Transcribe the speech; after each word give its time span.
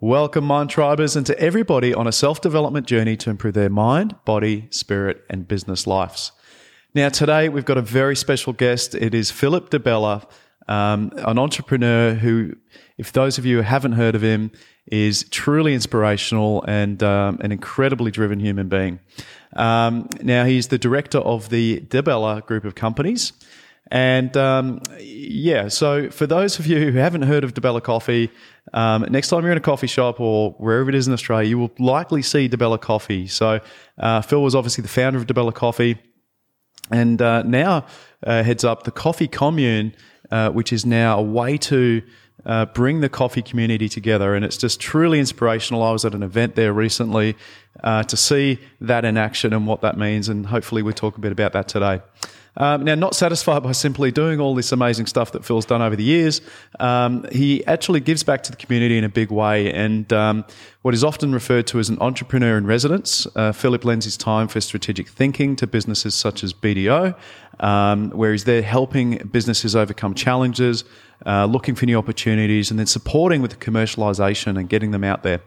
Welcome, 0.00 0.44
Mind 0.44 0.70
Tribers, 0.70 1.16
and 1.16 1.26
to 1.26 1.36
everybody 1.40 1.92
on 1.92 2.06
a 2.06 2.12
self 2.12 2.40
development 2.40 2.86
journey 2.86 3.16
to 3.16 3.30
improve 3.30 3.54
their 3.54 3.68
mind, 3.68 4.14
body, 4.24 4.68
spirit, 4.70 5.24
and 5.28 5.48
business 5.48 5.88
lives. 5.88 6.30
Now, 6.94 7.08
today 7.08 7.48
we've 7.48 7.64
got 7.64 7.78
a 7.78 7.82
very 7.82 8.14
special 8.14 8.52
guest. 8.52 8.94
It 8.94 9.12
is 9.12 9.32
Philip 9.32 9.70
Di 9.70 9.78
Bella, 9.78 10.24
um, 10.68 11.10
an 11.16 11.36
entrepreneur 11.36 12.14
who, 12.14 12.54
if 12.96 13.10
those 13.10 13.38
of 13.38 13.44
you 13.44 13.56
who 13.56 13.62
haven't 13.62 13.94
heard 13.94 14.14
of 14.14 14.22
him, 14.22 14.52
is 14.86 15.24
truly 15.30 15.74
inspirational 15.74 16.62
and 16.68 17.02
um, 17.02 17.40
an 17.40 17.50
incredibly 17.50 18.12
driven 18.12 18.38
human 18.38 18.68
being. 18.68 19.00
Um, 19.54 20.08
now, 20.22 20.44
he's 20.44 20.68
the 20.68 20.78
director 20.78 21.18
of 21.18 21.48
the 21.48 21.80
Di 21.80 22.02
Bella 22.02 22.40
group 22.42 22.64
of 22.64 22.76
companies. 22.76 23.32
And 23.90 24.36
um, 24.36 24.82
yeah, 25.00 25.68
so 25.68 26.10
for 26.10 26.26
those 26.26 26.58
of 26.58 26.66
you 26.66 26.90
who 26.90 26.98
haven't 26.98 27.22
heard 27.22 27.42
of 27.42 27.54
Di 27.54 27.60
Bella 27.60 27.80
Coffee, 27.80 28.30
um, 28.74 29.06
next 29.08 29.28
time 29.28 29.42
you're 29.42 29.52
in 29.52 29.58
a 29.58 29.62
coffee 29.62 29.86
shop 29.86 30.20
or 30.20 30.52
wherever 30.58 30.88
it 30.90 30.94
is 30.94 31.06
in 31.06 31.14
Australia, 31.14 31.48
you 31.48 31.58
will 31.58 31.72
likely 31.78 32.20
see 32.20 32.48
Di 32.48 32.56
Bella 32.56 32.78
Coffee. 32.78 33.26
So 33.26 33.60
uh, 33.98 34.20
Phil 34.20 34.42
was 34.42 34.54
obviously 34.54 34.82
the 34.82 34.88
founder 34.88 35.18
of 35.18 35.26
Di 35.26 35.32
Bella 35.32 35.52
Coffee, 35.52 35.98
and 36.90 37.20
uh, 37.22 37.42
now 37.44 37.86
uh, 38.26 38.42
heads 38.42 38.64
up 38.64 38.82
the 38.82 38.90
Coffee 38.90 39.28
Commune, 39.28 39.94
uh, 40.30 40.50
which 40.50 40.72
is 40.72 40.84
now 40.84 41.18
a 41.18 41.22
way 41.22 41.56
to 41.58 42.02
uh, 42.46 42.66
bring 42.66 43.00
the 43.00 43.08
coffee 43.08 43.42
community 43.42 43.88
together. 43.88 44.34
And 44.34 44.44
it's 44.44 44.56
just 44.56 44.80
truly 44.80 45.18
inspirational. 45.18 45.82
I 45.82 45.92
was 45.92 46.04
at 46.04 46.14
an 46.14 46.22
event 46.22 46.54
there 46.54 46.72
recently 46.72 47.36
uh, 47.82 48.02
to 48.04 48.16
see 48.16 48.58
that 48.80 49.04
in 49.04 49.16
action 49.16 49.52
and 49.52 49.66
what 49.66 49.80
that 49.82 49.96
means, 49.96 50.28
and 50.28 50.46
hopefully 50.46 50.82
we'll 50.82 50.94
talk 50.94 51.16
a 51.16 51.20
bit 51.20 51.32
about 51.32 51.52
that 51.52 51.68
today. 51.68 52.00
Um, 52.58 52.84
now, 52.84 52.96
not 52.96 53.14
satisfied 53.14 53.62
by 53.62 53.70
simply 53.70 54.10
doing 54.10 54.40
all 54.40 54.54
this 54.54 54.72
amazing 54.72 55.06
stuff 55.06 55.30
that 55.32 55.44
Phil's 55.44 55.64
done 55.64 55.80
over 55.80 55.94
the 55.94 56.02
years, 56.02 56.40
um, 56.80 57.24
he 57.30 57.64
actually 57.66 58.00
gives 58.00 58.24
back 58.24 58.42
to 58.44 58.50
the 58.50 58.56
community 58.56 58.98
in 58.98 59.04
a 59.04 59.08
big 59.08 59.30
way. 59.30 59.72
And 59.72 60.12
um, 60.12 60.44
what 60.82 60.92
is 60.92 61.04
often 61.04 61.32
referred 61.32 61.68
to 61.68 61.78
as 61.78 61.88
an 61.88 61.98
entrepreneur 62.00 62.58
in 62.58 62.66
residence, 62.66 63.28
uh, 63.36 63.52
Philip 63.52 63.84
lends 63.84 64.06
his 64.06 64.16
time 64.16 64.48
for 64.48 64.60
strategic 64.60 65.08
thinking 65.08 65.54
to 65.54 65.68
businesses 65.68 66.16
such 66.16 66.42
as 66.42 66.52
BDO, 66.52 67.16
um, 67.60 68.10
where 68.10 68.32
he's 68.32 68.44
there 68.44 68.62
helping 68.62 69.18
businesses 69.30 69.74
overcome 69.74 70.14
challenges, 70.14 70.84
uh, 71.26 71.46
looking 71.46 71.74
for 71.74 71.86
new 71.86 71.98
opportunities, 71.98 72.70
and 72.70 72.78
then 72.78 72.86
supporting 72.86 73.42
with 73.42 73.50
the 73.50 73.56
commercialization 73.56 74.58
and 74.58 74.68
getting 74.68 74.90
them 74.90 75.04
out 75.04 75.22
there. 75.22 75.40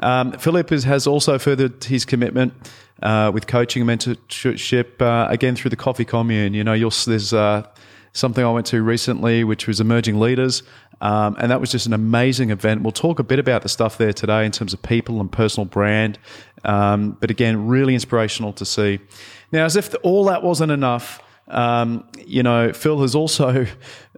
Um, 0.00 0.32
Philip 0.32 0.72
is, 0.72 0.84
has 0.84 1.06
also 1.06 1.38
furthered 1.38 1.84
his 1.84 2.04
commitment 2.04 2.54
uh, 3.02 3.30
with 3.32 3.46
coaching 3.46 3.88
and 3.88 4.00
mentorship 4.00 5.00
uh, 5.00 5.30
again 5.30 5.54
through 5.54 5.70
the 5.70 5.76
Coffee 5.76 6.04
Commune. 6.04 6.54
You 6.54 6.64
know, 6.64 6.76
there's 6.76 7.32
uh, 7.32 7.66
something 8.12 8.44
I 8.44 8.50
went 8.50 8.66
to 8.66 8.82
recently, 8.82 9.44
which 9.44 9.66
was 9.66 9.80
emerging 9.80 10.18
leaders. 10.18 10.62
Um, 11.00 11.34
and 11.40 11.50
that 11.50 11.60
was 11.60 11.72
just 11.72 11.86
an 11.86 11.92
amazing 11.92 12.50
event. 12.50 12.82
We'll 12.82 12.92
talk 12.92 13.18
a 13.18 13.24
bit 13.24 13.40
about 13.40 13.62
the 13.62 13.68
stuff 13.68 13.98
there 13.98 14.12
today 14.12 14.46
in 14.46 14.52
terms 14.52 14.72
of 14.72 14.80
people 14.82 15.20
and 15.20 15.30
personal 15.30 15.64
brand. 15.64 16.16
Um, 16.64 17.16
but 17.20 17.28
again, 17.28 17.66
really 17.66 17.94
inspirational 17.94 18.52
to 18.54 18.64
see. 18.64 19.00
Now, 19.50 19.64
as 19.64 19.74
if 19.74 19.92
all 20.04 20.24
that 20.26 20.44
wasn't 20.44 20.70
enough, 20.70 21.20
um, 21.48 22.04
you 22.26 22.42
know, 22.42 22.72
Phil 22.72 23.00
has 23.02 23.14
also 23.14 23.66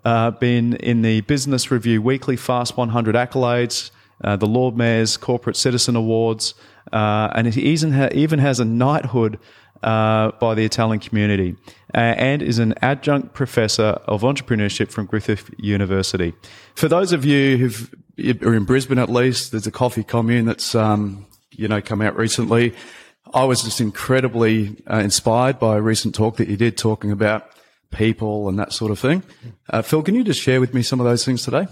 uh, 0.05 0.31
been 0.33 0.77
in 0.77 1.03
the 1.03 1.23
Business 1.23 1.71
Review 1.71 2.03
Weekly 2.03 2.37
Fast 2.37 2.77
100 2.77 3.15
accolades, 3.15 3.91
uh, 4.23 4.37
the 4.37 4.47
Lord 4.47 4.77
Mayor's 4.77 5.17
Corporate 5.17 5.57
Citizen 5.57 5.97
Awards, 5.97 6.55
uh, 6.93 7.31
and 7.35 7.53
he 7.53 7.63
even, 7.63 7.93
ha- 7.93 8.11
even 8.13 8.39
has 8.39 8.61
a 8.61 8.65
knighthood 8.65 9.39
uh, 9.83 10.31
by 10.41 10.55
the 10.55 10.65
Italian 10.65 11.01
community 11.01 11.57
uh, 11.95 11.99
and 11.99 12.43
is 12.43 12.59
an 12.59 12.75
adjunct 12.81 13.35
professor 13.35 13.99
of 14.07 14.23
entrepreneurship 14.23 14.91
from 14.91 15.07
Griffith 15.07 15.51
University. 15.59 16.33
For 16.75 16.89
those 16.89 17.13
of 17.13 17.25
you 17.25 17.57
who 17.59 18.49
are 18.49 18.55
in 18.55 18.65
Brisbane 18.65 18.99
at 18.99 19.11
least, 19.11 19.51
there's 19.51 19.67
a 19.67 19.71
coffee 19.71 20.05
commune 20.05 20.47
that's 20.47 20.75
um, 20.75 21.27
you 21.51 21.69
know 21.69 21.81
come 21.81 22.01
out 22.01 22.17
recently. 22.17 22.75
I 23.35 23.45
was 23.45 23.63
just 23.63 23.81
incredibly 23.81 24.77
uh, 24.89 24.99
inspired 24.99 25.59
by 25.59 25.77
a 25.77 25.81
recent 25.81 26.15
talk 26.15 26.37
that 26.37 26.49
you 26.49 26.57
did 26.57 26.79
talking 26.79 27.11
about 27.11 27.51
people 27.91 28.49
and 28.49 28.59
that 28.61 28.73
sort 28.73 28.93
of 28.93 28.99
thing. 28.99 29.25
Uh, 29.69 29.83
Phil, 29.83 30.03
can 30.03 30.15
you 30.15 30.23
just 30.23 30.41
share 30.41 30.61
with 30.61 30.73
me 30.73 30.83
some 30.83 31.01
of 31.01 31.07
those 31.07 31.25
things 31.25 31.43
today? 31.43 31.67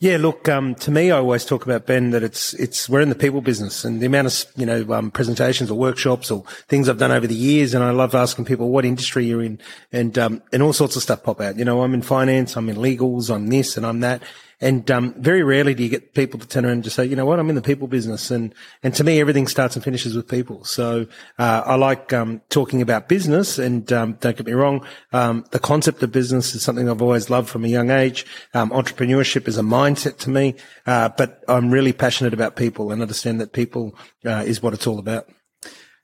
Yeah, 0.00 0.16
look, 0.16 0.48
um, 0.48 0.76
to 0.76 0.92
me, 0.92 1.10
I 1.10 1.16
always 1.16 1.44
talk 1.44 1.64
about 1.64 1.86
Ben 1.86 2.10
that 2.10 2.22
it's 2.22 2.54
it's 2.54 2.88
we're 2.88 3.00
in 3.00 3.08
the 3.08 3.16
people 3.16 3.40
business, 3.40 3.84
and 3.84 4.00
the 4.00 4.06
amount 4.06 4.28
of 4.28 4.44
you 4.56 4.64
know 4.64 4.92
um, 4.92 5.10
presentations 5.10 5.72
or 5.72 5.74
workshops 5.78 6.30
or 6.30 6.44
things 6.68 6.88
I've 6.88 6.98
done 6.98 7.10
over 7.10 7.26
the 7.26 7.34
years, 7.34 7.74
and 7.74 7.82
I 7.82 7.90
love 7.90 8.14
asking 8.14 8.44
people 8.44 8.70
what 8.70 8.84
industry 8.84 9.26
you're 9.26 9.42
in, 9.42 9.58
and 9.90 10.16
um, 10.16 10.42
and 10.52 10.62
all 10.62 10.72
sorts 10.72 10.94
of 10.94 11.02
stuff 11.02 11.24
pop 11.24 11.40
out. 11.40 11.58
You 11.58 11.64
know, 11.64 11.82
I'm 11.82 11.94
in 11.94 12.02
finance, 12.02 12.56
I'm 12.56 12.68
in 12.68 12.76
legals, 12.76 13.28
I'm 13.28 13.48
this, 13.48 13.76
and 13.76 13.84
I'm 13.84 13.98
that, 14.00 14.22
and 14.60 14.90
um, 14.90 15.14
very 15.18 15.44
rarely 15.44 15.72
do 15.74 15.84
you 15.84 15.88
get 15.88 16.14
people 16.14 16.40
to 16.40 16.48
turn 16.48 16.64
around 16.64 16.74
and 16.74 16.84
just 16.84 16.96
say, 16.96 17.04
you 17.04 17.14
know 17.14 17.24
what, 17.24 17.38
I'm 17.38 17.48
in 17.48 17.54
the 17.54 17.62
people 17.62 17.86
business. 17.86 18.32
And, 18.32 18.52
and 18.82 18.92
to 18.94 19.04
me, 19.04 19.20
everything 19.20 19.46
starts 19.46 19.76
and 19.76 19.84
finishes 19.84 20.16
with 20.16 20.26
people. 20.26 20.64
So 20.64 21.06
uh, 21.38 21.62
I 21.64 21.76
like 21.76 22.12
um, 22.12 22.42
talking 22.48 22.82
about 22.82 23.08
business. 23.08 23.58
And 23.60 23.92
um, 23.92 24.14
don't 24.14 24.36
get 24.36 24.46
me 24.46 24.52
wrong, 24.52 24.84
um, 25.12 25.44
the 25.52 25.60
concept 25.60 26.02
of 26.02 26.10
business 26.10 26.56
is 26.56 26.62
something 26.62 26.88
I've 26.88 27.02
always 27.02 27.30
loved 27.30 27.48
from 27.48 27.64
a 27.64 27.68
young 27.68 27.90
age. 27.90 28.26
Um, 28.52 28.70
entrepreneurship 28.70 29.46
is 29.46 29.58
a 29.58 29.62
mindset 29.62 30.18
to 30.18 30.30
me. 30.30 30.56
Uh, 30.86 31.10
but 31.10 31.44
I'm 31.46 31.70
really 31.70 31.92
passionate 31.92 32.34
about 32.34 32.56
people 32.56 32.90
and 32.90 33.00
understand 33.00 33.40
that 33.40 33.52
people 33.52 33.96
uh, 34.26 34.42
is 34.44 34.60
what 34.60 34.74
it's 34.74 34.88
all 34.88 34.98
about. 34.98 35.28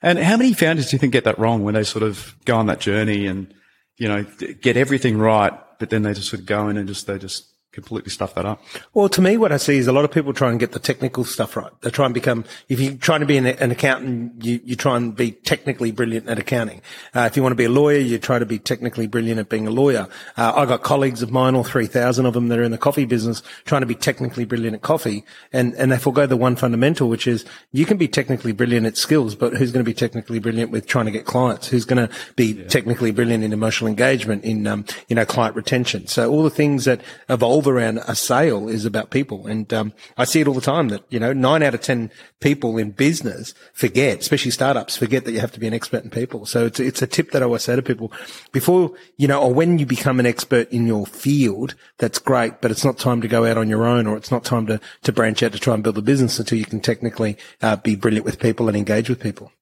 And 0.01 0.19
how 0.19 0.37
many 0.37 0.53
founders 0.53 0.91
do 0.91 0.95
you 0.95 1.01
think 1.01 1.13
get 1.13 1.25
that 1.25 1.41
wrong 1.41 1.65
when 1.65 1.75
they 1.75 1.83
sort 1.83 2.05
of 2.05 2.37
go 2.45 2.57
on 2.57 2.67
that 2.67 2.79
journey 2.79 3.27
and, 3.27 3.53
you 3.97 4.07
know, 4.07 4.25
get 4.61 4.77
everything 4.77 5.19
right, 5.19 5.53
but 5.81 5.91
then 5.91 6.03
they 6.03 6.13
just 6.13 6.29
sort 6.29 6.41
of 6.41 6.47
go 6.47 6.69
in 6.69 6.77
and 6.77 6.87
just, 6.87 7.07
they 7.07 7.19
just 7.19 7.54
completely 7.75 8.11
stuff 8.11 8.35
that 8.35 8.47
up. 8.47 8.63
Well, 8.95 9.09
to 9.11 9.21
me, 9.21 9.37
what 9.37 9.53
I 9.53 9.59
see 9.59 9.77
is 9.77 9.87
a 9.87 9.93
lot 9.93 10.05
of 10.05 10.13
people 10.13 10.33
try 10.33 10.51
and 10.51 10.59
get 10.59 10.73
the 10.73 10.79
technical 10.79 11.25
stuff 11.25 11.57
right. 11.57 11.73
They 11.83 11.91
try 11.91 12.07
and 12.07 12.15
become, 12.15 12.45
if 12.69 12.81
you're 12.81 12.95
trying 12.95 13.21
to 13.21 13.27
be 13.27 13.37
an, 13.37 13.47
an 13.47 13.71
accountant, 13.71 14.45
you, 14.45 14.61
you 14.65 14.77
try 14.77 14.97
and 14.97 15.15
be 15.15 15.33
technically 15.33 15.91
brilliant 15.91 16.29
at 16.29 16.39
accounting. 16.39 16.81
Uh, 17.15 17.29
if 17.31 17.37
you 17.37 17.43
want 17.43 17.53
to 17.53 17.57
be 17.57 17.65
a 17.65 17.71
lawyer, 17.71 17.99
you 17.99 18.19
try 18.19 18.39
to 18.39 18.47
be 18.47 18.59
technically 18.59 19.07
brilliant 19.07 19.41
at 19.41 19.49
being 19.49 19.67
a 19.67 19.71
lawyer. 19.71 20.09
Uh, 20.37 20.53
I 20.55 20.67
got 20.67 20.83
colleagues 20.83 21.21
of 21.23 21.31
mine, 21.31 21.55
all 21.55 21.65
3,000 21.65 22.25
of 22.25 22.35
them 22.35 22.49
that 22.49 22.59
are 22.59 22.63
in 22.63 22.71
the 22.71 22.79
coffee 22.79 23.05
business, 23.05 23.43
trying 23.65 23.83
to 23.83 23.87
be 23.87 23.95
technically 23.95 24.45
brilliant 24.45 24.77
at 24.77 24.83
coffee. 24.83 25.25
And, 25.53 25.75
and 25.75 25.91
they 25.91 25.99
forego 25.99 26.27
the 26.27 26.37
one 26.37 26.57
fundamental, 26.57 27.09
which 27.09 27.27
is 27.27 27.45
you 27.73 27.85
can 27.85 27.97
be 27.97 28.09
technically 28.09 28.53
brilliant 28.53 28.87
at 28.87 28.97
skills, 28.97 29.35
but 29.35 29.57
who's 29.57 29.73
going 29.73 29.85
to 29.85 29.89
be 29.89 29.95
technically 29.95 30.39
brilliant 30.39 30.71
with 30.71 30.87
trying 30.87 31.07
to 31.07 31.11
get 31.11 31.25
clients? 31.25 31.69
Who's 31.69 31.85
going 31.85 32.09
to 32.09 32.15
be 32.37 32.53
yeah. 32.53 32.69
technically 32.69 33.11
brilliant 33.11 33.43
in 33.43 33.53
emotional 33.53 33.89
engagement, 33.89 34.45
in, 34.45 34.67
um, 34.67 34.85
you 35.09 35.17
know, 35.17 35.25
client 35.25 35.57
retention? 35.57 36.07
So 36.07 36.31
all 36.31 36.45
the 36.45 36.51
things 36.51 36.85
that 36.85 37.01
evolve 37.29 37.64
around 37.69 37.99
a 37.99 38.15
sale 38.15 38.69
is 38.69 38.85
about 38.85 39.11
people. 39.11 39.47
And, 39.47 39.73
um, 39.73 39.93
I 40.17 40.25
see 40.25 40.41
it 40.41 40.49
all 40.49 40.55
the 40.55 40.61
time 40.61 40.89
that, 40.89 41.03
you 41.09 41.19
know, 41.19 41.33
nine 41.33 41.63
out 41.63 41.75
of 41.75 41.81
10 41.81 42.11
people 42.41 42.79
in 42.79 42.91
business 42.91 43.55
forget, 43.73 44.21
especially 44.21 44.51
startups 44.51 44.97
forget 44.97 45.25
that 45.25 45.33
you 45.33 45.41
have 45.41 45.53
to 45.53 45.61
be 45.61 45.67
an 45.67 45.75
expert 45.75 46.05
in 46.05 46.11
people. 46.11 46.47
So 46.47 46.67
it's, 46.67 46.81
it's 46.81 47.03
a 47.03 47.07
tip 47.07 47.31
that 47.31 47.43
I 47.43 47.47
always 47.47 47.63
say 47.63 47.77
to 47.77 47.83
people 47.83 48.13
before, 48.53 48.93
you 49.17 49.29
know, 49.29 49.43
or 49.43 49.53
when 49.53 49.79
you 49.79 49.87
become 49.87 50.21
an 50.21 50.27
expert 50.27 50.71
in 50.71 50.87
your 50.87 51.07
field, 51.07 51.75
that's 51.99 52.19
great, 52.19 52.61
but 52.61 52.71
it's 52.71 52.85
not 52.85 52.99
time 52.99 53.21
to 53.21 53.29
go 53.29 53.45
out 53.45 53.59
on 53.59 53.69
your 53.69 53.87
own 53.87 54.07
or 54.07 54.17
it's 54.17 54.31
not 54.31 54.45
time 54.45 54.67
to, 54.67 54.81
to 55.03 55.13
branch 55.13 55.43
out 55.43 55.53
to 55.53 55.59
try 55.59 55.75
and 55.75 55.83
build 55.83 55.99
a 55.99 56.03
business 56.03 56.39
until 56.39 56.59
you 56.59 56.67
can 56.67 56.81
technically 56.81 57.37
uh, 57.63 57.77
be 57.77 57.97
brilliant 57.97 58.25
with 58.25 58.41
people 58.41 58.69
and 58.69 58.77
engage 58.77 59.09
with 59.09 59.21
people. 59.21 59.53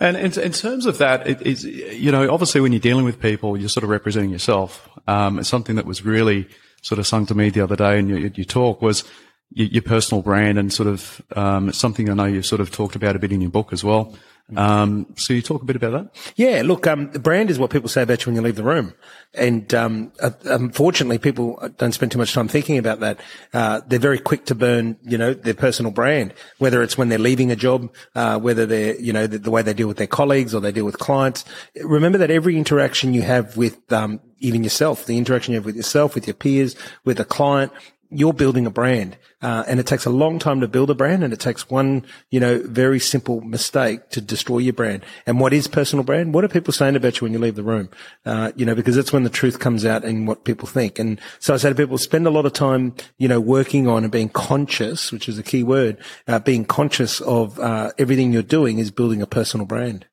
And 0.00 0.16
in, 0.16 0.38
in, 0.40 0.52
terms 0.52 0.86
of 0.86 0.98
that, 0.98 1.26
it 1.26 1.42
is, 1.42 1.64
you 1.64 2.12
know, 2.12 2.32
obviously 2.32 2.60
when 2.60 2.72
you're 2.72 2.80
dealing 2.80 3.04
with 3.04 3.20
people, 3.20 3.56
you're 3.56 3.68
sort 3.68 3.82
of 3.82 3.90
representing 3.90 4.30
yourself. 4.30 4.88
Um, 5.08 5.40
it's 5.40 5.48
something 5.48 5.74
that 5.74 5.86
was 5.86 6.04
really 6.04 6.48
sort 6.82 6.98
of 6.98 7.06
sung 7.06 7.26
to 7.26 7.34
me 7.34 7.50
the 7.50 7.60
other 7.60 7.76
day 7.76 7.98
in 7.98 8.08
your, 8.08 8.18
your 8.18 8.44
talk 8.44 8.82
was 8.82 9.04
your, 9.52 9.68
your, 9.68 9.82
personal 9.82 10.22
brand 10.22 10.58
and 10.58 10.72
sort 10.72 10.88
of 10.88 11.22
um, 11.36 11.72
something 11.72 12.10
I 12.10 12.14
know 12.14 12.24
you've 12.24 12.46
sort 12.46 12.60
of 12.60 12.70
talked 12.70 12.96
about 12.96 13.16
a 13.16 13.18
bit 13.18 13.32
in 13.32 13.40
your 13.40 13.50
book 13.50 13.72
as 13.72 13.82
well. 13.82 14.14
Um, 14.56 15.06
so 15.16 15.34
you 15.34 15.42
talk 15.42 15.60
a 15.60 15.66
bit 15.66 15.76
about 15.76 15.92
that? 15.92 16.32
Yeah, 16.36 16.62
look, 16.64 16.86
um, 16.86 17.10
the 17.10 17.18
brand 17.18 17.50
is 17.50 17.58
what 17.58 17.70
people 17.70 17.88
say 17.88 18.02
about 18.02 18.24
you 18.24 18.30
when 18.30 18.36
you 18.36 18.40
leave 18.40 18.56
the 18.56 18.62
room. 18.62 18.94
And, 19.34 19.72
um, 19.74 20.12
uh, 20.22 20.30
unfortunately, 20.44 21.18
people 21.18 21.62
don't 21.76 21.92
spend 21.92 22.12
too 22.12 22.18
much 22.18 22.32
time 22.32 22.48
thinking 22.48 22.78
about 22.78 23.00
that. 23.00 23.20
Uh, 23.52 23.82
they're 23.86 23.98
very 23.98 24.18
quick 24.18 24.46
to 24.46 24.54
burn, 24.54 24.96
you 25.02 25.18
know, 25.18 25.34
their 25.34 25.54
personal 25.54 25.92
brand, 25.92 26.32
whether 26.58 26.82
it's 26.82 26.96
when 26.96 27.10
they're 27.10 27.18
leaving 27.18 27.50
a 27.50 27.56
job, 27.56 27.92
uh, 28.14 28.38
whether 28.38 28.64
they're, 28.64 28.98
you 28.98 29.12
know, 29.12 29.26
the, 29.26 29.38
the, 29.38 29.50
way 29.50 29.60
they 29.60 29.74
deal 29.74 29.88
with 29.88 29.98
their 29.98 30.06
colleagues 30.06 30.54
or 30.54 30.60
they 30.62 30.72
deal 30.72 30.86
with 30.86 30.98
clients. 30.98 31.44
Remember 31.82 32.16
that 32.16 32.30
every 32.30 32.56
interaction 32.56 33.12
you 33.12 33.22
have 33.22 33.56
with, 33.56 33.92
um, 33.92 34.20
even 34.40 34.64
yourself, 34.64 35.06
the 35.06 35.18
interaction 35.18 35.52
you 35.52 35.58
have 35.58 35.66
with 35.66 35.76
yourself, 35.76 36.14
with 36.14 36.26
your 36.26 36.34
peers, 36.34 36.76
with 37.04 37.20
a 37.20 37.24
client, 37.24 37.72
you're 38.10 38.32
building 38.32 38.64
a 38.64 38.70
brand, 38.70 39.18
uh, 39.42 39.64
and 39.68 39.78
it 39.78 39.86
takes 39.86 40.06
a 40.06 40.10
long 40.10 40.38
time 40.38 40.62
to 40.62 40.68
build 40.68 40.88
a 40.88 40.94
brand, 40.94 41.22
and 41.22 41.32
it 41.32 41.40
takes 41.40 41.68
one, 41.68 42.06
you 42.30 42.40
know, 42.40 42.62
very 42.64 42.98
simple 42.98 43.42
mistake 43.42 44.08
to 44.08 44.20
destroy 44.20 44.58
your 44.58 44.72
brand. 44.72 45.04
And 45.26 45.38
what 45.38 45.52
is 45.52 45.66
personal 45.66 46.04
brand? 46.04 46.32
What 46.32 46.42
are 46.42 46.48
people 46.48 46.72
saying 46.72 46.96
about 46.96 47.20
you 47.20 47.26
when 47.26 47.34
you 47.34 47.38
leave 47.38 47.56
the 47.56 47.62
room? 47.62 47.90
Uh, 48.24 48.52
you 48.56 48.64
know, 48.64 48.74
because 48.74 48.96
that's 48.96 49.12
when 49.12 49.24
the 49.24 49.30
truth 49.30 49.58
comes 49.58 49.84
out 49.84 50.04
and 50.04 50.26
what 50.26 50.44
people 50.44 50.66
think. 50.66 50.98
And 50.98 51.20
so 51.38 51.52
I 51.52 51.58
say 51.58 51.68
to 51.68 51.74
people, 51.74 51.98
spend 51.98 52.26
a 52.26 52.30
lot 52.30 52.46
of 52.46 52.54
time, 52.54 52.94
you 53.18 53.28
know, 53.28 53.40
working 53.40 53.86
on 53.86 54.04
and 54.04 54.12
being 54.12 54.30
conscious, 54.30 55.12
which 55.12 55.28
is 55.28 55.38
a 55.38 55.42
key 55.42 55.62
word, 55.62 55.98
uh, 56.26 56.38
being 56.38 56.64
conscious 56.64 57.20
of 57.20 57.60
uh, 57.60 57.92
everything 57.98 58.32
you're 58.32 58.42
doing 58.42 58.78
is 58.78 58.90
building 58.90 59.20
a 59.20 59.26
personal 59.26 59.66
brand. 59.66 60.06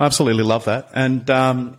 I 0.00 0.06
absolutely 0.06 0.44
love 0.44 0.64
that, 0.64 0.88
and. 0.92 1.30
Um 1.30 1.78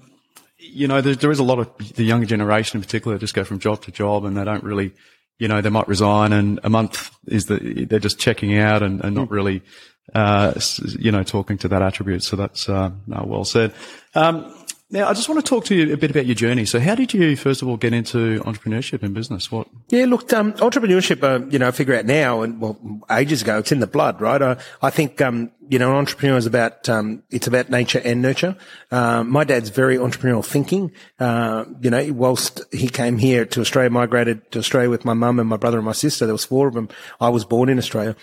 you 0.61 0.87
know, 0.87 1.01
there, 1.01 1.15
there 1.15 1.31
is 1.31 1.39
a 1.39 1.43
lot 1.43 1.59
of 1.59 1.95
the 1.95 2.03
younger 2.03 2.25
generation 2.25 2.77
in 2.77 2.83
particular 2.83 3.17
just 3.17 3.33
go 3.33 3.43
from 3.43 3.59
job 3.59 3.81
to 3.83 3.91
job 3.91 4.23
and 4.25 4.37
they 4.37 4.43
don't 4.43 4.63
really, 4.63 4.93
you 5.39 5.47
know, 5.47 5.59
they 5.61 5.69
might 5.69 5.87
resign 5.87 6.31
and 6.33 6.59
a 6.63 6.69
month 6.69 7.09
is 7.27 7.47
the, 7.47 7.85
they're 7.85 7.99
just 7.99 8.19
checking 8.19 8.57
out 8.57 8.83
and, 8.83 9.03
and 9.03 9.15
not 9.15 9.27
Hmm. 9.27 9.33
really, 9.33 9.61
uh, 10.13 10.53
you 10.99 11.11
know, 11.11 11.23
talking 11.23 11.57
to 11.57 11.67
that 11.69 11.81
attribute. 11.81 12.23
So 12.23 12.35
that's, 12.35 12.69
uh, 12.69 12.91
well 13.07 13.43
said. 13.43 13.73
Um, 14.13 14.53
now 14.91 15.07
I 15.07 15.13
just 15.13 15.29
want 15.29 15.43
to 15.43 15.49
talk 15.49 15.65
to 15.65 15.75
you 15.75 15.93
a 15.93 15.97
bit 15.97 16.11
about 16.11 16.25
your 16.25 16.35
journey. 16.35 16.65
So 16.65 16.79
how 16.79 16.95
did 16.95 17.13
you, 17.13 17.35
first 17.35 17.61
of 17.61 17.67
all, 17.67 17.77
get 17.77 17.93
into 17.93 18.39
entrepreneurship 18.41 19.03
and 19.03 19.13
business? 19.13 19.51
What? 19.51 19.67
Yeah, 19.89 20.05
look, 20.05 20.31
um, 20.33 20.53
entrepreneurship, 20.53 21.23
uh, 21.23 21.45
you 21.49 21.59
know, 21.59 21.69
I 21.69 21.71
figure 21.71 21.95
out 21.95 22.05
now 22.05 22.41
and 22.41 22.59
well, 22.59 22.77
ages 23.09 23.41
ago, 23.41 23.59
it's 23.59 23.71
in 23.71 23.79
the 23.79 23.87
blood, 23.87 24.21
right? 24.21 24.41
I, 24.41 24.57
I 24.81 24.89
think, 24.89 25.21
um, 25.21 25.51
you 25.69 25.79
know, 25.79 25.91
an 25.91 25.97
entrepreneur 25.97 26.37
is 26.37 26.45
about, 26.45 26.89
um, 26.89 27.23
it's 27.29 27.47
about 27.47 27.69
nature 27.69 28.01
and 28.03 28.21
nurture. 28.21 28.57
Um, 28.91 29.29
my 29.29 29.43
dad's 29.43 29.69
very 29.69 29.97
entrepreneurial 29.97 30.45
thinking. 30.45 30.91
Uh, 31.19 31.65
you 31.81 31.89
know, 31.89 32.11
whilst 32.11 32.61
he 32.71 32.89
came 32.89 33.17
here 33.17 33.45
to 33.45 33.61
Australia, 33.61 33.89
migrated 33.89 34.51
to 34.51 34.59
Australia 34.59 34.89
with 34.89 35.05
my 35.05 35.13
mum 35.13 35.39
and 35.39 35.47
my 35.47 35.57
brother 35.57 35.77
and 35.77 35.85
my 35.85 35.93
sister, 35.93 36.25
there 36.25 36.33
was 36.33 36.45
four 36.45 36.67
of 36.67 36.73
them. 36.73 36.89
I 37.19 37.29
was 37.29 37.45
born 37.45 37.69
in 37.69 37.77
Australia. 37.77 38.15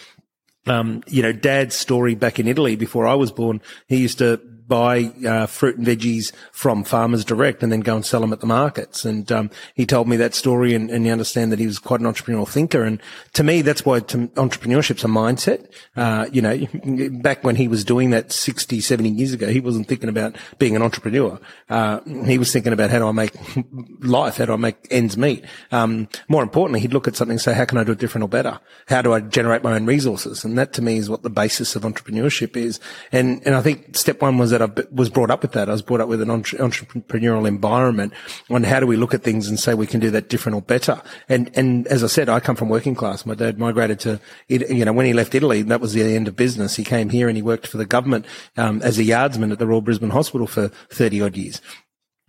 um, 0.69 1.03
you 1.07 1.23
know, 1.23 1.33
dad's 1.33 1.75
story 1.75 2.15
back 2.15 2.39
in 2.39 2.47
Italy 2.47 2.77
before 2.77 3.07
I 3.07 3.15
was 3.15 3.33
born, 3.33 3.61
he 3.87 3.97
used 3.97 4.19
to 4.19 4.41
buy 4.69 5.11
uh, 5.27 5.47
fruit 5.47 5.79
and 5.79 5.87
veggies 5.87 6.33
from 6.53 6.85
farmers 6.85 7.25
direct 7.25 7.63
and 7.63 7.73
then 7.73 7.81
go 7.81 7.97
and 7.97 8.05
sell 8.05 8.21
them 8.21 8.33
at 8.33 8.41
the 8.41 8.47
markets. 8.47 9.05
And 9.05 9.31
um, 9.33 9.51
he 9.75 9.87
told 9.87 10.09
me 10.09 10.17
that 10.19 10.35
story 10.35 10.75
and, 10.75 10.91
and 10.91 11.07
you 11.07 11.13
understand 11.13 11.51
that 11.53 11.59
he 11.59 11.67
was 11.67 11.79
quite 11.79 12.01
an 12.01 12.07
entrepreneurial 12.07 12.49
thinker. 12.49 12.85
And 12.85 13.01
to 13.33 13.43
me, 13.43 13.63
that's 13.63 13.85
why 13.85 14.01
to, 14.01 14.29
entrepreneurship's 14.29 15.05
a 15.05 15.09
mindset. 15.09 15.71
Uh, 15.97 16.27
you 16.31 16.43
know, 16.43 16.67
back 17.23 17.43
when 17.43 17.57
he 17.57 17.67
was 17.67 17.85
doing 17.85 18.11
that 18.11 18.31
60, 18.31 18.81
70 18.81 19.09
years 19.09 19.33
ago, 19.33 19.49
he 19.49 19.61
wasn't 19.61 19.89
thinking 19.89 20.09
about 20.09 20.37
being 20.59 20.77
an 20.77 20.83
entrepreneur. 20.83 21.41
Uh, 21.71 22.01
he 22.27 22.39
was 22.39 22.53
thinking 22.53 22.73
about 22.73 22.91
how 22.91 22.99
do 22.99 23.09
I 23.09 23.13
make 23.13 23.33
life? 24.01 24.37
How 24.37 24.45
do 24.45 24.53
I 24.53 24.57
make 24.57 24.87
ends 24.91 25.17
meet? 25.17 25.45
Um, 25.73 26.09
more 26.29 26.43
importantly, 26.43 26.81
he'd 26.81 26.93
look 26.93 27.09
at 27.09 27.17
something 27.17 27.33
and 27.33 27.41
say, 27.41 27.55
how 27.55 27.65
can 27.65 27.79
I 27.79 27.85
do 27.85 27.93
it 27.93 27.99
different 27.99 28.25
or 28.25 28.29
better? 28.29 28.61
How 28.87 29.01
do 29.01 29.15
I 29.15 29.21
generate 29.21 29.63
my 29.63 29.75
own 29.75 29.87
resources? 29.87 30.45
And 30.45 30.59
that 30.59 30.75
to 30.75 30.83
me 30.83 30.99
is 30.99 31.09
what 31.09 31.23
the 31.23 31.31
basis 31.31 31.75
of 31.75 31.83
entrepreneurship 31.83 32.57
is. 32.57 32.81
And, 33.13 33.43
and 33.47 33.55
I 33.55 33.63
think 33.63 33.97
step 33.97 34.21
one 34.21 34.37
was 34.39 34.53
that 34.59 34.79
I 34.79 34.85
was 34.93 35.09
brought 35.09 35.31
up 35.31 35.43
with 35.43 35.53
that. 35.53 35.69
I 35.69 35.73
was 35.73 35.83
brought 35.83 36.01
up 36.01 36.09
with 36.09 36.21
an 36.21 36.31
entre- 36.31 36.59
entrepreneurial 36.59 37.47
environment 37.47 38.13
on 38.51 38.65
how 38.65 38.81
do 38.81 38.87
we 38.87 38.97
look 38.97 39.15
at 39.15 39.23
things 39.23 39.49
and 39.49 39.59
say 39.59 39.75
we 39.75 39.87
can 39.87 40.01
do 40.01 40.11
that 40.11 40.29
different 40.29 40.57
or 40.57 40.63
better. 40.63 41.01
And, 41.29 41.51
and 41.57 41.87
as 41.89 42.03
I 42.05 42.09
said, 42.09 42.29
I 42.29 42.41
come 42.41 42.57
from 42.57 42.69
working 42.69 42.95
class. 42.95 43.27
My 43.27 43.35
dad 43.35 43.59
migrated 43.59 44.01
to, 44.01 44.21
you 44.49 44.85
know, 44.85 44.93
when 44.93 45.07
he 45.07 45.13
left 45.13 45.35
Italy, 45.35 45.63
that 45.63 45.81
was 45.81 45.93
the 45.93 46.03
end 46.03 46.29
of 46.29 46.37
business. 46.37 46.77
He 46.77 46.85
came 46.85 47.11
here 47.11 47.29
and 47.29 47.37
he 47.37 47.43
worked 47.43 47.67
for 47.67 47.77
the 47.77 47.87
government, 47.87 48.27
um, 48.57 48.83
as 48.83 48.99
a 48.99 49.05
yardsman 49.05 49.53
at 49.53 49.59
the 49.59 49.67
Royal 49.67 49.81
Brisbane 49.81 50.11
Hospital 50.11 50.47
for 50.47 50.69
30 50.91 51.23
odd 51.23 51.37
years. 51.37 51.61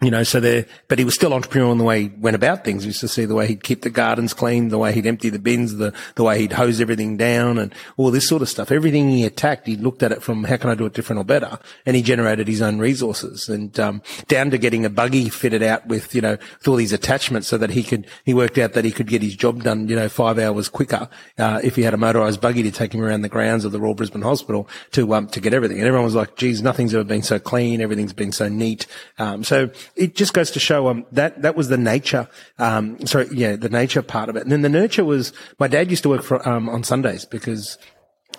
You 0.01 0.11
know, 0.11 0.23
so 0.23 0.39
there, 0.39 0.65
but 0.87 0.97
he 0.97 1.03
was 1.03 1.13
still 1.13 1.31
entrepreneurial 1.31 1.73
in 1.73 1.77
the 1.77 1.83
way 1.83 2.03
he 2.03 2.07
went 2.07 2.33
about 2.33 2.63
things. 2.63 2.83
We 2.83 2.87
used 2.87 3.01
to 3.01 3.09
see 3.09 3.25
the 3.25 3.35
way 3.35 3.47
he'd 3.47 3.63
keep 3.63 3.81
the 3.81 3.89
gardens 3.89 4.33
clean, 4.33 4.69
the 4.69 4.77
way 4.77 4.93
he'd 4.93 5.05
empty 5.05 5.29
the 5.29 5.39
bins, 5.39 5.75
the, 5.75 5.93
the 6.15 6.23
way 6.23 6.39
he'd 6.39 6.53
hose 6.53 6.79
everything 6.79 7.17
down 7.17 7.57
and 7.57 7.75
all 7.97 8.09
this 8.09 8.25
sort 8.25 8.41
of 8.41 8.47
stuff. 8.47 8.71
Everything 8.71 9.09
he 9.09 9.25
attacked, 9.25 9.67
he 9.67 9.75
looked 9.75 10.01
at 10.01 10.13
it 10.13 10.23
from 10.23 10.45
how 10.45 10.55
can 10.55 10.69
I 10.69 10.75
do 10.75 10.85
it 10.85 10.93
different 10.93 11.19
or 11.19 11.25
better? 11.25 11.59
And 11.85 11.97
he 11.97 12.01
generated 12.01 12.47
his 12.47 12.61
own 12.61 12.79
resources 12.79 13.49
and, 13.49 13.77
um, 13.77 14.01
down 14.29 14.51
to 14.51 14.57
getting 14.57 14.85
a 14.85 14.89
buggy 14.89 15.27
fitted 15.27 15.61
out 15.63 15.85
with, 15.87 16.15
you 16.15 16.21
know, 16.21 16.37
with 16.59 16.67
all 16.69 16.77
these 16.77 16.93
attachments 16.93 17.49
so 17.49 17.57
that 17.57 17.71
he 17.71 17.83
could, 17.83 18.07
he 18.23 18.33
worked 18.33 18.57
out 18.57 18.71
that 18.73 18.85
he 18.85 18.93
could 18.93 19.07
get 19.07 19.21
his 19.21 19.35
job 19.35 19.63
done, 19.63 19.89
you 19.89 19.97
know, 19.97 20.07
five 20.07 20.39
hours 20.39 20.69
quicker, 20.69 21.09
uh, 21.37 21.59
if 21.61 21.75
he 21.75 21.81
had 21.81 21.93
a 21.93 21.97
motorized 21.97 22.39
buggy 22.39 22.63
to 22.63 22.71
take 22.71 22.93
him 22.93 23.01
around 23.01 23.23
the 23.23 23.27
grounds 23.27 23.65
of 23.65 23.73
the 23.73 23.81
Royal 23.81 23.95
Brisbane 23.95 24.21
Hospital 24.21 24.69
to, 24.91 25.13
um, 25.13 25.27
to 25.27 25.41
get 25.41 25.53
everything. 25.53 25.79
And 25.79 25.87
everyone 25.87 26.05
was 26.05 26.15
like, 26.15 26.37
geez, 26.37 26.61
nothing's 26.61 26.95
ever 26.95 27.03
been 27.03 27.21
so 27.21 27.37
clean. 27.37 27.81
Everything's 27.81 28.13
been 28.13 28.31
so 28.31 28.47
neat. 28.47 28.87
Um, 29.17 29.43
so 29.43 29.69
it 29.95 30.15
just 30.15 30.33
goes 30.33 30.51
to 30.51 30.59
show, 30.59 30.87
um, 30.87 31.05
that, 31.11 31.41
that 31.41 31.55
was 31.55 31.69
the 31.69 31.77
nature, 31.77 32.27
um, 32.57 33.05
sorry, 33.05 33.27
yeah, 33.31 33.55
the 33.55 33.69
nature 33.69 34.01
part 34.01 34.29
of 34.29 34.35
it. 34.35 34.43
And 34.43 34.51
then 34.51 34.61
the 34.61 34.69
nurture 34.69 35.03
was, 35.03 35.33
my 35.59 35.67
dad 35.67 35.89
used 35.89 36.03
to 36.03 36.09
work 36.09 36.23
for, 36.23 36.47
um, 36.47 36.69
on 36.69 36.83
Sundays 36.83 37.25
because 37.25 37.77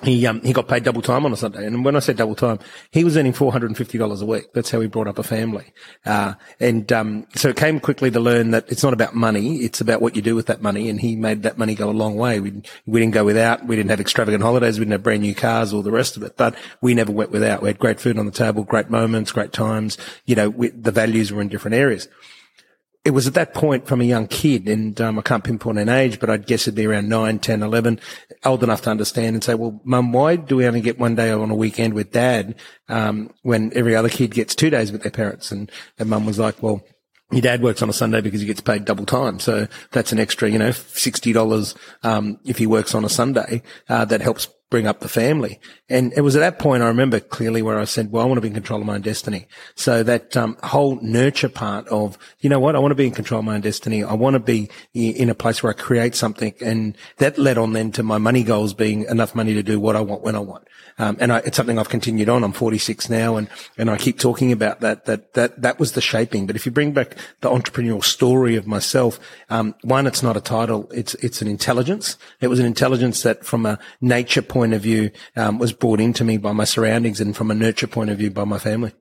he 0.02 0.26
um 0.26 0.40
he 0.42 0.52
got 0.52 0.68
paid 0.68 0.84
double 0.84 1.02
time 1.02 1.24
on 1.24 1.32
a 1.32 1.36
Sunday, 1.36 1.66
and 1.66 1.84
when 1.84 1.96
I 1.96 1.98
said 1.98 2.16
double 2.16 2.34
time, 2.34 2.58
he 2.90 3.04
was 3.04 3.16
earning 3.16 3.32
four 3.32 3.52
hundred 3.52 3.66
and 3.66 3.76
fifty 3.76 3.98
dollars 3.98 4.22
a 4.22 4.26
week. 4.26 4.52
That's 4.52 4.70
how 4.70 4.80
he 4.80 4.86
brought 4.86 5.08
up 5.08 5.18
a 5.18 5.22
family, 5.22 5.72
uh, 6.06 6.34
and 6.58 6.90
um 6.92 7.26
so 7.34 7.48
it 7.48 7.56
came 7.56 7.80
quickly 7.80 8.10
to 8.10 8.20
learn 8.20 8.50
that 8.52 8.70
it's 8.70 8.82
not 8.82 8.92
about 8.92 9.14
money; 9.14 9.56
it's 9.58 9.80
about 9.80 10.00
what 10.00 10.16
you 10.16 10.22
do 10.22 10.34
with 10.34 10.46
that 10.46 10.62
money. 10.62 10.88
And 10.88 11.00
he 11.00 11.16
made 11.16 11.42
that 11.42 11.58
money 11.58 11.74
go 11.74 11.90
a 11.90 11.92
long 11.92 12.16
way. 12.16 12.40
We 12.40 12.62
we 12.86 13.00
didn't 13.00 13.14
go 13.14 13.24
without. 13.24 13.66
We 13.66 13.76
didn't 13.76 13.90
have 13.90 14.00
extravagant 14.00 14.42
holidays. 14.42 14.78
We 14.78 14.84
didn't 14.84 14.92
have 14.92 15.02
brand 15.02 15.22
new 15.22 15.34
cars, 15.34 15.72
all 15.72 15.82
the 15.82 15.90
rest 15.90 16.16
of 16.16 16.22
it. 16.22 16.36
But 16.36 16.54
we 16.80 16.94
never 16.94 17.12
went 17.12 17.30
without. 17.30 17.62
We 17.62 17.68
had 17.68 17.78
great 17.78 18.00
food 18.00 18.18
on 18.18 18.26
the 18.26 18.32
table, 18.32 18.64
great 18.64 18.90
moments, 18.90 19.32
great 19.32 19.52
times. 19.52 19.98
You 20.24 20.36
know, 20.36 20.50
we, 20.50 20.68
the 20.68 20.92
values 20.92 21.32
were 21.32 21.42
in 21.42 21.48
different 21.48 21.74
areas 21.74 22.08
it 23.04 23.10
was 23.10 23.26
at 23.26 23.34
that 23.34 23.54
point 23.54 23.86
from 23.86 24.00
a 24.00 24.04
young 24.04 24.26
kid, 24.26 24.68
and 24.68 25.00
um, 25.00 25.18
I 25.18 25.22
can't 25.22 25.42
pinpoint 25.42 25.78
an 25.78 25.88
age, 25.88 26.20
but 26.20 26.28
I'd 26.28 26.46
guess 26.46 26.62
it'd 26.62 26.74
be 26.74 26.86
around 26.86 27.08
9, 27.08 27.38
10, 27.38 27.62
11, 27.62 27.98
old 28.44 28.62
enough 28.62 28.82
to 28.82 28.90
understand 28.90 29.34
and 29.34 29.42
say, 29.42 29.54
well, 29.54 29.80
mum, 29.84 30.12
why 30.12 30.36
do 30.36 30.56
we 30.56 30.66
only 30.66 30.82
get 30.82 30.98
one 30.98 31.14
day 31.14 31.30
on 31.30 31.50
a 31.50 31.54
weekend 31.54 31.94
with 31.94 32.12
dad 32.12 32.56
um, 32.88 33.32
when 33.42 33.72
every 33.74 33.96
other 33.96 34.10
kid 34.10 34.32
gets 34.32 34.54
two 34.54 34.68
days 34.68 34.92
with 34.92 35.02
their 35.02 35.10
parents? 35.10 35.50
And, 35.50 35.70
and 35.98 36.10
mum 36.10 36.26
was 36.26 36.38
like, 36.38 36.62
well, 36.62 36.82
your 37.30 37.40
dad 37.40 37.62
works 37.62 37.80
on 37.80 37.88
a 37.88 37.94
Sunday 37.94 38.20
because 38.20 38.40
he 38.40 38.46
gets 38.46 38.60
paid 38.60 38.84
double 38.84 39.06
time. 39.06 39.38
So 39.38 39.66
that's 39.92 40.12
an 40.12 40.18
extra, 40.18 40.50
you 40.50 40.58
know, 40.58 40.70
$60 40.70 41.76
um, 42.02 42.38
if 42.44 42.58
he 42.58 42.66
works 42.66 42.94
on 42.94 43.04
a 43.04 43.08
Sunday. 43.08 43.62
Uh, 43.88 44.04
that 44.04 44.20
helps 44.20 44.48
bring 44.70 44.86
up 44.86 45.00
the 45.00 45.08
family. 45.08 45.60
And 45.88 46.12
it 46.16 46.20
was 46.20 46.36
at 46.36 46.40
that 46.40 46.60
point 46.60 46.84
I 46.84 46.86
remember 46.86 47.18
clearly 47.18 47.60
where 47.60 47.78
I 47.78 47.84
said, 47.84 48.12
well, 48.12 48.22
I 48.22 48.26
want 48.26 48.36
to 48.36 48.40
be 48.40 48.48
in 48.48 48.54
control 48.54 48.80
of 48.80 48.86
my 48.86 48.94
own 48.94 49.00
destiny. 49.00 49.48
So 49.74 50.04
that 50.04 50.36
um, 50.36 50.56
whole 50.62 51.00
nurture 51.02 51.48
part 51.48 51.88
of, 51.88 52.16
you 52.38 52.48
know 52.48 52.60
what, 52.60 52.76
I 52.76 52.78
want 52.78 52.92
to 52.92 52.96
be 52.96 53.06
in 53.06 53.12
control 53.12 53.40
of 53.40 53.44
my 53.44 53.56
own 53.56 53.60
destiny. 53.60 54.04
I 54.04 54.14
want 54.14 54.34
to 54.34 54.40
be 54.40 54.70
in 54.94 55.28
a 55.28 55.34
place 55.34 55.62
where 55.62 55.70
I 55.70 55.74
create 55.74 56.14
something. 56.14 56.54
And 56.60 56.96
that 57.16 57.36
led 57.36 57.58
on 57.58 57.72
then 57.72 57.90
to 57.92 58.04
my 58.04 58.18
money 58.18 58.44
goals 58.44 58.72
being 58.72 59.04
enough 59.06 59.34
money 59.34 59.54
to 59.54 59.62
do 59.62 59.80
what 59.80 59.96
I 59.96 60.00
want 60.00 60.22
when 60.22 60.36
I 60.36 60.40
want. 60.40 60.68
Um, 60.98 61.16
and 61.18 61.32
I, 61.32 61.38
it's 61.38 61.56
something 61.56 61.78
I've 61.78 61.88
continued 61.88 62.28
on. 62.28 62.44
I'm 62.44 62.52
46 62.52 63.08
now 63.10 63.36
and, 63.36 63.48
and 63.76 63.90
I 63.90 63.96
keep 63.96 64.18
talking 64.18 64.52
about 64.52 64.80
that, 64.80 65.06
that, 65.06 65.32
that, 65.32 65.62
that 65.62 65.80
was 65.80 65.92
the 65.92 66.00
shaping. 66.00 66.46
But 66.46 66.56
if 66.56 66.66
you 66.66 66.72
bring 66.72 66.92
back 66.92 67.16
the 67.40 67.48
entrepreneurial 67.48 68.04
story 68.04 68.54
of 68.54 68.66
myself, 68.66 69.18
um, 69.48 69.74
one, 69.82 70.06
it's 70.06 70.22
not 70.22 70.36
a 70.36 70.40
title. 70.40 70.88
It's, 70.92 71.14
it's 71.14 71.42
an 71.42 71.48
intelligence. 71.48 72.18
It 72.40 72.48
was 72.48 72.60
an 72.60 72.66
intelligence 72.66 73.22
that 73.22 73.44
from 73.44 73.66
a 73.66 73.78
nature 74.00 74.42
point 74.42 74.59
of 74.74 74.82
view, 74.82 75.10
um, 75.36 75.58
was 75.58 75.72
brought 75.72 76.00
into 76.00 76.24
me 76.24 76.36
by 76.38 76.52
my 76.52 76.64
surroundings 76.64 77.20
and 77.20 77.36
from 77.36 77.50
a 77.50 77.54
nurture 77.54 77.86
point 77.86 78.10
of 78.10 78.18
view 78.18 78.30
by 78.30 78.44
my 78.44 78.58
family. 78.58 78.92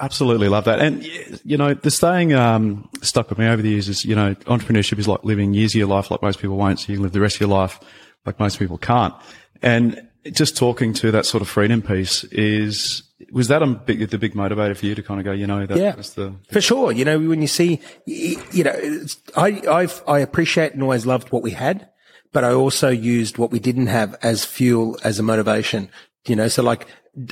Absolutely 0.00 0.48
love 0.48 0.64
that. 0.64 0.78
And, 0.80 1.04
you 1.44 1.56
know, 1.56 1.72
the 1.74 1.90
saying 1.90 2.34
um, 2.34 2.88
stuck 3.02 3.30
with 3.30 3.38
me 3.38 3.46
over 3.48 3.62
the 3.62 3.70
years 3.70 3.88
is, 3.88 4.04
you 4.04 4.14
know, 4.14 4.34
entrepreneurship 4.46 4.98
is 4.98 5.08
like 5.08 5.24
living 5.24 5.54
years 5.54 5.72
of 5.74 5.78
your 5.78 5.88
life 5.88 6.10
like 6.10 6.20
most 6.22 6.38
people 6.38 6.56
won't. 6.56 6.78
So 6.80 6.92
you 6.92 6.96
can 6.98 7.02
live 7.02 7.12
the 7.12 7.20
rest 7.20 7.36
of 7.36 7.40
your 7.40 7.48
life 7.50 7.80
like 8.26 8.38
most 8.38 8.58
people 8.58 8.76
can't. 8.78 9.14
And 9.62 10.06
just 10.32 10.56
talking 10.56 10.92
to 10.94 11.10
that 11.12 11.24
sort 11.24 11.40
of 11.40 11.48
freedom 11.48 11.80
piece 11.80 12.24
is, 12.24 13.02
was 13.32 13.48
that 13.48 13.62
a 13.62 13.66
big, 13.66 14.06
the 14.10 14.18
big 14.18 14.34
motivator 14.34 14.76
for 14.76 14.84
you 14.84 14.94
to 14.94 15.02
kind 15.02 15.18
of 15.18 15.24
go, 15.24 15.32
you 15.32 15.46
know, 15.46 15.64
that 15.64 15.78
Yeah. 15.78 15.94
was 15.96 16.12
the, 16.12 16.34
For 16.50 16.60
sure. 16.60 16.92
You 16.92 17.06
know, 17.06 17.18
when 17.18 17.40
you 17.40 17.48
see, 17.48 17.80
you 18.04 18.64
know, 18.64 19.04
I, 19.34 19.62
I've, 19.66 20.02
I 20.06 20.18
appreciate 20.18 20.74
and 20.74 20.82
always 20.82 21.06
loved 21.06 21.30
what 21.32 21.42
we 21.42 21.52
had, 21.52 21.88
but 22.32 22.44
I 22.44 22.52
also 22.52 22.88
used 22.88 23.38
what 23.38 23.50
we 23.50 23.58
didn't 23.58 23.88
have 23.88 24.16
as 24.22 24.44
fuel, 24.44 24.98
as 25.04 25.18
a 25.18 25.22
motivation, 25.22 25.90
you 26.26 26.36
know, 26.36 26.48
so 26.48 26.62
like, 26.62 26.86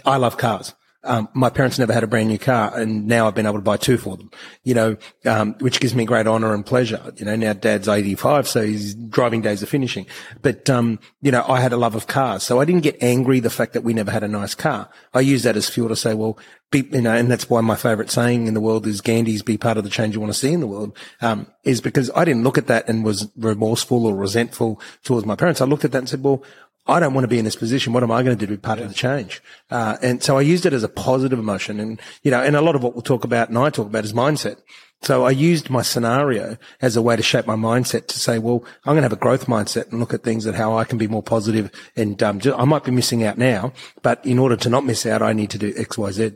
I 0.05 0.17
love 0.17 0.39
cars. 0.39 0.75
Um, 1.05 1.29
my 1.33 1.49
parents 1.49 1.79
never 1.79 1.93
had 1.93 2.03
a 2.03 2.09
brand 2.09 2.29
new 2.29 2.39
car 2.39 2.77
and 2.77 3.07
now 3.07 3.29
I've 3.29 3.35
been 3.35 3.47
able 3.47 3.59
to 3.59 3.63
buy 3.63 3.77
two 3.77 3.99
for 3.99 4.17
them, 4.17 4.31
you 4.65 4.75
know, 4.75 4.97
um, 5.25 5.55
which 5.61 5.79
gives 5.79 5.95
me 5.95 6.05
great 6.05 6.27
honor 6.27 6.53
and 6.53 6.67
pleasure. 6.67 7.13
You 7.17 7.25
know, 7.25 7.37
now 7.37 7.53
dad's 7.53 7.89
85, 7.89 8.49
so 8.49 8.67
his 8.67 8.97
driving 8.97 9.41
days 9.41 9.63
are 9.63 9.67
finishing. 9.67 10.07
But, 10.43 10.69
um, 10.69 10.99
you 11.23 11.31
know, 11.31 11.45
I 11.47 11.61
had 11.61 11.73
a 11.73 11.77
love 11.77 11.95
of 11.95 12.09
cars. 12.09 12.43
So 12.43 12.61
I 12.61 12.65
didn't 12.65 12.83
get 12.83 13.01
angry 13.01 13.39
the 13.39 13.49
fact 13.49 13.75
that 13.75 13.85
we 13.85 13.95
never 13.95 14.11
had 14.11 14.25
a 14.25 14.29
nice 14.29 14.57
car. 14.57 14.91
I 15.15 15.21
use 15.21 15.45
that 15.45 15.57
as 15.57 15.69
fuel 15.69 15.89
to 15.89 15.97
say, 15.97 16.15
well, 16.15 16.37
be, 16.71 16.87
you 16.93 17.01
know, 17.01 17.15
and 17.15 17.31
that's 17.31 17.49
why 17.49 17.61
my 17.61 17.77
favorite 17.77 18.11
saying 18.11 18.47
in 18.47 18.55
the 18.55 18.61
world 18.61 18.87
is 18.87 19.01
Gandhi's 19.01 19.43
be 19.43 19.57
part 19.57 19.79
of 19.79 19.85
the 19.85 19.91
change 19.91 20.15
you 20.15 20.21
want 20.21 20.33
to 20.33 20.39
see 20.39 20.53
in 20.53 20.61
the 20.61 20.67
world, 20.67 20.97
um, 21.23 21.47
is 21.65 21.81
because 21.81 22.11
I 22.15 22.25
didn't 22.25 22.43
look 22.43 22.59
at 22.59 22.67
that 22.67 22.89
and 22.89 23.05
was 23.05 23.31
remorseful 23.37 24.05
or 24.05 24.15
resentful 24.15 24.81
towards 25.03 25.25
my 25.25 25.35
parents. 25.35 25.61
I 25.61 25.65
looked 25.65 25.85
at 25.85 25.93
that 25.93 25.99
and 25.99 26.09
said, 26.09 26.23
well, 26.23 26.43
I 26.89 27.01
don't 27.01 27.13
want 27.13 27.25
to 27.25 27.29
be 27.29 27.39
in 27.39 27.45
this 27.45 27.57
position. 27.57 27.93
What 27.93 28.03
am 28.03 28.11
I 28.11 28.23
going 28.23 28.37
to 28.37 28.47
do 28.47 28.51
to 28.51 28.59
be 28.59 28.61
part 28.61 28.79
of 28.79 28.89
the 28.89 28.95
change? 28.95 29.43
Uh, 29.71 29.99
and 30.03 30.23
so 30.23 30.39
I 30.39 30.41
used 30.41 30.65
it 30.65 30.73
as 30.73 30.83
a 30.83 30.89
positive 30.89 31.39
emotion. 31.39 31.79
And, 31.79 32.01
you 32.23 32.31
know, 32.31 32.43
and 32.43 32.57
a 32.57 32.63
lot 32.63 32.75
of 32.75 32.83
what 32.83 32.95
we'll 32.95 33.03
talk 33.03 33.25
about 33.25 33.51
and 33.51 33.59
I 33.59 33.69
talk 33.69 33.87
about 33.87 34.05
is 34.05 34.15
mindset. 34.15 34.57
So 35.03 35.25
I 35.25 35.31
used 35.31 35.71
my 35.71 35.83
scenario 35.83 36.57
as 36.83 36.97
a 36.97 37.03
way 37.03 37.15
to 37.15 37.23
shape 37.23 37.47
my 37.47 37.55
mindset 37.55 38.09
to 38.09 38.19
say, 38.19 38.39
well, 38.39 38.65
I'm 38.85 38.95
going 38.95 38.99
to 38.99 39.03
have 39.03 39.13
a 39.13 39.17
growth 39.17 39.47
mindset 39.47 39.91
and 39.91 40.01
look 40.01 40.13
at 40.13 40.25
things 40.25 40.45
and 40.45 40.57
how 40.57 40.77
I 40.77 40.85
can 40.85 40.99
be 40.99 41.07
more 41.07 41.23
positive. 41.23 41.71
And, 41.97 42.21
um, 42.23 42.41
I 42.45 42.65
might 42.65 42.85
be 42.85 42.91
missing 42.91 43.23
out 43.23 43.39
now, 43.39 43.73
but 44.03 44.25
in 44.27 44.39
order 44.39 44.57
to 44.57 44.69
not 44.69 44.85
miss 44.85 45.07
out, 45.07 45.23
I 45.23 45.33
need 45.33 45.51
to 45.51 45.59
do 45.59 45.73
X, 45.77 45.97
Y, 45.97 46.11
Z. 46.11 46.33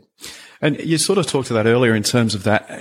And 0.61 0.79
you 0.79 0.97
sort 0.97 1.19
of 1.19 1.27
talked 1.27 1.47
to 1.47 1.53
that 1.55 1.65
earlier 1.65 1.93
in 1.93 2.03
terms 2.03 2.35
of 2.35 2.43
that 2.43 2.71
uh, 2.71 2.75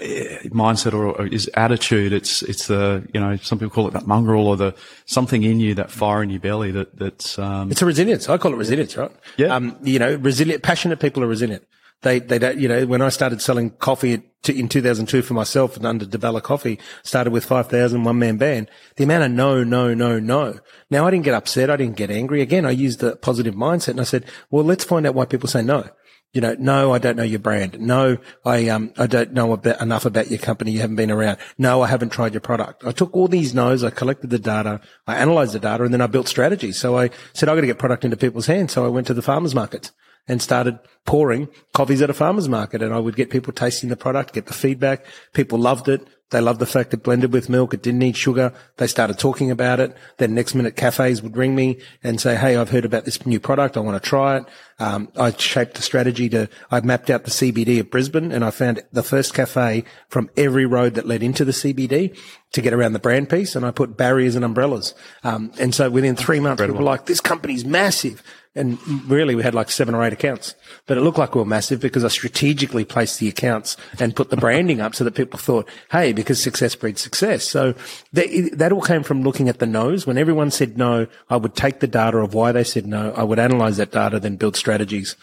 mindset 0.50 0.92
or, 0.92 1.06
or 1.06 1.26
is 1.26 1.50
attitude. 1.54 2.12
It's 2.12 2.40
it's 2.42 2.68
the 2.68 3.04
you 3.12 3.18
know 3.18 3.34
some 3.38 3.58
people 3.58 3.70
call 3.70 3.88
it 3.88 3.92
that 3.94 4.06
mongrel 4.06 4.46
or 4.46 4.56
the 4.56 4.72
something 5.06 5.42
in 5.42 5.58
you 5.58 5.74
that 5.74 5.90
fire 5.90 6.22
in 6.22 6.30
your 6.30 6.38
belly 6.38 6.70
that 6.70 6.96
that's 6.96 7.40
um, 7.40 7.72
It's 7.72 7.82
a 7.82 7.86
resilience. 7.86 8.28
I 8.28 8.38
call 8.38 8.52
it 8.52 8.56
resilience, 8.56 8.96
right? 8.96 9.10
Yeah. 9.36 9.48
Um, 9.48 9.76
you 9.82 9.98
know, 9.98 10.14
resilient, 10.14 10.62
passionate 10.62 11.00
people 11.00 11.24
are 11.24 11.26
resilient. 11.26 11.66
They, 12.02 12.18
they 12.18 12.38
don't, 12.38 12.58
you 12.58 12.68
know, 12.68 12.84
when 12.86 13.00
I 13.00 13.08
started 13.08 13.40
selling 13.40 13.70
coffee 13.70 14.22
in 14.48 14.68
2002 14.68 15.22
for 15.22 15.34
myself 15.34 15.76
and 15.76 15.86
under 15.86 16.04
Di 16.04 16.18
Bella 16.18 16.40
Coffee, 16.40 16.78
started 17.04 17.32
with 17.32 17.44
5,000 17.44 18.02
one 18.02 18.18
man 18.18 18.36
band. 18.36 18.68
The 18.96 19.04
amount 19.04 19.24
of 19.24 19.30
no, 19.30 19.62
no, 19.62 19.94
no, 19.94 20.18
no. 20.18 20.58
Now 20.90 21.06
I 21.06 21.12
didn't 21.12 21.24
get 21.24 21.34
upset. 21.34 21.70
I 21.70 21.76
didn't 21.76 21.96
get 21.96 22.10
angry. 22.10 22.42
Again, 22.42 22.66
I 22.66 22.72
used 22.72 22.98
the 22.98 23.16
positive 23.16 23.54
mindset 23.54 23.90
and 23.90 24.00
I 24.00 24.04
said, 24.04 24.24
well, 24.50 24.64
let's 24.64 24.84
find 24.84 25.06
out 25.06 25.14
why 25.14 25.26
people 25.26 25.48
say 25.48 25.62
no. 25.62 25.88
You 26.32 26.40
know, 26.40 26.56
no, 26.58 26.92
I 26.92 26.98
don't 26.98 27.16
know 27.16 27.22
your 27.22 27.38
brand. 27.38 27.78
No, 27.78 28.16
I, 28.44 28.68
um, 28.68 28.92
I 28.96 29.06
don't 29.06 29.32
know 29.32 29.52
about, 29.52 29.80
enough 29.82 30.06
about 30.06 30.30
your 30.30 30.38
company. 30.38 30.72
You 30.72 30.80
haven't 30.80 30.96
been 30.96 31.10
around. 31.10 31.36
No, 31.58 31.82
I 31.82 31.88
haven't 31.88 32.08
tried 32.08 32.32
your 32.32 32.40
product. 32.40 32.84
I 32.86 32.90
took 32.90 33.14
all 33.14 33.28
these 33.28 33.54
no's. 33.54 33.84
I 33.84 33.90
collected 33.90 34.30
the 34.30 34.38
data. 34.38 34.80
I 35.06 35.16
analyzed 35.16 35.52
the 35.52 35.60
data 35.60 35.84
and 35.84 35.92
then 35.92 36.00
I 36.00 36.06
built 36.06 36.26
strategies. 36.26 36.78
So 36.78 36.98
I 36.98 37.10
said, 37.34 37.48
I 37.50 37.54
got 37.54 37.60
to 37.60 37.66
get 37.66 37.78
product 37.78 38.04
into 38.04 38.16
people's 38.16 38.46
hands. 38.46 38.72
So 38.72 38.84
I 38.84 38.88
went 38.88 39.06
to 39.08 39.14
the 39.14 39.22
farmers 39.22 39.54
markets 39.54 39.92
and 40.28 40.40
started 40.40 40.78
pouring 41.04 41.48
coffees 41.74 42.02
at 42.02 42.10
a 42.10 42.14
farmer's 42.14 42.48
market. 42.48 42.82
And 42.82 42.94
I 42.94 42.98
would 42.98 43.16
get 43.16 43.30
people 43.30 43.52
tasting 43.52 43.88
the 43.88 43.96
product, 43.96 44.34
get 44.34 44.46
the 44.46 44.54
feedback. 44.54 45.04
People 45.32 45.58
loved 45.58 45.88
it. 45.88 46.06
They 46.30 46.40
loved 46.40 46.60
the 46.60 46.66
fact 46.66 46.94
it 46.94 47.02
blended 47.02 47.30
with 47.30 47.50
milk. 47.50 47.74
It 47.74 47.82
didn't 47.82 47.98
need 47.98 48.16
sugar. 48.16 48.54
They 48.78 48.86
started 48.86 49.18
talking 49.18 49.50
about 49.50 49.80
it. 49.80 49.94
Then 50.16 50.34
next 50.34 50.54
minute 50.54 50.76
cafes 50.76 51.20
would 51.20 51.36
ring 51.36 51.54
me 51.54 51.78
and 52.02 52.18
say, 52.18 52.36
Hey, 52.36 52.56
I've 52.56 52.70
heard 52.70 52.86
about 52.86 53.04
this 53.04 53.26
new 53.26 53.38
product. 53.38 53.76
I 53.76 53.80
want 53.80 54.02
to 54.02 54.08
try 54.08 54.38
it. 54.38 54.46
Um, 54.78 55.08
I 55.14 55.32
shaped 55.32 55.74
the 55.74 55.82
strategy 55.82 56.30
to, 56.30 56.48
I 56.70 56.80
mapped 56.80 57.10
out 57.10 57.24
the 57.24 57.30
CBD 57.30 57.80
of 57.80 57.90
Brisbane 57.90 58.32
and 58.32 58.46
I 58.46 58.50
found 58.50 58.82
the 58.92 59.02
first 59.02 59.34
cafe 59.34 59.84
from 60.08 60.30
every 60.36 60.64
road 60.64 60.94
that 60.94 61.06
led 61.06 61.22
into 61.22 61.44
the 61.44 61.52
CBD 61.52 62.18
to 62.52 62.62
get 62.62 62.72
around 62.72 62.94
the 62.94 62.98
brand 62.98 63.28
piece. 63.28 63.54
And 63.54 63.66
I 63.66 63.70
put 63.70 63.98
barriers 63.98 64.34
and 64.34 64.44
umbrellas. 64.44 64.94
Um, 65.24 65.52
and 65.60 65.74
so 65.74 65.90
within 65.90 66.16
three 66.16 66.40
months, 66.40 66.62
Incredible. 66.62 66.78
people 66.78 66.86
were 66.86 66.92
like, 66.92 67.04
this 67.04 67.20
company's 67.20 67.66
massive. 67.66 68.22
And 68.54 68.78
really, 69.08 69.34
we 69.34 69.42
had 69.42 69.54
like 69.54 69.70
seven 69.70 69.94
or 69.94 70.04
eight 70.04 70.12
accounts, 70.12 70.54
but 70.86 70.98
it 70.98 71.00
looked 71.00 71.16
like 71.16 71.34
we 71.34 71.40
were 71.40 71.46
massive 71.46 71.80
because 71.80 72.04
I 72.04 72.08
strategically 72.08 72.84
placed 72.84 73.18
the 73.18 73.28
accounts 73.28 73.78
and 73.98 74.14
put 74.14 74.28
the 74.28 74.36
branding 74.36 74.80
up 74.80 74.94
so 74.94 75.04
that 75.04 75.14
people 75.14 75.38
thought, 75.38 75.66
Hey, 75.90 76.12
because 76.12 76.42
success 76.42 76.74
breeds 76.74 77.00
success. 77.00 77.44
So 77.44 77.74
that, 78.12 78.50
that 78.52 78.72
all 78.72 78.82
came 78.82 79.04
from 79.04 79.22
looking 79.22 79.48
at 79.48 79.58
the 79.58 79.66
no's. 79.66 80.06
When 80.06 80.18
everyone 80.18 80.50
said 80.50 80.76
no, 80.76 81.06
I 81.30 81.38
would 81.38 81.54
take 81.54 81.80
the 81.80 81.86
data 81.86 82.18
of 82.18 82.34
why 82.34 82.52
they 82.52 82.64
said 82.64 82.86
no. 82.86 83.12
I 83.12 83.22
would 83.22 83.38
analyze 83.38 83.78
that 83.78 83.90
data, 83.90 84.20
then 84.20 84.36
build 84.36 84.56
strategies. 84.56 85.16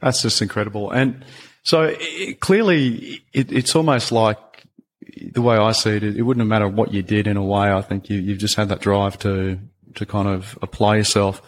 That's 0.00 0.22
just 0.22 0.42
incredible. 0.42 0.90
And 0.90 1.24
so 1.62 1.94
it, 2.00 2.40
clearly 2.40 3.22
it, 3.32 3.52
it's 3.52 3.76
almost 3.76 4.10
like 4.10 4.38
the 5.32 5.42
way 5.42 5.56
I 5.56 5.72
see 5.72 5.90
it, 5.90 6.02
it 6.02 6.22
wouldn't 6.22 6.42
have 6.42 6.48
mattered 6.48 6.76
what 6.76 6.92
you 6.92 7.02
did 7.02 7.26
in 7.26 7.36
a 7.36 7.44
way. 7.44 7.70
I 7.70 7.82
think 7.82 8.10
you, 8.10 8.18
you've 8.18 8.38
just 8.38 8.56
had 8.56 8.68
that 8.70 8.80
drive 8.80 9.18
to, 9.20 9.58
to 9.94 10.06
kind 10.06 10.28
of 10.28 10.58
apply 10.62 10.96
yourself. 10.96 11.42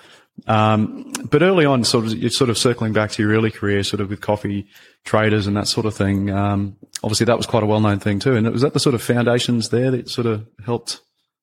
Um, 0.47 1.12
but 1.30 1.42
early 1.42 1.64
on, 1.64 1.85
sort 1.85 2.06
of, 2.06 2.14
you're 2.14 2.30
sort 2.30 2.50
of 2.50 2.59
circling 2.59 2.92
back 2.92 3.11
to 3.12 3.23
your 3.23 3.32
early 3.32 3.50
career, 3.50 3.82
sort 3.82 4.00
of 4.00 4.11
with 4.11 4.20
coffee 4.20 4.66
traders 5.04 5.47
and 5.47 5.56
that 5.56 5.68
sort 5.68 5.87
of 5.87 5.94
thing. 5.94 6.30
Um, 6.30 6.76
obviously 7.02 7.26
that 7.26 7.37
was 7.37 7.47
quite 7.47 7.62
a 7.62 7.66
well-known 7.66 8.00
thing 8.00 8.18
too. 8.18 8.35
And 8.35 8.50
was 8.50 8.62
that 8.62 8.73
the 8.73 8.80
sort 8.80 8.94
of 8.94 9.02
foundations 9.02 9.68
there 9.68 9.90
that 9.90 10.09
sort 10.09 10.26
of 10.26 10.47
helped 10.64 11.00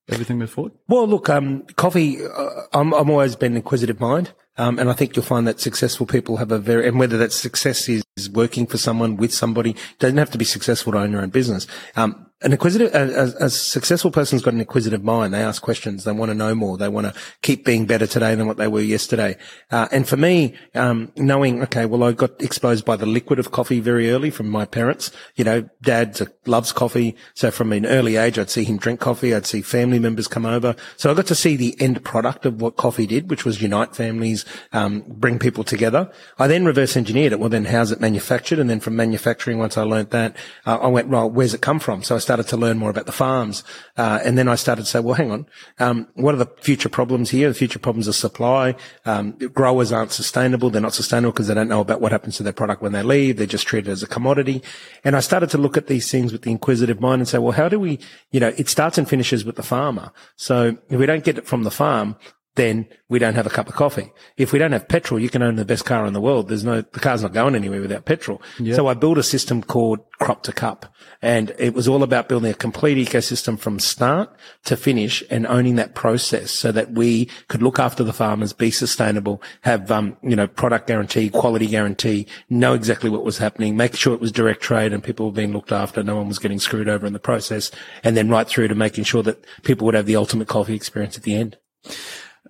everything 0.09 0.37
move 0.37 0.49
forward? 0.49 0.73
Well, 0.87 1.07
look, 1.07 1.29
um, 1.29 1.63
coffee, 1.75 2.25
uh, 2.25 2.49
I'm, 2.73 2.93
I'm 2.93 3.09
always 3.09 3.35
been 3.35 3.53
an 3.53 3.57
inquisitive 3.57 3.99
mind. 3.99 4.31
Um, 4.59 4.79
and 4.79 4.89
I 4.89 4.93
think 4.93 5.15
you'll 5.15 5.23
find 5.23 5.47
that 5.47 5.59
successful 5.59 6.07
people 6.07 6.37
have 6.37 6.51
a 6.51 6.57
very, 6.57 6.87
and 6.87 6.97
whether 6.97 7.17
that 7.19 7.31
success 7.31 7.87
is 7.87 8.03
working 8.31 8.65
for 8.65 8.79
someone 8.79 9.15
with 9.15 9.31
somebody, 9.31 9.75
doesn't 9.99 10.17
have 10.17 10.31
to 10.31 10.37
be 10.39 10.45
successful 10.45 10.93
to 10.93 10.99
own 10.99 11.11
your 11.11 11.21
own 11.21 11.29
business. 11.29 11.67
Um, 11.95 12.26
an 12.43 12.51
inquisitive, 12.51 12.93
a, 12.93 13.45
a, 13.45 13.49
successful 13.49 14.11
person's 14.11 14.43
got 14.43 14.53
an 14.53 14.59
inquisitive 14.59 15.03
mind. 15.03 15.33
They 15.33 15.41
ask 15.41 15.59
questions. 15.59 16.03
They 16.03 16.11
want 16.11 16.29
to 16.29 16.35
know 16.35 16.53
more. 16.53 16.77
They 16.77 16.87
want 16.87 17.07
to 17.07 17.19
keep 17.41 17.65
being 17.65 17.87
better 17.87 18.05
today 18.05 18.35
than 18.35 18.45
what 18.45 18.57
they 18.57 18.67
were 18.67 18.81
yesterday. 18.81 19.37
Uh, 19.71 19.87
and 19.91 20.07
for 20.07 20.17
me, 20.17 20.53
um, 20.75 21.11
knowing, 21.17 21.63
okay, 21.63 21.87
well, 21.87 22.03
I 22.03 22.11
got 22.11 22.39
exposed 22.39 22.85
by 22.85 22.95
the 22.95 23.07
liquid 23.07 23.39
of 23.39 23.49
coffee 23.49 23.79
very 23.79 24.11
early 24.11 24.29
from 24.29 24.49
my 24.49 24.65
parents. 24.65 25.09
You 25.35 25.45
know, 25.45 25.69
dad 25.81 26.19
loves 26.45 26.71
coffee. 26.71 27.15
So 27.33 27.49
from 27.49 27.73
an 27.73 27.87
early 27.87 28.17
age, 28.17 28.37
I'd 28.37 28.51
see 28.51 28.63
him 28.63 28.77
drink 28.77 28.99
coffee. 28.99 29.33
I'd 29.33 29.47
see 29.47 29.63
family 29.63 29.97
members 29.97 30.27
come 30.27 30.45
over. 30.45 30.75
So 30.95 31.09
I 31.09 31.15
got 31.15 31.25
to 31.27 31.35
see 31.35 31.55
the 31.55 31.75
end 31.81 32.03
product 32.03 32.45
of 32.45 32.61
what 32.61 32.75
coffee 32.75 33.07
did, 33.07 33.31
which 33.31 33.45
was 33.45 33.63
unite 33.63 33.95
families, 33.95 34.45
um, 34.73 35.03
bring 35.07 35.39
people 35.39 35.63
together. 35.63 36.11
I 36.37 36.45
then 36.45 36.65
reverse 36.65 36.95
engineered 36.95 37.33
it. 37.33 37.39
Well, 37.39 37.49
then 37.49 37.65
how's 37.65 37.91
it 37.91 37.99
manufactured? 37.99 38.59
And 38.59 38.69
then 38.69 38.79
from 38.79 38.95
manufacturing, 38.95 39.57
once 39.57 39.75
I 39.75 39.81
learned 39.81 40.11
that, 40.11 40.35
uh, 40.67 40.77
I 40.77 40.87
went, 40.87 41.07
well, 41.07 41.27
where's 41.27 41.55
it 41.55 41.61
come 41.61 41.79
from? 41.79 42.03
So 42.03 42.15
I 42.15 42.19
started 42.27 42.47
to 42.49 42.57
learn 42.57 42.77
more 42.77 42.89
about 42.89 43.05
the 43.05 43.13
farms. 43.13 43.63
Uh, 43.95 44.19
and 44.25 44.37
then 44.37 44.49
I 44.49 44.55
started 44.55 44.81
to 44.83 44.89
say, 44.89 44.99
well, 44.99 45.13
hang 45.15 45.31
on. 45.31 45.45
Um, 45.79 46.07
what 46.15 46.35
are 46.35 46.43
the 46.43 46.51
future 46.59 46.89
problems 46.89 47.29
here? 47.29 47.47
The 47.47 47.53
future 47.63 47.79
problems 47.79 48.09
are 48.09 48.13
supply. 48.27 48.75
Um, 49.05 49.31
growers 49.53 49.93
aren't 49.93 50.11
sustainable. 50.11 50.69
They're 50.69 50.81
not 50.81 50.93
sustainable 50.93 51.31
because 51.31 51.47
they 51.47 51.53
don't 51.53 51.69
know 51.69 51.79
about 51.79 52.01
what 52.01 52.11
happens 52.11 52.35
to 52.37 52.43
their 52.43 52.51
product 52.51 52.81
when 52.81 52.91
they 52.91 53.01
leave. 53.01 53.37
They're 53.37 53.47
just 53.47 53.65
treated 53.65 53.89
as 53.89 54.03
a 54.03 54.07
commodity. 54.07 54.61
And 55.05 55.15
I 55.15 55.21
started 55.21 55.49
to 55.51 55.57
look 55.57 55.77
at 55.77 55.87
these 55.87 56.11
things 56.11 56.33
with 56.33 56.41
the 56.41 56.51
inquisitive 56.51 56.99
mind 56.99 57.21
and 57.21 57.29
say, 57.29 57.37
well, 57.37 57.53
how 57.53 57.69
do 57.69 57.79
we, 57.79 57.97
you 58.31 58.41
know, 58.41 58.53
it 58.57 58.67
starts 58.67 58.97
and 58.97 59.07
finishes 59.07 59.45
with 59.45 59.55
the 59.55 59.63
farmer. 59.63 60.11
So 60.35 60.77
if 60.89 60.99
we 60.99 61.05
don't 61.05 61.23
get 61.23 61.37
it 61.37 61.47
from 61.47 61.63
the 61.63 61.71
farm, 61.71 62.17
then 62.57 62.87
we 63.07 63.19
don't 63.19 63.35
have 63.35 63.47
a 63.47 63.49
cup 63.49 63.69
of 63.69 63.75
coffee. 63.75 64.11
If 64.35 64.51
we 64.51 64.59
don't 64.59 64.73
have 64.73 64.87
petrol, 64.89 65.19
you 65.19 65.29
can 65.29 65.41
own 65.41 65.55
the 65.55 65.63
best 65.63 65.85
car 65.85 66.05
in 66.05 66.13
the 66.13 66.19
world. 66.19 66.49
There's 66.49 66.65
no, 66.65 66.81
the 66.81 66.99
car's 66.99 67.23
not 67.23 67.33
going 67.33 67.55
anywhere 67.55 67.79
without 67.79 68.05
petrol. 68.05 68.41
Yep. 68.59 68.75
So 68.75 68.87
I 68.87 68.93
built 68.93 69.17
a 69.17 69.23
system 69.23 69.63
called 69.63 69.99
crop 70.19 70.43
to 70.43 70.51
cup 70.51 70.93
and 71.21 71.53
it 71.57 71.73
was 71.73 71.87
all 71.87 72.03
about 72.03 72.27
building 72.27 72.51
a 72.51 72.55
complete 72.55 72.97
ecosystem 72.97 73.57
from 73.57 73.79
start 73.79 74.35
to 74.65 74.75
finish 74.75 75.23
and 75.29 75.47
owning 75.47 75.75
that 75.75 75.95
process 75.95 76.51
so 76.51 76.71
that 76.71 76.91
we 76.91 77.29
could 77.47 77.61
look 77.61 77.79
after 77.79 78.03
the 78.03 78.11
farmers, 78.11 78.51
be 78.51 78.71
sustainable, 78.71 79.41
have, 79.61 79.89
um, 79.89 80.17
you 80.21 80.35
know, 80.35 80.47
product 80.47 80.87
guarantee, 80.87 81.29
quality 81.29 81.67
guarantee, 81.67 82.27
know 82.49 82.73
exactly 82.73 83.09
what 83.09 83.23
was 83.23 83.37
happening, 83.37 83.77
make 83.77 83.95
sure 83.95 84.13
it 84.13 84.21
was 84.21 84.31
direct 84.31 84.61
trade 84.61 84.91
and 84.91 85.03
people 85.03 85.27
were 85.27 85.31
being 85.31 85.53
looked 85.53 85.71
after. 85.71 86.03
No 86.03 86.17
one 86.17 86.27
was 86.27 86.39
getting 86.39 86.59
screwed 86.59 86.89
over 86.89 87.05
in 87.05 87.13
the 87.13 87.19
process 87.19 87.71
and 88.03 88.17
then 88.17 88.29
right 88.29 88.47
through 88.47 88.67
to 88.67 88.75
making 88.75 89.05
sure 89.05 89.23
that 89.23 89.45
people 89.63 89.85
would 89.85 89.95
have 89.95 90.07
the 90.07 90.15
ultimate 90.15 90.47
coffee 90.47 90.75
experience 90.75 91.15
at 91.15 91.23
the 91.23 91.35
end. 91.35 91.57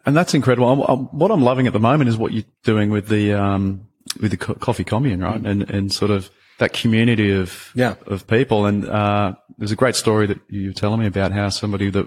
And 0.08 0.16
that's 0.16 0.34
incredible. 0.34 0.70
I'm, 0.70 0.80
I'm, 0.88 1.06
what 1.08 1.32
I'm 1.32 1.42
loving 1.42 1.68
at 1.68 1.74
the 1.74 1.82
moment 1.82 2.10
is 2.10 2.16
what 2.16 2.32
you're 2.32 2.46
doing 2.64 2.92
with 2.92 3.10
the 3.10 3.34
um, 3.34 3.88
with 4.22 4.32
the 4.32 4.38
co- 4.38 4.56
coffee 4.56 4.86
commune, 4.86 5.22
right? 5.22 5.44
Mm. 5.44 5.50
And 5.50 5.70
and 5.70 5.94
sort 5.94 6.12
of 6.12 6.32
that 6.60 6.72
community 6.72 7.30
of 7.32 7.72
yeah. 7.76 7.96
of 8.06 8.26
people. 8.26 8.66
And 8.66 8.88
uh, 8.88 9.34
there's 9.58 9.74
a 9.74 9.76
great 9.76 9.98
story 9.98 10.26
that 10.28 10.40
you 10.50 10.70
were 10.70 10.74
telling 10.74 11.02
me 11.02 11.08
about 11.08 11.34
how 11.34 11.50
somebody 11.50 11.90
that 11.90 12.06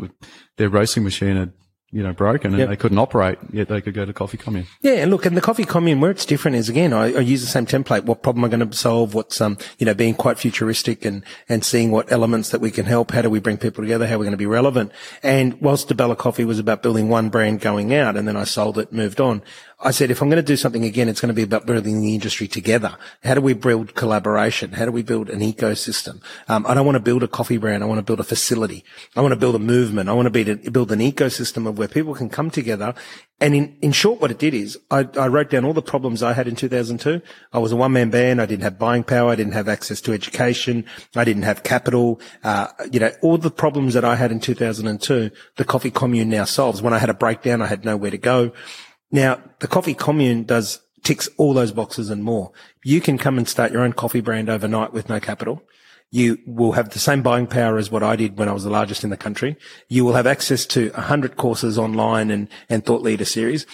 their 0.56 0.70
roasting 0.70 1.04
machine 1.04 1.36
had 1.36 1.52
you 1.92 2.04
know, 2.04 2.12
broken 2.12 2.52
and 2.52 2.60
yep. 2.60 2.68
they 2.68 2.76
couldn't 2.76 2.98
operate, 2.98 3.38
yet 3.52 3.68
they 3.68 3.80
could 3.80 3.94
go 3.94 4.04
to 4.04 4.12
coffee 4.12 4.36
commune. 4.36 4.66
Yeah, 4.80 4.92
and 4.92 5.10
look, 5.10 5.26
and 5.26 5.36
the 5.36 5.40
coffee 5.40 5.64
commune, 5.64 6.00
where 6.00 6.10
it's 6.10 6.24
different 6.24 6.56
is 6.56 6.68
again, 6.68 6.92
I, 6.92 7.06
I 7.06 7.20
use 7.20 7.40
the 7.40 7.48
same 7.48 7.66
template. 7.66 8.04
What 8.04 8.22
problem 8.22 8.44
am 8.44 8.48
I 8.48 8.56
going 8.56 8.70
to 8.70 8.76
solve? 8.76 9.12
What's, 9.12 9.40
um, 9.40 9.58
you 9.78 9.86
know, 9.86 9.94
being 9.94 10.14
quite 10.14 10.38
futuristic 10.38 11.04
and, 11.04 11.24
and 11.48 11.64
seeing 11.64 11.90
what 11.90 12.12
elements 12.12 12.50
that 12.50 12.60
we 12.60 12.70
can 12.70 12.86
help. 12.86 13.10
How 13.10 13.22
do 13.22 13.30
we 13.30 13.40
bring 13.40 13.58
people 13.58 13.82
together? 13.82 14.06
How 14.06 14.14
are 14.14 14.18
we 14.18 14.24
going 14.24 14.32
to 14.32 14.36
be 14.36 14.46
relevant? 14.46 14.92
And 15.22 15.60
whilst 15.60 15.88
Di 15.88 15.94
Bella 15.94 16.14
Coffee 16.14 16.44
was 16.44 16.60
about 16.60 16.82
building 16.82 17.08
one 17.08 17.28
brand 17.28 17.60
going 17.60 17.92
out 17.92 18.16
and 18.16 18.28
then 18.28 18.36
I 18.36 18.44
sold 18.44 18.78
it, 18.78 18.92
moved 18.92 19.20
on, 19.20 19.42
I 19.82 19.92
said, 19.92 20.10
if 20.10 20.20
I'm 20.20 20.28
going 20.28 20.36
to 20.36 20.46
do 20.46 20.56
something 20.56 20.84
again, 20.84 21.08
it's 21.08 21.22
going 21.22 21.30
to 21.30 21.34
be 21.34 21.42
about 21.42 21.64
building 21.64 22.02
the 22.02 22.14
industry 22.14 22.46
together. 22.46 22.98
How 23.24 23.32
do 23.32 23.40
we 23.40 23.54
build 23.54 23.94
collaboration? 23.94 24.72
How 24.72 24.84
do 24.84 24.92
we 24.92 25.02
build 25.02 25.30
an 25.30 25.40
ecosystem? 25.40 26.20
Um, 26.48 26.66
I 26.66 26.74
don't 26.74 26.84
want 26.84 26.96
to 26.96 27.00
build 27.00 27.22
a 27.22 27.28
coffee 27.28 27.56
brand. 27.56 27.82
I 27.82 27.86
want 27.86 27.98
to 27.98 28.02
build 28.02 28.20
a 28.20 28.24
facility. 28.24 28.84
I 29.16 29.22
want 29.22 29.32
to 29.32 29.40
build 29.40 29.54
a 29.54 29.58
movement. 29.58 30.10
I 30.10 30.12
want 30.12 30.26
to 30.26 30.44
build, 30.44 30.70
build 30.70 30.92
an 30.92 30.98
ecosystem 30.98 31.66
of 31.66 31.78
where 31.78 31.88
people 31.88 32.14
can 32.14 32.28
come 32.28 32.50
together. 32.50 32.94
And 33.40 33.54
in, 33.54 33.74
in 33.80 33.92
short, 33.92 34.20
what 34.20 34.30
it 34.30 34.38
did 34.38 34.52
is 34.52 34.78
I, 34.90 35.08
I 35.16 35.28
wrote 35.28 35.48
down 35.48 35.64
all 35.64 35.72
the 35.72 35.80
problems 35.80 36.22
I 36.22 36.34
had 36.34 36.46
in 36.46 36.56
2002. 36.56 37.22
I 37.54 37.58
was 37.58 37.72
a 37.72 37.76
one 37.76 37.92
man 37.92 38.10
band. 38.10 38.42
I 38.42 38.44
didn't 38.44 38.64
have 38.64 38.78
buying 38.78 39.02
power. 39.02 39.30
I 39.30 39.34
didn't 39.34 39.54
have 39.54 39.66
access 39.66 40.02
to 40.02 40.12
education. 40.12 40.84
I 41.16 41.24
didn't 41.24 41.44
have 41.44 41.62
capital. 41.62 42.20
Uh, 42.44 42.66
you 42.92 43.00
know, 43.00 43.12
all 43.22 43.38
the 43.38 43.50
problems 43.50 43.94
that 43.94 44.04
I 44.04 44.16
had 44.16 44.30
in 44.30 44.40
2002, 44.40 45.30
the 45.56 45.64
coffee 45.64 45.90
commune 45.90 46.28
now 46.28 46.44
solves. 46.44 46.82
When 46.82 46.92
I 46.92 46.98
had 46.98 47.08
a 47.08 47.14
breakdown, 47.14 47.62
I 47.62 47.66
had 47.66 47.86
nowhere 47.86 48.10
to 48.10 48.18
go. 48.18 48.52
Now, 49.10 49.40
the 49.58 49.66
coffee 49.66 49.94
commune 49.94 50.44
does 50.44 50.80
ticks 51.02 51.28
all 51.36 51.54
those 51.54 51.72
boxes 51.72 52.10
and 52.10 52.22
more. 52.22 52.52
You 52.84 53.00
can 53.00 53.18
come 53.18 53.38
and 53.38 53.48
start 53.48 53.72
your 53.72 53.82
own 53.82 53.92
coffee 53.92 54.20
brand 54.20 54.48
overnight 54.48 54.92
with 54.92 55.08
no 55.08 55.18
capital. 55.18 55.62
You 56.10 56.38
will 56.46 56.72
have 56.72 56.90
the 56.90 56.98
same 56.98 57.22
buying 57.22 57.46
power 57.46 57.78
as 57.78 57.90
what 57.90 58.02
I 58.02 58.16
did 58.16 58.36
when 58.36 58.48
I 58.48 58.52
was 58.52 58.64
the 58.64 58.70
largest 58.70 59.04
in 59.04 59.10
the 59.10 59.16
country. 59.16 59.56
You 59.88 60.04
will 60.04 60.14
have 60.14 60.26
access 60.26 60.66
to 60.66 60.90
a 60.94 61.02
hundred 61.02 61.36
courses 61.36 61.78
online 61.78 62.30
and, 62.30 62.48
and 62.68 62.84
thought 62.84 63.02
leader 63.02 63.24
series. 63.24 63.64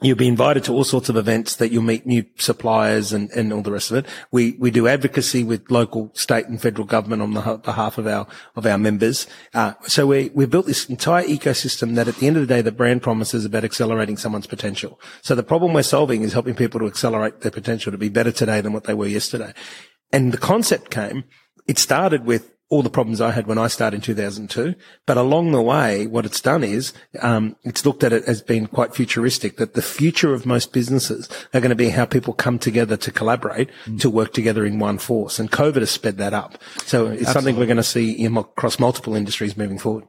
You'll 0.00 0.16
be 0.16 0.28
invited 0.28 0.62
to 0.64 0.72
all 0.72 0.84
sorts 0.84 1.08
of 1.08 1.16
events 1.16 1.56
that 1.56 1.72
you'll 1.72 1.82
meet 1.82 2.06
new 2.06 2.24
suppliers 2.36 3.12
and, 3.12 3.30
and 3.32 3.52
all 3.52 3.62
the 3.62 3.72
rest 3.72 3.90
of 3.90 3.96
it. 3.96 4.06
We, 4.30 4.52
we 4.52 4.70
do 4.70 4.86
advocacy 4.86 5.42
with 5.42 5.72
local, 5.72 6.12
state 6.14 6.46
and 6.46 6.62
federal 6.62 6.86
government 6.86 7.20
on 7.20 7.34
the 7.34 7.56
behalf 7.56 7.98
of 7.98 8.06
our, 8.06 8.28
of 8.54 8.64
our 8.64 8.78
members. 8.78 9.26
Uh, 9.54 9.72
so 9.88 10.06
we, 10.06 10.30
we've 10.34 10.50
built 10.50 10.66
this 10.66 10.88
entire 10.88 11.24
ecosystem 11.24 11.96
that 11.96 12.06
at 12.06 12.14
the 12.16 12.28
end 12.28 12.36
of 12.36 12.46
the 12.46 12.54
day, 12.54 12.62
the 12.62 12.70
brand 12.70 13.02
promises 13.02 13.44
about 13.44 13.64
accelerating 13.64 14.16
someone's 14.16 14.46
potential. 14.46 15.00
So 15.22 15.34
the 15.34 15.42
problem 15.42 15.72
we're 15.72 15.82
solving 15.82 16.22
is 16.22 16.32
helping 16.32 16.54
people 16.54 16.78
to 16.78 16.86
accelerate 16.86 17.40
their 17.40 17.50
potential 17.50 17.90
to 17.90 17.98
be 17.98 18.08
better 18.08 18.30
today 18.30 18.60
than 18.60 18.72
what 18.72 18.84
they 18.84 18.94
were 18.94 19.08
yesterday. 19.08 19.52
And 20.12 20.30
the 20.30 20.38
concept 20.38 20.92
came, 20.92 21.24
it 21.66 21.78
started 21.78 22.24
with 22.24 22.54
all 22.70 22.82
the 22.82 22.90
problems 22.90 23.20
I 23.20 23.30
had 23.30 23.46
when 23.46 23.56
I 23.56 23.66
started 23.68 23.96
in 23.96 24.02
2002. 24.02 24.74
But 25.06 25.16
along 25.16 25.52
the 25.52 25.62
way, 25.62 26.06
what 26.06 26.26
it's 26.26 26.40
done 26.40 26.62
is, 26.62 26.92
um, 27.20 27.56
it's 27.64 27.86
looked 27.86 28.04
at 28.04 28.12
it 28.12 28.24
as 28.24 28.42
being 28.42 28.66
quite 28.66 28.94
futuristic 28.94 29.56
that 29.56 29.72
the 29.72 29.82
future 29.82 30.34
of 30.34 30.44
most 30.44 30.72
businesses 30.72 31.28
are 31.54 31.60
going 31.60 31.70
to 31.70 31.76
be 31.76 31.88
how 31.88 32.04
people 32.04 32.34
come 32.34 32.58
together 32.58 32.96
to 32.98 33.10
collaborate, 33.10 33.70
mm. 33.86 33.98
to 34.00 34.10
work 34.10 34.34
together 34.34 34.66
in 34.66 34.78
one 34.78 34.98
force. 34.98 35.38
And 35.38 35.50
COVID 35.50 35.76
has 35.76 35.90
sped 35.90 36.18
that 36.18 36.34
up. 36.34 36.58
So 36.84 37.06
it's 37.06 37.22
Absolutely. 37.22 37.24
something 37.32 37.56
we're 37.56 37.66
going 37.66 37.78
to 37.78 37.82
see 37.82 38.12
in, 38.12 38.36
across 38.36 38.78
multiple 38.78 39.14
industries 39.14 39.56
moving 39.56 39.78
forward. 39.78 40.04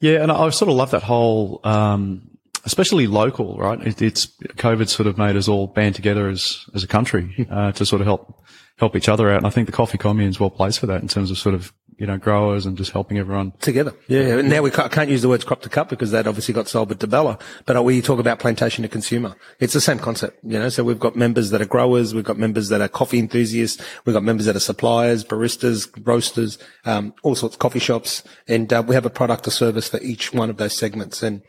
Yeah. 0.00 0.22
And 0.22 0.30
I 0.30 0.50
sort 0.50 0.68
of 0.68 0.76
love 0.76 0.90
that 0.90 1.02
whole, 1.02 1.60
um, 1.64 2.30
especially 2.66 3.06
local, 3.06 3.56
right? 3.56 3.80
It, 3.80 4.02
it's 4.02 4.26
COVID 4.26 4.88
sort 4.88 5.06
of 5.06 5.16
made 5.16 5.36
us 5.36 5.48
all 5.48 5.66
band 5.66 5.94
together 5.94 6.28
as, 6.28 6.66
as 6.74 6.84
a 6.84 6.86
country, 6.86 7.46
uh, 7.50 7.72
to 7.72 7.86
sort 7.86 8.02
of 8.02 8.06
help 8.06 8.44
help 8.80 8.96
each 8.96 9.08
other 9.08 9.30
out. 9.30 9.36
And 9.36 9.46
I 9.46 9.50
think 9.50 9.66
the 9.66 9.72
coffee 9.72 9.98
commune 9.98 10.30
is 10.30 10.40
well 10.40 10.50
placed 10.50 10.80
for 10.80 10.86
that 10.86 11.02
in 11.02 11.08
terms 11.08 11.30
of 11.30 11.38
sort 11.38 11.54
of, 11.54 11.72
you 11.98 12.06
know, 12.06 12.16
growers 12.16 12.64
and 12.64 12.78
just 12.78 12.92
helping 12.92 13.18
everyone 13.18 13.52
together. 13.60 13.92
Yeah. 14.08 14.40
Now 14.40 14.62
we 14.62 14.70
can't, 14.70 15.10
use 15.10 15.20
the 15.20 15.28
words 15.28 15.44
crop 15.44 15.60
to 15.62 15.68
cup 15.68 15.90
because 15.90 16.12
that 16.12 16.26
obviously 16.26 16.54
got 16.54 16.66
sold 16.66 16.88
with 16.88 16.98
Di 16.98 17.06
Bella, 17.06 17.38
but 17.66 17.84
we 17.84 18.00
talk 18.00 18.18
about 18.18 18.38
plantation 18.38 18.82
to 18.82 18.88
consumer. 18.88 19.36
It's 19.58 19.74
the 19.74 19.82
same 19.82 19.98
concept, 19.98 20.38
you 20.42 20.58
know, 20.58 20.70
so 20.70 20.82
we've 20.82 20.98
got 20.98 21.14
members 21.14 21.50
that 21.50 21.60
are 21.60 21.66
growers. 21.66 22.14
We've 22.14 22.24
got 22.24 22.38
members 22.38 22.70
that 22.70 22.80
are 22.80 22.88
coffee 22.88 23.18
enthusiasts. 23.18 23.82
We've 24.06 24.14
got 24.14 24.22
members 24.22 24.46
that 24.46 24.56
are 24.56 24.60
suppliers, 24.60 25.24
baristas, 25.24 25.90
roasters, 26.06 26.56
um, 26.86 27.12
all 27.22 27.34
sorts 27.34 27.56
of 27.56 27.58
coffee 27.58 27.80
shops. 27.80 28.24
And 28.48 28.72
uh, 28.72 28.82
we 28.86 28.94
have 28.94 29.04
a 29.04 29.10
product 29.10 29.46
or 29.46 29.50
service 29.50 29.88
for 29.88 30.00
each 30.00 30.32
one 30.32 30.48
of 30.48 30.56
those 30.56 30.74
segments. 30.74 31.22
And 31.22 31.42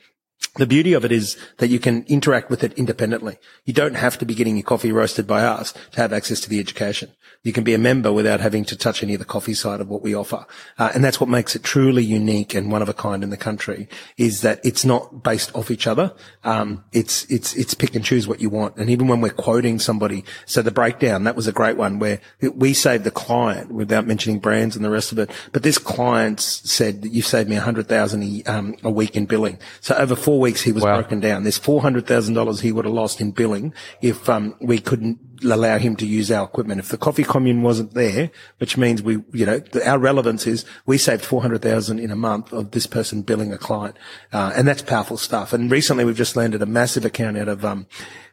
the 0.56 0.68
beauty 0.68 0.92
of 0.92 1.06
it 1.06 1.12
is 1.12 1.38
that 1.60 1.70
you 1.70 1.80
can 1.80 2.04
interact 2.08 2.50
with 2.50 2.64
it 2.64 2.74
independently. 2.74 3.38
You 3.64 3.74
don't 3.74 3.96
have 3.96 4.18
to 4.18 4.26
be 4.26 4.36
getting 4.36 4.58
your 4.58 4.64
coffee 4.64 4.92
roasted 4.92 5.26
by 5.26 5.44
us 5.44 5.74
to 5.92 6.02
have 6.02 6.12
access 6.12 6.42
to 6.42 6.50
the 6.50 6.60
education. 6.60 7.12
You 7.44 7.54
can 7.54 7.64
be 7.64 7.74
a 7.74 7.80
member 7.80 8.14
without 8.14 8.40
having 8.40 8.66
to 8.66 8.76
touch 8.76 9.02
any 9.02 9.14
of 9.14 9.20
the 9.20 9.26
coffee 9.26 9.56
side 9.56 9.82
of 9.82 9.90
what 9.90 10.04
we 10.04 10.14
offer. 10.14 10.46
Uh, 10.78 10.92
and 10.94 11.04
that's 11.04 11.20
what 11.20 11.28
makes 11.30 11.56
it 11.56 11.64
truly 11.64 12.04
unique 12.04 12.54
and 12.54 12.72
one 12.72 12.84
of 12.84 12.90
a 12.90 12.94
kind 12.94 13.24
in 13.24 13.32
the 13.32 13.38
country 13.38 13.90
is 14.18 14.42
that 14.42 14.60
it's 14.64 14.86
not 14.86 15.24
based 15.24 15.54
off 15.56 15.72
each 15.72 15.88
other. 15.88 16.14
Um, 16.44 16.84
it's, 16.92 17.26
it's, 17.32 17.56
it's 17.56 17.74
pick 17.74 17.96
and 17.96 18.06
choose 18.06 18.28
what 18.28 18.42
you 18.42 18.50
want. 18.50 18.78
And 18.78 18.92
even 18.92 19.08
when 19.08 19.22
we're 19.22 19.32
quoting 19.32 19.80
somebody, 19.80 20.24
so 20.46 20.62
the 20.62 20.72
breakdown, 20.72 21.24
that 21.24 21.36
was 21.36 21.48
a 21.48 21.52
great 21.52 21.78
one 21.78 21.98
where 21.98 22.22
we 22.42 22.74
saved 22.74 23.06
the 23.06 23.12
client 23.12 23.72
without 23.72 24.06
mentioning 24.06 24.40
brands 24.40 24.76
and 24.76 24.86
the 24.86 24.92
rest 24.92 25.12
of 25.12 25.18
it. 25.18 25.32
But 25.52 25.64
this 25.64 25.80
client 25.80 26.42
said 26.42 27.02
that 27.02 27.12
you 27.12 27.24
saved 27.24 27.50
me 27.50 27.56
a 27.56 27.62
hundred 27.62 27.88
thousand 27.88 28.48
um, 28.48 28.76
a 28.84 28.92
week 28.92 29.16
in 29.16 29.26
billing. 29.26 29.58
So 29.80 29.96
over 29.96 30.16
four 30.16 30.40
weeks 30.40 30.62
he 30.62 30.72
was 30.72 30.84
wow. 30.84 31.00
broken 31.00 31.20
down. 31.20 31.44
There's 31.44 31.58
four 31.58 31.82
hundred 31.82 32.06
thousand 32.06 32.36
dollars 32.36 32.62
he 32.62 32.72
would 32.72 32.86
have 32.86 32.94
lost 32.94 33.20
in 33.20 33.32
billing 33.32 33.74
if 34.02 34.30
um, 34.30 34.56
we 34.60 34.80
couldn't 34.80 35.31
allow 35.44 35.78
him 35.78 35.96
to 35.98 36.06
use 36.06 36.32
our 36.32 36.46
equipment. 36.46 36.80
If 36.80 36.90
the 36.90 36.98
coffee 36.98 37.24
commune 37.24 37.62
wasn't 37.62 37.94
there, 37.94 38.32
which 38.60 38.78
means 38.78 39.02
we, 39.02 39.24
you 39.32 39.46
know, 39.46 39.62
our 39.86 39.98
relevance 39.98 40.48
is 40.48 40.66
we 40.86 40.98
saved 40.98 41.26
400,000 41.26 42.00
in 42.00 42.12
a 42.12 42.16
month 42.16 42.52
of 42.52 42.72
this 42.72 42.88
person 42.88 43.22
billing 43.22 43.52
a 43.54 43.58
client. 43.58 43.98
Uh, 44.32 44.54
and 44.56 44.68
that's 44.68 44.82
powerful 44.82 45.18
stuff. 45.18 45.54
And 45.54 45.72
recently 45.72 46.06
we've 46.06 46.16
just 46.16 46.36
landed 46.36 46.62
a 46.62 46.66
massive 46.66 47.06
account 47.06 47.38
out 47.38 47.48
of, 47.48 47.66
um, 47.66 47.88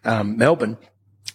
um, 0.04 0.36
Melbourne 0.36 0.78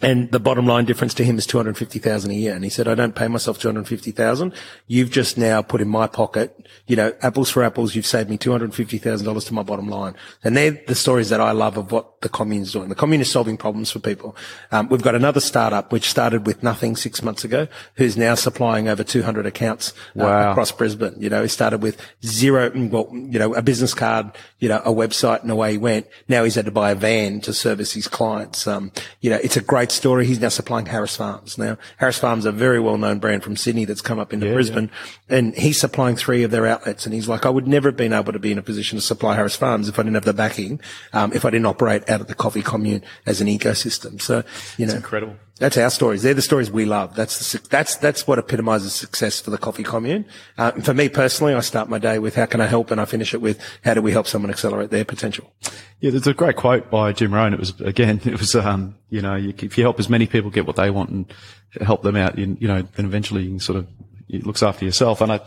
and 0.01 0.29
the 0.31 0.39
bottom 0.39 0.65
line 0.65 0.83
difference 0.85 1.13
to 1.15 1.23
him 1.23 1.38
is 1.38 1.45
250,000 1.47 2.29
a 2.29 2.33
year. 2.33 2.53
And 2.53 2.63
he 2.63 2.69
said, 2.69 2.88
I 2.88 2.95
don't 2.95 3.15
pay 3.15 3.27
myself 3.29 3.59
250,000. 3.59 4.53
You've 4.88 5.12
just 5.12 5.38
now 5.38 5.62
put 5.62 5.79
in 5.79 5.88
my 5.88 6.07
pocket, 6.07 6.67
you 6.88 6.95
know, 6.97 7.13
apples 7.21 7.50
for 7.50 7.63
apples. 7.63 7.95
You've 7.95 8.05
saved 8.05 8.29
me 8.29 8.38
$250,000 8.38 9.47
to 9.47 9.53
my 9.53 9.63
bottom 9.63 9.88
line. 9.88 10.15
And 10.43 10.57
they're 10.57 10.71
the 10.88 10.95
stories 10.95 11.29
that 11.29 11.39
I 11.39 11.51
love 11.51 11.77
of 11.77 11.91
what 11.91 12.19
the 12.21 12.27
commune's 12.27 12.73
doing. 12.73 12.89
The 12.89 12.95
commune 12.95 13.21
is 13.21 13.31
solving 13.31 13.55
problems 13.55 13.91
for 13.91 14.00
people. 14.00 14.35
Um, 14.71 14.89
we've 14.89 15.01
got 15.01 15.15
another 15.15 15.39
startup 15.39 15.91
which 15.93 16.09
started 16.09 16.45
with 16.45 16.63
nothing 16.63 16.97
six 16.97 17.21
months 17.21 17.45
ago, 17.45 17.67
who's 17.95 18.17
now 18.17 18.35
supplying 18.35 18.89
over 18.89 19.03
200 19.03 19.45
accounts 19.45 19.93
uh, 20.17 20.23
wow. 20.23 20.51
across 20.51 20.71
Brisbane. 20.71 21.15
You 21.17 21.29
know, 21.29 21.43
he 21.43 21.47
started 21.47 21.81
with 21.81 21.97
zero, 22.25 22.71
well, 22.89 23.09
you 23.13 23.39
know, 23.39 23.53
a 23.53 23.62
business 23.62 23.93
card, 23.93 24.31
you 24.59 24.67
know, 24.67 24.79
a 24.79 24.91
website 24.91 25.43
and 25.43 25.51
away 25.51 25.73
he 25.73 25.77
went. 25.77 26.07
Now 26.27 26.43
he's 26.43 26.55
had 26.55 26.65
to 26.65 26.71
buy 26.71 26.91
a 26.91 26.95
van 26.95 27.39
to 27.41 27.53
service 27.53 27.93
his 27.93 28.07
clients. 28.07 28.67
Um, 28.67 28.91
you 29.21 29.29
know, 29.29 29.39
it's 29.41 29.55
a 29.55 29.62
great 29.62 29.82
story. 29.91 30.25
He's 30.25 30.39
now 30.39 30.49
supplying 30.49 30.85
Harris 30.85 31.15
Farms. 31.15 31.57
Now, 31.57 31.77
Harris 31.97 32.17
Farms, 32.17 32.45
are 32.45 32.49
a 32.49 32.51
very 32.51 32.79
well-known 32.79 33.19
brand 33.19 33.43
from 33.43 33.55
Sydney 33.55 33.85
that's 33.85 34.01
come 34.01 34.19
up 34.19 34.33
into 34.33 34.47
yeah, 34.47 34.53
Brisbane, 34.53 34.89
yeah. 35.29 35.37
and 35.37 35.55
he's 35.55 35.79
supplying 35.79 36.15
three 36.15 36.43
of 36.43 36.51
their 36.51 36.65
outlets. 36.65 37.05
And 37.05 37.13
he's 37.13 37.27
like, 37.27 37.45
I 37.45 37.49
would 37.49 37.67
never 37.67 37.89
have 37.89 37.97
been 37.97 38.13
able 38.13 38.33
to 38.33 38.39
be 38.39 38.51
in 38.51 38.57
a 38.57 38.63
position 38.63 38.97
to 38.97 39.01
supply 39.01 39.35
Harris 39.35 39.55
Farms 39.55 39.89
if 39.89 39.99
I 39.99 40.03
didn't 40.03 40.15
have 40.15 40.25
the 40.25 40.33
backing, 40.33 40.79
um, 41.13 41.33
if 41.33 41.45
I 41.45 41.49
didn't 41.49 41.65
operate 41.65 42.09
out 42.09 42.21
of 42.21 42.27
the 42.27 42.35
coffee 42.35 42.61
commune 42.61 43.03
as 43.25 43.41
an 43.41 43.47
ecosystem. 43.47 44.21
So, 44.21 44.43
you 44.77 44.85
know, 44.85 44.93
it's 44.93 44.93
incredible. 44.93 45.35
That's 45.63 45.77
our 45.77 45.89
stories. 45.89 46.24
They're 46.24 46.33
the 46.33 46.42
stories 46.42 46.70
we 46.70 46.83
love. 46.83 47.16
That's 47.16 47.53
the, 47.53 47.70
that's 47.70 47.96
that's 47.96 48.27
what 48.27 48.37
epitomizes 48.37 48.92
success 48.92 49.40
for 49.40 49.50
the 49.50 49.57
coffee 49.57 49.83
commune. 49.83 50.25
Uh, 50.57 50.72
for 50.72 50.94
me 50.94 51.07
personally, 51.07 51.53
I 51.53 51.61
start 51.61 51.87
my 51.87 52.00
day 52.00 52.20
with 52.20 52.35
how 52.35 52.48
can 52.48 52.59
I 52.59 52.66
help, 52.66 52.92
and 52.92 53.00
I 53.00 53.05
finish 53.05 53.33
it 53.33 53.37
with 53.37 53.61
how 53.81 53.94
do 53.94 54.01
we 54.01 54.11
help 54.11 54.27
someone 54.27 54.51
accelerate 54.51 54.90
their 54.90 55.05
potential. 55.05 55.53
Yeah, 56.01 56.11
there's 56.11 56.27
a 56.27 56.33
great 56.33 56.57
quote 56.57 56.92
by 56.92 57.14
Jim 57.14 57.33
Rohn. 57.33 57.53
It 57.53 57.61
was 57.61 57.79
again, 57.79 58.20
it 58.25 58.37
was 58.37 58.53
um, 58.55 58.98
you 59.09 59.22
know, 59.22 59.35
if 59.35 59.77
you 59.77 59.85
help 59.85 60.01
as 60.01 60.09
many 60.09 60.27
people 60.27 60.51
get 60.51 60.68
what 60.68 60.75
they 60.75 60.90
want 60.90 61.11
and 61.11 61.33
help 61.79 62.01
them 62.01 62.18
out, 62.18 62.37
you, 62.37 62.57
you 62.59 62.68
know, 62.68 62.81
then 62.81 63.05
eventually 63.05 63.44
you 63.44 63.51
can 63.51 63.59
sort 63.61 63.79
of 63.79 63.87
it 64.27 64.46
looks 64.46 64.64
after 64.64 64.83
yourself. 64.83 65.22
And 65.22 65.31
I, 65.31 65.40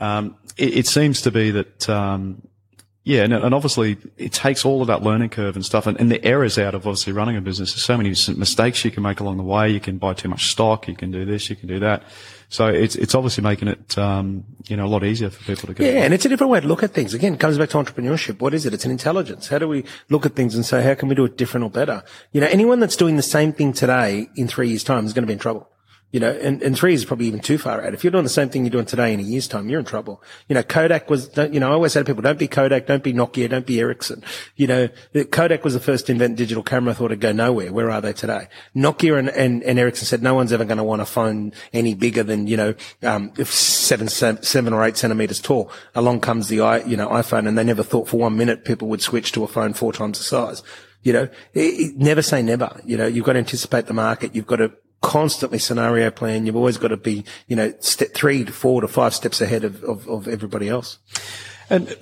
um, 0.00 0.34
it, 0.56 0.78
it, 0.78 0.86
seems 0.88 1.22
to 1.22 1.30
be 1.30 1.52
that 1.52 1.88
um, 1.88 2.42
yeah, 3.04 3.24
and, 3.24 3.32
and, 3.32 3.52
obviously 3.52 3.96
it 4.16 4.32
takes 4.32 4.64
all 4.64 4.80
of 4.80 4.86
that 4.86 5.02
learning 5.02 5.30
curve 5.30 5.56
and 5.56 5.64
stuff 5.64 5.88
and, 5.88 5.98
and, 5.98 6.08
the 6.08 6.24
errors 6.24 6.56
out 6.56 6.74
of 6.74 6.86
obviously 6.86 7.12
running 7.12 7.36
a 7.36 7.40
business. 7.40 7.72
There's 7.72 7.82
so 7.82 7.96
many 7.96 8.10
mistakes 8.10 8.84
you 8.84 8.92
can 8.92 9.02
make 9.02 9.18
along 9.18 9.38
the 9.38 9.42
way. 9.42 9.70
You 9.70 9.80
can 9.80 9.98
buy 9.98 10.14
too 10.14 10.28
much 10.28 10.52
stock. 10.52 10.86
You 10.86 10.94
can 10.94 11.10
do 11.10 11.24
this. 11.24 11.50
You 11.50 11.56
can 11.56 11.66
do 11.66 11.80
that. 11.80 12.04
So 12.48 12.66
it's 12.66 12.96
it's 12.96 13.14
obviously 13.14 13.42
making 13.42 13.68
it 13.68 13.96
um, 13.96 14.44
you 14.68 14.76
know 14.76 14.84
a 14.84 14.86
lot 14.86 15.04
easier 15.04 15.30
for 15.30 15.42
people 15.42 15.68
to 15.68 15.74
get. 15.74 15.92
Yeah, 15.92 16.02
and 16.02 16.12
it's 16.12 16.26
a 16.26 16.28
different 16.28 16.50
way 16.50 16.60
to 16.60 16.68
look 16.68 16.82
at 16.82 16.92
things. 16.92 17.14
Again, 17.14 17.34
it 17.34 17.40
comes 17.40 17.56
back 17.56 17.70
to 17.70 17.78
entrepreneurship. 17.78 18.40
What 18.40 18.52
is 18.52 18.66
it? 18.66 18.74
It's 18.74 18.84
an 18.84 18.90
intelligence. 18.90 19.48
How 19.48 19.58
do 19.58 19.66
we 19.66 19.84
look 20.10 20.26
at 20.26 20.36
things 20.36 20.54
and 20.54 20.64
say 20.64 20.82
how 20.82 20.94
can 20.94 21.08
we 21.08 21.14
do 21.14 21.24
it 21.24 21.38
different 21.38 21.64
or 21.64 21.70
better? 21.70 22.04
You 22.32 22.42
know, 22.42 22.48
anyone 22.48 22.78
that's 22.78 22.94
doing 22.94 23.16
the 23.16 23.22
same 23.22 23.54
thing 23.54 23.72
today 23.72 24.28
in 24.36 24.48
three 24.48 24.68
years' 24.68 24.84
time 24.84 25.06
is 25.06 25.14
going 25.14 25.22
to 25.22 25.26
be 25.26 25.32
in 25.32 25.38
trouble. 25.38 25.71
You 26.12 26.20
know, 26.20 26.30
and, 26.30 26.62
and 26.62 26.76
three 26.76 26.92
is 26.92 27.06
probably 27.06 27.26
even 27.26 27.40
too 27.40 27.56
far 27.56 27.82
out. 27.82 27.94
If 27.94 28.04
you're 28.04 28.10
doing 28.10 28.24
the 28.24 28.30
same 28.30 28.50
thing 28.50 28.64
you're 28.64 28.70
doing 28.70 28.84
today 28.84 29.14
in 29.14 29.18
a 29.18 29.22
year's 29.22 29.48
time, 29.48 29.70
you're 29.70 29.80
in 29.80 29.86
trouble. 29.86 30.22
You 30.46 30.54
know, 30.54 30.62
Kodak 30.62 31.08
was, 31.08 31.30
you 31.36 31.58
know, 31.58 31.70
I 31.70 31.72
always 31.72 31.92
say 31.94 32.00
to 32.00 32.04
people, 32.04 32.20
don't 32.20 32.38
be 32.38 32.48
Kodak, 32.48 32.86
don't 32.86 33.02
be 33.02 33.14
Nokia, 33.14 33.48
don't 33.48 33.64
be 33.64 33.80
Ericsson. 33.80 34.22
You 34.56 34.66
know, 34.66 34.88
Kodak 35.30 35.64
was 35.64 35.72
the 35.72 35.80
first 35.80 36.06
to 36.06 36.12
invent 36.12 36.36
digital 36.36 36.62
camera, 36.62 36.92
thought 36.94 37.06
it'd 37.06 37.20
go 37.20 37.32
nowhere. 37.32 37.72
Where 37.72 37.90
are 37.90 38.02
they 38.02 38.12
today? 38.12 38.48
Nokia 38.76 39.18
and, 39.18 39.30
and, 39.30 39.62
and 39.62 39.78
Ericsson 39.78 40.06
said 40.06 40.22
no 40.22 40.34
one's 40.34 40.52
ever 40.52 40.66
going 40.66 40.76
to 40.76 40.84
want 40.84 41.00
a 41.00 41.06
phone 41.06 41.54
any 41.72 41.94
bigger 41.94 42.22
than, 42.22 42.46
you 42.46 42.58
know, 42.58 42.74
um, 43.02 43.32
seven, 43.44 44.06
seven 44.08 44.72
or 44.74 44.84
eight 44.84 44.98
centimeters 44.98 45.40
tall. 45.40 45.72
Along 45.94 46.20
comes 46.20 46.48
the, 46.48 46.56
you 46.86 46.96
know, 46.96 47.08
iPhone 47.08 47.48
and 47.48 47.56
they 47.56 47.64
never 47.64 47.82
thought 47.82 48.08
for 48.08 48.18
one 48.18 48.36
minute 48.36 48.66
people 48.66 48.88
would 48.88 49.00
switch 49.00 49.32
to 49.32 49.44
a 49.44 49.48
phone 49.48 49.72
four 49.72 49.94
times 49.94 50.18
the 50.18 50.24
size. 50.24 50.62
You 51.02 51.12
know, 51.12 51.28
it, 51.54 51.60
it, 51.60 51.96
never 51.96 52.22
say 52.22 52.42
never. 52.42 52.80
You 52.84 52.96
know, 52.96 53.06
you've 53.06 53.24
got 53.24 53.32
to 53.32 53.40
anticipate 53.40 53.86
the 53.86 53.94
market. 53.94 54.34
You've 54.36 54.46
got 54.46 54.56
to 54.56 54.72
constantly 55.02 55.58
scenario 55.58 56.10
plan. 56.10 56.46
You've 56.46 56.56
always 56.56 56.78
got 56.78 56.88
to 56.88 56.96
be, 56.96 57.24
you 57.48 57.56
know, 57.56 57.74
step 57.80 58.14
three 58.14 58.44
to 58.44 58.52
four 58.52 58.80
to 58.80 58.88
five 58.88 59.14
steps 59.14 59.40
ahead 59.40 59.64
of, 59.64 59.84
of, 59.84 60.08
of 60.08 60.28
everybody 60.28 60.68
else. 60.68 60.98
And 61.68 61.94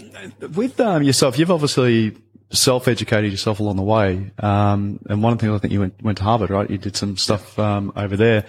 with 0.54 0.78
um, 0.80 1.02
yourself, 1.02 1.38
you've 1.38 1.50
obviously 1.50 2.16
self-educated 2.52 3.30
yourself 3.30 3.60
along 3.60 3.76
the 3.76 3.82
way. 3.82 4.30
Um, 4.38 5.00
and 5.08 5.22
one 5.22 5.32
of 5.32 5.38
the 5.38 5.46
things 5.46 5.56
I 5.56 5.58
think 5.58 5.72
you 5.72 5.80
went, 5.80 6.02
went 6.02 6.18
to 6.18 6.24
Harvard, 6.24 6.50
right? 6.50 6.68
You 6.70 6.78
did 6.78 6.96
some 6.96 7.16
stuff 7.16 7.58
um, 7.58 7.92
over 7.96 8.16
there. 8.16 8.44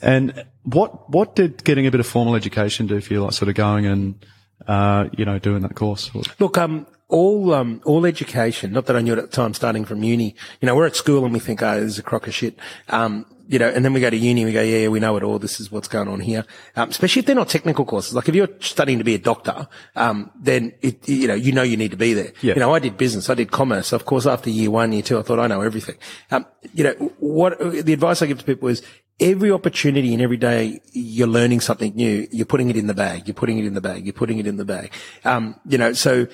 And 0.00 0.44
what 0.64 1.08
what 1.10 1.34
did 1.34 1.64
getting 1.64 1.86
a 1.86 1.90
bit 1.90 1.98
of 1.98 2.06
formal 2.06 2.36
education 2.36 2.86
do 2.86 3.00
for 3.00 3.14
you, 3.14 3.24
like 3.24 3.32
sort 3.32 3.48
of 3.48 3.54
going 3.54 3.86
and 3.86 4.26
uh, 4.66 5.08
you 5.16 5.24
know 5.24 5.38
doing 5.38 5.62
that 5.62 5.74
course? 5.74 6.10
Look, 6.38 6.58
um, 6.58 6.86
all 7.08 7.54
um, 7.54 7.80
all 7.84 8.04
education. 8.04 8.72
Not 8.72 8.86
that 8.86 8.96
I 8.96 9.00
knew 9.00 9.14
it 9.14 9.18
at 9.18 9.30
the 9.30 9.36
time, 9.36 9.54
starting 9.54 9.86
from 9.86 10.02
uni. 10.02 10.36
You 10.60 10.66
know, 10.66 10.76
we're 10.76 10.86
at 10.86 10.94
school 10.94 11.24
and 11.24 11.32
we 11.32 11.40
think, 11.40 11.62
oh, 11.62 11.80
this 11.80 11.92
is 11.92 11.98
a 11.98 12.02
crock 12.02 12.26
of 12.26 12.34
shit. 12.34 12.58
Um, 12.90 13.24
you 13.48 13.58
know, 13.58 13.68
and 13.68 13.82
then 13.82 13.94
we 13.94 14.00
go 14.00 14.10
to 14.10 14.16
uni, 14.16 14.44
we 14.44 14.52
go, 14.52 14.62
yeah, 14.62 14.78
yeah 14.78 14.88
we 14.88 15.00
know 15.00 15.16
it 15.16 15.22
all. 15.22 15.38
This 15.38 15.58
is 15.58 15.72
what's 15.72 15.88
going 15.88 16.06
on 16.06 16.20
here. 16.20 16.44
Um, 16.76 16.90
especially 16.90 17.20
if 17.20 17.26
they're 17.26 17.34
not 17.34 17.48
technical 17.48 17.86
courses. 17.86 18.14
Like 18.14 18.28
if 18.28 18.34
you're 18.34 18.48
studying 18.60 18.98
to 18.98 19.04
be 19.04 19.14
a 19.14 19.18
doctor, 19.18 19.66
um, 19.96 20.30
then 20.38 20.74
it, 20.82 21.08
you 21.08 21.26
know, 21.26 21.34
you 21.34 21.52
know, 21.52 21.62
you 21.62 21.78
need 21.78 21.90
to 21.92 21.96
be 21.96 22.12
there. 22.12 22.32
Yeah. 22.42 22.54
You 22.54 22.60
know, 22.60 22.74
I 22.74 22.78
did 22.78 22.98
business, 22.98 23.30
I 23.30 23.34
did 23.34 23.50
commerce. 23.50 23.92
Of 23.92 24.04
course, 24.04 24.26
after 24.26 24.50
year 24.50 24.70
one, 24.70 24.92
year 24.92 25.02
two, 25.02 25.18
I 25.18 25.22
thought 25.22 25.38
I 25.38 25.46
know 25.46 25.62
everything. 25.62 25.96
Um, 26.30 26.44
you 26.74 26.84
know, 26.84 26.92
what 27.18 27.58
the 27.58 27.92
advice 27.94 28.20
I 28.20 28.26
give 28.26 28.38
to 28.38 28.44
people 28.44 28.68
is 28.68 28.82
every 29.18 29.50
opportunity 29.50 30.12
and 30.12 30.22
every 30.22 30.36
day 30.36 30.80
you're 30.92 31.26
learning 31.26 31.60
something 31.60 31.94
new, 31.94 32.28
you're 32.30 32.46
putting 32.46 32.68
it 32.68 32.76
in 32.76 32.86
the 32.86 32.94
bag, 32.94 33.26
you're 33.26 33.34
putting 33.34 33.58
it 33.58 33.64
in 33.64 33.72
the 33.72 33.80
bag, 33.80 34.04
you're 34.04 34.12
putting 34.12 34.38
it 34.38 34.46
in 34.46 34.58
the 34.58 34.64
bag. 34.64 34.92
Um, 35.24 35.58
you 35.66 35.78
know, 35.78 35.94
so 35.94 36.26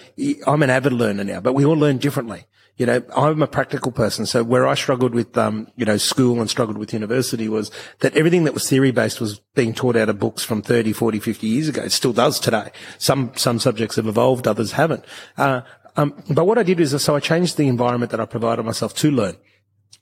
I'm 0.47 0.63
an 0.63 0.71
avid 0.71 0.93
learner 0.93 1.25
now, 1.25 1.41
but 1.41 1.53
we 1.53 1.65
all 1.65 1.77
learn 1.77 1.99
differently 1.99 2.45
you 2.77 2.87
know, 2.87 3.03
I'm 3.17 3.41
a 3.43 3.47
practical 3.47 3.93
person. 3.93 4.27
So 4.27 4.43
where 4.43 4.67
I 4.67 4.75
struggled 4.75 5.15
with, 5.15 5.39
um, 5.39 5.69
you 5.77 5.85
know, 5.85 5.97
school 5.97 6.41
and 6.41 6.51
struggled 6.51 6.77
with 6.77 6.93
university 6.93 7.49
was 7.49 7.71
that 8.01 8.17
everything 8.17 8.45
that 8.45 8.55
was 8.55 8.69
theory 8.69 8.91
based 8.91 9.21
was 9.21 9.39
being 9.55 9.75
taught 9.75 9.97
out 9.97 10.09
of 10.09 10.19
books 10.19 10.43
from 10.43 10.61
30, 10.61 10.93
40, 10.93 11.21
50 11.21 11.47
years 11.47 11.69
ago. 11.69 11.83
It 11.83 11.93
still 11.93 12.13
does 12.13 12.41
today. 12.41 12.73
Some, 12.99 13.33
some 13.37 13.61
subjects 13.61 13.97
have 13.97 14.09
evolved, 14.09 14.49
others 14.49 14.73
haven't. 14.73 15.05
Uh, 15.37 15.61
um, 15.97 16.21
but 16.29 16.47
what 16.47 16.59
I 16.59 16.65
did 16.65 16.81
is, 16.81 17.01
so 17.03 17.15
I 17.15 17.21
changed 17.21 17.57
the 17.57 17.69
environment 17.69 18.11
that 18.11 18.21
I 18.21 18.27
provided 18.27 18.65
myself 18.65 18.95
to 18.97 19.11
learn. 19.11 19.37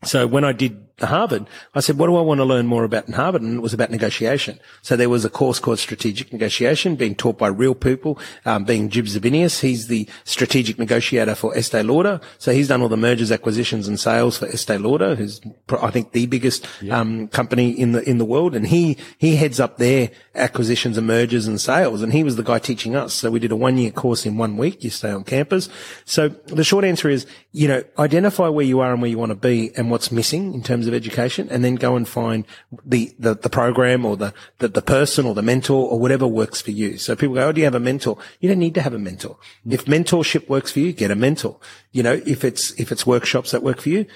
So 0.04 0.26
when 0.26 0.44
I 0.44 0.52
did 0.52 0.91
Harvard, 1.06 1.46
I 1.74 1.80
said, 1.80 1.98
what 1.98 2.06
do 2.06 2.16
I 2.16 2.20
want 2.20 2.38
to 2.38 2.44
learn 2.44 2.66
more 2.66 2.84
about 2.84 3.06
in 3.06 3.14
Harvard? 3.14 3.42
And 3.42 3.56
it 3.56 3.60
was 3.60 3.74
about 3.74 3.90
negotiation. 3.90 4.58
So 4.82 4.96
there 4.96 5.08
was 5.08 5.24
a 5.24 5.30
course 5.30 5.58
called 5.58 5.78
strategic 5.78 6.32
negotiation 6.32 6.96
being 6.96 7.14
taught 7.14 7.38
by 7.38 7.48
real 7.48 7.74
people, 7.74 8.18
um, 8.44 8.64
being 8.64 8.88
Jib 8.88 9.06
Zabinius. 9.06 9.60
He's 9.60 9.88
the 9.88 10.08
strategic 10.24 10.78
negotiator 10.78 11.34
for 11.34 11.56
Estee 11.56 11.82
Lauder. 11.82 12.20
So 12.38 12.52
he's 12.52 12.68
done 12.68 12.82
all 12.82 12.88
the 12.88 12.96
mergers, 12.96 13.32
acquisitions 13.32 13.88
and 13.88 13.98
sales 13.98 14.38
for 14.38 14.46
Estee 14.46 14.78
Lauder, 14.78 15.14
who's 15.14 15.40
I 15.80 15.90
think 15.90 16.12
the 16.12 16.26
biggest, 16.26 16.66
yeah. 16.80 16.98
um, 16.98 17.28
company 17.28 17.70
in 17.70 17.92
the, 17.92 18.08
in 18.08 18.18
the 18.18 18.24
world. 18.24 18.54
And 18.54 18.66
he, 18.66 18.96
he 19.18 19.36
heads 19.36 19.60
up 19.60 19.78
their 19.78 20.10
acquisitions 20.34 20.98
and 20.98 21.06
mergers 21.06 21.46
and 21.46 21.60
sales. 21.60 22.02
And 22.02 22.12
he 22.12 22.24
was 22.24 22.36
the 22.36 22.42
guy 22.42 22.58
teaching 22.58 22.96
us. 22.96 23.14
So 23.14 23.30
we 23.30 23.38
did 23.38 23.52
a 23.52 23.56
one 23.56 23.78
year 23.78 23.90
course 23.90 24.26
in 24.26 24.36
one 24.36 24.56
week. 24.56 24.84
You 24.84 24.90
stay 24.90 25.10
on 25.10 25.24
campus. 25.24 25.68
So 26.04 26.28
the 26.28 26.64
short 26.64 26.84
answer 26.84 27.08
is, 27.08 27.26
you 27.52 27.68
know, 27.68 27.82
identify 27.98 28.48
where 28.48 28.64
you 28.64 28.80
are 28.80 28.92
and 28.92 29.02
where 29.02 29.10
you 29.10 29.18
want 29.18 29.30
to 29.30 29.36
be 29.36 29.72
and 29.76 29.90
what's 29.90 30.10
missing 30.10 30.54
in 30.54 30.62
terms 30.62 30.86
of 30.86 30.91
education 30.92 31.48
and 31.50 31.64
then 31.64 31.76
go 31.76 31.96
and 31.96 32.08
find 32.08 32.44
the, 32.84 33.14
the, 33.18 33.34
the 33.34 33.50
program 33.50 34.04
or 34.04 34.16
the, 34.16 34.34
the, 34.58 34.68
the, 34.68 34.82
person 34.82 35.26
or 35.26 35.34
the 35.34 35.42
mentor 35.42 35.88
or 35.88 35.98
whatever 35.98 36.26
works 36.26 36.60
for 36.60 36.70
you. 36.70 36.98
So 36.98 37.16
people 37.16 37.34
go, 37.34 37.48
oh, 37.48 37.52
do 37.52 37.60
you 37.60 37.64
have 37.64 37.74
a 37.74 37.80
mentor? 37.80 38.18
You 38.40 38.48
don't 38.48 38.58
need 38.58 38.74
to 38.74 38.82
have 38.82 38.94
a 38.94 38.98
mentor. 38.98 39.36
If 39.68 39.84
mentorship 39.86 40.48
works 40.48 40.72
for 40.72 40.80
you, 40.80 40.92
get 40.92 41.10
a 41.10 41.16
mentor. 41.16 41.58
You 41.92 42.02
know, 42.02 42.20
if 42.26 42.44
it's, 42.44 42.72
if 42.80 42.92
it's 42.92 43.06
workshops 43.06 43.52
that 43.52 43.62
work 43.62 43.80
for 43.80 43.88
you, 43.88 44.06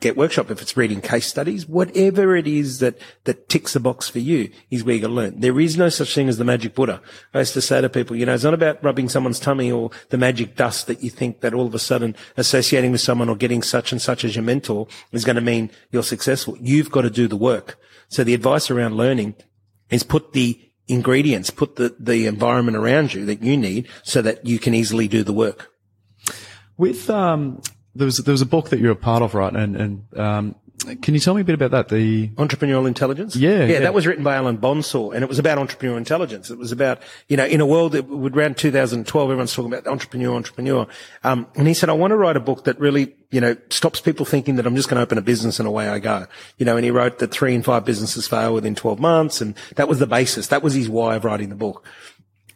get 0.00 0.16
workshop, 0.16 0.50
if 0.50 0.60
it's 0.60 0.76
reading 0.76 1.00
case 1.00 1.26
studies, 1.26 1.66
whatever 1.66 2.36
it 2.36 2.46
is 2.46 2.78
that, 2.80 2.98
that 3.24 3.48
ticks 3.48 3.72
the 3.72 3.80
box 3.80 4.08
for 4.08 4.18
you 4.18 4.50
is 4.70 4.84
where 4.84 4.94
you're 4.94 5.08
going 5.08 5.14
to 5.14 5.22
learn. 5.32 5.40
There 5.40 5.60
is 5.60 5.76
no 5.76 5.88
such 5.88 6.14
thing 6.14 6.28
as 6.28 6.38
the 6.38 6.44
magic 6.44 6.74
Buddha. 6.74 7.00
I 7.32 7.38
used 7.40 7.54
to 7.54 7.60
say 7.60 7.80
to 7.80 7.88
people, 7.88 8.16
you 8.16 8.26
know, 8.26 8.34
it's 8.34 8.44
not 8.44 8.54
about 8.54 8.82
rubbing 8.82 9.08
someone's 9.08 9.40
tummy 9.40 9.70
or 9.70 9.90
the 10.10 10.18
magic 10.18 10.56
dust 10.56 10.86
that 10.86 11.02
you 11.02 11.10
think 11.10 11.40
that 11.40 11.54
all 11.54 11.66
of 11.66 11.74
a 11.74 11.78
sudden 11.78 12.16
associating 12.36 12.92
with 12.92 13.00
someone 13.00 13.28
or 13.28 13.36
getting 13.36 13.62
such 13.62 13.92
and 13.92 14.00
such 14.00 14.24
as 14.24 14.36
your 14.36 14.44
mentor 14.44 14.86
is 15.12 15.24
going 15.24 15.36
to 15.36 15.42
mean 15.42 15.70
you're 15.90 16.02
successful. 16.02 16.56
You've 16.60 16.90
got 16.90 17.02
to 17.02 17.10
do 17.10 17.28
the 17.28 17.36
work. 17.36 17.78
So 18.08 18.24
the 18.24 18.34
advice 18.34 18.70
around 18.70 18.96
learning 18.96 19.34
is 19.90 20.02
put 20.02 20.32
the 20.32 20.60
ingredients, 20.88 21.50
put 21.50 21.76
the, 21.76 21.96
the 21.98 22.26
environment 22.26 22.76
around 22.76 23.14
you 23.14 23.24
that 23.26 23.42
you 23.42 23.56
need 23.56 23.88
so 24.02 24.20
that 24.22 24.44
you 24.44 24.58
can 24.58 24.74
easily 24.74 25.08
do 25.08 25.22
the 25.22 25.32
work. 25.32 25.70
With 26.76 27.08
um, 27.08 27.62
there 27.94 28.06
was 28.06 28.18
there 28.18 28.32
was 28.32 28.42
a 28.42 28.46
book 28.46 28.70
that 28.70 28.80
you're 28.80 28.92
a 28.92 28.96
part 28.96 29.22
of, 29.22 29.34
right? 29.34 29.54
And 29.54 29.76
and 29.76 30.18
um, 30.18 30.54
can 31.00 31.14
you 31.14 31.20
tell 31.20 31.34
me 31.34 31.40
a 31.40 31.44
bit 31.44 31.54
about 31.54 31.70
that? 31.70 31.88
The 31.88 32.28
entrepreneurial 32.30 32.86
intelligence. 32.86 33.36
Yeah, 33.36 33.60
yeah, 33.60 33.64
yeah, 33.64 33.80
that 33.80 33.94
was 33.94 34.06
written 34.06 34.24
by 34.24 34.34
Alan 34.34 34.58
Bonsall, 34.58 35.12
and 35.12 35.22
it 35.22 35.28
was 35.28 35.38
about 35.38 35.56
entrepreneurial 35.56 35.96
intelligence. 35.96 36.50
It 36.50 36.58
was 36.58 36.72
about 36.72 37.00
you 37.28 37.36
know 37.36 37.46
in 37.46 37.60
a 37.60 37.66
world 37.66 37.92
that 37.92 38.06
would 38.08 38.36
around 38.36 38.56
2012, 38.56 39.30
everyone's 39.30 39.54
talking 39.54 39.72
about 39.72 39.86
entrepreneur, 39.86 40.34
entrepreneur. 40.34 40.86
Um, 41.22 41.46
and 41.54 41.66
he 41.68 41.74
said, 41.74 41.88
I 41.88 41.92
want 41.92 42.10
to 42.10 42.16
write 42.16 42.36
a 42.36 42.40
book 42.40 42.64
that 42.64 42.78
really 42.78 43.14
you 43.30 43.40
know 43.40 43.56
stops 43.70 44.00
people 44.00 44.26
thinking 44.26 44.56
that 44.56 44.66
I'm 44.66 44.76
just 44.76 44.88
going 44.88 44.96
to 44.96 45.02
open 45.02 45.16
a 45.16 45.22
business 45.22 45.58
and 45.58 45.66
away 45.66 45.88
I 45.88 46.00
go. 46.00 46.26
You 46.58 46.66
know, 46.66 46.76
and 46.76 46.84
he 46.84 46.90
wrote 46.90 47.18
that 47.20 47.30
three 47.30 47.54
in 47.54 47.62
five 47.62 47.84
businesses 47.84 48.26
fail 48.26 48.52
within 48.52 48.74
12 48.74 48.98
months, 48.98 49.40
and 49.40 49.54
that 49.76 49.88
was 49.88 50.00
the 50.00 50.06
basis. 50.06 50.48
That 50.48 50.62
was 50.62 50.74
his 50.74 50.88
why 50.88 51.16
of 51.16 51.24
writing 51.24 51.48
the 51.48 51.54
book. 51.54 51.86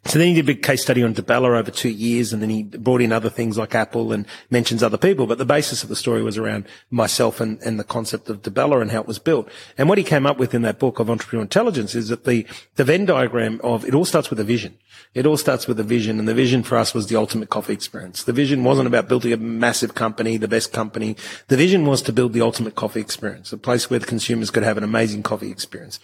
So 0.05 0.19
then 0.19 0.29
he 0.29 0.35
did 0.35 0.45
a 0.45 0.55
big 0.55 0.63
case 0.63 0.83
study 0.83 1.03
on 1.03 1.13
Bella 1.13 1.59
over 1.59 1.71
two 1.71 1.91
years 1.91 2.33
and 2.33 2.41
then 2.41 2.51
he 2.51 2.63
brought 2.63 3.03
in 3.03 3.13
other 3.13 3.29
things 3.29 3.59
like 3.59 3.75
Apple 3.75 4.13
and 4.13 4.27
mentions 4.49 4.83
other 4.83 4.97
people. 4.97 5.27
But 5.27 5.39
the 5.39 5.45
basis 5.45 5.83
of 5.83 5.89
the 5.89 5.97
story 5.97 6.23
was 6.23 6.39
around 6.39 6.67
myself 6.91 7.41
and, 7.41 7.61
and 7.63 7.79
the 7.79 7.85
concept 7.85 8.31
of 8.31 8.43
Bella 8.55 8.81
and 8.81 8.91
how 8.91 9.01
it 9.01 9.07
was 9.07 9.19
built. 9.19 9.51
And 9.77 9.89
what 9.89 9.99
he 9.99 10.05
came 10.05 10.25
up 10.25 10.39
with 10.39 10.55
in 10.55 10.63
that 10.63 10.79
book 10.79 10.99
of 10.99 11.09
entrepreneurial 11.09 11.43
intelligence 11.43 11.95
is 11.95 12.09
that 12.09 12.25
the, 12.25 12.47
the 12.77 12.85
Venn 12.85 13.05
diagram 13.05 13.61
of 13.63 13.85
it 13.85 13.95
all 13.95 14.05
starts 14.05 14.31
with 14.31 14.41
a 14.41 14.45
vision. 14.45 14.79
It 15.15 15.27
all 15.27 15.37
starts 15.37 15.67
with 15.67 15.81
a 15.81 15.85
vision 15.85 16.19
and 16.19 16.29
the 16.29 16.35
vision 16.35 16.63
for 16.63 16.79
us 16.79 16.95
was 16.95 17.09
the 17.09 17.17
ultimate 17.17 17.51
coffee 17.51 17.73
experience. 17.73 18.23
The 18.23 18.33
vision 18.33 18.65
wasn't 18.65 18.87
about 18.87 19.09
building 19.09 19.33
a 19.33 19.37
massive 19.37 19.95
company, 19.95 20.37
the 20.37 20.49
best 20.49 20.73
company. 20.73 21.17
The 21.49 21.57
vision 21.57 21.85
was 21.85 22.03
to 22.03 22.13
build 22.13 22.33
the 22.33 22.41
ultimate 22.41 22.77
coffee 22.77 23.01
experience, 23.01 23.53
a 23.53 23.59
place 23.59 23.91
where 23.91 23.99
the 23.99 24.07
consumers 24.07 24.51
could 24.51 24.63
have 24.63 24.79
an 24.79 24.85
amazing 24.85 25.23
coffee 25.23 25.51
experience. 25.51 25.99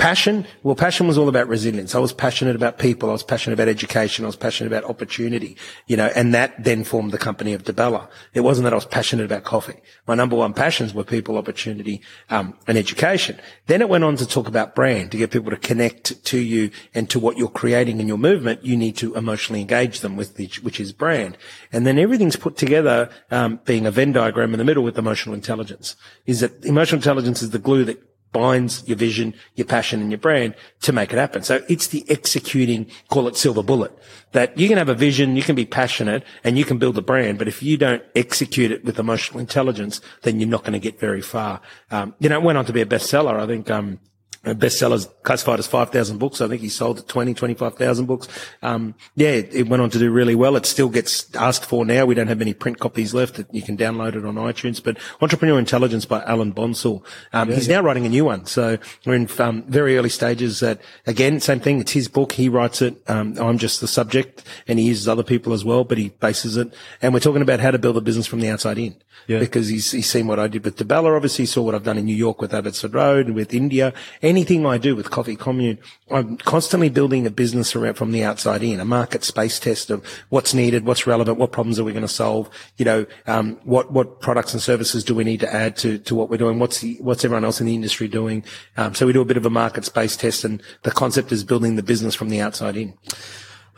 Passion, 0.00 0.46
well, 0.62 0.74
passion 0.74 1.06
was 1.06 1.18
all 1.18 1.28
about 1.28 1.46
resilience. 1.46 1.94
I 1.94 1.98
was 1.98 2.14
passionate 2.14 2.56
about 2.56 2.78
people. 2.78 3.10
I 3.10 3.12
was 3.12 3.22
passionate 3.22 3.52
about 3.52 3.68
education. 3.68 4.24
I 4.24 4.28
was 4.28 4.34
passionate 4.34 4.72
about 4.72 4.88
opportunity, 4.88 5.58
you 5.88 5.96
know, 5.98 6.10
and 6.16 6.32
that 6.32 6.54
then 6.64 6.84
formed 6.84 7.12
the 7.12 7.18
company 7.18 7.52
of 7.52 7.64
Di 7.64 7.72
Bella. 7.72 8.08
It 8.32 8.40
wasn't 8.40 8.64
that 8.64 8.72
I 8.72 8.76
was 8.76 8.86
passionate 8.86 9.26
about 9.26 9.44
coffee. 9.44 9.78
My 10.06 10.14
number 10.14 10.36
one 10.36 10.54
passions 10.54 10.94
were 10.94 11.04
people, 11.04 11.36
opportunity, 11.36 12.00
um, 12.30 12.56
and 12.66 12.78
education. 12.78 13.38
Then 13.66 13.82
it 13.82 13.90
went 13.90 14.04
on 14.04 14.16
to 14.16 14.26
talk 14.26 14.48
about 14.48 14.74
brand, 14.74 15.12
to 15.12 15.18
get 15.18 15.32
people 15.32 15.50
to 15.50 15.58
connect 15.58 16.24
to 16.24 16.38
you 16.38 16.70
and 16.94 17.10
to 17.10 17.18
what 17.18 17.36
you're 17.36 17.48
creating 17.48 18.00
in 18.00 18.08
your 18.08 18.16
movement. 18.16 18.64
You 18.64 18.78
need 18.78 18.96
to 18.96 19.14
emotionally 19.16 19.60
engage 19.60 20.00
them 20.00 20.16
with 20.16 20.36
the, 20.36 20.50
which 20.62 20.80
is 20.80 20.94
brand. 20.94 21.36
And 21.74 21.86
then 21.86 21.98
everything's 21.98 22.36
put 22.36 22.56
together, 22.56 23.10
um, 23.30 23.60
being 23.66 23.84
a 23.84 23.90
Venn 23.90 24.12
diagram 24.12 24.54
in 24.54 24.58
the 24.58 24.64
middle 24.64 24.82
with 24.82 24.96
emotional 24.96 25.34
intelligence. 25.34 25.94
Is 26.24 26.40
that 26.40 26.64
emotional 26.64 27.00
intelligence 27.00 27.42
is 27.42 27.50
the 27.50 27.58
glue 27.58 27.84
that 27.84 28.09
binds 28.32 28.86
your 28.86 28.96
vision, 28.96 29.34
your 29.54 29.66
passion 29.66 30.00
and 30.00 30.10
your 30.10 30.18
brand 30.18 30.54
to 30.82 30.92
make 30.92 31.12
it 31.12 31.16
happen. 31.16 31.42
So 31.42 31.62
it's 31.68 31.88
the 31.88 32.04
executing, 32.08 32.86
call 33.08 33.28
it 33.28 33.36
silver 33.36 33.62
bullet, 33.62 33.96
that 34.32 34.56
you 34.56 34.68
can 34.68 34.78
have 34.78 34.88
a 34.88 34.94
vision, 34.94 35.36
you 35.36 35.42
can 35.42 35.56
be 35.56 35.66
passionate 35.66 36.24
and 36.44 36.56
you 36.56 36.64
can 36.64 36.78
build 36.78 36.96
a 36.98 37.02
brand, 37.02 37.38
but 37.38 37.48
if 37.48 37.62
you 37.62 37.76
don't 37.76 38.02
execute 38.14 38.70
it 38.70 38.84
with 38.84 38.98
emotional 38.98 39.40
intelligence, 39.40 40.00
then 40.22 40.38
you're 40.38 40.48
not 40.48 40.62
going 40.62 40.72
to 40.72 40.78
get 40.78 41.00
very 41.00 41.22
far. 41.22 41.60
Um, 41.90 42.14
you 42.18 42.28
know, 42.28 42.38
it 42.38 42.44
went 42.44 42.58
on 42.58 42.64
to 42.66 42.72
be 42.72 42.80
a 42.80 42.86
bestseller. 42.86 43.38
I 43.38 43.46
think, 43.46 43.70
um, 43.70 43.98
bestsellers 44.44 45.08
classified 45.22 45.58
as 45.58 45.66
5,000 45.66 46.18
books. 46.18 46.40
I 46.40 46.48
think 46.48 46.62
he 46.62 46.70
sold 46.70 47.06
20, 47.06 47.34
25,000 47.34 48.06
books. 48.06 48.26
Um, 48.62 48.94
yeah, 49.14 49.28
it, 49.28 49.54
it, 49.54 49.68
went 49.68 49.82
on 49.82 49.90
to 49.90 49.98
do 49.98 50.10
really 50.10 50.34
well. 50.34 50.56
It 50.56 50.64
still 50.64 50.88
gets 50.88 51.34
asked 51.34 51.66
for 51.66 51.84
now. 51.84 52.06
We 52.06 52.14
don't 52.14 52.28
have 52.28 52.40
any 52.40 52.54
print 52.54 52.78
copies 52.78 53.12
left. 53.12 53.40
You 53.52 53.62
can 53.62 53.76
download 53.76 54.16
it 54.16 54.24
on 54.24 54.36
iTunes, 54.36 54.82
but 54.82 54.96
Entrepreneur 55.20 55.58
Intelligence 55.58 56.06
by 56.06 56.22
Alan 56.24 56.52
Bonsall. 56.52 57.04
Um, 57.34 57.50
yeah, 57.50 57.54
he's 57.54 57.68
yeah. 57.68 57.76
now 57.76 57.82
writing 57.82 58.06
a 58.06 58.08
new 58.08 58.24
one. 58.24 58.46
So 58.46 58.78
we're 59.04 59.14
in 59.14 59.28
um, 59.38 59.62
very 59.64 59.98
early 59.98 60.08
stages 60.08 60.60
that 60.60 60.80
again, 61.06 61.38
same 61.40 61.60
thing. 61.60 61.80
It's 61.80 61.92
his 61.92 62.08
book. 62.08 62.32
He 62.32 62.48
writes 62.48 62.80
it. 62.80 62.96
Um, 63.08 63.36
I'm 63.38 63.58
just 63.58 63.80
the 63.82 63.88
subject 63.88 64.42
and 64.66 64.78
he 64.78 64.86
uses 64.86 65.06
other 65.06 65.22
people 65.22 65.52
as 65.52 65.64
well, 65.64 65.84
but 65.84 65.98
he 65.98 66.08
bases 66.08 66.56
it. 66.56 66.72
And 67.02 67.12
we're 67.12 67.20
talking 67.20 67.42
about 67.42 67.60
how 67.60 67.70
to 67.70 67.78
build 67.78 67.98
a 67.98 68.00
business 68.00 68.26
from 68.26 68.40
the 68.40 68.48
outside 68.48 68.78
in 68.78 68.96
yeah. 69.26 69.38
because 69.38 69.68
he's, 69.68 69.90
he's 69.92 70.08
seen 70.08 70.26
what 70.26 70.38
I 70.38 70.48
did 70.48 70.64
with 70.64 70.76
Di 70.76 70.84
Bella. 70.84 71.14
Obviously, 71.14 71.42
he 71.42 71.46
saw 71.46 71.62
what 71.62 71.74
I've 71.74 71.84
done 71.84 71.98
in 71.98 72.04
New 72.04 72.16
York 72.16 72.40
with 72.40 72.54
Abbotsford 72.54 72.94
Road 72.94 73.26
and 73.26 73.34
with 73.34 73.54
India. 73.54 73.92
Anything 74.30 74.64
I 74.64 74.78
do 74.78 74.94
with 74.94 75.10
Coffee 75.10 75.34
Commune, 75.34 75.80
I'm 76.08 76.36
constantly 76.36 76.88
building 76.88 77.26
a 77.26 77.30
business 77.32 77.74
around 77.74 77.94
from 77.94 78.12
the 78.12 78.22
outside 78.22 78.62
in, 78.62 78.78
a 78.78 78.84
market 78.84 79.24
space 79.24 79.58
test 79.58 79.90
of 79.90 80.06
what's 80.28 80.54
needed, 80.54 80.86
what's 80.86 81.04
relevant, 81.04 81.36
what 81.36 81.50
problems 81.50 81.80
are 81.80 81.84
we 81.84 81.90
going 81.90 82.06
to 82.06 82.08
solve, 82.08 82.48
you 82.76 82.84
know, 82.84 83.06
um, 83.26 83.58
what, 83.64 83.90
what 83.90 84.20
products 84.20 84.52
and 84.52 84.62
services 84.62 85.02
do 85.02 85.16
we 85.16 85.24
need 85.24 85.40
to 85.40 85.52
add 85.52 85.76
to, 85.78 85.98
to 85.98 86.14
what 86.14 86.30
we're 86.30 86.36
doing? 86.36 86.60
What's 86.60 86.78
the, 86.78 86.96
what's 87.00 87.24
everyone 87.24 87.44
else 87.44 87.60
in 87.60 87.66
the 87.66 87.74
industry 87.74 88.06
doing? 88.06 88.44
Um, 88.76 88.94
so 88.94 89.04
we 89.04 89.12
do 89.12 89.20
a 89.20 89.24
bit 89.24 89.36
of 89.36 89.46
a 89.46 89.50
market 89.50 89.84
space 89.84 90.16
test 90.16 90.44
and 90.44 90.62
the 90.84 90.92
concept 90.92 91.32
is 91.32 91.42
building 91.42 91.74
the 91.74 91.82
business 91.82 92.14
from 92.14 92.28
the 92.28 92.40
outside 92.40 92.76
in. 92.76 92.94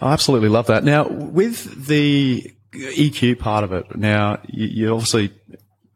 I 0.02 0.12
absolutely 0.12 0.50
love 0.50 0.66
that. 0.66 0.84
Now, 0.84 1.08
with 1.08 1.86
the 1.86 2.52
EQ 2.74 3.38
part 3.38 3.64
of 3.64 3.72
it, 3.72 3.96
now 3.96 4.38
you, 4.48 4.66
you 4.66 4.92
obviously 4.92 5.32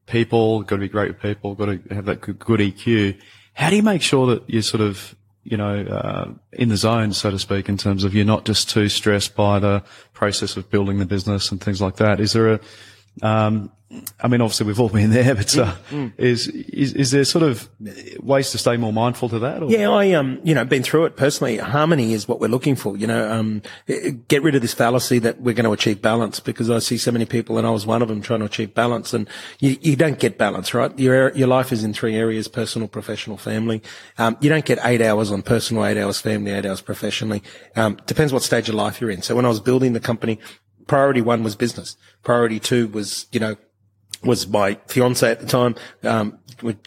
people 0.06 0.62
got 0.62 0.76
to 0.76 0.80
be 0.80 0.88
great 0.88 1.08
with 1.08 1.20
people, 1.20 1.54
got 1.54 1.66
to 1.66 1.94
have 1.94 2.06
that 2.06 2.22
good, 2.22 2.38
good 2.38 2.60
EQ. 2.60 3.18
How 3.56 3.70
do 3.70 3.76
you 3.76 3.82
make 3.82 4.02
sure 4.02 4.26
that 4.28 4.48
you're 4.48 4.62
sort 4.62 4.82
of 4.82 5.16
you 5.46 5.56
know, 5.56 5.82
uh, 5.82 6.28
in 6.52 6.70
the 6.70 6.76
zone, 6.76 7.12
so 7.12 7.30
to 7.30 7.38
speak, 7.38 7.68
in 7.68 7.76
terms 7.76 8.02
of 8.02 8.12
you're 8.12 8.24
not 8.24 8.44
just 8.44 8.68
too 8.68 8.88
stressed 8.88 9.36
by 9.36 9.60
the 9.60 9.80
process 10.12 10.56
of 10.56 10.68
building 10.70 10.98
the 10.98 11.04
business 11.04 11.52
and 11.52 11.60
things 11.60 11.80
like 11.80 11.96
that. 11.96 12.18
Is 12.18 12.32
there 12.32 12.54
a, 12.54 12.60
um, 13.22 13.70
I 14.20 14.26
mean, 14.26 14.40
obviously 14.40 14.66
we've 14.66 14.80
all 14.80 14.88
been 14.88 15.10
there, 15.10 15.34
but 15.34 15.56
uh, 15.56 15.74
mm, 15.90 16.10
mm. 16.10 16.12
is, 16.18 16.48
is 16.48 16.92
is 16.94 17.10
there 17.12 17.24
sort 17.24 17.44
of 17.44 17.68
ways 18.20 18.50
to 18.50 18.58
stay 18.58 18.76
more 18.76 18.92
mindful 18.92 19.28
to 19.28 19.38
that? 19.38 19.62
Or? 19.62 19.70
Yeah, 19.70 19.90
I 19.90 20.12
um, 20.12 20.40
you 20.42 20.54
know, 20.54 20.64
been 20.64 20.82
through 20.82 21.04
it 21.04 21.16
personally. 21.16 21.58
Harmony 21.58 22.12
is 22.12 22.26
what 22.26 22.40
we're 22.40 22.48
looking 22.48 22.74
for. 22.74 22.96
You 22.96 23.06
know, 23.06 23.30
um, 23.30 23.62
get 24.26 24.42
rid 24.42 24.56
of 24.56 24.62
this 24.62 24.74
fallacy 24.74 25.20
that 25.20 25.40
we're 25.40 25.54
going 25.54 25.66
to 25.66 25.72
achieve 25.72 26.02
balance 26.02 26.40
because 26.40 26.68
I 26.68 26.80
see 26.80 26.98
so 26.98 27.12
many 27.12 27.26
people, 27.26 27.58
and 27.58 27.66
I 27.66 27.70
was 27.70 27.86
one 27.86 28.02
of 28.02 28.08
them, 28.08 28.20
trying 28.22 28.40
to 28.40 28.46
achieve 28.46 28.74
balance, 28.74 29.14
and 29.14 29.28
you, 29.60 29.76
you 29.80 29.94
don't 29.94 30.18
get 30.18 30.36
balance, 30.36 30.74
right? 30.74 30.96
Your 30.98 31.32
your 31.36 31.48
life 31.48 31.70
is 31.70 31.84
in 31.84 31.94
three 31.94 32.16
areas: 32.16 32.48
personal, 32.48 32.88
professional, 32.88 33.36
family. 33.36 33.82
Um, 34.18 34.36
you 34.40 34.50
don't 34.50 34.64
get 34.64 34.80
eight 34.82 35.00
hours 35.00 35.30
on 35.30 35.42
personal, 35.42 35.86
eight 35.86 35.96
hours 35.96 36.20
family, 36.20 36.50
eight 36.50 36.66
hours 36.66 36.80
professionally. 36.80 37.42
Um, 37.76 37.98
depends 38.06 38.32
what 38.32 38.42
stage 38.42 38.68
of 38.68 38.74
life 38.74 39.00
you're 39.00 39.10
in. 39.10 39.22
So 39.22 39.36
when 39.36 39.44
I 39.44 39.48
was 39.48 39.60
building 39.60 39.92
the 39.92 40.00
company, 40.00 40.40
priority 40.86 41.20
one 41.20 41.42
was 41.42 41.56
business. 41.56 41.96
Priority 42.22 42.60
two 42.60 42.88
was, 42.88 43.26
you 43.32 43.40
know, 43.40 43.56
was 44.22 44.48
my 44.48 44.74
fiance 44.86 45.30
at 45.30 45.40
the 45.40 45.46
time, 45.46 45.74
um, 46.02 46.38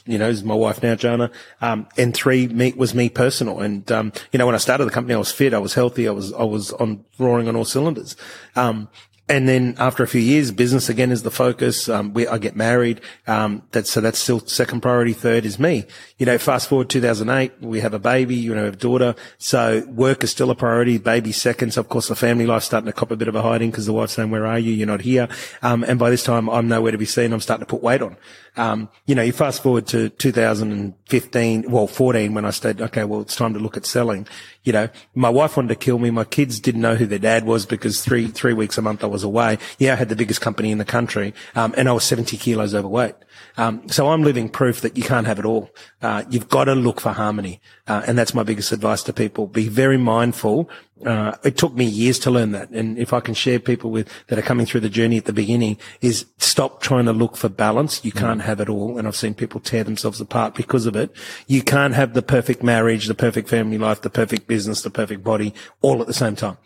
you 0.05 0.17
know, 0.17 0.29
is 0.29 0.43
my 0.43 0.53
wife 0.53 0.81
now, 0.81 0.95
Jana. 0.95 1.31
Um, 1.61 1.87
and 1.97 2.13
three, 2.13 2.47
me, 2.47 2.73
was 2.75 2.95
me 2.95 3.09
personal. 3.09 3.59
And, 3.59 3.89
um, 3.91 4.11
you 4.31 4.39
know, 4.39 4.45
when 4.45 4.55
I 4.55 4.59
started 4.59 4.85
the 4.85 4.91
company, 4.91 5.13
I 5.13 5.17
was 5.17 5.31
fit, 5.31 5.53
I 5.53 5.59
was 5.59 5.73
healthy, 5.73 6.07
I 6.07 6.11
was, 6.11 6.33
I 6.33 6.43
was 6.43 6.71
on 6.73 7.05
roaring 7.17 7.47
on 7.47 7.55
all 7.55 7.65
cylinders. 7.65 8.15
Um, 8.55 8.89
and 9.29 9.47
then 9.47 9.75
after 9.77 10.01
a 10.01 10.07
few 10.07 10.19
years, 10.19 10.51
business 10.51 10.89
again 10.89 11.11
is 11.11 11.21
the 11.21 11.29
focus. 11.29 11.87
Um, 11.87 12.13
we, 12.15 12.27
I 12.27 12.39
get 12.39 12.55
married. 12.55 12.99
Um, 13.27 13.61
that's, 13.71 13.91
so 13.91 14.01
that's 14.01 14.17
still 14.17 14.39
second 14.39 14.81
priority. 14.81 15.13
Third 15.13 15.45
is 15.45 15.59
me. 15.59 15.85
You 16.17 16.25
know, 16.25 16.39
fast 16.39 16.67
forward 16.67 16.89
2008, 16.89 17.61
we 17.61 17.79
have 17.81 17.93
a 17.93 17.99
baby, 17.99 18.35
you 18.35 18.55
know, 18.55 18.67
a 18.67 18.71
daughter. 18.71 19.15
So 19.37 19.85
work 19.87 20.23
is 20.23 20.31
still 20.31 20.49
a 20.49 20.55
priority. 20.55 20.97
Baby 20.97 21.31
second. 21.31 21.73
So 21.73 21.81
of 21.81 21.89
course 21.89 22.07
the 22.07 22.15
family 22.15 22.47
life's 22.47 22.65
starting 22.65 22.87
to 22.87 22.93
cop 22.93 23.11
a 23.11 23.15
bit 23.15 23.27
of 23.27 23.35
a 23.35 23.43
hiding 23.43 23.69
because 23.69 23.85
the 23.85 23.93
wife's 23.93 24.13
saying, 24.13 24.31
where 24.31 24.47
are 24.47 24.57
you? 24.57 24.73
You're 24.73 24.87
not 24.87 25.01
here. 25.01 25.29
Um, 25.61 25.83
and 25.83 25.99
by 25.99 26.09
this 26.09 26.23
time 26.23 26.49
I'm 26.49 26.67
nowhere 26.67 26.91
to 26.91 26.97
be 26.97 27.05
seen. 27.05 27.31
I'm 27.31 27.39
starting 27.39 27.65
to 27.65 27.69
put 27.69 27.83
weight 27.83 28.01
on. 28.01 28.17
Um, 28.59 28.89
you 29.05 29.15
know, 29.15 29.21
you 29.21 29.31
fast 29.31 29.63
forward 29.63 29.87
to 29.87 30.09
2015, 30.09 31.71
well, 31.71 31.87
14 31.87 32.33
when 32.33 32.43
I 32.43 32.49
said, 32.49 32.81
okay, 32.81 33.05
well, 33.05 33.21
it's 33.21 33.35
time 33.35 33.53
to 33.53 33.59
look 33.59 33.77
at 33.77 33.85
selling. 33.85 34.27
You 34.63 34.73
know, 34.73 34.89
my 35.15 35.29
wife 35.29 35.55
wanted 35.55 35.69
to 35.69 35.75
kill 35.75 35.97
me. 35.97 36.11
My 36.11 36.25
kids 36.25 36.59
didn't 36.59 36.81
know 36.81 36.95
who 36.95 37.05
their 37.05 37.19
dad 37.19 37.45
was 37.45 37.65
because 37.65 38.01
three, 38.01 38.27
three 38.27 38.51
weeks 38.51 38.77
a 38.77 38.81
month 38.81 39.01
I 39.01 39.07
was 39.07 39.23
away. 39.23 39.59
Yeah, 39.77 39.93
I 39.93 39.95
had 39.95 40.09
the 40.09 40.15
biggest 40.17 40.41
company 40.41 40.71
in 40.71 40.77
the 40.77 40.85
country. 40.85 41.33
Um, 41.55 41.73
and 41.77 41.87
I 41.87 41.93
was 41.93 42.03
70 42.03 42.35
kilos 42.35 42.75
overweight. 42.75 43.15
Um, 43.57 43.87
so 43.89 44.09
I'm 44.09 44.23
living 44.23 44.49
proof 44.49 44.81
that 44.81 44.97
you 44.97 45.03
can't 45.03 45.27
have 45.27 45.39
it 45.39 45.45
all. 45.45 45.69
Uh, 46.01 46.23
you've 46.29 46.49
got 46.49 46.65
to 46.65 46.75
look 46.75 47.01
for 47.01 47.11
harmony. 47.11 47.61
Uh, 47.87 48.03
and 48.07 48.17
that's 48.17 48.33
my 48.33 48.43
biggest 48.43 48.71
advice 48.71 49.03
to 49.03 49.13
people. 49.13 49.47
Be 49.47 49.67
very 49.67 49.97
mindful. 49.97 50.69
Uh, 51.05 51.35
it 51.43 51.57
took 51.57 51.73
me 51.73 51.85
years 51.85 52.19
to 52.19 52.31
learn 52.31 52.51
that. 52.51 52.69
And 52.69 52.97
if 52.97 53.13
I 53.13 53.19
can 53.19 53.33
share 53.33 53.59
people 53.59 53.91
with 53.91 54.09
that 54.27 54.37
are 54.37 54.43
coming 54.43 54.65
through 54.65 54.81
the 54.81 54.89
journey 54.89 55.17
at 55.17 55.25
the 55.25 55.33
beginning 55.33 55.77
is 56.01 56.25
stop 56.37 56.81
trying 56.81 57.05
to 57.05 57.13
look 57.13 57.37
for 57.37 57.49
balance. 57.49 58.03
You 58.03 58.11
can't 58.11 58.41
have 58.41 58.59
it 58.59 58.69
all. 58.69 58.97
And 58.97 59.07
I've 59.07 59.15
seen 59.15 59.33
people 59.33 59.59
tear 59.59 59.83
themselves 59.83 60.19
apart 60.19 60.55
because 60.55 60.85
of 60.85 60.95
it. 60.95 61.11
You 61.47 61.61
can't 61.61 61.93
have 61.93 62.13
the 62.13 62.21
perfect 62.21 62.63
marriage, 62.63 63.07
the 63.07 63.15
perfect 63.15 63.49
family 63.49 63.77
life, 63.77 64.01
the 64.01 64.09
perfect 64.09 64.47
business, 64.47 64.81
the 64.81 64.89
perfect 64.89 65.23
body 65.23 65.53
all 65.81 66.01
at 66.01 66.07
the 66.07 66.13
same 66.13 66.35
time. 66.35 66.57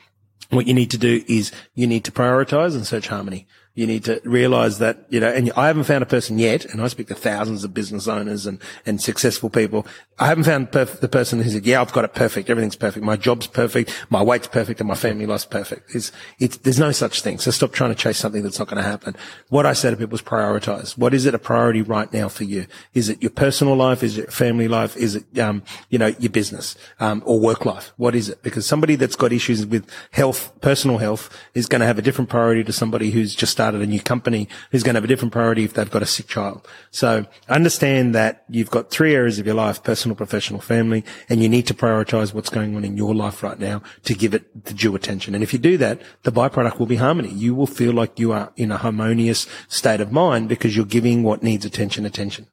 What 0.49 0.67
you 0.67 0.73
need 0.73 0.91
to 0.91 0.97
do 0.97 1.23
is 1.27 1.51
you 1.73 1.87
need 1.87 2.03
to 2.05 2.11
prioritize 2.11 2.75
and 2.75 2.85
search 2.85 3.07
harmony. 3.07 3.47
You 3.75 3.87
need 3.87 4.03
to 4.03 4.21
realize 4.23 4.77
that, 4.77 5.05
you 5.09 5.19
know, 5.19 5.29
and 5.29 5.51
I 5.57 5.65
haven't 5.65 5.85
found 5.85 6.03
a 6.03 6.05
person 6.05 6.37
yet, 6.37 6.63
and 6.65 6.79
I 6.79 6.87
speak 6.87 7.07
to 7.07 7.15
thousands 7.15 7.63
of 7.63 7.73
business 7.73 8.07
owners 8.07 8.45
and, 8.45 8.59
and 8.85 9.01
successful 9.01 9.49
people. 9.49 9.87
I 10.19 10.27
haven't 10.27 10.43
found 10.43 10.69
perf- 10.69 10.99
the 10.99 11.07
person 11.07 11.41
who 11.41 11.49
said, 11.49 11.65
yeah, 11.65 11.81
I've 11.81 11.91
got 11.91 12.05
it 12.05 12.13
perfect. 12.13 12.51
Everything's 12.51 12.75
perfect. 12.75 13.03
My 13.03 13.15
job's 13.15 13.47
perfect. 13.47 13.91
My 14.11 14.21
weight's 14.21 14.45
perfect 14.45 14.79
and 14.79 14.87
my 14.87 14.93
family 14.93 15.25
life's 15.25 15.45
perfect. 15.45 15.95
It's, 15.95 16.11
it's, 16.37 16.57
there's 16.57 16.77
no 16.77 16.91
such 16.91 17.21
thing. 17.21 17.39
So 17.39 17.49
stop 17.49 17.71
trying 17.71 17.89
to 17.89 17.95
chase 17.95 18.19
something 18.19 18.43
that's 18.43 18.59
not 18.59 18.67
going 18.67 18.77
to 18.81 18.87
happen. 18.87 19.15
What 19.49 19.65
I 19.65 19.73
say 19.73 19.89
to 19.89 19.97
people 19.97 20.13
is 20.13 20.21
prioritize. 20.21 20.95
What 20.95 21.15
is 21.15 21.25
it 21.25 21.33
a 21.33 21.39
priority 21.39 21.81
right 21.81 22.13
now 22.13 22.29
for 22.29 22.43
you? 22.43 22.67
Is 22.93 23.09
it 23.09 23.23
your 23.23 23.31
personal 23.31 23.75
life? 23.75 24.03
Is 24.03 24.19
it 24.19 24.31
family 24.31 24.67
life? 24.67 24.95
Is 24.95 25.15
it, 25.15 25.39
um, 25.39 25.63
you 25.89 25.97
know, 25.97 26.13
your 26.19 26.31
business, 26.31 26.75
um, 26.99 27.23
or 27.25 27.39
work 27.39 27.65
life? 27.65 27.91
What 27.97 28.13
is 28.13 28.29
it? 28.29 28.43
Because 28.43 28.67
somebody 28.67 28.95
that's 28.95 29.15
got 29.15 29.33
issues 29.33 29.65
with 29.65 29.89
health, 30.11 30.51
personal 30.61 30.99
health 30.99 31.35
is 31.55 31.65
going 31.65 31.79
to 31.79 31.87
have 31.87 31.97
a 31.97 32.03
different 32.03 32.29
priority 32.29 32.63
to 32.65 32.71
somebody 32.71 33.09
who's 33.09 33.33
just 33.33 33.62
started 33.63 33.81
a 33.81 33.85
new 33.85 34.01
company 34.01 34.49
who's 34.71 34.83
going 34.83 34.93
to 34.93 34.97
have 34.97 35.05
a 35.05 35.07
different 35.07 35.31
priority 35.31 35.63
if 35.63 35.73
they've 35.73 35.89
got 35.89 36.01
a 36.01 36.05
sick 36.05 36.27
child. 36.27 36.67
So 36.91 37.25
understand 37.47 38.13
that 38.13 38.43
you've 38.49 38.69
got 38.69 38.91
three 38.91 39.15
areas 39.15 39.39
of 39.39 39.45
your 39.45 39.55
life, 39.55 39.81
personal, 39.83 40.17
professional, 40.17 40.59
family, 40.59 41.05
and 41.29 41.41
you 41.41 41.47
need 41.47 41.65
to 41.67 41.73
prioritize 41.73 42.33
what's 42.33 42.49
going 42.49 42.75
on 42.75 42.83
in 42.83 42.97
your 42.97 43.15
life 43.15 43.41
right 43.41 43.57
now 43.57 43.81
to 44.03 44.13
give 44.13 44.33
it 44.33 44.65
the 44.65 44.73
due 44.73 44.93
attention. 44.95 45.33
And 45.33 45.41
if 45.41 45.53
you 45.53 45.59
do 45.59 45.77
that, 45.77 46.01
the 46.23 46.31
byproduct 46.31 46.77
will 46.77 46.87
be 46.87 46.97
harmony. 46.97 47.29
You 47.29 47.55
will 47.55 47.67
feel 47.67 47.93
like 47.93 48.19
you 48.19 48.33
are 48.33 48.51
in 48.57 48.69
a 48.69 48.77
harmonious 48.77 49.47
state 49.69 50.01
of 50.01 50.11
mind 50.11 50.49
because 50.49 50.75
you're 50.75 50.85
giving 50.85 51.23
what 51.23 51.41
needs 51.41 51.63
attention 51.63 52.05
attention. 52.05 52.47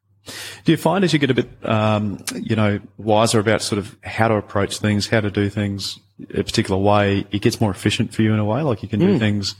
Do 0.64 0.70
you 0.70 0.78
find 0.78 1.02
as 1.02 1.12
you 1.12 1.18
get 1.18 1.30
a 1.30 1.34
bit, 1.34 1.48
um, 1.64 2.22
you 2.36 2.54
know, 2.54 2.78
wiser 2.98 3.40
about 3.40 3.62
sort 3.62 3.80
of 3.80 3.96
how 4.04 4.28
to 4.28 4.34
approach 4.34 4.78
things, 4.78 5.08
how 5.08 5.20
to 5.20 5.30
do 5.30 5.48
things 5.50 5.98
a 6.34 6.44
particular 6.44 6.80
way, 6.80 7.26
it 7.32 7.42
gets 7.42 7.60
more 7.60 7.72
efficient 7.72 8.14
for 8.14 8.22
you 8.22 8.32
in 8.32 8.38
a 8.38 8.44
way? 8.44 8.62
Like 8.62 8.82
you 8.84 8.88
can 8.88 9.00
do 9.00 9.16
mm. 9.16 9.18
things, 9.18 9.56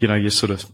you 0.00 0.08
know, 0.08 0.14
you're 0.14 0.30
sort 0.30 0.50
of 0.50 0.64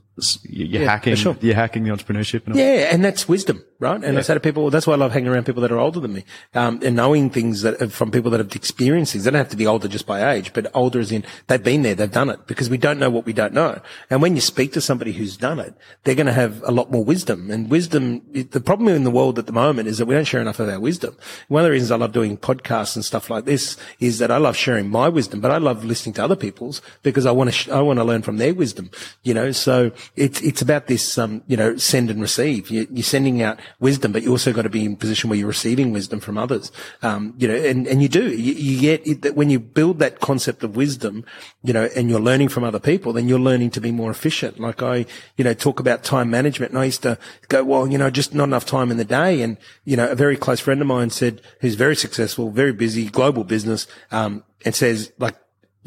you're 0.45 0.83
yeah, 0.83 0.89
hacking, 0.89 1.17
sure. 1.17 1.37
you're 1.41 1.57
hacking 1.57 1.83
the 1.83 1.91
entrepreneurship. 1.91 2.43
yeah, 2.55 2.93
and 2.93 3.05
that's 3.05 3.29
wisdom, 3.29 3.65
right? 3.81 4.03
And 4.03 4.15
yeah. 4.15 4.21
I 4.21 4.23
say 4.23 4.35
to 4.35 4.41
people, 4.41 4.71
that's 4.71 4.87
why 4.87 4.95
I 4.95 4.97
love 4.97 5.13
hanging 5.13 5.29
around 5.29 5.45
people 5.45 5.61
that 5.63 5.73
are 5.73 5.79
older 5.79 5.99
than 5.99 6.13
me, 6.13 6.25
um, 6.55 6.79
and 6.85 6.95
knowing 6.95 7.31
things 7.31 7.63
that 7.63 7.91
from 7.91 8.13
people 8.13 8.31
that 8.31 8.39
have 8.39 8.55
experienced 8.55 9.13
things. 9.13 9.25
They 9.25 9.33
don't 9.33 9.39
have 9.39 9.49
to 9.49 9.57
be 9.57 9.67
older 9.67 9.89
just 9.89 10.07
by 10.07 10.33
age, 10.35 10.53
but 10.53 10.71
older 10.73 11.01
as 11.01 11.11
in 11.11 11.25
they've 11.49 11.63
been 11.63 11.83
there, 11.83 11.97
they've 11.97 12.11
done 12.11 12.31
it, 12.31 12.47
because 12.47 12.71
we 12.71 12.79
don't 12.79 13.01
know 13.01 13.11
what 13.11 13.27
we 13.27 13.33
don't 13.33 13.53
know. 13.53 13.81
And 14.09 14.23
when 14.23 14.37
you 14.37 14.41
speak 14.41 14.73
to 14.75 14.81
somebody 14.81 15.13
who's 15.13 15.37
done 15.37 15.59
it, 15.59 15.75
they're 16.05 16.15
going 16.15 16.27
to 16.27 16.33
have 16.33 16.63
a 16.63 16.71
lot 16.71 16.93
more 16.93 17.05
wisdom. 17.05 17.51
And 17.51 17.69
wisdom, 17.69 18.23
the 18.33 18.61
problem 18.61 18.89
in 18.91 19.03
the 19.03 19.11
world 19.11 19.39
at 19.41 19.47
the 19.47 19.53
moment 19.53 19.89
is 19.89 19.99
that 19.99 20.07
we 20.07 20.15
don't 20.15 20.25
share 20.25 20.41
enough 20.41 20.61
of 20.61 20.69
our 20.69 20.79
wisdom. 20.79 21.17
One 21.49 21.63
of 21.63 21.65
the 21.65 21.73
reasons 21.73 21.91
I 21.91 21.97
love 21.97 22.13
doing 22.13 22.37
podcasts 22.37 22.95
and 22.95 23.05
stuff 23.05 23.31
like 23.31 23.47
this 23.47 23.77
is 23.99 24.19
that 24.19 24.31
I 24.31 24.37
love 24.37 24.57
sharing 24.57 24.89
my 24.91 25.09
wisdom, 25.09 25.41
but 25.41 25.51
I 25.51 25.59
love 25.59 25.85
listening 25.85 26.13
to 26.15 26.25
other 26.25 26.37
people's 26.37 26.81
because 27.03 27.27
I 27.27 27.33
want 27.33 27.49
to, 27.49 27.53
sh- 27.53 27.69
I 27.69 27.81
want 27.81 27.99
to 27.99 28.05
learn 28.05 28.23
from 28.23 28.37
their 28.37 28.55
wisdom, 28.55 28.91
you 29.25 29.35
know, 29.35 29.51
so 29.51 29.91
it's, 30.17 30.41
it's 30.41 30.63
about 30.63 30.87
this, 30.87 31.19
um, 31.19 31.43
you 31.47 31.57
know, 31.57 31.77
send 31.77 32.11
and 32.11 32.21
receive. 32.21 32.71
You, 32.71 32.87
are 32.99 33.03
sending 33.03 33.43
out 33.43 33.59
wisdom, 33.81 34.13
but 34.13 34.23
you 34.23 34.31
also 34.31 34.53
got 34.53 34.63
to 34.63 34.69
be 34.69 34.85
in 34.85 34.93
a 34.95 34.97
position 34.97 35.31
where 35.31 35.39
you're 35.39 35.49
receiving 35.49 35.93
wisdom 35.93 36.21
from 36.21 36.39
others. 36.39 36.71
Um, 37.03 37.35
you 37.39 37.49
know, 37.49 37.55
and, 37.55 37.87
and 37.87 38.03
you 38.03 38.09
do, 38.09 38.31
you, 38.31 38.55
you 38.55 38.81
get 38.81 39.07
it, 39.07 39.23
that 39.23 39.35
when 39.35 39.51
you 39.51 39.59
build 39.59 39.99
that 39.99 40.21
concept 40.21 40.63
of 40.63 40.77
wisdom, 40.77 41.25
you 41.63 41.73
know, 41.73 41.89
and 41.97 42.09
you're 42.11 42.21
learning 42.21 42.49
from 42.49 42.65
other 42.65 42.81
people, 42.81 43.13
then 43.13 43.29
you're 43.29 43.39
learning 43.39 43.71
to 43.71 43.81
be 43.81 43.93
more 43.93 44.11
efficient. 44.11 44.59
Like 44.59 44.83
I, 44.83 45.07
you 45.37 45.45
know, 45.45 45.55
talk 45.55 45.81
about 45.81 46.05
time 46.05 46.31
management 46.31 46.73
and 46.73 46.79
I 46.79 46.85
used 46.85 47.03
to 47.03 47.19
go, 47.49 47.65
well, 47.65 47.87
you 47.87 47.99
know, 47.99 48.11
just 48.11 48.35
not 48.35 48.45
enough 48.45 48.67
time 48.67 48.91
in 48.91 48.97
the 48.97 49.05
day. 49.05 49.43
And, 49.43 49.57
you 49.85 49.97
know, 49.97 50.11
a 50.11 50.15
very 50.15 50.37
close 50.37 50.61
friend 50.61 50.81
of 50.81 50.87
mine 50.87 51.11
said, 51.11 51.41
who's 51.61 51.75
very 51.75 51.97
successful, 51.97 52.51
very 52.51 52.73
busy, 52.73 53.07
global 53.07 53.45
business, 53.45 53.87
um, 54.11 54.45
and 54.65 54.75
says 54.75 55.13
like, 55.19 55.37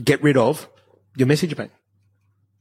get 0.03 0.21
rid 0.21 0.38
of 0.38 0.69
your 1.15 1.27
message 1.27 1.56
bank. 1.56 1.71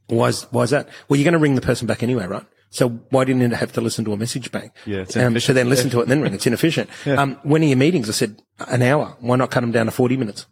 Why 0.09 0.29
is, 0.29 0.43
why 0.51 0.63
is 0.63 0.71
that? 0.71 0.89
Well, 1.09 1.19
you're 1.19 1.25
going 1.25 1.33
to 1.33 1.39
ring 1.39 1.55
the 1.55 1.61
person 1.61 1.87
back 1.87 2.03
anyway, 2.03 2.27
right? 2.27 2.45
So 2.71 2.89
why 3.11 3.25
didn't 3.25 3.43
you 3.43 3.57
have 3.57 3.73
to 3.73 3.81
listen 3.81 4.05
to 4.05 4.13
a 4.13 4.17
message 4.17 4.53
bank? 4.53 4.73
Yeah, 4.85 4.99
it's 4.99 5.17
um, 5.17 5.39
so 5.41 5.53
then 5.53 5.69
listen 5.69 5.89
to 5.91 6.01
it 6.01 6.03
and 6.03 6.11
then 6.11 6.21
ring. 6.21 6.35
It's 6.35 6.47
inefficient. 6.47 6.91
yeah. 7.07 7.15
um, 7.15 7.39
when 7.43 7.63
are 7.63 7.67
your 7.67 7.77
meetings? 7.77 8.09
I 8.09 8.13
said 8.13 8.43
an 8.69 8.83
hour. 8.83 9.17
Why 9.21 9.37
not 9.37 9.51
cut 9.51 9.61
them 9.61 9.73
down 9.73 9.87
to 9.87 9.93
40 9.93 10.17
minutes? 10.17 10.47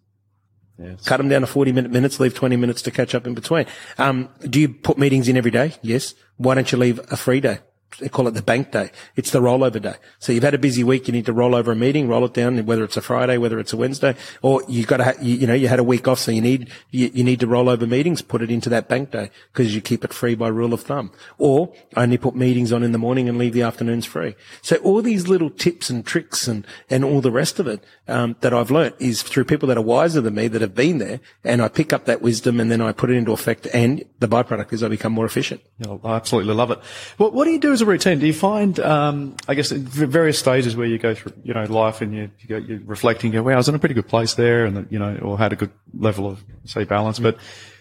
Yes. 0.78 1.04
Cut 1.04 1.18
them 1.18 1.28
down 1.28 1.42
to 1.42 1.46
40 1.46 1.72
minute 1.72 1.90
minutes, 1.90 2.18
leave 2.18 2.34
20 2.34 2.56
minutes 2.56 2.82
to 2.82 2.90
catch 2.90 3.14
up 3.14 3.26
in 3.26 3.34
between. 3.34 3.66
Um, 3.98 4.28
do 4.48 4.60
you 4.60 4.68
put 4.68 4.98
meetings 4.98 5.28
in 5.28 5.36
every 5.36 5.50
day? 5.50 5.74
Yes. 5.82 6.14
Why 6.36 6.54
don't 6.54 6.70
you 6.70 6.78
leave 6.78 6.98
a 7.10 7.16
free 7.16 7.40
day? 7.40 7.58
They 7.98 8.08
call 8.08 8.28
it 8.28 8.32
the 8.32 8.42
bank 8.42 8.72
day. 8.72 8.90
It's 9.16 9.30
the 9.30 9.40
rollover 9.40 9.80
day. 9.80 9.94
So 10.18 10.32
you've 10.32 10.42
had 10.42 10.54
a 10.54 10.58
busy 10.58 10.84
week. 10.84 11.06
You 11.06 11.12
need 11.12 11.26
to 11.26 11.32
roll 11.32 11.54
over 11.54 11.72
a 11.72 11.76
meeting, 11.76 12.08
roll 12.08 12.24
it 12.24 12.34
down, 12.34 12.64
whether 12.66 12.84
it's 12.84 12.96
a 12.96 13.02
Friday, 13.02 13.38
whether 13.38 13.58
it's 13.58 13.72
a 13.72 13.76
Wednesday, 13.76 14.14
or 14.42 14.62
you've 14.68 14.86
got 14.86 14.98
to, 14.98 15.04
ha- 15.04 15.14
you, 15.20 15.36
you, 15.36 15.46
know, 15.46 15.54
you 15.54 15.68
had 15.68 15.78
a 15.78 15.84
week 15.84 16.08
off. 16.08 16.18
So 16.18 16.30
you 16.32 16.40
need, 16.40 16.70
you, 16.90 17.10
you 17.14 17.24
need 17.24 17.40
to 17.40 17.46
roll 17.46 17.68
over 17.68 17.86
meetings, 17.86 18.22
put 18.22 18.42
it 18.42 18.50
into 18.50 18.68
that 18.70 18.88
bank 18.88 19.10
day 19.10 19.30
because 19.52 19.74
you 19.74 19.80
keep 19.80 20.04
it 20.04 20.12
free 20.12 20.34
by 20.34 20.48
rule 20.48 20.72
of 20.72 20.82
thumb 20.82 21.12
or 21.38 21.72
only 21.96 22.18
put 22.18 22.34
meetings 22.34 22.72
on 22.72 22.82
in 22.82 22.92
the 22.92 22.98
morning 22.98 23.28
and 23.28 23.38
leave 23.38 23.52
the 23.52 23.62
afternoons 23.62 24.06
free. 24.06 24.34
So 24.62 24.76
all 24.76 25.02
these 25.02 25.28
little 25.28 25.50
tips 25.50 25.90
and 25.90 26.04
tricks 26.04 26.48
and, 26.48 26.66
and 26.90 27.04
all 27.04 27.20
the 27.20 27.30
rest 27.30 27.58
of 27.58 27.66
it, 27.66 27.84
um, 28.08 28.36
that 28.40 28.52
I've 28.52 28.70
learnt 28.70 28.96
is 28.98 29.22
through 29.22 29.44
people 29.44 29.68
that 29.68 29.78
are 29.78 29.82
wiser 29.82 30.20
than 30.20 30.34
me 30.34 30.48
that 30.48 30.60
have 30.60 30.74
been 30.74 30.98
there 30.98 31.20
and 31.42 31.62
I 31.62 31.68
pick 31.68 31.92
up 31.92 32.04
that 32.04 32.20
wisdom 32.20 32.60
and 32.60 32.70
then 32.70 32.80
I 32.80 32.92
put 32.92 33.10
it 33.10 33.14
into 33.14 33.32
effect 33.32 33.66
and 33.72 34.04
the 34.18 34.28
byproduct 34.28 34.72
is 34.72 34.82
I 34.82 34.88
become 34.88 35.12
more 35.12 35.26
efficient. 35.26 35.62
I 36.04 36.16
absolutely 36.16 36.54
love 36.54 36.70
it. 36.70 36.78
What, 37.16 37.32
what 37.32 37.44
do 37.44 37.50
you 37.50 37.60
do 37.60 37.72
as 37.72 37.83
routine? 37.84 38.18
Do 38.18 38.26
you 38.26 38.32
find, 38.32 38.78
um, 38.80 39.36
I 39.48 39.54
guess, 39.54 39.70
various 39.70 40.38
stages 40.38 40.76
where 40.76 40.86
you 40.86 40.98
go 40.98 41.14
through, 41.14 41.32
you 41.42 41.54
know, 41.54 41.64
life 41.64 42.00
and 42.00 42.14
you, 42.14 42.30
you 42.40 42.48
go, 42.48 42.56
you're 42.56 42.80
reflecting, 42.80 43.32
you 43.32 43.40
go, 43.40 43.42
wow, 43.42 43.54
I 43.54 43.56
was 43.56 43.68
in 43.68 43.74
a 43.74 43.78
pretty 43.78 43.94
good 43.94 44.08
place 44.08 44.34
there 44.34 44.66
and, 44.66 44.86
you 44.90 44.98
know, 44.98 45.16
or 45.18 45.38
had 45.38 45.52
a 45.52 45.56
good 45.56 45.70
level 45.96 46.28
of, 46.28 46.42
say, 46.64 46.84
balance. 46.84 47.18
But 47.18 47.38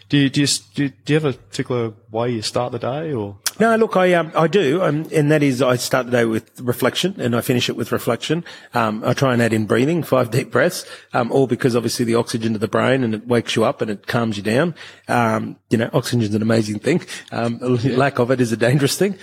do 0.09 0.17
you, 0.17 0.29
do 0.29 0.41
you, 0.41 0.47
do 0.75 0.91
you 1.07 1.15
have 1.15 1.25
a 1.25 1.33
particular 1.33 1.93
way 2.11 2.31
you 2.31 2.41
start 2.41 2.71
the 2.71 2.79
day 2.79 3.13
or? 3.13 3.37
No, 3.59 3.75
look, 3.75 3.95
I 3.95 4.13
um, 4.13 4.31
I 4.35 4.47
do, 4.47 4.81
um, 4.81 5.07
and 5.13 5.31
that 5.31 5.43
is 5.43 5.61
I 5.61 5.75
start 5.75 6.07
the 6.07 6.11
day 6.11 6.25
with 6.25 6.59
reflection, 6.59 7.15
and 7.19 7.35
I 7.35 7.41
finish 7.41 7.69
it 7.69 7.75
with 7.75 7.91
reflection. 7.91 8.43
Um, 8.73 9.03
I 9.05 9.13
try 9.13 9.31
and 9.31 9.41
add 9.43 9.53
in 9.53 9.65
breathing, 9.65 10.01
five 10.01 10.31
deep 10.31 10.49
breaths, 10.49 10.85
um, 11.13 11.31
all 11.31 11.45
because 11.45 11.75
obviously 11.75 12.03
the 12.03 12.15
oxygen 12.15 12.53
to 12.53 12.59
the 12.59 12.67
brain 12.67 13.03
and 13.03 13.13
it 13.13 13.27
wakes 13.27 13.55
you 13.55 13.63
up 13.63 13.81
and 13.81 13.91
it 13.91 14.07
calms 14.07 14.37
you 14.37 14.43
down. 14.43 14.73
Um, 15.07 15.57
you 15.69 15.77
know, 15.77 15.89
oxygen 15.93 16.21
is 16.21 16.33
an 16.33 16.41
amazing 16.41 16.79
thing. 16.79 17.03
Um, 17.31 17.59
yeah. 17.83 17.95
Lack 17.95 18.17
of 18.17 18.31
it 18.31 18.41
is 18.41 18.51
a 18.51 18.57
dangerous 18.57 18.97
thing. 18.97 19.17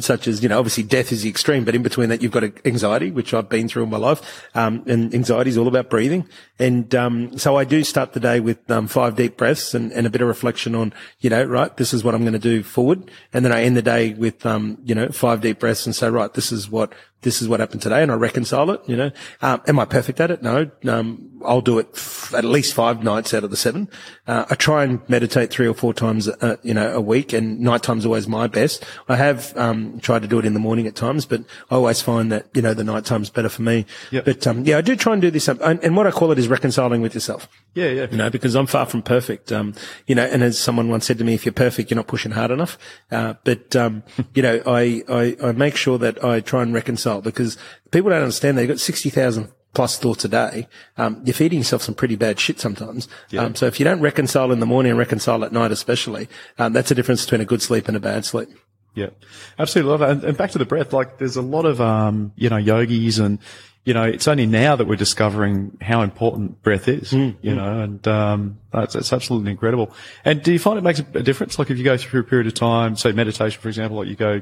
such 0.00 0.26
as 0.26 0.42
you 0.42 0.48
know, 0.48 0.58
obviously 0.58 0.82
death 0.82 1.12
is 1.12 1.22
the 1.22 1.28
extreme, 1.28 1.64
but 1.64 1.74
in 1.74 1.82
between 1.82 2.08
that 2.08 2.22
you've 2.22 2.32
got 2.32 2.44
anxiety, 2.64 3.10
which 3.10 3.34
I've 3.34 3.50
been 3.50 3.68
through 3.68 3.82
in 3.82 3.90
my 3.90 3.98
life, 3.98 4.48
and 4.54 5.14
anxiety 5.14 5.50
is 5.50 5.58
all 5.58 5.68
about 5.68 5.90
breathing. 5.90 6.26
And 6.58 6.90
so 7.38 7.56
I 7.56 7.64
do 7.64 7.84
start 7.84 8.14
the 8.14 8.20
day 8.20 8.40
with 8.40 8.58
five 8.88 9.16
deep 9.16 9.36
breaths 9.36 9.74
and, 9.74 9.92
and 9.92 10.06
a 10.06 10.10
bit 10.10 10.22
of 10.22 10.28
reflection 10.28 10.74
on, 10.74 10.94
you 11.20 11.28
know, 11.28 11.44
right, 11.44 11.76
this 11.76 11.92
is 11.92 12.02
what 12.02 12.14
I'm 12.14 12.22
going 12.22 12.32
to 12.32 12.38
do 12.38 12.62
forward, 12.62 13.10
and 13.34 13.44
then 13.44 13.52
I 13.52 13.65
end 13.66 13.76
the 13.76 13.82
day 13.82 14.14
with, 14.14 14.46
um, 14.46 14.78
you 14.84 14.94
know, 14.94 15.08
five 15.08 15.40
deep 15.40 15.58
breaths 15.58 15.86
and 15.86 15.94
say, 15.94 16.08
right, 16.08 16.32
this 16.32 16.52
is 16.52 16.70
what 16.70 16.92
this 17.26 17.42
is 17.42 17.48
what 17.48 17.58
happened 17.58 17.82
today 17.82 18.02
and 18.02 18.12
I 18.12 18.14
reconcile 18.14 18.70
it, 18.70 18.80
you 18.86 18.96
know. 18.96 19.10
Um, 19.42 19.60
am 19.66 19.80
I 19.80 19.84
perfect 19.84 20.20
at 20.20 20.30
it? 20.30 20.42
No. 20.42 20.70
Um, 20.86 21.32
I'll 21.44 21.60
do 21.60 21.78
it 21.80 21.88
f- 21.92 22.32
at 22.34 22.44
least 22.44 22.72
five 22.72 23.02
nights 23.02 23.34
out 23.34 23.42
of 23.44 23.50
the 23.50 23.56
seven. 23.56 23.88
Uh, 24.28 24.44
I 24.48 24.54
try 24.54 24.84
and 24.84 25.00
meditate 25.08 25.50
three 25.50 25.66
or 25.66 25.74
four 25.74 25.92
times, 25.92 26.28
uh, 26.28 26.56
you 26.62 26.72
know, 26.72 26.92
a 26.94 27.00
week 27.00 27.32
and 27.32 27.58
night 27.60 27.82
time's 27.82 28.06
always 28.06 28.26
my 28.28 28.46
best. 28.46 28.84
I 29.08 29.16
have, 29.16 29.56
um, 29.56 29.98
tried 30.00 30.22
to 30.22 30.28
do 30.28 30.38
it 30.38 30.44
in 30.46 30.54
the 30.54 30.60
morning 30.60 30.86
at 30.86 30.94
times, 30.94 31.26
but 31.26 31.42
I 31.70 31.74
always 31.74 32.00
find 32.00 32.30
that, 32.32 32.46
you 32.54 32.62
know, 32.62 32.74
the 32.74 32.84
night 32.84 33.04
time's 33.04 33.28
better 33.28 33.48
for 33.48 33.62
me. 33.62 33.86
Yep. 34.12 34.24
But, 34.24 34.46
um, 34.46 34.64
yeah, 34.64 34.78
I 34.78 34.80
do 34.80 34.94
try 34.96 35.12
and 35.12 35.20
do 35.20 35.30
this. 35.30 35.48
And, 35.48 35.60
and 35.82 35.96
what 35.96 36.06
I 36.06 36.10
call 36.12 36.30
it 36.32 36.38
is 36.38 36.46
reconciling 36.48 37.00
with 37.02 37.14
yourself 37.14 37.48
Yeah, 37.74 37.88
yeah. 37.90 38.06
you 38.10 38.16
know, 38.16 38.30
because 38.30 38.54
I'm 38.54 38.66
far 38.66 38.86
from 38.86 39.02
perfect. 39.02 39.52
Um, 39.52 39.74
you 40.06 40.14
know, 40.14 40.24
and 40.24 40.42
as 40.42 40.58
someone 40.58 40.88
once 40.88 41.06
said 41.06 41.18
to 41.18 41.24
me, 41.24 41.34
if 41.34 41.44
you're 41.44 41.52
perfect, 41.52 41.90
you're 41.90 41.96
not 41.96 42.06
pushing 42.06 42.32
hard 42.32 42.50
enough. 42.50 42.78
Uh, 43.10 43.34
but, 43.44 43.74
um, 43.76 44.02
you 44.34 44.42
know, 44.42 44.62
I, 44.66 45.02
I, 45.08 45.36
I 45.42 45.52
make 45.52 45.76
sure 45.76 45.98
that 45.98 46.24
I 46.24 46.40
try 46.40 46.62
and 46.62 46.72
reconcile 46.72 47.15
because 47.20 47.56
people 47.90 48.10
don't 48.10 48.22
understand 48.22 48.58
they've 48.58 48.68
got 48.68 48.80
60,000 48.80 49.50
plus 49.74 49.98
thoughts 49.98 50.24
a 50.24 50.28
day. 50.28 50.68
Um, 50.96 51.20
you're 51.24 51.34
feeding 51.34 51.58
yourself 51.58 51.82
some 51.82 51.94
pretty 51.94 52.16
bad 52.16 52.40
shit 52.40 52.58
sometimes. 52.58 53.08
Um, 53.36 53.54
so 53.54 53.66
if 53.66 53.78
you 53.78 53.84
don't 53.84 54.00
reconcile 54.00 54.50
in 54.50 54.60
the 54.60 54.66
morning 54.66 54.90
and 54.90 54.98
reconcile 54.98 55.44
at 55.44 55.52
night, 55.52 55.70
especially, 55.70 56.28
um, 56.58 56.72
that's 56.72 56.88
the 56.88 56.94
difference 56.94 57.24
between 57.24 57.42
a 57.42 57.44
good 57.44 57.60
sleep 57.60 57.86
and 57.86 57.96
a 57.96 58.00
bad 58.00 58.24
sleep. 58.24 58.48
Yeah, 58.94 59.10
absolutely 59.58 59.90
love 59.90 60.00
that. 60.00 60.10
And, 60.10 60.24
and 60.24 60.36
back 60.38 60.52
to 60.52 60.58
the 60.58 60.64
breath, 60.64 60.94
like 60.94 61.18
there's 61.18 61.36
a 61.36 61.42
lot 61.42 61.66
of, 61.66 61.82
um, 61.82 62.32
you 62.36 62.48
know, 62.48 62.56
yogis 62.56 63.18
and, 63.18 63.38
you 63.84 63.92
know, 63.92 64.04
it's 64.04 64.26
only 64.26 64.46
now 64.46 64.74
that 64.74 64.88
we're 64.88 64.96
discovering 64.96 65.76
how 65.82 66.00
important 66.00 66.62
breath 66.62 66.88
is, 66.88 67.12
Mm, 67.12 67.36
you 67.42 67.54
know, 67.54 67.80
and, 67.80 68.08
um, 68.08 68.58
it's, 68.72 68.94
it's 68.94 69.12
absolutely 69.12 69.50
incredible. 69.50 69.92
And 70.24 70.42
do 70.42 70.50
you 70.50 70.58
find 70.58 70.78
it 70.78 70.82
makes 70.82 71.00
a 71.00 71.22
difference? 71.22 71.58
Like 71.58 71.70
if 71.70 71.76
you 71.76 71.84
go 71.84 71.98
through 71.98 72.20
a 72.20 72.24
period 72.24 72.46
of 72.46 72.54
time, 72.54 72.96
say 72.96 73.12
meditation, 73.12 73.60
for 73.60 73.68
example, 73.68 73.98
like 73.98 74.08
you 74.08 74.16
go 74.16 74.40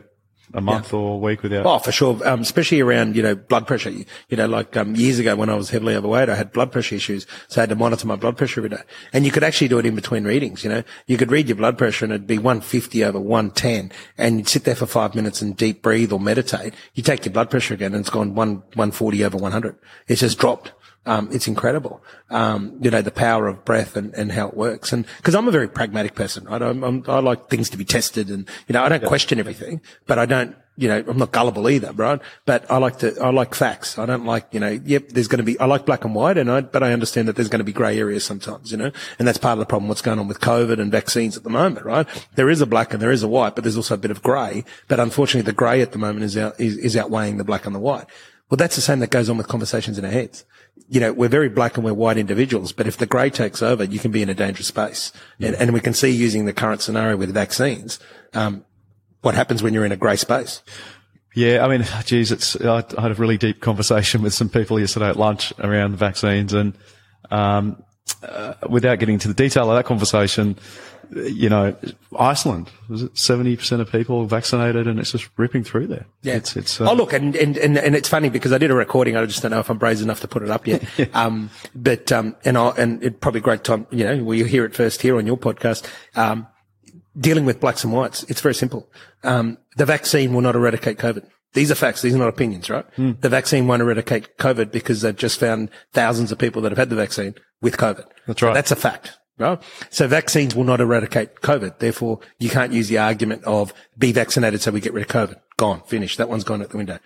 a 0.52 0.60
month 0.60 0.92
or 0.92 1.14
a 1.14 1.18
week 1.18 1.42
without. 1.42 1.66
Oh, 1.66 1.78
for 1.78 1.92
sure. 1.92 2.20
Um, 2.26 2.40
especially 2.40 2.80
around, 2.80 3.16
you 3.16 3.22
know, 3.22 3.34
blood 3.34 3.66
pressure. 3.66 3.90
You, 3.90 4.04
you 4.28 4.36
know, 4.36 4.46
like, 4.46 4.76
um, 4.76 4.94
years 4.94 5.18
ago 5.18 5.34
when 5.36 5.48
I 5.48 5.54
was 5.54 5.70
heavily 5.70 5.96
overweight, 5.96 6.28
I 6.28 6.34
had 6.34 6.52
blood 6.52 6.72
pressure 6.72 6.94
issues. 6.94 7.26
So 7.48 7.60
I 7.60 7.62
had 7.62 7.70
to 7.70 7.76
monitor 7.76 8.06
my 8.06 8.16
blood 8.16 8.36
pressure 8.36 8.60
every 8.60 8.70
day. 8.70 8.82
And 9.12 9.24
you 9.24 9.30
could 9.30 9.44
actually 9.44 9.68
do 9.68 9.78
it 9.78 9.86
in 9.86 9.94
between 9.94 10.24
readings, 10.24 10.64
you 10.64 10.70
know, 10.70 10.82
you 11.06 11.16
could 11.16 11.30
read 11.30 11.48
your 11.48 11.56
blood 11.56 11.78
pressure 11.78 12.04
and 12.04 12.12
it'd 12.12 12.26
be 12.26 12.38
150 12.38 13.04
over 13.04 13.18
110 13.18 13.90
and 14.18 14.38
you'd 14.38 14.48
sit 14.48 14.64
there 14.64 14.76
for 14.76 14.86
five 14.86 15.14
minutes 15.14 15.40
and 15.42 15.56
deep 15.56 15.82
breathe 15.82 16.12
or 16.12 16.20
meditate. 16.20 16.74
You 16.94 17.02
take 17.02 17.24
your 17.24 17.32
blood 17.32 17.50
pressure 17.50 17.74
again 17.74 17.94
and 17.94 18.00
it's 18.00 18.10
gone 18.10 18.34
one, 18.34 18.56
140 18.74 19.24
over 19.24 19.38
100. 19.38 19.76
It's 20.08 20.20
just 20.20 20.38
dropped. 20.38 20.72
Um, 21.06 21.28
it's 21.32 21.46
incredible. 21.46 22.02
Um, 22.30 22.78
you 22.80 22.90
know, 22.90 23.02
the 23.02 23.10
power 23.10 23.46
of 23.46 23.64
breath 23.64 23.96
and, 23.96 24.14
and 24.14 24.32
how 24.32 24.48
it 24.48 24.56
works. 24.56 24.92
And 24.92 25.06
cause 25.22 25.34
I'm 25.34 25.48
a 25.48 25.50
very 25.50 25.68
pragmatic 25.68 26.14
person, 26.14 26.44
right? 26.44 26.62
I'm, 26.62 26.82
I'm, 26.82 27.04
I 27.06 27.18
like 27.18 27.50
things 27.50 27.68
to 27.70 27.76
be 27.76 27.84
tested 27.84 28.30
and, 28.30 28.48
you 28.68 28.72
know, 28.72 28.82
I 28.82 28.88
don't 28.88 29.04
question 29.04 29.38
everything, 29.38 29.82
but 30.06 30.18
I 30.18 30.24
don't, 30.24 30.56
you 30.76 30.88
know, 30.88 31.04
I'm 31.06 31.18
not 31.18 31.30
gullible 31.30 31.68
either, 31.68 31.92
right? 31.92 32.20
But 32.46 32.68
I 32.70 32.78
like 32.78 32.98
to, 33.00 33.16
I 33.20 33.30
like 33.30 33.54
facts. 33.54 33.98
I 33.98 34.06
don't 34.06 34.24
like, 34.24 34.48
you 34.50 34.58
know, 34.58 34.80
yep, 34.84 35.10
there's 35.10 35.28
going 35.28 35.38
to 35.38 35.44
be, 35.44 35.58
I 35.60 35.66
like 35.66 35.86
black 35.86 36.04
and 36.04 36.14
white 36.14 36.38
and 36.38 36.50
I, 36.50 36.62
but 36.62 36.82
I 36.82 36.92
understand 36.92 37.28
that 37.28 37.36
there's 37.36 37.48
going 37.48 37.60
to 37.60 37.64
be 37.64 37.72
grey 37.72 37.98
areas 37.98 38.24
sometimes, 38.24 38.72
you 38.72 38.78
know, 38.78 38.90
and 39.18 39.28
that's 39.28 39.38
part 39.38 39.52
of 39.52 39.58
the 39.58 39.66
problem 39.66 39.88
what's 39.88 40.02
going 40.02 40.18
on 40.18 40.26
with 40.26 40.40
COVID 40.40 40.80
and 40.80 40.90
vaccines 40.90 41.36
at 41.36 41.44
the 41.44 41.50
moment, 41.50 41.84
right? 41.84 42.08
There 42.34 42.50
is 42.50 42.60
a 42.60 42.66
black 42.66 42.92
and 42.92 43.00
there 43.00 43.12
is 43.12 43.22
a 43.22 43.28
white, 43.28 43.54
but 43.54 43.62
there's 43.62 43.76
also 43.76 43.94
a 43.94 43.98
bit 43.98 44.10
of 44.10 44.22
grey. 44.22 44.64
But 44.88 45.00
unfortunately, 45.00 45.46
the 45.48 45.56
grey 45.56 45.80
at 45.80 45.92
the 45.92 45.98
moment 45.98 46.24
is 46.24 46.36
out, 46.36 46.58
is, 46.58 46.76
is 46.78 46.96
outweighing 46.96 47.36
the 47.36 47.44
black 47.44 47.66
and 47.66 47.74
the 47.74 47.80
white. 47.80 48.06
Well, 48.50 48.56
that's 48.56 48.76
the 48.76 48.82
same 48.82 48.98
that 48.98 49.10
goes 49.10 49.30
on 49.30 49.36
with 49.36 49.48
conversations 49.48 49.98
in 49.98 50.04
our 50.04 50.10
heads. 50.10 50.44
You 50.88 51.00
know, 51.00 51.12
we're 51.12 51.28
very 51.28 51.48
black 51.48 51.76
and 51.76 51.84
we're 51.84 51.94
white 51.94 52.18
individuals, 52.18 52.72
but 52.72 52.86
if 52.86 52.98
the 52.98 53.06
grey 53.06 53.30
takes 53.30 53.62
over, 53.62 53.84
you 53.84 53.98
can 53.98 54.10
be 54.10 54.22
in 54.22 54.28
a 54.28 54.34
dangerous 54.34 54.68
space. 54.68 55.12
And, 55.40 55.54
and 55.56 55.72
we 55.72 55.80
can 55.80 55.94
see 55.94 56.10
using 56.10 56.44
the 56.44 56.52
current 56.52 56.82
scenario 56.82 57.16
with 57.16 57.32
vaccines, 57.32 57.98
um, 58.34 58.64
what 59.22 59.34
happens 59.34 59.62
when 59.62 59.72
you're 59.72 59.86
in 59.86 59.92
a 59.92 59.96
grey 59.96 60.16
space. 60.16 60.62
Yeah, 61.34 61.64
I 61.64 61.68
mean, 61.68 61.86
geez, 62.04 62.32
it's. 62.32 62.56
I, 62.60 62.84
I 62.96 63.02
had 63.02 63.10
a 63.10 63.14
really 63.14 63.38
deep 63.38 63.60
conversation 63.60 64.22
with 64.22 64.34
some 64.34 64.48
people 64.48 64.78
yesterday 64.78 65.08
at 65.08 65.16
lunch 65.16 65.52
around 65.58 65.92
the 65.92 65.96
vaccines, 65.96 66.52
and 66.52 66.74
um, 67.30 67.82
uh, 68.22 68.54
without 68.68 68.98
getting 68.98 69.14
into 69.14 69.28
the 69.28 69.34
detail 69.34 69.70
of 69.70 69.76
that 69.76 69.84
conversation, 69.84 70.56
you 71.12 71.48
know, 71.48 71.76
Iceland 72.18 72.70
was 72.88 73.02
it 73.02 73.16
seventy 73.16 73.56
percent 73.56 73.82
of 73.82 73.90
people 73.90 74.26
vaccinated, 74.26 74.86
and 74.86 74.98
it's 74.98 75.12
just 75.12 75.28
ripping 75.36 75.64
through 75.64 75.88
there. 75.88 76.06
Yeah. 76.22 76.34
it's 76.34 76.56
it's. 76.56 76.80
Uh, 76.80 76.90
oh, 76.90 76.94
look, 76.94 77.12
and, 77.12 77.34
and, 77.36 77.56
and, 77.56 77.78
and 77.78 77.94
it's 77.94 78.08
funny 78.08 78.28
because 78.28 78.52
I 78.52 78.58
did 78.58 78.70
a 78.70 78.74
recording. 78.74 79.16
I 79.16 79.24
just 79.26 79.42
don't 79.42 79.50
know 79.50 79.60
if 79.60 79.70
I'm 79.70 79.78
brazen 79.78 80.06
enough 80.06 80.20
to 80.20 80.28
put 80.28 80.42
it 80.42 80.50
up 80.50 80.66
yet. 80.66 80.82
Um, 81.14 81.50
but, 81.74 82.10
um, 82.10 82.34
and 82.44 82.58
I, 82.58 82.70
and 82.70 83.02
it 83.02 83.20
probably 83.20 83.40
great 83.40 83.62
time, 83.62 83.86
you 83.90 84.04
know, 84.04 84.24
well, 84.24 84.34
you 84.34 84.44
hear 84.46 84.64
it 84.64 84.74
first 84.74 85.00
here 85.02 85.16
on 85.16 85.26
your 85.26 85.36
podcast. 85.36 85.86
Um, 86.16 86.48
dealing 87.16 87.44
with 87.44 87.60
blacks 87.60 87.84
and 87.84 87.92
whites, 87.92 88.24
it's 88.24 88.40
very 88.40 88.54
simple. 88.54 88.90
Um, 89.22 89.58
the 89.76 89.84
vaccine 89.86 90.34
will 90.34 90.40
not 90.40 90.56
eradicate 90.56 90.98
COVID. 90.98 91.26
These 91.52 91.70
are 91.70 91.76
facts. 91.76 92.02
These 92.02 92.14
are 92.14 92.18
not 92.18 92.28
opinions, 92.28 92.68
right? 92.68 92.84
The 92.96 93.28
vaccine 93.28 93.68
won't 93.68 93.80
eradicate 93.80 94.36
COVID 94.38 94.72
because 94.72 95.02
they've 95.02 95.14
just 95.14 95.38
found 95.38 95.70
thousands 95.92 96.32
of 96.32 96.38
people 96.38 96.60
that 96.62 96.72
have 96.72 96.78
had 96.78 96.90
the 96.90 96.96
vaccine 96.96 97.34
with 97.60 97.76
COVID. 97.76 98.06
That's 98.26 98.42
right. 98.42 98.54
That's 98.54 98.72
a 98.72 98.76
fact. 98.76 99.16
Right? 99.36 99.60
So 99.90 100.06
vaccines 100.06 100.54
will 100.54 100.64
not 100.64 100.80
eradicate 100.80 101.36
COVID. 101.36 101.78
Therefore, 101.78 102.20
you 102.38 102.48
can't 102.48 102.72
use 102.72 102.88
the 102.88 102.98
argument 102.98 103.42
of 103.44 103.74
be 103.98 104.12
vaccinated 104.12 104.62
so 104.62 104.70
we 104.70 104.80
get 104.80 104.92
rid 104.92 105.02
of 105.02 105.08
COVID. 105.08 105.40
Gone. 105.56 105.82
Finished. 105.82 106.18
That 106.18 106.28
one's 106.28 106.44
gone 106.44 106.62
out 106.62 106.70
the 106.70 106.76
window. 106.76 106.98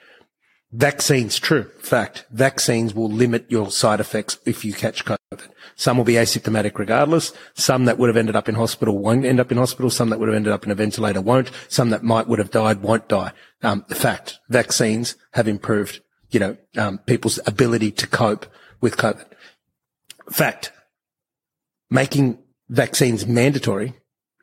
Vaccines, 0.70 1.38
true, 1.38 1.70
fact. 1.78 2.26
Vaccines 2.30 2.92
will 2.92 3.08
limit 3.08 3.50
your 3.50 3.70
side 3.70 4.00
effects 4.00 4.38
if 4.44 4.66
you 4.66 4.74
catch 4.74 5.06
COVID. 5.06 5.48
Some 5.76 5.96
will 5.96 6.04
be 6.04 6.14
asymptomatic 6.14 6.78
regardless. 6.78 7.32
Some 7.54 7.86
that 7.86 7.96
would 7.96 8.10
have 8.10 8.18
ended 8.18 8.36
up 8.36 8.50
in 8.50 8.54
hospital 8.54 8.98
won't 8.98 9.24
end 9.24 9.40
up 9.40 9.50
in 9.50 9.56
hospital. 9.56 9.88
Some 9.88 10.10
that 10.10 10.18
would 10.18 10.28
have 10.28 10.36
ended 10.36 10.52
up 10.52 10.64
in 10.64 10.70
a 10.70 10.74
ventilator 10.74 11.22
won't. 11.22 11.50
Some 11.68 11.88
that 11.90 12.02
might 12.02 12.28
would 12.28 12.38
have 12.38 12.50
died 12.50 12.82
won't 12.82 13.08
die. 13.08 13.32
Um, 13.62 13.84
fact. 13.84 14.40
Vaccines 14.50 15.16
have 15.32 15.48
improved, 15.48 16.02
you 16.30 16.40
know, 16.40 16.58
um, 16.76 16.98
people's 16.98 17.40
ability 17.46 17.90
to 17.92 18.06
cope 18.06 18.44
with 18.82 18.98
COVID. 18.98 19.24
Fact. 20.30 20.72
Making 21.90 22.38
vaccines 22.68 23.26
mandatory 23.26 23.94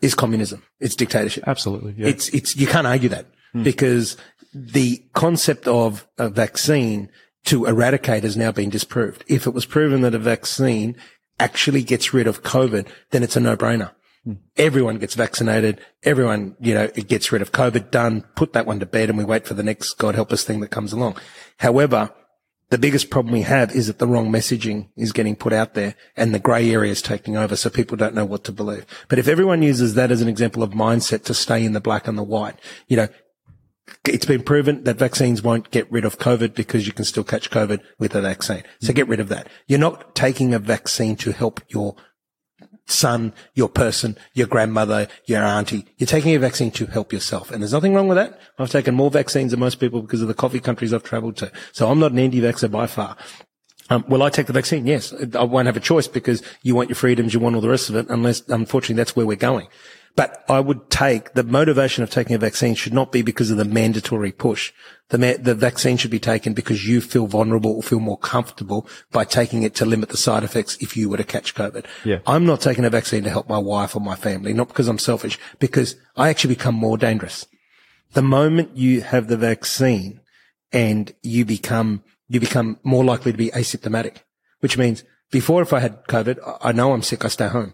is 0.01 0.15
communism. 0.15 0.63
It's 0.79 0.95
dictatorship. 0.95 1.43
absolutely. 1.47 1.95
Yeah. 1.97 2.07
It's, 2.07 2.29
it's, 2.29 2.55
you 2.55 2.67
can't 2.67 2.87
argue 2.87 3.09
that 3.09 3.27
hmm. 3.53 3.63
because 3.63 4.17
the 4.53 5.03
concept 5.13 5.67
of 5.67 6.07
a 6.17 6.29
vaccine 6.29 7.09
to 7.45 7.65
eradicate 7.65 8.23
has 8.23 8.35
now 8.35 8.51
been 8.51 8.69
disproved. 8.69 9.23
If 9.27 9.45
it 9.45 9.51
was 9.51 9.65
proven 9.65 10.01
that 10.01 10.15
a 10.15 10.19
vaccine 10.19 10.95
actually 11.39 11.83
gets 11.83 12.13
rid 12.13 12.27
of 12.27 12.43
COVID, 12.43 12.87
then 13.11 13.21
it's 13.23 13.35
a 13.35 13.39
no-brainer. 13.39 13.91
Hmm. 14.23 14.33
Everyone 14.57 14.97
gets 14.97 15.15
vaccinated. 15.15 15.79
Everyone, 16.03 16.55
you 16.59 16.73
know, 16.73 16.89
it 16.95 17.07
gets 17.07 17.31
rid 17.31 17.41
of 17.41 17.51
COVID 17.51 17.91
done. 17.91 18.23
Put 18.35 18.53
that 18.53 18.65
one 18.65 18.79
to 18.79 18.85
bed 18.85 19.09
and 19.09 19.17
we 19.17 19.25
wait 19.25 19.45
for 19.45 19.53
the 19.53 19.63
next 19.63 19.93
God 19.93 20.15
help 20.15 20.31
us 20.31 20.43
thing 20.43 20.59
that 20.61 20.71
comes 20.71 20.93
along. 20.93 21.17
However, 21.57 22.11
the 22.69 22.77
biggest 22.77 23.09
problem 23.09 23.33
we 23.33 23.41
have 23.41 23.75
is 23.75 23.87
that 23.87 23.99
the 23.99 24.07
wrong 24.07 24.31
messaging 24.31 24.89
is 24.95 25.11
getting 25.11 25.35
put 25.35 25.53
out 25.53 25.75
there 25.75 25.95
and 26.17 26.33
the 26.33 26.39
grey 26.39 26.71
area 26.71 26.91
is 26.91 27.01
taking 27.01 27.37
over. 27.37 27.55
So 27.55 27.69
people 27.69 27.95
don't 27.95 28.15
know 28.15 28.25
what 28.25 28.43
to 28.45 28.51
believe. 28.51 28.85
But 29.07 29.19
if 29.19 29.27
everyone 29.27 29.61
uses 29.61 29.93
that 29.93 30.11
as 30.11 30.21
an 30.21 30.27
example 30.27 30.63
of 30.63 30.71
mindset 30.71 31.23
to 31.25 31.33
stay 31.33 31.63
in 31.63 31.73
the 31.73 31.79
black 31.79 32.07
and 32.07 32.17
the 32.17 32.23
white, 32.23 32.55
you 32.87 32.97
know, 32.97 33.07
it's 34.03 34.25
been 34.25 34.41
proven 34.41 34.83
that 34.83 34.97
vaccines 34.97 35.43
won't 35.43 35.69
get 35.69 35.91
rid 35.91 36.05
of 36.05 36.17
COVID 36.17 36.55
because 36.55 36.87
you 36.87 36.93
can 36.93 37.05
still 37.05 37.23
catch 37.23 37.51
COVID 37.51 37.81
with 37.99 38.15
a 38.15 38.21
vaccine. 38.21 38.63
So 38.81 38.93
get 38.93 39.07
rid 39.07 39.19
of 39.19 39.29
that. 39.29 39.47
You're 39.67 39.79
not 39.79 40.15
taking 40.15 40.53
a 40.53 40.59
vaccine 40.59 41.15
to 41.17 41.31
help 41.31 41.61
your 41.69 41.95
son, 42.87 43.33
your 43.53 43.69
person, 43.69 44.17
your 44.33 44.47
grandmother, 44.47 45.07
your 45.25 45.43
auntie. 45.43 45.85
You're 45.97 46.07
taking 46.07 46.35
a 46.35 46.39
vaccine 46.39 46.71
to 46.71 46.85
help 46.85 47.11
yourself. 47.11 47.51
And 47.51 47.61
there's 47.61 47.73
nothing 47.73 47.93
wrong 47.93 48.07
with 48.07 48.17
that. 48.17 48.39
I've 48.59 48.69
taken 48.69 48.95
more 48.95 49.09
vaccines 49.09 49.51
than 49.51 49.59
most 49.59 49.79
people 49.79 50.01
because 50.01 50.21
of 50.21 50.27
the 50.27 50.33
coffee 50.33 50.59
countries 50.59 50.93
I've 50.93 51.03
traveled 51.03 51.37
to. 51.37 51.51
So 51.71 51.89
I'm 51.89 51.99
not 51.99 52.11
an 52.11 52.19
anti-vaxxer 52.19 52.71
by 52.71 52.87
far. 52.87 53.17
Um, 53.89 54.03
will 54.07 54.23
I 54.23 54.29
take 54.29 54.47
the 54.47 54.53
vaccine? 54.53 54.87
Yes. 54.87 55.13
I 55.35 55.43
won't 55.43 55.67
have 55.67 55.77
a 55.77 55.81
choice 55.81 56.07
because 56.07 56.41
you 56.63 56.75
want 56.75 56.89
your 56.89 56.95
freedoms, 56.95 57.33
you 57.33 57.39
want 57.39 57.55
all 57.55 57.61
the 57.61 57.69
rest 57.69 57.89
of 57.89 57.95
it, 57.95 58.07
unless, 58.09 58.47
unfortunately, 58.49 58.95
that's 58.95 59.15
where 59.15 59.25
we're 59.25 59.35
going. 59.35 59.67
But 60.15 60.45
I 60.47 60.61
would 60.61 60.89
take 60.89 61.33
the 61.33 61.43
motivation 61.43 62.01
of 62.03 62.09
taking 62.09 62.35
a 62.35 62.39
vaccine 62.39 62.73
should 62.75 62.93
not 62.93 63.11
be 63.11 63.21
because 63.21 63.51
of 63.51 63.57
the 63.57 63.65
mandatory 63.65 64.31
push. 64.31 64.71
The, 65.09 65.17
ma- 65.17 65.33
the 65.37 65.53
vaccine 65.53 65.97
should 65.97 66.09
be 66.11 66.19
taken 66.19 66.53
because 66.53 66.87
you 66.87 67.01
feel 67.01 67.27
vulnerable 67.27 67.71
or 67.75 67.83
feel 67.83 67.99
more 67.99 68.17
comfortable 68.17 68.87
by 69.11 69.25
taking 69.25 69.63
it 69.63 69.75
to 69.75 69.85
limit 69.85 70.07
the 70.09 70.17
side 70.17 70.43
effects 70.43 70.77
if 70.79 70.95
you 70.95 71.09
were 71.09 71.17
to 71.17 71.25
catch 71.25 71.53
COVID. 71.53 71.85
Yeah. 72.05 72.19
I'm 72.25 72.45
not 72.45 72.61
taking 72.61 72.85
a 72.85 72.89
vaccine 72.89 73.23
to 73.23 73.29
help 73.29 73.49
my 73.49 73.57
wife 73.57 73.93
or 73.95 73.99
my 73.99 74.15
family, 74.15 74.53
not 74.53 74.69
because 74.69 74.87
I'm 74.87 74.99
selfish, 74.99 75.37
because 75.59 75.95
I 76.15 76.29
actually 76.29 76.55
become 76.55 76.75
more 76.75 76.97
dangerous. 76.97 77.45
The 78.13 78.21
moment 78.21 78.77
you 78.77 79.01
have 79.01 79.27
the 79.27 79.37
vaccine 79.37 80.21
and 80.71 81.13
you 81.23 81.43
become, 81.43 82.03
you 82.29 82.39
become 82.39 82.79
more 82.83 83.03
likely 83.03 83.33
to 83.33 83.37
be 83.37 83.49
asymptomatic, 83.51 84.17
which 84.61 84.77
means 84.77 85.03
before 85.29 85.61
if 85.61 85.73
I 85.73 85.79
had 85.81 86.05
COVID, 86.05 86.39
I- 86.63 86.69
I 86.69 86.71
know 86.71 86.93
I'm 86.93 87.01
sick, 87.01 87.25
I 87.25 87.27
stay 87.27 87.49
home. 87.49 87.73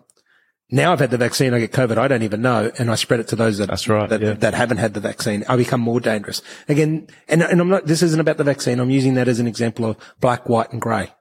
Now 0.71 0.93
I've 0.93 0.99
had 0.99 1.11
the 1.11 1.17
vaccine, 1.17 1.53
I 1.53 1.59
get 1.59 1.71
COVID, 1.71 1.97
I 1.97 2.07
don't 2.07 2.23
even 2.23 2.41
know, 2.41 2.71
and 2.77 2.89
I 2.89 2.95
spread 2.95 3.19
it 3.19 3.27
to 3.29 3.35
those 3.35 3.57
that, 3.57 3.67
That's 3.67 3.87
right, 3.87 4.09
that, 4.09 4.21
yeah. 4.21 4.33
that 4.33 4.53
haven't 4.53 4.77
had 4.77 4.93
the 4.93 5.01
vaccine. 5.01 5.43
I 5.49 5.57
become 5.57 5.81
more 5.81 5.99
dangerous. 5.99 6.41
Again, 6.69 7.07
and, 7.27 7.43
and 7.43 7.59
I'm 7.59 7.69
not, 7.69 7.85
this 7.85 8.01
isn't 8.01 8.19
about 8.19 8.37
the 8.37 8.43
vaccine. 8.43 8.79
I'm 8.79 8.89
using 8.89 9.15
that 9.15 9.27
as 9.27 9.39
an 9.39 9.47
example 9.47 9.85
of 9.85 9.97
black, 10.19 10.47
white 10.47 10.71
and 10.71 10.81
grey. 10.81 11.11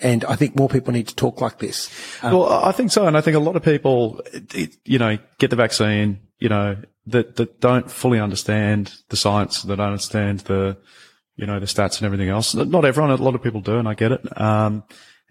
And 0.00 0.24
I 0.26 0.36
think 0.36 0.54
more 0.54 0.68
people 0.68 0.92
need 0.92 1.08
to 1.08 1.14
talk 1.14 1.40
like 1.40 1.58
this. 1.58 1.90
Um, 2.22 2.34
Well, 2.34 2.52
I 2.52 2.72
think 2.72 2.92
so, 2.92 3.06
and 3.06 3.16
I 3.16 3.20
think 3.20 3.36
a 3.36 3.40
lot 3.40 3.56
of 3.56 3.62
people, 3.62 4.20
you 4.84 4.98
know, 4.98 5.18
get 5.38 5.50
the 5.50 5.56
vaccine, 5.56 6.20
you 6.38 6.48
know, 6.48 6.76
that 7.06 7.36
that 7.36 7.60
don't 7.60 7.90
fully 7.90 8.20
understand 8.20 8.94
the 9.08 9.16
science, 9.16 9.62
that 9.62 9.76
don't 9.76 9.86
understand 9.86 10.40
the 10.40 10.76
you 11.38 11.46
know, 11.46 11.60
the 11.60 11.66
stats 11.66 11.98
and 11.98 12.04
everything 12.04 12.28
else. 12.28 12.54
Not 12.54 12.84
everyone, 12.84 13.12
a 13.12 13.16
lot 13.16 13.36
of 13.36 13.42
people 13.42 13.60
do, 13.60 13.78
and 13.78 13.88
I 13.88 13.94
get 13.94 14.10
it. 14.10 14.40
Um, 14.40 14.82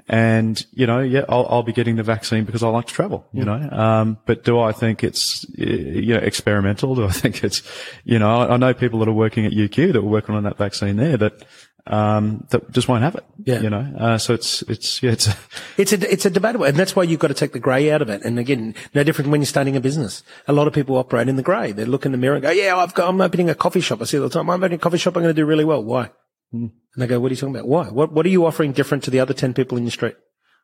and, 0.10 0.66
you 0.72 0.88
know, 0.88 1.02
yeah, 1.02 1.26
I'll, 1.28 1.46
I'll, 1.50 1.64
be 1.64 1.74
getting 1.74 1.98
the 1.98 2.04
vaccine 2.04 2.46
because 2.46 2.64
I 2.64 2.70
like 2.70 2.88
to 2.88 2.94
travel, 2.94 3.28
you 3.34 3.44
know. 3.44 3.56
Um, 3.56 4.18
but 4.26 4.46
do 4.46 4.58
I 4.58 4.72
think 4.72 5.04
it's, 5.04 5.46
you 5.58 6.14
know, 6.14 6.22
experimental? 6.22 6.96
Do 6.96 7.06
I 7.06 7.12
think 7.12 7.44
it's, 7.44 7.62
you 8.06 8.18
know, 8.18 8.40
I, 8.40 8.54
I 8.54 8.58
know 8.58 8.74
people 8.74 9.00
that 9.00 9.10
are 9.10 9.14
working 9.14 9.46
at 9.46 9.52
UQ 9.52 9.92
that 9.94 10.02
were 10.02 10.10
working 10.10 10.34
on 10.34 10.44
that 10.44 10.58
vaccine 10.58 10.96
there 10.96 11.18
that, 11.18 11.44
um, 11.88 12.46
that 12.52 12.72
just 12.72 12.88
won't 12.88 13.04
have 13.04 13.16
it. 13.16 13.26
Yeah. 13.44 13.60
You 13.60 13.70
know, 13.70 13.94
uh, 13.98 14.18
so 14.18 14.34
it's, 14.34 14.62
it's, 14.64 15.04
yeah, 15.04 15.12
it's, 15.12 15.28
a, 15.28 15.36
it's 15.78 15.92
a, 15.92 16.12
it's 16.12 16.26
a 16.26 16.30
debatable, 16.30 16.66
and 16.66 16.78
that's 16.78 16.96
why 16.96 17.04
you've 17.04 17.20
got 17.20 17.28
to 17.28 17.34
take 17.34 17.52
the 17.52 17.60
grey 17.60 17.92
out 17.92 18.02
of 18.02 18.10
it. 18.10 18.24
And 18.24 18.40
again, 18.40 18.76
no 18.94 19.04
different 19.04 19.30
when 19.30 19.42
you're 19.42 19.46
starting 19.46 19.76
a 19.76 19.82
business. 19.82 20.24
A 20.48 20.54
lot 20.54 20.68
of 20.68 20.74
people 20.74 20.96
operate 20.96 21.28
in 21.28 21.36
the 21.36 21.44
grey. 21.44 21.74
They 21.74 21.84
look 21.84 22.06
in 22.06 22.14
the 22.14 22.18
mirror 22.18 22.36
and 22.36 22.44
go, 22.44 22.52
yeah, 22.52 22.78
I've 22.78 22.94
got, 22.94 23.10
I'm 23.10 23.20
opening 23.20 23.50
a 23.50 23.56
coffee 23.56 23.82
shop. 23.82 24.02
I 24.02 24.06
see 24.06 24.16
it 24.16 24.22
all 24.22 24.30
the 24.30 24.34
time. 24.34 24.50
I'm 24.50 24.64
opening 24.64 24.78
a 24.78 24.82
coffee 24.82 24.98
shop. 24.98 25.18
I'm 25.18 25.24
going 25.24 25.36
to 25.36 25.42
do 25.42 25.46
really 25.46 25.66
well. 25.66 25.84
Why? 25.84 26.12
Mm. 26.54 26.72
And 26.94 27.02
they 27.04 27.08
go, 27.08 27.20
what 27.20 27.32
are 27.32 27.34
you 27.34 27.40
talking 27.40 27.56
about? 27.56 27.68
Why? 27.68 27.86
What, 27.90 28.12
what 28.12 28.26
are 28.26 28.30
you 28.30 28.46
offering 28.46 28.72
different 28.72 29.04
to 29.04 29.12
the 29.12 29.20
other 29.20 29.34
10 29.34 29.54
people 29.54 29.78
in 29.78 29.84
your 29.84 29.92
street? 29.92 30.16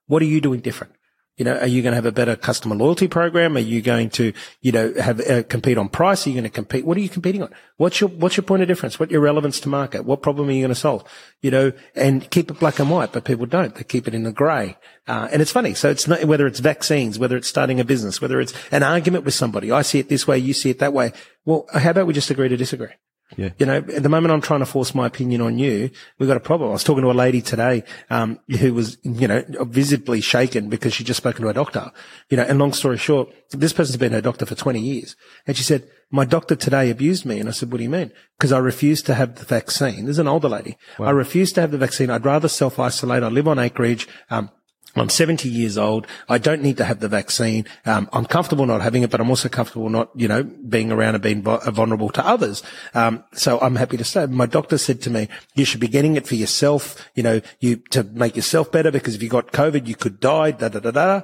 What 0.07 0.21
are 0.21 0.25
you 0.25 0.41
doing 0.41 0.61
different? 0.61 0.93
You 1.37 1.45
know, 1.45 1.57
are 1.57 1.67
you 1.67 1.81
going 1.81 1.93
to 1.93 1.95
have 1.95 2.05
a 2.05 2.11
better 2.11 2.35
customer 2.35 2.75
loyalty 2.75 3.07
program? 3.07 3.57
Are 3.57 3.59
you 3.59 3.81
going 3.81 4.11
to, 4.11 4.33
you 4.61 4.71
know, 4.71 4.93
have 4.93 5.19
uh, 5.19 5.41
compete 5.41 5.79
on 5.79 5.89
price? 5.89 6.27
Are 6.27 6.29
you 6.29 6.35
going 6.35 6.43
to 6.43 6.49
compete? 6.51 6.85
What 6.85 6.95
are 6.95 6.99
you 6.99 7.09
competing 7.09 7.41
on? 7.41 7.51
What's 7.77 7.99
your 7.99 8.11
what's 8.11 8.37
your 8.37 8.43
point 8.43 8.61
of 8.61 8.67
difference? 8.67 8.99
What's 8.99 9.11
your 9.11 9.21
relevance 9.21 9.59
to 9.61 9.69
market? 9.69 10.05
What 10.05 10.21
problem 10.21 10.47
are 10.47 10.51
you 10.51 10.61
going 10.61 10.69
to 10.69 10.75
solve? 10.75 11.03
You 11.41 11.49
know, 11.49 11.71
and 11.95 12.29
keep 12.29 12.51
it 12.51 12.59
black 12.59 12.77
and 12.77 12.87
white, 12.87 13.13
but 13.13 13.23
people 13.23 13.47
don't. 13.47 13.73
They 13.73 13.83
keep 13.83 14.07
it 14.07 14.13
in 14.13 14.21
the 14.21 14.31
grey. 14.31 14.77
Uh, 15.07 15.27
and 15.31 15.41
it's 15.41 15.51
funny. 15.51 15.73
So 15.73 15.89
it's 15.89 16.07
not 16.07 16.23
whether 16.25 16.45
it's 16.45 16.59
vaccines, 16.59 17.17
whether 17.17 17.35
it's 17.35 17.47
starting 17.47 17.79
a 17.79 17.83
business, 17.83 18.21
whether 18.21 18.39
it's 18.39 18.53
an 18.71 18.83
argument 18.83 19.25
with 19.25 19.33
somebody. 19.33 19.71
I 19.71 19.81
see 19.81 19.97
it 19.97 20.09
this 20.09 20.27
way, 20.27 20.37
you 20.37 20.53
see 20.53 20.69
it 20.69 20.77
that 20.79 20.93
way. 20.93 21.13
Well, 21.45 21.65
how 21.73 21.89
about 21.89 22.05
we 22.05 22.13
just 22.13 22.29
agree 22.29 22.49
to 22.49 22.57
disagree? 22.57 22.93
Yeah. 23.37 23.49
You 23.57 23.65
know, 23.65 23.77
at 23.77 24.03
the 24.03 24.09
moment 24.09 24.33
I'm 24.33 24.41
trying 24.41 24.59
to 24.59 24.65
force 24.65 24.93
my 24.93 25.07
opinion 25.07 25.41
on 25.41 25.57
you, 25.57 25.89
we've 26.17 26.27
got 26.27 26.37
a 26.37 26.41
problem. 26.41 26.69
I 26.69 26.73
was 26.73 26.83
talking 26.83 27.03
to 27.03 27.11
a 27.11 27.13
lady 27.13 27.41
today, 27.41 27.83
um, 28.09 28.39
who 28.59 28.73
was, 28.73 28.97
you 29.03 29.27
know, 29.27 29.43
visibly 29.61 30.21
shaken 30.21 30.69
because 30.69 30.93
she 30.93 31.03
just 31.03 31.17
spoken 31.17 31.41
to 31.41 31.47
her 31.47 31.53
doctor, 31.53 31.91
you 32.29 32.37
know, 32.37 32.43
and 32.43 32.59
long 32.59 32.73
story 32.73 32.97
short, 32.97 33.29
this 33.51 33.73
person's 33.73 33.97
been 33.97 34.13
her 34.13 34.21
doctor 34.21 34.45
for 34.45 34.55
20 34.55 34.79
years. 34.79 35.15
And 35.47 35.55
she 35.55 35.63
said, 35.63 35.87
my 36.11 36.25
doctor 36.25 36.55
today 36.55 36.91
abused 36.91 37.25
me. 37.25 37.39
And 37.39 37.49
I 37.49 37.51
said, 37.51 37.71
what 37.71 37.77
do 37.77 37.83
you 37.83 37.89
mean? 37.89 38.11
Because 38.37 38.51
I 38.51 38.59
refused 38.59 39.07
to 39.07 39.15
have 39.15 39.35
the 39.35 39.45
vaccine. 39.45 40.05
There's 40.05 40.19
an 40.19 40.27
older 40.27 40.47
lady. 40.47 40.77
Wow. 40.99 41.07
I 41.07 41.11
refused 41.11 41.55
to 41.55 41.61
have 41.61 41.71
the 41.71 41.77
vaccine. 41.79 42.11
I'd 42.11 42.23
rather 42.23 42.47
self 42.47 42.77
isolate. 42.79 43.23
I 43.23 43.29
live 43.29 43.47
on 43.47 43.57
acreage. 43.57 44.07
Um, 44.29 44.51
I'm 44.95 45.09
70 45.09 45.49
years 45.49 45.77
old. 45.77 46.05
I 46.29 46.37
don't 46.37 46.61
need 46.61 46.77
to 46.77 46.85
have 46.85 46.99
the 46.99 47.07
vaccine. 47.07 47.65
Um, 47.85 48.07
I'm 48.13 48.25
comfortable 48.25 48.65
not 48.65 48.81
having 48.81 49.01
it, 49.01 49.09
but 49.09 49.19
I'm 49.19 49.29
also 49.29 49.49
comfortable 49.49 49.89
not, 49.89 50.09
you 50.15 50.27
know, 50.27 50.43
being 50.43 50.91
around 50.91 51.15
and 51.15 51.23
being 51.23 51.41
vulnerable 51.41 52.09
to 52.09 52.25
others. 52.25 52.61
Um, 52.93 53.23
so 53.33 53.59
I'm 53.59 53.75
happy 53.75 53.97
to 53.97 54.03
say 54.03 54.27
my 54.27 54.45
doctor 54.45 54.77
said 54.77 55.01
to 55.03 55.09
me, 55.09 55.29
you 55.55 55.65
should 55.65 55.79
be 55.79 55.87
getting 55.87 56.15
it 56.15 56.27
for 56.27 56.35
yourself, 56.35 57.09
you 57.15 57.23
know, 57.23 57.41
you, 57.59 57.77
to 57.89 58.03
make 58.03 58.35
yourself 58.35 58.71
better 58.71 58.91
because 58.91 59.15
if 59.15 59.23
you 59.23 59.29
got 59.29 59.51
COVID, 59.51 59.87
you 59.87 59.95
could 59.95 60.19
die, 60.19 60.51
da, 60.51 60.69
da, 60.69 60.79
da, 60.79 60.91
da. 60.91 61.21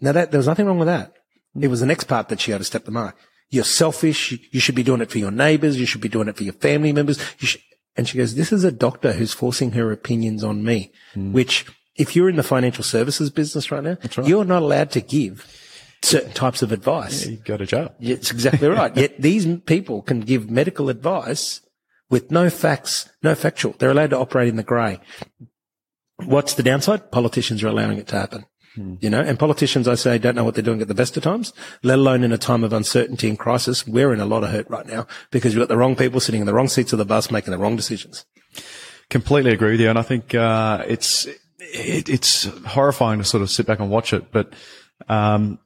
Now 0.00 0.12
that, 0.12 0.32
there 0.32 0.38
was 0.38 0.48
nothing 0.48 0.66
wrong 0.66 0.78
with 0.78 0.88
that. 0.88 1.12
It 1.58 1.68
was 1.68 1.80
the 1.80 1.86
next 1.86 2.04
part 2.04 2.28
that 2.28 2.40
she 2.40 2.50
had 2.50 2.58
to 2.58 2.64
step 2.64 2.84
the 2.84 2.90
mark. 2.90 3.16
You're 3.50 3.64
selfish. 3.64 4.36
You 4.50 4.60
should 4.60 4.74
be 4.74 4.82
doing 4.82 5.00
it 5.00 5.10
for 5.10 5.18
your 5.18 5.30
neighbors. 5.30 5.78
You 5.78 5.86
should 5.86 6.00
be 6.00 6.08
doing 6.08 6.28
it 6.28 6.36
for 6.36 6.42
your 6.42 6.52
family 6.54 6.92
members. 6.92 7.18
and 7.96 8.08
she 8.08 8.18
goes, 8.18 8.34
this 8.34 8.52
is 8.52 8.64
a 8.64 8.72
doctor 8.72 9.12
who's 9.12 9.32
forcing 9.32 9.72
her 9.72 9.92
opinions 9.92 10.42
on 10.42 10.64
me, 10.64 10.92
mm. 11.14 11.32
which 11.32 11.64
if 11.96 12.14
you're 12.14 12.28
in 12.28 12.36
the 12.36 12.42
financial 12.42 12.84
services 12.84 13.30
business 13.30 13.70
right 13.70 13.82
now, 13.82 13.98
right. 14.16 14.26
you're 14.26 14.44
not 14.44 14.62
allowed 14.62 14.90
to 14.92 15.00
give 15.00 15.46
certain 16.02 16.32
types 16.32 16.62
of 16.62 16.72
advice. 16.72 17.24
Yeah, 17.24 17.32
you 17.32 17.36
go 17.38 17.56
to 17.56 17.66
jail. 17.66 17.94
It's 18.00 18.30
exactly 18.30 18.68
right. 18.68 18.96
Yet 18.96 19.20
these 19.20 19.46
people 19.66 20.02
can 20.02 20.20
give 20.20 20.50
medical 20.50 20.88
advice 20.88 21.60
with 22.08 22.30
no 22.30 22.50
facts, 22.50 23.08
no 23.22 23.34
factual. 23.34 23.74
They're 23.78 23.90
allowed 23.90 24.10
to 24.10 24.18
operate 24.18 24.48
in 24.48 24.56
the 24.56 24.62
grey. 24.62 25.00
What's 26.24 26.54
the 26.54 26.62
downside? 26.62 27.10
Politicians 27.10 27.62
are 27.62 27.68
allowing 27.68 27.98
it 27.98 28.06
to 28.08 28.16
happen. 28.16 28.46
Hmm. 28.74 28.94
You 29.00 29.10
know, 29.10 29.20
and 29.20 29.38
politicians, 29.38 29.88
I 29.88 29.94
say, 29.94 30.18
don't 30.18 30.34
know 30.34 30.44
what 30.44 30.54
they're 30.54 30.62
doing 30.62 30.82
at 30.82 30.88
the 30.88 30.94
best 30.94 31.16
of 31.16 31.22
times, 31.22 31.52
let 31.82 31.98
alone 31.98 32.22
in 32.22 32.32
a 32.32 32.38
time 32.38 32.62
of 32.62 32.72
uncertainty 32.72 33.28
and 33.28 33.38
crisis. 33.38 33.86
We're 33.86 34.12
in 34.12 34.20
a 34.20 34.26
lot 34.26 34.44
of 34.44 34.50
hurt 34.50 34.68
right 34.70 34.86
now 34.86 35.06
because 35.30 35.54
you've 35.54 35.62
got 35.62 35.68
the 35.68 35.76
wrong 35.76 35.96
people 35.96 36.20
sitting 36.20 36.40
in 36.40 36.46
the 36.46 36.54
wrong 36.54 36.68
seats 36.68 36.92
of 36.92 36.98
the 36.98 37.04
bus 37.04 37.30
making 37.30 37.50
the 37.50 37.58
wrong 37.58 37.76
decisions. 37.76 38.24
Completely 39.08 39.52
agree 39.52 39.72
with 39.72 39.80
you. 39.80 39.88
And 39.88 39.98
I 39.98 40.02
think, 40.02 40.34
uh, 40.34 40.84
it's, 40.86 41.26
it, 41.72 42.08
it's 42.08 42.44
horrifying 42.66 43.18
to 43.18 43.24
sort 43.24 43.42
of 43.42 43.50
sit 43.50 43.66
back 43.66 43.80
and 43.80 43.90
watch 43.90 44.12
it. 44.12 44.30
But 44.32 44.54
um, 45.08 45.58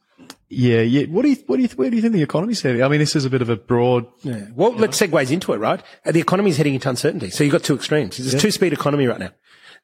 yeah, 0.49 0.81
yeah. 0.81 1.07
What 1.07 1.23
do 1.23 1.31
you, 1.31 1.37
what 1.47 1.57
do 1.57 1.63
you, 1.63 1.69
where 1.69 1.91
do 1.91 1.97
you 1.97 2.03
think 2.03 2.15
the 2.15 2.23
economy's 2.23 2.61
heading? 2.63 2.83
I 2.83 2.89
mean, 2.89 2.99
this 2.99 3.15
is 3.15 3.25
a 3.25 3.31
bit 3.31 3.43
of 3.43 3.49
a 3.49 3.57
broad. 3.57 4.07
Yeah. 4.23 4.47
Well, 4.55 4.73
let's 4.73 5.01
segue 5.01 5.31
into 5.31 5.53
it, 5.53 5.59
right? 5.59 5.83
The 6.05 6.21
economy 6.21 6.51
is 6.51 6.57
heading 6.57 6.75
into 6.75 6.89
uncertainty. 6.89 7.31
So 7.31 7.45
you've 7.45 7.53
got 7.53 7.63
two 7.63 7.75
extremes. 7.75 8.17
There's 8.17 8.35
a 8.35 8.37
yeah. 8.37 8.43
two 8.43 8.51
speed 8.51 8.73
economy 8.73 9.07
right 9.07 9.21
now. 9.21 9.31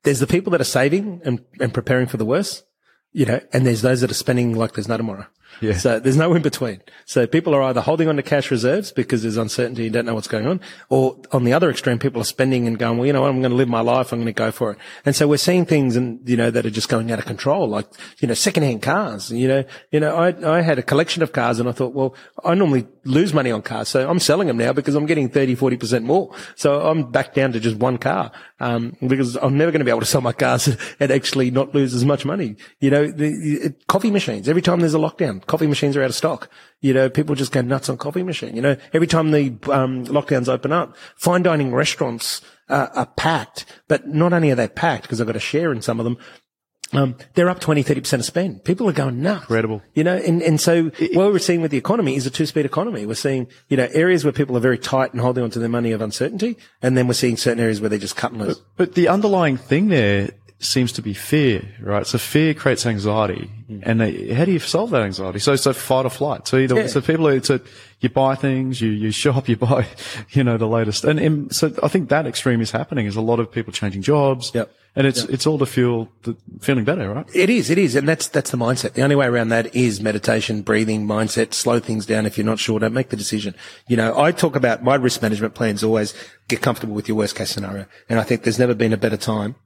There's 0.02 0.20
the 0.20 0.26
people 0.26 0.50
that 0.52 0.60
are 0.60 0.64
saving 0.64 1.22
and, 1.24 1.44
and 1.60 1.72
preparing 1.72 2.06
for 2.06 2.16
the 2.16 2.24
worst, 2.24 2.64
you 3.12 3.26
know, 3.26 3.40
and 3.52 3.66
there's 3.66 3.82
those 3.82 4.00
that 4.02 4.10
are 4.10 4.14
spending 4.14 4.54
like 4.54 4.72
there's 4.74 4.88
no 4.88 4.96
tomorrow. 4.96 5.26
Yeah. 5.60 5.74
So 5.74 5.98
there's 5.98 6.16
no 6.16 6.34
in 6.34 6.42
between. 6.42 6.82
So 7.06 7.26
people 7.26 7.54
are 7.54 7.62
either 7.62 7.80
holding 7.80 8.08
on 8.08 8.16
to 8.16 8.22
cash 8.22 8.50
reserves 8.50 8.92
because 8.92 9.22
there's 9.22 9.36
uncertainty 9.36 9.86
and 9.86 9.94
don't 9.94 10.04
know 10.04 10.14
what's 10.14 10.28
going 10.28 10.46
on, 10.46 10.60
or 10.90 11.18
on 11.32 11.44
the 11.44 11.52
other 11.52 11.70
extreme, 11.70 11.98
people 11.98 12.20
are 12.20 12.26
spending 12.26 12.66
and 12.66 12.78
going, 12.78 12.98
well, 12.98 13.06
you 13.06 13.12
know 13.12 13.22
what, 13.22 13.30
I'm 13.30 13.40
going 13.40 13.50
to 13.50 13.56
live 13.56 13.68
my 13.68 13.80
life. 13.80 14.12
I'm 14.12 14.18
going 14.18 14.26
to 14.26 14.32
go 14.32 14.50
for 14.50 14.72
it. 14.72 14.78
And 15.04 15.16
so 15.16 15.26
we're 15.26 15.38
seeing 15.38 15.64
things 15.64 15.96
and, 15.96 16.20
you 16.28 16.36
know, 16.36 16.50
that 16.50 16.66
are 16.66 16.70
just 16.70 16.88
going 16.88 17.10
out 17.10 17.18
of 17.18 17.24
control, 17.24 17.68
like, 17.68 17.86
you 18.18 18.28
know, 18.28 18.34
secondhand 18.34 18.82
cars. 18.82 19.30
You 19.30 19.48
know, 19.48 19.64
you 19.90 20.00
know, 20.00 20.14
I, 20.14 20.58
I 20.58 20.60
had 20.60 20.78
a 20.78 20.82
collection 20.82 21.22
of 21.22 21.32
cars 21.32 21.58
and 21.58 21.68
I 21.68 21.72
thought, 21.72 21.94
well, 21.94 22.14
I 22.44 22.54
normally 22.54 22.86
lose 23.06 23.32
money 23.32 23.50
on 23.50 23.62
cars. 23.62 23.88
So 23.88 24.08
I'm 24.08 24.18
selling 24.18 24.48
them 24.48 24.56
now 24.56 24.72
because 24.72 24.94
I'm 24.94 25.06
getting 25.06 25.28
30, 25.28 25.56
40% 25.56 26.02
more. 26.02 26.34
So 26.54 26.86
I'm 26.86 27.10
back 27.10 27.34
down 27.34 27.52
to 27.52 27.60
just 27.60 27.76
one 27.76 27.98
car. 27.98 28.32
Um, 28.58 28.96
because 29.06 29.36
I'm 29.36 29.56
never 29.56 29.70
going 29.70 29.80
to 29.80 29.84
be 29.84 29.90
able 29.90 30.00
to 30.00 30.06
sell 30.06 30.20
my 30.20 30.32
cars 30.32 30.76
and 31.00 31.10
actually 31.10 31.50
not 31.50 31.74
lose 31.74 31.94
as 31.94 32.04
much 32.04 32.24
money. 32.24 32.56
You 32.80 32.90
know, 32.90 33.06
the, 33.06 33.30
the 33.30 33.74
coffee 33.86 34.10
machines, 34.10 34.48
every 34.48 34.62
time 34.62 34.80
there's 34.80 34.94
a 34.94 34.98
lockdown, 34.98 35.44
coffee 35.46 35.66
machines 35.66 35.96
are 35.96 36.02
out 36.02 36.10
of 36.10 36.16
stock. 36.16 36.50
You 36.80 36.92
know, 36.92 37.08
people 37.08 37.34
just 37.34 37.52
go 37.52 37.60
nuts 37.60 37.88
on 37.88 37.96
coffee 37.96 38.22
machine. 38.22 38.56
You 38.56 38.62
know, 38.62 38.76
every 38.92 39.06
time 39.06 39.30
the 39.30 39.56
um, 39.70 40.06
lockdowns 40.06 40.48
open 40.48 40.72
up, 40.72 40.96
fine 41.16 41.42
dining 41.42 41.72
restaurants 41.72 42.40
uh, 42.68 42.88
are 42.94 43.06
packed. 43.06 43.64
But 43.88 44.08
not 44.08 44.32
only 44.32 44.50
are 44.50 44.56
they 44.56 44.68
packed 44.68 45.02
because 45.02 45.20
I've 45.20 45.26
got 45.26 45.36
a 45.36 45.40
share 45.40 45.72
in 45.72 45.82
some 45.82 46.00
of 46.00 46.04
them, 46.04 46.18
um, 46.92 47.16
they're 47.34 47.48
up 47.48 47.60
20, 47.60 47.82
30% 47.82 48.12
of 48.14 48.24
spend. 48.24 48.64
People 48.64 48.88
are 48.88 48.92
going 48.92 49.20
nuts. 49.20 49.42
Incredible. 49.42 49.82
You 49.94 50.04
know, 50.04 50.16
and, 50.16 50.42
and 50.42 50.60
so 50.60 50.84
what 50.84 51.32
we're 51.32 51.38
seeing 51.38 51.60
with 51.60 51.70
the 51.70 51.76
economy 51.76 52.14
is 52.16 52.26
a 52.26 52.30
two-speed 52.30 52.64
economy. 52.64 53.06
We're 53.06 53.14
seeing, 53.14 53.48
you 53.68 53.76
know, 53.76 53.88
areas 53.92 54.24
where 54.24 54.32
people 54.32 54.56
are 54.56 54.60
very 54.60 54.78
tight 54.78 55.12
and 55.12 55.20
holding 55.20 55.42
on 55.42 55.50
to 55.50 55.58
their 55.58 55.68
money 55.68 55.92
of 55.92 56.00
uncertainty. 56.00 56.56
And 56.82 56.96
then 56.96 57.08
we're 57.08 57.14
seeing 57.14 57.36
certain 57.36 57.60
areas 57.60 57.80
where 57.80 57.90
they're 57.90 57.98
just 57.98 58.16
cutting 58.16 58.38
loose. 58.38 58.58
But, 58.58 58.76
but 58.76 58.94
the 58.94 59.08
underlying 59.08 59.56
thing 59.56 59.88
there 59.88 60.30
seems 60.66 60.92
to 60.92 61.02
be 61.02 61.14
fear, 61.14 61.62
right? 61.80 62.06
So 62.06 62.18
fear 62.18 62.54
creates 62.54 62.86
anxiety. 62.86 63.50
Mm. 63.70 63.82
And 63.82 64.00
they, 64.00 64.34
how 64.34 64.44
do 64.44 64.52
you 64.52 64.58
solve 64.58 64.90
that 64.90 65.02
anxiety? 65.02 65.38
So, 65.38 65.56
so 65.56 65.72
fight 65.72 66.06
or 66.06 66.10
flight. 66.10 66.46
So 66.46 66.58
either, 66.58 66.76
yeah. 66.76 66.86
so 66.86 67.00
people, 67.00 67.26
it's 67.28 67.50
a, 67.50 67.60
you 68.00 68.08
buy 68.08 68.34
things, 68.34 68.80
you, 68.80 68.90
you 68.90 69.10
shop, 69.10 69.48
you 69.48 69.56
buy, 69.68 69.86
you 70.30 70.44
know, 70.44 70.56
the 70.56 70.66
latest. 70.66 71.04
And, 71.04 71.18
and 71.18 71.54
so 71.54 71.72
I 71.82 71.88
think 71.88 72.08
that 72.10 72.26
extreme 72.26 72.60
is 72.60 72.70
happening 72.70 73.06
is 73.06 73.16
a 73.16 73.20
lot 73.20 73.40
of 73.40 73.50
people 73.50 73.72
changing 73.72 74.02
jobs. 74.02 74.52
Yep. 74.54 74.72
And 74.96 75.06
it's, 75.06 75.24
it's 75.24 75.46
all 75.46 75.58
to 75.58 75.66
feel 75.66 76.08
the 76.22 76.34
feeling 76.60 76.84
better, 76.84 77.12
right? 77.12 77.26
It 77.34 77.50
is, 77.50 77.68
it 77.68 77.76
is. 77.76 77.94
And 77.96 78.08
that's, 78.08 78.28
that's 78.28 78.50
the 78.50 78.56
mindset. 78.56 78.94
The 78.94 79.02
only 79.02 79.14
way 79.14 79.26
around 79.26 79.50
that 79.50 79.74
is 79.76 80.00
meditation, 80.00 80.62
breathing, 80.62 81.06
mindset, 81.06 81.52
slow 81.52 81.80
things 81.80 82.06
down. 82.06 82.24
If 82.24 82.38
you're 82.38 82.46
not 82.46 82.58
sure, 82.58 82.78
don't 82.78 82.94
make 82.94 83.10
the 83.10 83.16
decision. 83.16 83.54
You 83.88 83.98
know, 83.98 84.18
I 84.18 84.32
talk 84.32 84.56
about 84.56 84.82
my 84.82 84.94
risk 84.94 85.20
management 85.20 85.54
plans 85.54 85.84
always 85.84 86.14
get 86.48 86.62
comfortable 86.62 86.94
with 86.94 87.08
your 87.08 87.16
worst 87.18 87.36
case 87.36 87.50
scenario. 87.50 87.84
And 88.08 88.18
I 88.18 88.22
think 88.22 88.44
there's 88.44 88.58
never 88.58 88.74
been 88.74 88.94
a 88.94 88.96
better 88.96 89.18
time 89.18 89.56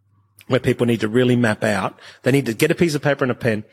where 0.46 0.60
people 0.60 0.86
need 0.86 1.00
to 1.00 1.08
really 1.08 1.36
map 1.36 1.64
out. 1.64 1.98
They 2.22 2.32
need 2.32 2.46
to 2.46 2.54
get 2.54 2.70
a 2.70 2.74
piece 2.74 2.94
of 2.94 3.02
paper 3.02 3.24
and 3.24 3.30
a 3.30 3.34
pen. 3.34 3.64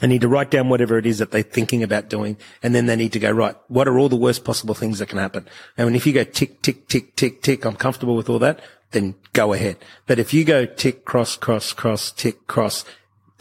They 0.00 0.06
need 0.06 0.22
to 0.22 0.28
write 0.28 0.50
down 0.50 0.68
whatever 0.68 0.98
it 0.98 1.06
is 1.06 1.18
that 1.18 1.30
they're 1.30 1.42
thinking 1.42 1.82
about 1.82 2.08
doing. 2.08 2.36
And 2.62 2.74
then 2.74 2.86
they 2.86 2.96
need 2.96 3.12
to 3.12 3.18
go, 3.18 3.30
right, 3.30 3.54
what 3.68 3.86
are 3.86 3.98
all 3.98 4.08
the 4.08 4.16
worst 4.16 4.44
possible 4.44 4.74
things 4.74 4.98
that 4.98 5.08
can 5.08 5.18
happen? 5.18 5.46
And 5.76 5.94
if 5.94 6.06
you 6.06 6.12
go 6.12 6.24
tick, 6.24 6.62
tick, 6.62 6.88
tick, 6.88 7.14
tick, 7.14 7.42
tick, 7.42 7.64
I'm 7.64 7.76
comfortable 7.76 8.16
with 8.16 8.28
all 8.28 8.38
that 8.40 8.60
then 8.92 9.16
go 9.32 9.52
ahead. 9.52 9.76
But 10.06 10.18
if 10.18 10.32
you 10.32 10.44
go 10.44 10.64
tick, 10.64 11.04
cross, 11.04 11.36
cross, 11.36 11.72
cross, 11.72 12.12
tick, 12.12 12.46
cross, 12.46 12.84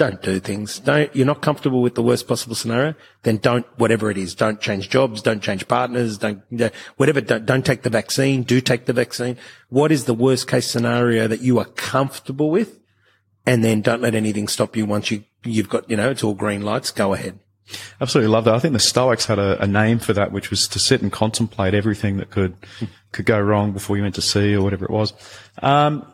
don't 0.02 0.24
do 0.24 0.40
things. 0.40 0.80
Don't, 0.80 1.16
you're 1.16 1.28
not 1.28 1.44
comfortable 1.44 1.84
with 1.84 1.94
the 1.94 2.02
worst 2.02 2.28
possible 2.28 2.56
scenario, 2.56 2.96
then 3.22 3.38
don't, 3.38 3.68
whatever 3.78 4.10
it 4.10 4.18
is, 4.18 4.34
don't 4.34 4.60
change 4.60 4.90
jobs, 4.90 5.22
don't 5.22 5.44
change 5.44 5.68
partners, 5.68 6.18
don't, 6.18 6.42
whatever, 6.98 7.22
don't, 7.22 7.46
don't 7.46 7.64
take 7.64 7.84
the 7.84 7.90
vaccine, 7.92 8.42
do 8.42 8.62
take 8.62 8.86
the 8.86 8.94
vaccine. 8.94 9.38
What 9.70 9.92
is 9.92 10.06
the 10.06 10.16
worst 10.16 10.48
case 10.48 10.66
scenario 10.66 11.28
that 11.28 11.42
you 11.42 11.60
are 11.60 11.66
comfortable 11.66 12.50
with? 12.50 12.80
And 13.46 13.64
then 13.64 13.82
don't 13.82 14.02
let 14.02 14.16
anything 14.16 14.48
stop 14.48 14.76
you 14.76 14.88
once 14.88 15.12
you, 15.12 15.24
you've 15.44 15.70
got, 15.70 15.88
you 15.88 15.98
know, 15.98 16.10
it's 16.10 16.24
all 16.24 16.34
green 16.34 16.64
lights, 16.64 16.90
go 16.90 17.14
ahead. 17.14 17.38
Absolutely 18.02 18.32
love 18.32 18.46
that. 18.46 18.56
I 18.56 18.60
think 18.60 18.74
the 18.74 18.80
Stoics 18.80 19.28
had 19.28 19.38
a, 19.38 19.62
a, 19.62 19.68
name 19.68 20.00
for 20.00 20.14
that, 20.14 20.32
which 20.32 20.50
was 20.50 20.68
to 20.70 20.80
sit 20.80 21.04
and 21.04 21.12
contemplate 21.12 21.74
everything 21.74 22.18
that 22.18 22.32
could 22.32 22.56
could 23.12 23.26
go 23.26 23.40
wrong 23.40 23.72
before 23.72 23.98
you 23.98 24.04
went 24.04 24.16
to 24.16 24.22
sea 24.22 24.56
or 24.56 24.64
whatever 24.64 24.84
it 24.84 24.92
was. 24.92 25.14
Um, 25.62 26.11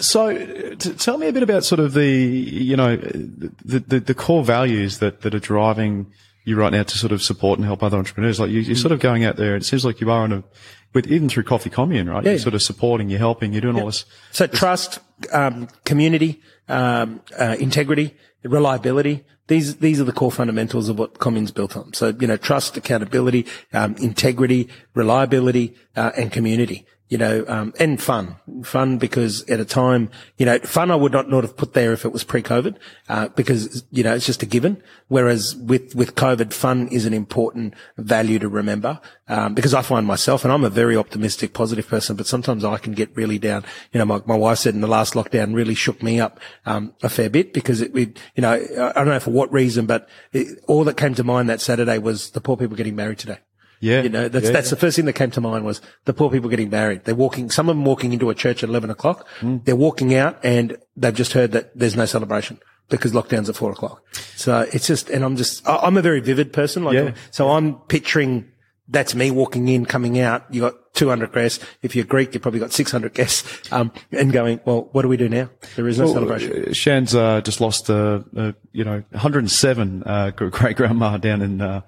so, 0.00 0.36
t- 0.76 0.94
tell 0.94 1.18
me 1.18 1.28
a 1.28 1.32
bit 1.32 1.42
about 1.42 1.64
sort 1.64 1.80
of 1.80 1.94
the 1.94 2.08
you 2.08 2.76
know 2.76 2.96
the 2.96 3.78
the, 3.86 4.00
the 4.00 4.14
core 4.14 4.44
values 4.44 4.98
that, 4.98 5.22
that 5.22 5.34
are 5.34 5.40
driving 5.40 6.12
you 6.44 6.56
right 6.56 6.72
now 6.72 6.82
to 6.82 6.98
sort 6.98 7.12
of 7.12 7.22
support 7.22 7.58
and 7.58 7.66
help 7.66 7.82
other 7.82 7.98
entrepreneurs. 7.98 8.40
Like 8.40 8.50
you, 8.50 8.72
are 8.72 8.74
sort 8.74 8.92
of 8.92 9.00
going 9.00 9.24
out 9.24 9.36
there. 9.36 9.56
It 9.56 9.64
seems 9.64 9.84
like 9.84 10.00
you 10.00 10.10
are 10.10 10.22
on 10.22 10.32
a 10.32 10.44
with 10.92 11.06
even 11.06 11.28
through 11.28 11.44
coffee 11.44 11.70
commune, 11.70 12.08
right? 12.08 12.24
Yeah. 12.24 12.32
You're 12.32 12.40
sort 12.40 12.54
of 12.54 12.62
supporting, 12.62 13.08
you're 13.10 13.18
helping, 13.18 13.52
you're 13.52 13.62
doing 13.62 13.78
all 13.78 13.86
this. 13.86 14.04
So 14.32 14.46
trust, 14.46 14.98
um, 15.32 15.68
community, 15.84 16.40
um, 16.68 17.20
uh, 17.38 17.56
integrity, 17.58 18.16
reliability. 18.42 19.24
These 19.46 19.76
these 19.76 20.00
are 20.00 20.04
the 20.04 20.12
core 20.12 20.32
fundamentals 20.32 20.88
of 20.88 20.98
what 20.98 21.18
commune's 21.18 21.50
built 21.50 21.76
on. 21.76 21.92
So 21.92 22.14
you 22.18 22.26
know, 22.26 22.36
trust, 22.36 22.76
accountability, 22.76 23.46
um, 23.72 23.96
integrity, 23.96 24.68
reliability, 24.94 25.74
uh, 25.96 26.12
and 26.16 26.32
community. 26.32 26.86
You 27.10 27.18
know, 27.18 27.44
um, 27.48 27.74
and 27.80 28.00
fun, 28.00 28.36
fun 28.62 28.96
because 28.96 29.42
at 29.50 29.58
a 29.58 29.64
time, 29.64 30.10
you 30.38 30.46
know, 30.46 30.60
fun 30.60 30.92
I 30.92 30.94
would 30.94 31.10
not 31.10 31.28
not 31.28 31.42
have 31.42 31.56
put 31.56 31.72
there 31.72 31.92
if 31.92 32.04
it 32.04 32.12
was 32.12 32.22
pre-COVID, 32.22 32.76
uh, 33.08 33.28
because 33.30 33.84
you 33.90 34.04
know 34.04 34.14
it's 34.14 34.26
just 34.26 34.44
a 34.44 34.46
given. 34.46 34.80
Whereas 35.08 35.56
with 35.56 35.96
with 35.96 36.14
COVID, 36.14 36.52
fun 36.52 36.86
is 36.88 37.06
an 37.06 37.12
important 37.12 37.74
value 37.98 38.38
to 38.38 38.48
remember 38.48 39.00
um, 39.30 39.54
because 39.54 39.74
I 39.74 39.82
find 39.82 40.06
myself, 40.06 40.44
and 40.44 40.52
I'm 40.52 40.64
a 40.64 40.70
very 40.70 40.96
optimistic, 40.96 41.52
positive 41.52 41.88
person, 41.88 42.14
but 42.14 42.28
sometimes 42.28 42.64
I 42.64 42.78
can 42.78 42.92
get 42.92 43.14
really 43.16 43.38
down. 43.38 43.64
You 43.92 43.98
know, 43.98 44.04
my, 44.04 44.20
my 44.26 44.36
wife 44.36 44.58
said 44.58 44.74
in 44.74 44.80
the 44.80 44.86
last 44.86 45.14
lockdown 45.14 45.54
really 45.54 45.74
shook 45.74 46.02
me 46.02 46.20
up 46.20 46.38
um, 46.64 46.94
a 47.02 47.08
fair 47.08 47.28
bit 47.28 47.52
because 47.52 47.80
it, 47.80 47.96
it, 47.96 48.18
you 48.34 48.42
know, 48.42 48.52
I 48.52 48.92
don't 48.92 49.08
know 49.08 49.20
for 49.20 49.30
what 49.30 49.52
reason, 49.52 49.86
but 49.86 50.08
it, 50.32 50.62
all 50.68 50.84
that 50.84 50.96
came 50.96 51.14
to 51.14 51.24
mind 51.24 51.48
that 51.48 51.60
Saturday 51.60 51.98
was 51.98 52.30
the 52.30 52.40
poor 52.40 52.56
people 52.56 52.76
getting 52.76 52.96
married 52.96 53.18
today. 53.18 53.38
Yeah. 53.80 54.02
You 54.02 54.08
know, 54.10 54.28
that's, 54.28 54.46
yeah, 54.46 54.52
that's 54.52 54.66
yeah. 54.68 54.70
the 54.70 54.76
first 54.76 54.96
thing 54.96 55.06
that 55.06 55.14
came 55.14 55.30
to 55.32 55.40
mind 55.40 55.64
was 55.64 55.80
the 56.04 56.12
poor 56.12 56.30
people 56.30 56.48
getting 56.50 56.70
married. 56.70 57.04
They're 57.04 57.14
walking, 57.14 57.50
some 57.50 57.68
of 57.68 57.76
them 57.76 57.84
walking 57.84 58.12
into 58.12 58.28
a 58.30 58.34
church 58.34 58.62
at 58.62 58.68
11 58.68 58.90
o'clock. 58.90 59.26
Mm. 59.40 59.64
They're 59.64 59.76
walking 59.76 60.14
out 60.14 60.38
and 60.44 60.76
they've 60.96 61.14
just 61.14 61.32
heard 61.32 61.52
that 61.52 61.76
there's 61.76 61.96
no 61.96 62.04
celebration 62.04 62.60
because 62.90 63.12
lockdown's 63.12 63.48
at 63.48 63.56
four 63.56 63.72
o'clock. 63.72 64.02
So 64.36 64.68
it's 64.72 64.86
just, 64.86 65.08
and 65.10 65.24
I'm 65.24 65.36
just, 65.36 65.66
I'm 65.66 65.96
a 65.96 66.02
very 66.02 66.20
vivid 66.20 66.52
person. 66.52 66.84
Like, 66.84 66.94
Yeah. 66.94 67.14
so 67.30 67.50
I'm 67.50 67.74
picturing 67.88 68.50
that's 68.92 69.14
me 69.14 69.30
walking 69.30 69.68
in, 69.68 69.86
coming 69.86 70.18
out. 70.18 70.44
You 70.52 70.62
got 70.62 70.74
200 70.94 71.32
guests. 71.32 71.64
If 71.80 71.94
you're 71.94 72.04
Greek, 72.04 72.34
you 72.34 72.40
probably 72.40 72.58
got 72.58 72.72
600 72.72 73.14
guests, 73.14 73.72
um, 73.72 73.92
and 74.10 74.32
going, 74.32 74.58
well, 74.64 74.88
what 74.90 75.02
do 75.02 75.08
we 75.08 75.16
do 75.16 75.28
now? 75.28 75.48
There 75.76 75.86
is 75.86 75.98
no 75.98 76.06
Well, 76.06 76.14
celebration. 76.14 76.64
uh, 76.70 76.72
Shan's 76.72 77.14
uh, 77.14 77.40
just 77.40 77.60
lost, 77.60 77.88
uh, 77.88 78.22
uh, 78.36 78.50
you 78.72 78.82
know, 78.84 79.04
107 79.10 80.02
uh, 80.04 80.30
great 80.30 80.76
grandma 80.76 81.16
down 81.18 81.40
in 81.40 81.60
uh, 81.60 81.82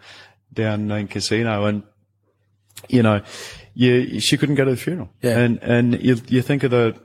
down 0.52 0.90
in 0.90 1.08
Casino, 1.08 1.64
and 1.64 1.82
you 2.88 3.02
know, 3.02 3.22
you, 3.74 4.20
she 4.20 4.36
couldn't 4.36 4.56
go 4.56 4.64
to 4.64 4.72
the 4.72 4.76
funeral. 4.76 5.10
Yeah. 5.22 5.38
And 5.38 5.62
and 5.62 6.02
you 6.02 6.20
you 6.28 6.42
think 6.42 6.62
of 6.62 6.70
the, 6.70 6.96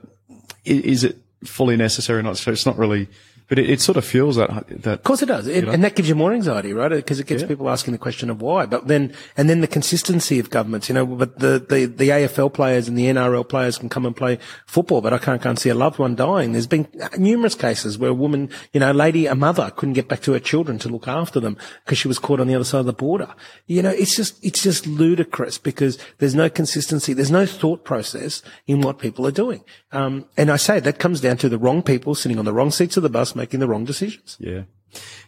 is 0.64 1.04
it 1.04 1.16
fully 1.44 1.76
necessary 1.76 2.20
or 2.20 2.22
not? 2.22 2.36
So 2.36 2.50
it's 2.50 2.66
not 2.66 2.76
really, 2.76 3.08
but 3.48 3.58
it, 3.58 3.70
it 3.70 3.80
sort 3.80 3.96
of 3.96 4.04
feels 4.04 4.36
that 4.36 4.50
that 4.68 4.98
Of 4.98 5.02
course 5.02 5.22
it 5.22 5.26
does. 5.26 5.46
It, 5.46 5.66
and 5.66 5.82
that 5.82 5.96
gives 5.96 6.08
you 6.08 6.14
more 6.14 6.32
anxiety, 6.32 6.72
right? 6.72 6.90
Because 6.90 7.18
it 7.18 7.26
gets 7.26 7.42
people 7.42 7.68
asking 7.70 7.92
the 7.92 7.98
question 7.98 8.28
of 8.30 8.42
why. 8.42 8.66
But 8.66 8.88
then, 8.88 9.14
and 9.36 9.48
then 9.48 9.62
the 9.62 9.66
consistency 9.66 10.38
of 10.38 10.50
governments, 10.50 10.88
you 10.88 10.94
know, 10.94 11.06
but 11.06 11.38
the, 11.38 11.64
the, 11.66 11.86
the 11.86 12.08
AFL 12.10 12.52
players 12.52 12.88
and 12.88 12.98
the 12.98 13.06
NRL 13.06 13.48
players 13.48 13.78
can 13.78 13.88
come 13.88 14.04
and 14.04 14.14
play 14.14 14.38
football, 14.66 15.00
but 15.00 15.14
I 15.14 15.18
can't 15.18 15.40
go 15.40 15.50
and 15.50 15.58
see 15.58 15.70
a 15.70 15.74
loved 15.74 15.98
one 15.98 16.14
dying. 16.14 16.52
There's 16.52 16.66
been 16.66 16.86
numerous 17.16 17.54
cases 17.54 17.98
where 17.98 18.10
a 18.10 18.14
woman, 18.14 18.50
you 18.72 18.80
know, 18.80 18.92
a 18.92 18.94
lady, 18.94 19.26
a 19.26 19.34
mother 19.34 19.72
couldn't 19.74 19.94
get 19.94 20.08
back 20.08 20.20
to 20.22 20.32
her 20.32 20.40
children 20.40 20.78
to 20.80 20.88
look 20.88 21.08
after 21.08 21.40
them 21.40 21.56
because 21.84 21.98
she 21.98 22.08
was 22.08 22.18
caught 22.18 22.40
on 22.40 22.48
the 22.48 22.54
other 22.54 22.64
side 22.64 22.80
of 22.80 22.86
the 22.86 22.92
border. 22.92 23.34
You 23.66 23.82
know, 23.82 23.90
it's 23.90 24.14
just, 24.14 24.44
it's 24.44 24.62
just 24.62 24.86
ludicrous 24.86 25.56
because 25.56 25.98
there's 26.18 26.34
no 26.34 26.50
consistency. 26.50 27.14
There's 27.14 27.30
no 27.30 27.46
thought 27.46 27.84
process 27.84 28.42
in 28.66 28.82
what 28.82 28.98
people 28.98 29.26
are 29.26 29.32
doing. 29.32 29.64
Um, 29.90 30.26
and 30.36 30.50
I 30.50 30.56
say 30.56 30.80
that 30.80 30.98
comes 30.98 31.22
down 31.22 31.38
to 31.38 31.48
the 31.48 31.58
wrong 31.58 31.82
people 31.82 32.14
sitting 32.14 32.38
on 32.38 32.44
the 32.44 32.52
wrong 32.52 32.70
seats 32.70 32.98
of 32.98 33.02
the 33.02 33.08
bus 33.08 33.34
making 33.38 33.60
the 33.60 33.66
wrong 33.66 33.86
decisions. 33.86 34.36
Yeah. 34.38 34.64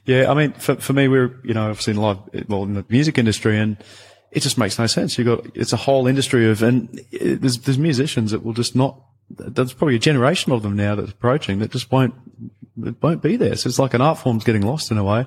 Yeah. 0.05 0.31
I 0.31 0.35
mean, 0.35 0.53
for, 0.53 0.77
for 0.77 0.93
me, 0.93 1.09
we're, 1.09 1.41
you 1.43 1.55
know, 1.55 1.71
I've 1.71 1.81
seen 1.81 1.97
a 1.97 2.01
lot, 2.03 2.29
well, 2.49 2.65
in 2.65 2.75
the 2.75 2.85
music 2.89 3.17
industry 3.17 3.59
and 3.59 3.77
it 4.31 4.41
just 4.41 4.59
makes 4.59 4.79
no 4.79 4.87
sense. 4.87 5.19
You 5.19 5.25
got, 5.25 5.57
it's 5.57 5.73
a 5.73 5.77
whole 5.77 6.07
industry 6.07 6.51
of, 6.51 6.63
and 6.63 7.01
it, 7.11 7.41
there's, 7.41 7.59
there's 7.59 7.79
musicians 7.79 8.33
that 8.33 8.45
will 8.45 8.53
just 8.53 8.77
not, 8.77 9.01
there's 9.31 9.73
probably 9.73 9.97
a 9.97 10.01
generation 10.01 10.53
of 10.53 10.63
them 10.63 10.77
now 10.77 10.95
that's 10.95 11.13
approaching 11.13 11.61
that 11.61 11.71
just 11.71 11.91
won't, 11.91 12.15
it 12.83 12.95
won't 13.03 13.23
be 13.23 13.37
there. 13.37 13.55
So 13.57 13.69
it's 13.69 13.79
like 13.79 13.95
an 13.95 14.01
art 14.01 14.19
form's 14.19 14.43
getting 14.43 14.63
lost 14.63 14.91
in 14.91 14.97
a 14.99 15.05
way. 15.05 15.27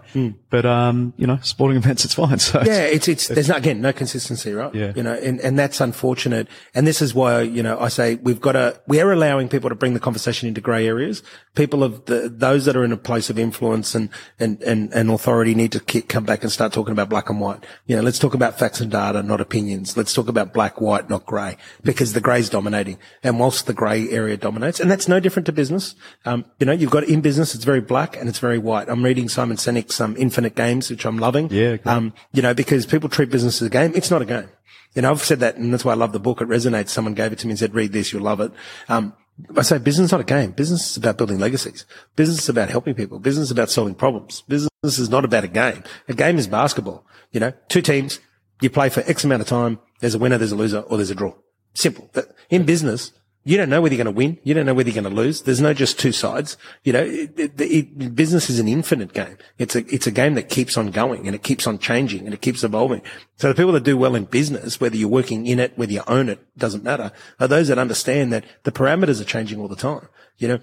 But, 0.49 0.65
um, 0.65 1.13
you 1.17 1.27
know, 1.27 1.37
sporting 1.41 1.77
events, 1.83 2.03
it's 2.03 2.15
fine. 2.15 2.39
So 2.39 2.61
Yeah, 2.65 2.81
it's, 2.83 3.07
it's, 3.07 3.27
there's 3.27 3.47
not, 3.47 3.59
again, 3.59 3.79
no 3.81 3.93
consistency, 3.93 4.53
right? 4.53 4.73
Yeah. 4.73 4.93
You 4.95 5.03
know, 5.03 5.13
and, 5.13 5.39
and 5.39 5.57
that's 5.57 5.79
unfortunate. 5.79 6.47
And 6.73 6.87
this 6.87 7.01
is 7.01 7.13
why, 7.13 7.41
you 7.41 7.61
know, 7.63 7.79
I 7.79 7.89
say 7.89 8.15
we've 8.15 8.41
got 8.41 8.53
to, 8.53 8.81
we 8.87 8.99
are 9.01 9.11
allowing 9.11 9.49
people 9.49 9.69
to 9.69 9.75
bring 9.75 9.93
the 9.93 9.99
conversation 9.99 10.47
into 10.47 10.61
grey 10.61 10.87
areas. 10.87 11.21
People 11.55 11.83
of 11.83 12.05
the, 12.05 12.27
those 12.29 12.65
that 12.65 12.75
are 12.75 12.83
in 12.83 12.91
a 12.91 12.97
place 12.97 13.29
of 13.29 13.37
influence 13.37 13.93
and, 13.93 14.09
and, 14.39 14.61
and, 14.63 14.91
and 14.93 15.09
authority 15.11 15.53
need 15.53 15.71
to 15.73 15.79
ki- 15.79 16.01
come 16.01 16.23
back 16.25 16.41
and 16.43 16.51
start 16.51 16.73
talking 16.73 16.91
about 16.91 17.09
black 17.09 17.29
and 17.29 17.39
white. 17.39 17.63
You 17.85 17.95
know, 17.95 18.01
let's 18.01 18.19
talk 18.19 18.33
about 18.33 18.57
facts 18.57 18.81
and 18.81 18.91
data, 18.91 19.21
not 19.21 19.39
opinions. 19.41 19.95
Let's 19.95 20.13
talk 20.13 20.27
about 20.27 20.53
black, 20.53 20.81
white, 20.81 21.09
not 21.09 21.25
grey, 21.25 21.57
because 21.83 22.13
the 22.13 22.21
grey 22.21 22.39
is 22.39 22.49
dominating. 22.49 22.97
And 23.21 23.39
whilst 23.39 23.67
the 23.67 23.73
grey 23.73 23.92
area 23.97 24.37
dominates, 24.37 24.79
and 24.79 24.89
that's 24.89 25.07
no 25.07 25.19
different 25.19 25.45
to 25.47 25.51
business, 25.51 25.95
um, 26.25 26.45
you 26.59 26.65
know, 26.65 26.71
you've 26.71 26.91
got 26.91 27.03
in 27.03 27.21
business, 27.21 27.55
it's 27.55 27.63
very 27.63 27.81
black 27.81 28.17
and 28.17 28.29
it's 28.29 28.39
very 28.39 28.57
white. 28.57 28.89
I'm 28.89 29.03
reading 29.03 29.29
Simon 29.29 29.57
Sinek's, 29.57 29.99
um, 30.01 30.15
Infinite 30.17 30.55
Games, 30.55 30.89
which 30.89 31.05
I'm 31.05 31.17
loving. 31.17 31.49
Yeah. 31.51 31.77
Um, 31.85 32.13
you 32.31 32.41
know, 32.41 32.53
because 32.53 32.85
people 32.85 33.09
treat 33.09 33.29
business 33.29 33.61
as 33.61 33.67
a 33.67 33.69
game. 33.69 33.91
It's 33.95 34.11
not 34.11 34.21
a 34.21 34.25
game. 34.25 34.49
You 34.95 35.01
know, 35.01 35.11
I've 35.11 35.23
said 35.23 35.39
that 35.39 35.55
and 35.57 35.73
that's 35.73 35.83
why 35.83 35.93
I 35.93 35.95
love 35.95 36.11
the 36.11 36.19
book. 36.19 36.41
It 36.41 36.47
resonates. 36.47 36.89
Someone 36.89 37.13
gave 37.13 37.33
it 37.33 37.39
to 37.39 37.47
me 37.47 37.51
and 37.51 37.59
said, 37.59 37.73
read 37.73 37.93
this, 37.93 38.13
you'll 38.13 38.23
love 38.23 38.39
it. 38.39 38.51
Um, 38.89 39.13
I 39.57 39.63
say 39.63 39.79
business 39.79 40.05
is 40.05 40.11
not 40.11 40.21
a 40.21 40.25
game. 40.25 40.51
Business 40.51 40.91
is 40.91 40.97
about 40.97 41.17
building 41.17 41.39
legacies. 41.39 41.85
Business 42.15 42.43
is 42.43 42.49
about 42.49 42.69
helping 42.69 42.93
people. 42.93 43.19
Business 43.19 43.45
is 43.45 43.51
about 43.51 43.71
solving 43.71 43.95
problems. 43.95 44.41
Business 44.41 44.69
is 44.83 45.09
not 45.09 45.25
about 45.25 45.43
a 45.43 45.47
game. 45.47 45.83
A 46.07 46.13
game 46.13 46.37
is 46.37 46.47
basketball. 46.47 47.05
You 47.31 47.39
know, 47.39 47.53
two 47.67 47.81
teams, 47.81 48.19
you 48.61 48.69
play 48.69 48.89
for 48.89 49.01
X 49.01 49.23
amount 49.23 49.41
of 49.41 49.47
time. 49.47 49.79
There's 49.99 50.15
a 50.15 50.19
winner, 50.19 50.37
there's 50.37 50.51
a 50.51 50.55
loser, 50.55 50.81
or 50.81 50.97
there's 50.97 51.09
a 51.09 51.15
draw. 51.15 51.33
Simple. 51.73 52.09
But 52.13 52.35
in 52.49 52.65
business, 52.65 53.11
you 53.45 53.57
don't 53.57 53.69
know 53.69 53.81
whether 53.81 53.93
you're 53.93 54.03
going 54.03 54.13
to 54.13 54.17
win. 54.17 54.37
You 54.43 54.53
don't 54.53 54.65
know 54.65 54.73
whether 54.73 54.89
you're 54.89 55.01
going 55.01 55.13
to 55.13 55.21
lose. 55.21 55.41
There's 55.41 55.59
no 55.59 55.73
just 55.73 55.99
two 55.99 56.13
sides. 56.13 56.55
You 56.83 56.93
know, 56.93 57.03
it, 57.03 57.37
it, 57.37 57.61
it, 57.61 58.15
business 58.15 58.49
is 58.49 58.59
an 58.59 58.69
infinite 58.69 59.13
game. 59.13 59.37
It's 59.57 59.75
a, 59.75 59.79
it's 59.93 60.07
a 60.07 60.11
game 60.11 60.35
that 60.35 60.49
keeps 60.49 60.77
on 60.77 60.91
going 60.91 61.27
and 61.27 61.35
it 61.35 61.43
keeps 61.43 61.67
on 61.67 61.77
changing 61.77 62.25
and 62.25 62.33
it 62.33 62.41
keeps 62.41 62.63
evolving. 62.63 63.01
So 63.37 63.49
the 63.49 63.55
people 63.55 63.73
that 63.73 63.83
do 63.83 63.97
well 63.97 64.15
in 64.15 64.25
business, 64.25 64.79
whether 64.79 64.95
you're 64.95 65.09
working 65.09 65.45
in 65.45 65.59
it, 65.59 65.77
whether 65.77 65.91
you 65.91 66.03
own 66.07 66.29
it, 66.29 66.39
doesn't 66.57 66.83
matter, 66.83 67.11
are 67.39 67.47
those 67.47 67.67
that 67.67 67.77
understand 67.77 68.31
that 68.31 68.45
the 68.63 68.71
parameters 68.71 69.19
are 69.19 69.25
changing 69.25 69.59
all 69.59 69.67
the 69.67 69.75
time. 69.75 70.07
You 70.37 70.47
know, 70.47 70.59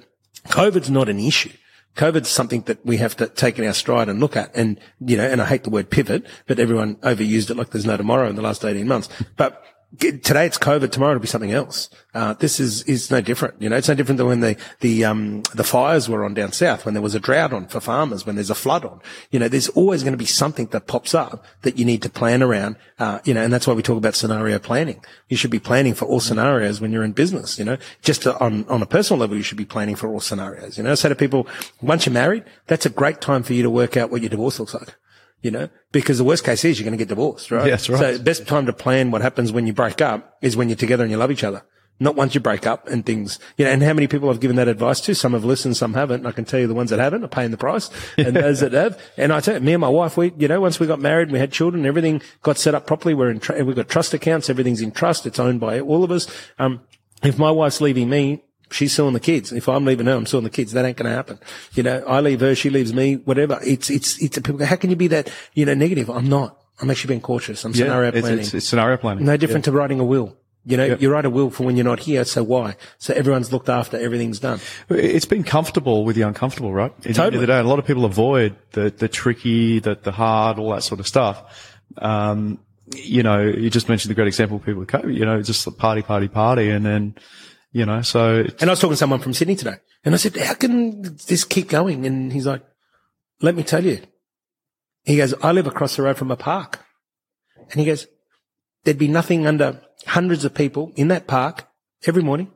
COVID's 0.47 0.91
not 0.91 1.11
an 1.11 1.21
issue. 1.21 1.53
COVID's 1.97 2.29
something 2.29 2.63
that 2.63 2.85
we 2.87 2.97
have 2.99 3.17
to 3.17 3.27
take 3.27 3.59
in 3.59 3.67
our 3.67 3.75
stride 3.75 4.09
and 4.09 4.21
look 4.21 4.37
at. 4.37 4.55
And, 4.55 4.81
you 5.01 5.17
know, 5.17 5.25
and 5.25 5.43
I 5.43 5.47
hate 5.47 5.65
the 5.65 5.71
word 5.71 5.91
pivot, 5.91 6.25
but 6.47 6.59
everyone 6.59 6.97
overused 6.97 7.51
it 7.51 7.57
like 7.57 7.71
there's 7.71 7.85
no 7.85 7.97
tomorrow 7.97 8.29
in 8.29 8.37
the 8.37 8.43
last 8.43 8.65
18 8.65 8.87
months. 8.87 9.09
But 9.37 9.63
today 9.99 10.47
it's 10.47 10.59
COVID, 10.59 10.93
tomorrow 10.93 11.13
it'll 11.13 11.21
be 11.21 11.27
something 11.27 11.53
else. 11.53 11.91
Uh, 12.15 12.35
this 12.35 12.61
is, 12.61 12.83
is 12.85 13.11
no 13.11 13.21
different. 13.21 13.61
You 13.61 13.69
know, 13.69 13.77
it's 13.77 13.89
no 13.89 13.95
different 13.95 14.19
than 14.19 14.27
when 14.29 14.41
the, 14.41 14.57
the, 14.81 15.05
um, 15.05 15.43
the 15.55 15.65
fires 15.65 16.09
were 16.09 16.25
on 16.25 16.35
down 16.35 16.53
south, 16.53 16.85
when 16.85 16.95
there 16.95 17.03
was 17.03 17.15
a 17.15 17.21
drought 17.21 17.53
on 17.53 17.67
for 17.67 17.81
farmers, 17.81 18.25
when 18.25 18.37
there's 18.37 18.51
a 18.51 18.55
flood 18.55 18.85
on. 18.85 19.01
You 19.31 19.41
know, 19.41 19.49
there's 19.49 19.69
always 19.71 20.03
going 20.03 20.13
to 20.13 20.19
be 20.19 20.27
something 20.27 20.67
that 20.67 20.87
pops 20.87 21.15
up 21.15 21.45
that 21.63 21.77
you 21.79 21.85
need 21.85 22.03
to 22.03 22.09
plan 22.09 22.43
around. 22.43 22.77
Uh, 22.99 23.19
you 23.25 23.35
know, 23.35 23.43
and 23.43 23.53
that's 23.53 23.67
why 23.67 23.75
we 23.75 23.83
talk 23.83 23.97
about 23.97 24.15
scenario 24.15 24.59
planning. 24.59 25.05
You 25.29 25.37
should 25.37 25.51
be 25.51 25.59
planning 25.59 25.95
for 25.95 26.05
all 26.05 26.21
scenarios 26.21 26.81
when 26.81 26.93
you're 26.93 27.05
in 27.05 27.13
business, 27.13 27.59
you 27.59 27.65
know, 27.65 27.77
just 28.03 28.23
to, 28.23 28.39
on, 28.39 28.65
on 28.69 28.83
a 28.83 28.87
personal 28.87 29.21
level, 29.21 29.37
you 29.37 29.43
should 29.43 29.59
be 29.59 29.65
planning 29.65 29.97
for 29.97 30.09
all 30.09 30.21
scenarios. 30.21 30.79
You 30.79 30.85
know, 30.85 30.95
say 30.95 31.09
to 31.09 31.17
people, 31.17 31.49
once 31.81 32.07
you're 32.07 32.13
married, 32.13 32.45
that's 32.67 32.87
a 32.87 32.91
great 32.91 33.21
time 33.21 33.43
for 33.43 33.55
you 33.55 33.63
to 33.63 33.71
work 33.71 33.97
out 33.97 34.11
what 34.11 34.21
your 34.23 34.31
divorce 34.31 34.61
looks 34.61 34.75
like 34.75 34.95
you 35.43 35.51
know, 35.51 35.69
because 35.93 36.19
the 36.19 36.25
worst 36.25 36.45
case 36.45 36.65
is 36.65 36.79
you're 36.79 36.85
going 36.85 36.97
to 36.97 37.03
get 37.03 37.09
divorced, 37.09 37.51
right? 37.51 37.71
That's 37.71 37.89
right. 37.89 37.99
So 37.99 38.19
the 38.19 38.23
best 38.23 38.47
time 38.47 38.67
to 38.67 38.73
plan 38.73 39.11
what 39.11 39.23
happens 39.23 39.53
when 39.53 39.67
you 39.67 39.73
break 39.73 40.01
up 40.01 40.37
is 40.43 40.57
when 40.57 40.69
you're 40.69 40.77
together 40.77 41.05
and 41.05 41.11
you 41.11 41.17
love 41.17 41.31
each 41.31 41.45
other. 41.45 41.63
Not 42.03 42.17
once 42.17 42.35
you 42.35 42.41
break 42.41 42.67
up 42.67 42.89
and 42.89 43.05
things, 43.05 43.39
you 43.59 43.67
know, 43.67 43.71
and 43.71 43.83
how 43.83 43.93
many 43.93 44.07
people 44.07 44.31
I've 44.31 44.41
given 44.41 44.57
that 44.57 44.69
advice 44.69 45.03
to? 45.03 45.15
Some 45.15 45.35
have 45.35 45.45
listened, 45.45 45.77
some 45.77 45.93
haven't. 45.93 46.21
And 46.21 46.29
I 46.29 46.33
can 46.33 46.47
tell 46.47 46.59
you 46.59 46.67
the 46.67 46.75
ones 46.75 46.89
that 46.91 46.99
haven't 46.99 47.25
are 47.25 47.29
paying 47.29 47.51
the 47.51 47.59
price 47.59 47.91
and 48.17 48.35
those 48.35 48.61
that 48.61 48.73
have. 48.73 48.99
And 49.19 49.35
I 49.35 49.41
tell 49.41 49.55
you, 49.55 49.61
me 49.61 49.75
and 49.75 49.83
my 49.83 49.89
wife, 49.89 50.17
we, 50.17 50.33
you 50.39 50.49
know, 50.49 50.63
once 50.63 50.81
we 50.81 50.87
got 50.87 50.99
married 50.99 51.25
and 51.25 51.33
we 51.33 51.39
had 51.39 51.53
children, 51.53 51.85
everything 51.85 52.23
got 52.43 52.57
set 52.57 52.75
up 52.75 52.87
properly. 52.87 53.13
We're 53.13 53.31
in, 53.31 53.41
tr- 53.41 53.63
we've 53.63 53.77
got 53.77 53.91
trust 53.91 54.15
accounts. 54.15 54.49
Everything's 54.49 54.81
in 54.81 54.93
trust. 54.93 55.27
It's 55.27 55.39
owned 55.39 55.61
by 55.61 55.81
all 55.81 56.03
of 56.03 56.11
us. 56.11 56.27
Um, 56.59 56.81
if 57.23 57.39
my 57.39 57.51
wife's 57.51 57.83
leaving 57.83 58.09
me, 58.09 58.45
she's 58.71 58.93
suing 58.93 59.15
the 59.15 59.21
kids. 59.21 59.53
If 59.53 59.69
I'm 59.69 59.85
leaving 59.85 60.07
her, 60.07 60.15
I'm 60.15 60.27
suing 60.27 60.45
the 60.45 60.51
kids. 60.51 60.73
That 60.73 60.85
ain't 60.85 60.97
going 60.97 61.11
to 61.11 61.15
happen. 61.15 61.39
You 61.75 61.83
know, 61.83 62.05
I 62.07 62.21
leave 62.21 62.41
her, 62.41 62.55
she 62.55 62.71
leaves 62.71 62.93
me, 62.93 63.17
whatever. 63.17 63.59
It's, 63.63 63.91
it's, 63.91 64.21
it's, 64.23 64.39
people 64.39 64.59
go, 64.59 64.65
how 64.65 64.77
can 64.77 64.91
you 64.91 64.97
be 64.97 65.09
that, 65.09 65.33
you 65.55 65.67
know, 65.67 65.75
negative? 65.75 66.11
I'm 66.11 66.29
not. 66.29 66.57
I'm 66.81 66.91
actually 66.91 67.09
being 67.09 67.21
cautious. 67.21 67.65
I'm 67.65 67.75
scenario 67.75 68.11
planning. 68.11 68.39
it's, 68.39 68.55
it's 68.55 68.67
scenario 68.67 68.97
planning. 68.97 69.25
no 69.25 69.37
different 69.37 69.67
to 69.67 69.73
writing 69.73 70.01
a 70.01 70.05
will. 70.05 70.37
You 70.67 70.77
know, 70.77 70.85
you 70.85 71.11
write 71.11 71.25
a 71.25 71.31
will 71.31 71.49
for 71.49 71.65
when 71.65 71.77
you're 71.77 71.85
not 71.85 72.01
here. 72.01 72.25
So 72.25 72.43
why? 72.43 72.77
So 72.99 73.15
everyone's 73.15 73.51
looked 73.51 73.71
after. 73.71 73.99
Everything's 73.99 74.41
done. 74.41 74.61
It's 74.91 75.25
been 75.25 75.43
comfortable 75.43 76.05
with 76.05 76.17
the 76.17 76.23
uncomfortable, 76.23 76.73
right? 76.73 76.91
At 76.91 77.03
the 77.03 77.09
end 77.09 77.19
of 77.19 77.25
Totally. 77.25 77.41
the 77.41 77.47
day, 77.47 77.59
a 77.59 77.63
lot 77.63 77.79
of 77.79 77.87
people 77.87 78.05
avoid 78.05 78.57
the, 78.73 78.91
the 78.91 79.09
tricky, 79.09 79.79
the, 79.79 79.95
the 79.95 80.13
hard, 80.13 80.59
all 80.59 80.71
that 80.73 80.83
sort 80.83 81.01
of 81.01 81.07
stuff. 81.07 81.79
Um, 81.97 82.59
you 82.95 83.23
know, 83.23 83.41
you 83.41 83.71
just 83.71 83.89
mentioned 83.89 84.11
the 84.11 84.15
great 84.15 84.29
example 84.29 84.59
of 84.59 84.65
people 84.65 84.81
with 84.81 84.91
COVID, 84.91 85.15
you 85.15 85.25
know, 85.25 85.41
just 85.41 85.67
party, 85.79 86.03
party, 86.03 86.29
party. 86.29 86.69
And 86.69 86.85
then, 86.85 87.15
you 87.73 87.87
know, 87.87 88.03
so 88.03 88.45
And 88.61 88.65
I 88.65 88.71
was 88.71 88.81
talking 88.81 88.93
to 88.93 88.97
someone 88.97 89.21
from 89.21 89.35
Sydney 89.35 89.57
today 89.57 89.77
and 90.05 90.15
I 90.15 90.19
said, 90.19 90.37
how 90.37 90.55
can 90.55 91.03
this 91.27 91.45
keep 91.45 91.69
going? 91.69 92.07
And 92.07 92.33
he's 92.33 92.47
like, 92.47 92.63
let 93.41 93.55
me 93.55 93.63
tell 93.63 93.85
you. 93.85 94.01
He 95.05 95.17
goes, 95.17 95.35
I 95.43 95.53
live 95.53 95.67
across 95.67 95.97
the 95.97 96.03
road 96.03 96.19
from 96.19 96.31
a 96.31 96.37
park. 96.37 96.85
And 97.71 97.81
he 97.81 97.87
goes, 97.87 98.07
there'd 98.85 98.99
be 98.99 99.09
nothing 99.09 99.47
under 99.47 99.81
hundreds 100.07 100.45
of 100.45 100.55
people 100.55 100.93
in 100.97 101.09
that 101.09 101.27
park 101.27 101.69
every 102.07 102.23
morning. 102.23 102.51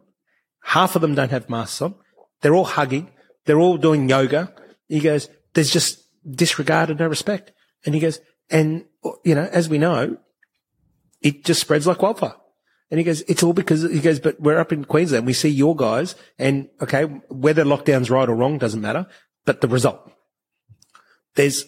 Half 0.62 0.96
of 0.96 1.02
them 1.02 1.14
don't 1.14 1.30
have 1.30 1.48
masks 1.48 1.80
on. 1.80 1.94
They're 2.40 2.54
all 2.54 2.64
hugging. 2.64 3.10
They're 3.44 3.60
all 3.60 3.76
doing 3.76 4.08
yoga. 4.08 4.52
He 4.88 5.00
goes, 5.00 5.28
there's 5.54 5.70
just 5.70 6.02
disregard 6.28 6.90
and 6.90 6.98
no 6.98 7.06
respect. 7.06 7.52
And 7.84 7.94
he 7.94 8.00
goes, 8.00 8.20
and, 8.50 8.84
you 9.24 9.34
know, 9.34 9.48
as 9.52 9.68
we 9.68 9.78
know, 9.78 10.18
it 11.20 11.44
just 11.44 11.60
spreads 11.60 11.86
like 11.86 12.02
wildfire. 12.02 12.34
And 12.94 13.00
he 13.00 13.04
goes, 13.04 13.22
it's 13.22 13.42
all 13.42 13.52
because 13.52 13.82
he 13.82 13.98
goes, 13.98 14.20
but 14.20 14.38
we're 14.38 14.60
up 14.60 14.72
in 14.72 14.84
Queensland. 14.84 15.26
We 15.26 15.32
see 15.32 15.48
your 15.48 15.74
guys 15.74 16.14
and 16.38 16.68
okay, 16.80 17.02
whether 17.28 17.64
lockdown's 17.64 18.08
right 18.08 18.28
or 18.28 18.36
wrong 18.36 18.56
doesn't 18.56 18.80
matter, 18.80 19.08
but 19.44 19.60
the 19.60 19.66
result. 19.66 20.12
There's 21.34 21.64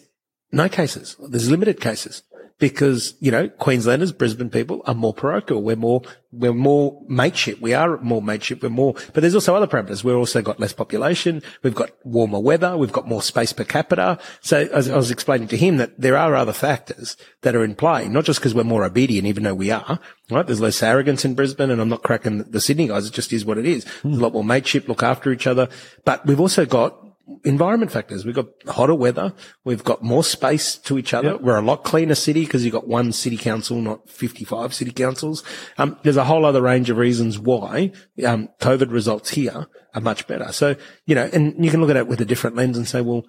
no 0.53 0.69
cases. 0.69 1.17
There's 1.19 1.51
limited 1.51 1.81
cases 1.81 2.23
because, 2.59 3.13
you 3.19 3.31
know, 3.31 3.49
Queenslanders, 3.49 4.11
Brisbane 4.11 4.49
people 4.49 4.81
are 4.85 4.95
more 4.95 5.13
parochial. 5.13 5.61
We're 5.61 5.75
more, 5.75 6.01
we're 6.31 6.53
more 6.53 6.99
mateship. 7.07 7.61
We 7.61 7.75
are 7.75 7.97
more 7.99 8.21
mateship. 8.21 8.63
We're 8.63 8.69
more, 8.69 8.95
but 9.13 9.21
there's 9.21 9.35
also 9.35 9.55
other 9.55 9.67
parameters. 9.67 10.03
We've 10.03 10.15
also 10.15 10.41
got 10.41 10.59
less 10.59 10.73
population. 10.73 11.43
We've 11.61 11.75
got 11.75 11.91
warmer 12.03 12.39
weather. 12.39 12.75
We've 12.75 12.91
got 12.91 13.07
more 13.07 13.21
space 13.21 13.53
per 13.53 13.63
capita. 13.63 14.17
So 14.41 14.67
as 14.73 14.89
I 14.89 14.95
was 14.95 15.11
explaining 15.11 15.49
to 15.49 15.57
him 15.57 15.77
that 15.77 15.99
there 15.99 16.17
are 16.17 16.35
other 16.35 16.53
factors 16.53 17.15
that 17.41 17.55
are 17.55 17.63
in 17.63 17.75
play, 17.75 18.07
not 18.07 18.25
just 18.25 18.39
because 18.39 18.55
we're 18.55 18.63
more 18.63 18.83
obedient, 18.83 19.27
even 19.27 19.43
though 19.43 19.53
we 19.53 19.69
are, 19.69 19.99
right? 20.31 20.45
There's 20.45 20.61
less 20.61 20.81
arrogance 20.81 21.25
in 21.25 21.35
Brisbane 21.35 21.69
and 21.69 21.79
I'm 21.79 21.89
not 21.89 22.03
cracking 22.03 22.39
the 22.39 22.61
Sydney 22.61 22.87
guys. 22.87 23.05
It 23.05 23.13
just 23.13 23.31
is 23.33 23.45
what 23.45 23.59
it 23.59 23.67
is. 23.67 23.85
There's 24.03 24.17
a 24.17 24.21
lot 24.21 24.33
more 24.33 24.43
mateship, 24.43 24.87
look 24.87 25.03
after 25.03 25.31
each 25.31 25.45
other, 25.45 25.69
but 26.05 26.25
we've 26.25 26.39
also 26.39 26.65
got 26.65 27.06
environment 27.43 27.91
factors. 27.91 28.25
We've 28.25 28.35
got 28.35 28.47
hotter 28.67 28.95
weather. 28.95 29.33
We've 29.63 29.83
got 29.83 30.03
more 30.03 30.23
space 30.23 30.75
to 30.79 30.97
each 30.97 31.13
other. 31.13 31.31
Yep. 31.31 31.41
We're 31.41 31.57
a 31.57 31.61
lot 31.61 31.83
cleaner 31.83 32.15
city 32.15 32.45
because 32.45 32.63
you've 32.63 32.73
got 32.73 32.87
one 32.87 33.11
city 33.11 33.37
council, 33.37 33.81
not 33.81 34.09
55 34.09 34.73
city 34.73 34.91
councils. 34.91 35.43
Um, 35.77 35.97
there's 36.03 36.17
a 36.17 36.23
whole 36.23 36.45
other 36.45 36.61
range 36.61 36.89
of 36.89 36.97
reasons 36.97 37.37
why, 37.37 37.91
um, 38.25 38.49
COVID 38.59 38.91
results 38.91 39.31
here 39.31 39.67
are 39.93 40.01
much 40.01 40.27
better. 40.27 40.51
So, 40.51 40.75
you 41.05 41.15
know, 41.15 41.29
and 41.33 41.63
you 41.63 41.71
can 41.71 41.81
look 41.81 41.89
at 41.89 41.97
it 41.97 42.07
with 42.07 42.21
a 42.21 42.25
different 42.25 42.55
lens 42.55 42.77
and 42.77 42.87
say, 42.87 43.01
well, 43.01 43.25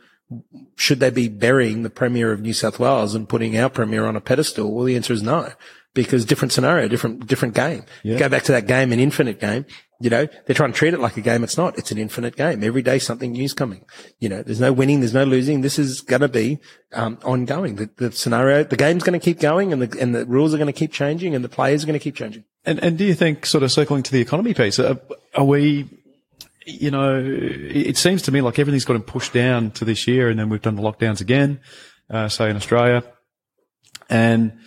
should 0.77 1.01
they 1.01 1.11
be 1.11 1.29
burying 1.29 1.83
the 1.83 1.91
Premier 1.91 2.33
of 2.33 2.41
New 2.41 2.53
South 2.53 2.79
Wales 2.79 3.15
and 3.15 3.29
putting 3.29 3.57
our 3.59 3.71
Premier 3.71 4.05
on 4.07 4.17
a 4.17 4.21
pedestal? 4.21 4.75
Well, 4.75 4.85
the 4.85 4.97
answer 4.97 5.13
is 5.13 5.23
no, 5.23 5.53
because 5.95 6.25
different 6.25 6.53
scenario, 6.53 6.87
different, 6.87 7.27
different 7.27 7.55
game. 7.55 7.85
Go 8.19 8.29
back 8.29 8.43
to 8.45 8.53
that 8.53 8.67
game, 8.67 8.93
an 8.93 9.01
infinite 9.01 9.41
game. 9.41 9.65
You 10.01 10.11
know, 10.11 10.29
they're 10.47 10.55
trying 10.55 10.73
to 10.73 10.79
treat 10.79 10.95
it 10.95 11.01
like 11.01 11.17
a 11.17 11.21
game. 11.21 11.43
It's 11.43 11.57
not. 11.57 11.77
It's 11.77 11.91
an 11.91 11.99
infinite 11.99 12.37
game. 12.37 12.63
Every 12.63 12.83
day 12.83 13.01
something 13.01 13.33
new's 13.33 13.53
coming. 13.53 13.85
You 14.21 14.29
know, 14.29 14.45
there's 14.45 14.61
no 14.61 14.73
winning. 14.73 15.01
There's 15.01 15.15
no 15.15 15.25
losing. 15.25 15.63
This 15.63 15.77
is 15.77 16.03
going 16.03 16.21
to 16.21 16.29
be, 16.29 16.61
um, 16.93 17.19
ongoing. 17.25 17.75
The, 17.75 17.91
the, 17.97 18.13
scenario, 18.13 18.63
the 18.63 18.77
game's 18.77 19.03
going 19.03 19.19
to 19.19 19.25
keep 19.25 19.41
going 19.41 19.73
and 19.73 19.83
the, 19.83 20.01
and 20.01 20.15
the 20.15 20.25
rules 20.25 20.55
are 20.55 20.57
going 20.57 20.69
to 20.69 20.73
keep 20.73 20.93
changing 20.93 21.35
and 21.35 21.45
the 21.45 21.49
players 21.49 21.83
are 21.83 21.89
going 21.89 21.99
to 21.99 22.03
keep 22.03 22.15
changing. 22.15 22.45
And, 22.65 22.79
and 22.83 22.97
do 22.97 23.05
you 23.05 23.15
think 23.15 23.45
sort 23.45 23.65
of 23.65 23.73
circling 23.73 24.05
to 24.05 24.13
the 24.13 24.21
economy 24.21 24.55
piece, 24.55 24.79
are, 24.79 25.01
are 25.35 25.45
we, 25.45 25.89
you 26.65 26.93
know, 26.93 27.21
it 27.21 27.97
seems 27.97 28.23
to 28.23 28.33
me 28.33 28.41
like 28.41 28.61
everything's 28.61 28.85
got 28.85 29.05
pushed 29.05 29.33
down 29.33 29.73
to 29.73 29.85
this 29.85 30.07
year 30.07 30.31
and 30.31 30.39
then 30.39 30.49
we've 30.49 30.63
done 30.63 30.77
the 30.77 30.83
lockdowns 30.83 31.21
again, 31.21 31.61
uh, 32.09 32.29
say 32.29 32.51
in 32.51 32.57
Australia. 32.57 33.03
And, 34.09 34.61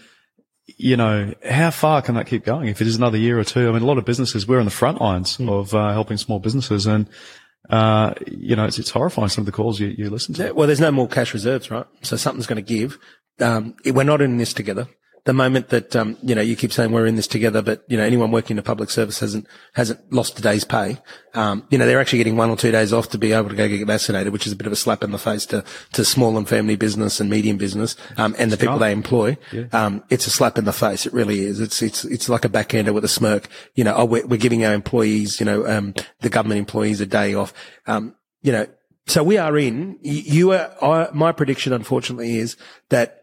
you 0.77 0.97
know, 0.97 1.33
how 1.47 1.71
far 1.71 2.01
can 2.01 2.15
that 2.15 2.27
keep 2.27 2.45
going 2.45 2.67
if 2.67 2.81
it 2.81 2.87
is 2.87 2.95
another 2.95 3.17
year 3.17 3.39
or 3.39 3.43
two? 3.43 3.69
I 3.69 3.71
mean, 3.71 3.81
a 3.81 3.85
lot 3.85 3.97
of 3.97 4.05
businesses, 4.05 4.47
we're 4.47 4.59
on 4.59 4.65
the 4.65 4.71
front 4.71 5.01
lines 5.01 5.37
mm. 5.37 5.49
of 5.49 5.73
uh, 5.73 5.91
helping 5.91 6.17
small 6.17 6.39
businesses 6.39 6.85
and, 6.85 7.09
uh, 7.69 8.13
you 8.27 8.55
know, 8.55 8.65
it's, 8.65 8.79
it's 8.79 8.89
horrifying 8.89 9.29
some 9.29 9.43
of 9.43 9.45
the 9.45 9.51
calls 9.51 9.79
you, 9.79 9.87
you 9.97 10.09
listen 10.09 10.33
to. 10.35 10.45
Yeah, 10.45 10.51
well, 10.51 10.67
there's 10.67 10.79
no 10.79 10.91
more 10.91 11.07
cash 11.07 11.33
reserves, 11.33 11.71
right? 11.71 11.85
So 12.01 12.17
something's 12.17 12.47
going 12.47 12.63
to 12.63 12.73
give. 12.73 12.97
Um, 13.39 13.75
we're 13.85 14.03
not 14.03 14.21
in 14.21 14.37
this 14.37 14.53
together 14.53 14.87
the 15.23 15.33
moment 15.33 15.69
that 15.69 15.95
um, 15.95 16.17
you 16.23 16.33
know 16.33 16.41
you 16.41 16.55
keep 16.55 16.73
saying 16.73 16.91
we're 16.91 17.05
in 17.05 17.15
this 17.15 17.27
together, 17.27 17.61
but 17.61 17.83
you 17.87 17.97
know 17.97 18.03
anyone 18.03 18.31
working 18.31 18.55
in 18.55 18.59
a 18.59 18.63
public 18.63 18.89
service 18.89 19.19
hasn't 19.19 19.47
hasn't 19.73 20.11
lost 20.11 20.39
a 20.39 20.41
day's 20.41 20.63
pay. 20.63 20.97
Um, 21.33 21.65
you 21.69 21.77
know 21.77 21.85
they're 21.85 21.99
actually 21.99 22.17
getting 22.17 22.37
one 22.37 22.49
or 22.49 22.57
two 22.57 22.71
days 22.71 22.91
off 22.91 23.09
to 23.09 23.17
be 23.17 23.31
able 23.31 23.49
to 23.49 23.55
go 23.55 23.67
get 23.67 23.85
vaccinated, 23.85 24.33
which 24.33 24.47
is 24.47 24.53
a 24.53 24.55
bit 24.55 24.65
of 24.67 24.73
a 24.73 24.77
slap 24.77 25.03
in 25.03 25.11
the 25.11 25.19
face 25.19 25.45
to 25.47 25.63
to 25.93 26.03
small 26.03 26.37
and 26.37 26.49
family 26.49 26.75
business 26.75 27.19
and 27.19 27.29
medium 27.29 27.57
business 27.57 27.95
um, 28.17 28.35
and 28.39 28.51
the 28.51 28.57
people 28.57 28.79
they 28.79 28.91
employ. 28.91 29.37
Yeah. 29.51 29.65
Um, 29.71 30.03
it's 30.09 30.25
a 30.25 30.31
slap 30.31 30.57
in 30.57 30.65
the 30.65 30.73
face. 30.73 31.05
It 31.05 31.13
really 31.13 31.41
is. 31.41 31.59
It's 31.59 31.81
it's 31.81 32.03
it's 32.05 32.27
like 32.27 32.43
a 32.43 32.49
backhander 32.49 32.93
with 32.93 33.05
a 33.05 33.09
smirk. 33.09 33.47
You 33.75 33.83
know, 33.83 33.93
oh, 33.95 34.05
we're, 34.05 34.25
we're 34.25 34.37
giving 34.37 34.65
our 34.65 34.73
employees, 34.73 35.39
you 35.39 35.45
know, 35.45 35.67
um, 35.67 35.93
the 36.21 36.29
government 36.29 36.59
employees 36.59 36.99
a 36.99 37.05
day 37.05 37.35
off. 37.35 37.53
Um, 37.85 38.15
you 38.41 38.51
know, 38.51 38.65
so 39.05 39.23
we 39.23 39.37
are 39.37 39.57
in. 39.57 39.99
You 40.01 40.53
are. 40.53 40.71
I, 40.81 41.09
my 41.13 41.31
prediction, 41.31 41.73
unfortunately, 41.73 42.37
is 42.37 42.57
that 42.89 43.20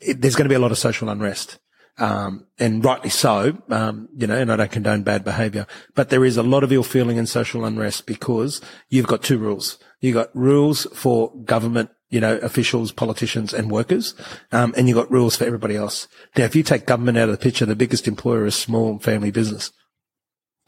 it, 0.00 0.20
there's 0.20 0.36
going 0.36 0.46
to 0.46 0.50
be 0.50 0.54
a 0.54 0.60
lot 0.60 0.72
of 0.72 0.78
social 0.78 1.08
unrest. 1.08 1.58
Um, 1.98 2.46
and 2.58 2.82
rightly 2.82 3.10
so, 3.10 3.58
um, 3.68 4.08
you 4.16 4.26
know, 4.26 4.34
and 4.34 4.50
I 4.50 4.56
don't 4.56 4.70
condone 4.70 5.02
bad 5.02 5.22
behavior, 5.22 5.66
but 5.94 6.08
there 6.08 6.24
is 6.24 6.38
a 6.38 6.42
lot 6.42 6.64
of 6.64 6.72
ill 6.72 6.82
feeling 6.82 7.18
and 7.18 7.28
social 7.28 7.64
unrest 7.64 8.06
because 8.06 8.62
you've 8.88 9.06
got 9.06 9.22
two 9.22 9.36
rules. 9.36 9.78
You've 10.00 10.14
got 10.14 10.34
rules 10.34 10.86
for 10.94 11.34
government, 11.44 11.90
you 12.08 12.18
know, 12.20 12.38
officials, 12.38 12.90
politicians 12.90 13.52
and 13.52 13.70
workers. 13.70 14.14
Um, 14.50 14.72
and 14.78 14.88
you've 14.88 14.96
got 14.96 15.10
rules 15.10 15.36
for 15.36 15.44
everybody 15.44 15.76
else. 15.76 16.08
Now, 16.38 16.44
if 16.44 16.56
you 16.56 16.62
take 16.62 16.86
government 16.86 17.18
out 17.18 17.28
of 17.28 17.38
the 17.38 17.42
picture, 17.42 17.66
the 17.66 17.76
biggest 17.76 18.08
employer 18.08 18.46
is 18.46 18.54
small 18.54 18.98
family 18.98 19.30
business. 19.30 19.70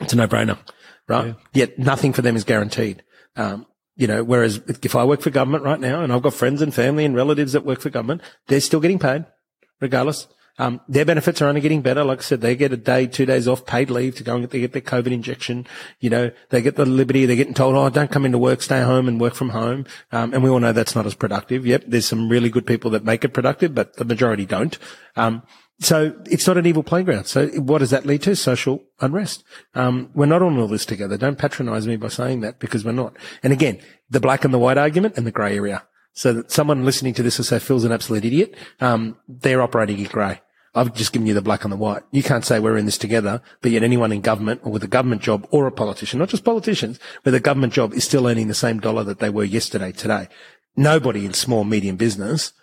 It's 0.01 0.12
a 0.12 0.16
no 0.16 0.28
brainer, 0.28 0.59
right? 1.09 1.28
Yeah. 1.28 1.35
Yet 1.55 1.78
nothing 1.78 2.12
for 2.12 2.20
them 2.20 2.37
is 2.37 2.45
guaranteed. 2.45 3.05
Um, 3.37 3.66
you 3.97 4.07
know, 4.07 4.24
whereas 4.24 4.61
if 4.66 4.97
I 4.97 5.05
work 5.05 5.20
for 5.20 5.30
government 5.30 5.64
right 5.64 5.80
now 5.80 6.03
and 6.03 6.12
I've 6.12 6.22
got 6.22 6.34
friends 6.34 6.62
and 6.62 6.74
family 6.74 7.05
and 7.05 7.14
relatives 7.14 7.53
that 7.53 7.64
work 7.64 7.80
for 7.80 7.90
government, 7.90 8.22
they're 8.47 8.61
still 8.61 8.80
getting 8.80 8.99
paid 8.99 9.26
regardless. 9.80 10.26
Um, 10.59 10.80
their 10.86 11.07
benefits 11.07 11.40
are 11.40 11.49
only 11.49 11.62
getting 11.62 11.80
better. 11.80 12.05
Like 12.05 12.18
I 12.18 12.22
said, 12.22 12.40
they 12.43 12.55
get 12.57 12.72
a 12.72 12.76
day, 12.76 13.07
two 13.07 13.24
days 13.24 13.49
off 13.49 13.64
paid 13.64 13.90
leave 13.90 14.16
to 14.16 14.22
go 14.22 14.34
and 14.34 14.43
get, 14.43 14.51
they 14.51 14.61
get 14.61 14.72
their 14.72 14.82
COVID 14.82 15.11
injection. 15.11 15.66
You 16.01 16.11
know, 16.11 16.30
they 16.51 16.61
get 16.61 16.76
the 16.76 16.84
liberty. 16.84 17.24
They're 17.24 17.36
getting 17.36 17.55
told, 17.55 17.74
Oh, 17.74 17.88
don't 17.88 18.11
come 18.11 18.26
into 18.26 18.38
work, 18.38 18.61
stay 18.61 18.82
home 18.82 19.09
and 19.09 19.20
work 19.20 19.34
from 19.34 19.51
home. 19.51 19.86
Um, 20.12 20.34
and 20.34 20.43
we 20.43 20.51
all 20.51 20.61
know 20.61 20.72
that's 20.72 20.95
not 20.95 21.07
as 21.07 21.14
productive. 21.14 21.66
Yep. 21.66 21.84
There's 21.88 22.07
some 22.07 22.28
really 22.28 22.51
good 22.51 22.66
people 22.66 22.90
that 22.90 23.05
make 23.05 23.24
it 23.24 23.30
productive, 23.30 23.74
but 23.74 23.97
the 23.97 24.05
majority 24.05 24.45
don't. 24.45 24.78
Um, 25.16 25.43
so 25.85 26.14
it's 26.26 26.47
not 26.47 26.57
an 26.57 26.66
evil 26.66 26.83
playground. 26.83 27.26
So 27.26 27.49
what 27.49 27.78
does 27.78 27.91
that 27.91 28.07
lead 28.07 28.22
to? 28.22 28.37
Social 28.37 28.83
unrest. 29.01 29.45
Um, 29.74 30.11
we're 30.14 30.26
not 30.26 30.43
on 30.43 30.59
all 30.59 30.68
this 30.68 30.87
together. 30.87 31.16
Don't 31.16 31.39
patronize 31.39 31.87
me 31.87 31.97
by 31.97 32.09
saying 32.09 32.41
that 32.41 32.59
because 32.59 32.85
we're 32.85 32.93
not. 32.93 33.16
And 33.43 33.53
again, 33.53 33.80
the 34.11 34.20
black 34.20 34.45
and 34.45 34.53
the 34.53 34.59
white 34.59 34.78
argument 34.78 35.16
and 35.16 35.26
the 35.26 35.33
grey 35.33 35.57
area. 35.57 35.85
So 36.14 36.33
that 36.35 36.51
someone 36.51 36.85
listening 36.85 37.14
to 37.14 37.22
this 37.22 37.39
will 37.39 37.47
say 37.47 37.59
Phil's 37.59 37.85
an 37.85 37.93
absolute 37.93 38.24
idiot. 38.24 38.55
Um, 38.80 39.16
they're 39.26 39.62
operating 39.62 39.99
in 39.99 40.05
grey. 40.05 40.41
I've 40.74 40.95
just 40.95 41.12
given 41.12 41.26
you 41.26 41.35
the 41.35 41.43
black 41.43 41.64
and 41.64 41.72
the 41.72 41.76
white. 41.76 42.03
You 42.12 42.22
can't 42.22 42.45
say 42.45 42.59
we're 42.59 42.78
in 42.78 42.87
this 42.87 42.97
together, 42.97 43.43
but 43.61 43.70
yet 43.70 43.83
anyone 43.83 44.12
in 44.12 44.20
government 44.20 44.61
or 44.64 44.72
with 44.72 44.85
a 44.85 44.89
government 44.89 45.20
job 45.20 45.47
or 45.51 45.66
a 45.66 45.72
politician, 45.72 46.18
not 46.18 46.30
just 46.30 46.45
politicians, 46.45 46.99
with 47.24 47.35
a 47.35 47.41
government 47.41 47.74
job 47.74 47.93
is 47.93 48.05
still 48.05 48.26
earning 48.26 48.49
the 48.49 48.55
same 48.55 48.80
dollar 48.80 49.05
that 49.05 49.18
they 49.18 49.28
were 49.28 49.45
yesterday, 49.45 49.93
today. 49.93 50.28
Nobody 50.74 51.26
in 51.26 51.35
small, 51.35 51.64
medium 51.64 51.97
business 51.97 52.55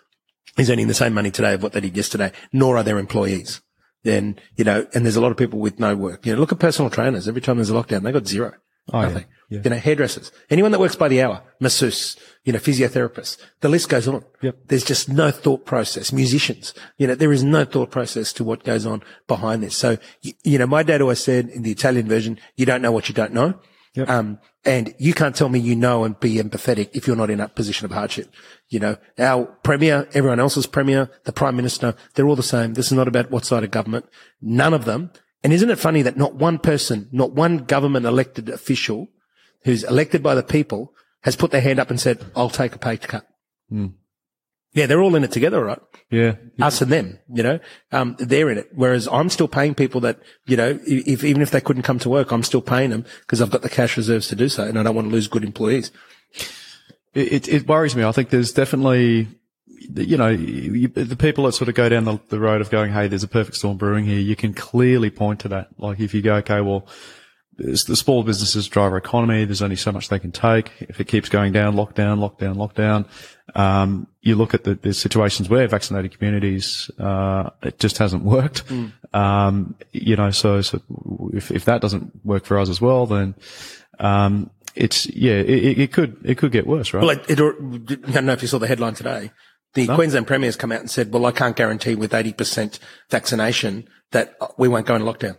is 0.58 0.70
earning 0.70 0.88
the 0.88 0.94
same 0.94 1.14
money 1.14 1.30
today 1.30 1.54
of 1.54 1.62
what 1.62 1.72
they 1.72 1.80
did 1.80 1.96
yesterday, 1.96 2.32
nor 2.52 2.76
are 2.76 2.82
their 2.82 2.98
employees. 2.98 3.60
Then, 4.02 4.38
you 4.56 4.64
know, 4.64 4.86
and 4.94 5.04
there's 5.04 5.16
a 5.16 5.20
lot 5.20 5.30
of 5.30 5.36
people 5.36 5.58
with 5.58 5.78
no 5.78 5.94
work. 5.94 6.24
You 6.24 6.34
know, 6.34 6.40
look 6.40 6.52
at 6.52 6.58
personal 6.58 6.90
trainers. 6.90 7.28
Every 7.28 7.42
time 7.42 7.56
there's 7.56 7.70
a 7.70 7.74
lockdown, 7.74 8.02
they 8.02 8.12
got 8.12 8.26
zero. 8.26 8.54
Oh, 8.92 9.02
nothing. 9.02 9.26
Yeah, 9.48 9.58
yeah. 9.58 9.60
You 9.64 9.70
know, 9.70 9.76
hairdressers, 9.76 10.32
anyone 10.48 10.72
that 10.72 10.80
works 10.80 10.96
by 10.96 11.08
the 11.08 11.22
hour, 11.22 11.42
masseuse, 11.60 12.16
you 12.44 12.52
know, 12.52 12.58
physiotherapists, 12.58 13.36
the 13.60 13.68
list 13.68 13.88
goes 13.88 14.08
on. 14.08 14.24
Yep. 14.40 14.56
There's 14.66 14.84
just 14.84 15.08
no 15.08 15.30
thought 15.30 15.66
process. 15.66 16.12
Musicians, 16.12 16.74
you 16.96 17.06
know, 17.06 17.14
there 17.14 17.32
is 17.32 17.44
no 17.44 17.64
thought 17.64 17.90
process 17.90 18.32
to 18.34 18.44
what 18.44 18.64
goes 18.64 18.86
on 18.86 19.02
behind 19.28 19.62
this. 19.62 19.76
So, 19.76 19.98
you, 20.22 20.32
you 20.44 20.58
know, 20.58 20.66
my 20.66 20.82
dad 20.82 21.02
always 21.02 21.20
said 21.20 21.48
in 21.50 21.62
the 21.62 21.70
Italian 21.70 22.08
version, 22.08 22.38
you 22.56 22.66
don't 22.66 22.82
know 22.82 22.92
what 22.92 23.08
you 23.08 23.14
don't 23.14 23.34
know. 23.34 23.60
Yep. 23.94 24.08
Um, 24.08 24.38
and 24.64 24.94
you 24.98 25.14
can't 25.14 25.34
tell 25.34 25.48
me 25.48 25.58
you 25.58 25.74
know 25.74 26.04
and 26.04 26.18
be 26.20 26.36
empathetic 26.36 26.90
if 26.92 27.06
you're 27.06 27.16
not 27.16 27.30
in 27.30 27.38
that 27.38 27.56
position 27.56 27.86
of 27.86 27.90
hardship. 27.90 28.32
You 28.68 28.78
know, 28.78 28.96
our 29.18 29.46
premier, 29.64 30.08
everyone 30.14 30.38
else's 30.38 30.66
premier, 30.66 31.10
the 31.24 31.32
prime 31.32 31.56
minister, 31.56 31.94
they're 32.14 32.28
all 32.28 32.36
the 32.36 32.42
same. 32.42 32.74
This 32.74 32.86
is 32.86 32.92
not 32.92 33.08
about 33.08 33.30
what 33.30 33.44
side 33.44 33.64
of 33.64 33.70
government. 33.70 34.06
None 34.40 34.74
of 34.74 34.84
them. 34.84 35.10
And 35.42 35.52
isn't 35.52 35.70
it 35.70 35.78
funny 35.78 36.02
that 36.02 36.16
not 36.16 36.34
one 36.34 36.58
person, 36.58 37.08
not 37.10 37.32
one 37.32 37.58
government 37.58 38.06
elected 38.06 38.48
official 38.48 39.08
who's 39.64 39.84
elected 39.84 40.22
by 40.22 40.34
the 40.34 40.42
people 40.42 40.92
has 41.22 41.36
put 41.36 41.50
their 41.50 41.60
hand 41.60 41.78
up 41.78 41.90
and 41.90 42.00
said, 42.00 42.24
I'll 42.36 42.50
take 42.50 42.74
a 42.74 42.78
pay 42.78 42.96
cut. 42.96 43.26
Mm. 43.72 43.94
Yeah, 44.72 44.86
they're 44.86 45.00
all 45.00 45.16
in 45.16 45.24
it 45.24 45.32
together, 45.32 45.64
right? 45.64 45.80
Yeah. 46.10 46.36
Us 46.60 46.80
and 46.80 46.92
them, 46.92 47.18
you 47.32 47.42
know, 47.42 47.58
um, 47.90 48.16
they're 48.18 48.50
in 48.50 48.58
it. 48.58 48.68
Whereas 48.72 49.08
I'm 49.08 49.28
still 49.28 49.48
paying 49.48 49.74
people 49.74 50.00
that, 50.02 50.20
you 50.46 50.56
know, 50.56 50.78
if, 50.86 51.24
even 51.24 51.42
if 51.42 51.50
they 51.50 51.60
couldn't 51.60 51.82
come 51.82 51.98
to 52.00 52.08
work, 52.08 52.30
I'm 52.30 52.44
still 52.44 52.62
paying 52.62 52.90
them 52.90 53.04
because 53.22 53.42
I've 53.42 53.50
got 53.50 53.62
the 53.62 53.68
cash 53.68 53.96
reserves 53.96 54.28
to 54.28 54.36
do 54.36 54.48
so 54.48 54.64
and 54.64 54.78
I 54.78 54.84
don't 54.84 54.94
want 54.94 55.08
to 55.08 55.12
lose 55.12 55.26
good 55.26 55.44
employees. 55.44 55.90
It, 57.14 57.48
it 57.48 57.66
worries 57.66 57.96
me. 57.96 58.04
I 58.04 58.12
think 58.12 58.30
there's 58.30 58.52
definitely, 58.52 59.26
you 59.66 60.16
know, 60.16 60.28
you, 60.28 60.86
the 60.86 61.16
people 61.16 61.44
that 61.44 61.52
sort 61.52 61.68
of 61.68 61.74
go 61.74 61.88
down 61.88 62.04
the, 62.04 62.20
the 62.28 62.38
road 62.38 62.60
of 62.60 62.70
going, 62.70 62.92
Hey, 62.92 63.08
there's 63.08 63.24
a 63.24 63.28
perfect 63.28 63.56
storm 63.56 63.76
brewing 63.76 64.04
here. 64.04 64.20
You 64.20 64.36
can 64.36 64.54
clearly 64.54 65.10
point 65.10 65.40
to 65.40 65.48
that. 65.48 65.68
Like 65.78 65.98
if 65.98 66.14
you 66.14 66.22
go, 66.22 66.36
okay, 66.36 66.60
well, 66.60 66.86
the 67.60 67.96
small 67.96 68.22
businesses 68.22 68.68
drive 68.68 68.92
our 68.92 68.96
economy. 68.96 69.44
There's 69.44 69.62
only 69.62 69.76
so 69.76 69.92
much 69.92 70.08
they 70.08 70.18
can 70.18 70.32
take. 70.32 70.72
If 70.80 71.00
it 71.00 71.08
keeps 71.08 71.28
going 71.28 71.52
down, 71.52 71.74
lockdown, 71.76 72.18
lockdown, 72.18 72.56
lockdown. 72.56 73.06
Um, 73.54 74.06
you 74.22 74.34
look 74.36 74.54
at 74.54 74.64
the, 74.64 74.76
the, 74.76 74.94
situations 74.94 75.48
where 75.48 75.66
vaccinated 75.66 76.16
communities, 76.16 76.90
uh, 76.98 77.50
it 77.62 77.78
just 77.78 77.98
hasn't 77.98 78.22
worked. 78.22 78.66
Mm. 78.68 78.92
Um, 79.12 79.74
you 79.92 80.16
know, 80.16 80.30
so, 80.30 80.60
so 80.62 80.80
if, 81.34 81.50
if 81.50 81.64
that 81.64 81.80
doesn't 81.80 82.24
work 82.24 82.44
for 82.44 82.58
us 82.58 82.68
as 82.68 82.80
well, 82.80 83.06
then, 83.06 83.34
um, 83.98 84.50
it's, 84.76 85.06
yeah, 85.10 85.32
it, 85.32 85.78
it 85.78 85.92
could, 85.92 86.16
it 86.24 86.38
could 86.38 86.52
get 86.52 86.66
worse, 86.66 86.94
right? 86.94 87.02
Well, 87.02 87.10
it, 87.10 87.28
it, 87.28 88.04
I 88.08 88.12
don't 88.12 88.26
know 88.26 88.32
if 88.32 88.42
you 88.42 88.48
saw 88.48 88.58
the 88.58 88.68
headline 88.68 88.94
today. 88.94 89.32
The 89.74 89.88
no. 89.88 89.96
Queensland 89.96 90.28
Premier 90.28 90.46
has 90.46 90.56
come 90.56 90.70
out 90.70 90.80
and 90.80 90.90
said, 90.90 91.12
well, 91.12 91.26
I 91.26 91.32
can't 91.32 91.56
guarantee 91.56 91.96
with 91.96 92.12
80% 92.12 92.78
vaccination 93.10 93.88
that 94.12 94.36
we 94.56 94.68
won't 94.68 94.86
go 94.86 94.94
into 94.94 95.06
lockdown. 95.06 95.38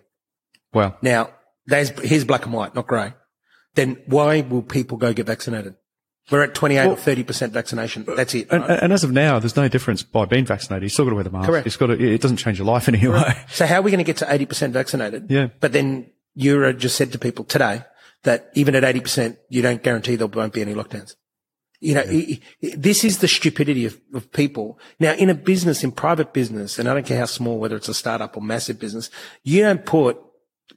Wow. 0.74 0.98
Now, 1.02 1.30
there's, 1.66 1.90
here's 2.02 2.26
black 2.26 2.46
and 2.46 2.54
white, 2.54 2.76
not 2.76 2.88
grey. 2.88 3.14
Then 3.76 3.98
why 4.06 4.42
will 4.42 4.62
people 4.62 4.98
go 4.98 5.14
get 5.14 5.28
vaccinated? 5.28 5.76
We're 6.30 6.44
at 6.44 6.54
28 6.54 6.78
well, 6.78 6.94
or 6.94 6.96
30% 6.96 7.50
vaccination. 7.50 8.06
Uh, 8.08 8.16
That's 8.16 8.36
it. 8.36 8.48
And, 8.52 8.64
and, 8.64 8.94
as 8.94 9.04
of 9.04 9.12
now, 9.12 9.40
there's 9.40 9.56
no 9.56 9.68
difference 9.68 10.04
by 10.04 10.26
being 10.26 10.46
vaccinated. 10.46 10.84
You 10.84 10.90
still 10.90 11.06
got 11.06 11.10
to 11.10 11.16
wear 11.16 11.24
the 11.24 11.32
mask. 11.32 11.48
Correct. 11.48 11.68
It's 11.68 11.78
got 11.78 11.88
to, 11.88 11.94
it 12.00 12.22
doesn't 12.22 12.38
change 12.38 12.58
your 12.58 12.68
life 12.68 12.88
in 12.88 12.96
any 12.96 13.08
way. 13.08 13.34
So 13.50 13.66
how 13.66 13.80
are 13.80 13.82
we 13.82 13.92
going 13.92 14.04
to 14.04 14.06
get 14.06 14.18
to 14.18 14.26
80% 14.26 14.72
vaccinated? 14.72 15.30
Yeah. 15.30 15.48
But 15.60 15.74
then 15.74 16.12
Euro 16.36 16.74
just 16.74 16.96
said 16.96 17.12
to 17.12 17.20
people 17.20 17.44
today 17.44 17.84
that 18.24 18.50
even 18.54 18.76
at 18.76 18.84
80%, 18.84 19.38
you 19.50 19.62
don't 19.62 19.82
guarantee 19.82 20.16
there 20.16 20.28
won't 20.28 20.54
be 20.54 20.62
any 20.62 20.74
lockdowns. 20.74 21.16
You 21.80 21.96
know, 21.96 22.04
yeah. 22.04 22.38
this 22.78 23.04
is 23.04 23.18
the 23.18 23.28
stupidity 23.28 23.86
of, 23.86 24.00
of, 24.14 24.32
people. 24.32 24.80
Now, 25.00 25.14
in 25.14 25.32
a 25.32 25.34
business, 25.34 25.84
in 25.84 25.92
private 25.92 26.32
business, 26.32 26.78
and 26.78 26.88
I 26.88 26.94
don't 26.94 27.08
care 27.08 27.18
how 27.18 27.26
small, 27.26 27.58
whether 27.58 27.76
it's 27.76 27.90
a 27.90 27.94
startup 27.96 28.38
or 28.38 28.42
massive 28.42 28.80
business, 28.80 29.10
you 29.44 29.64
don't 29.64 29.84
put 29.84 30.20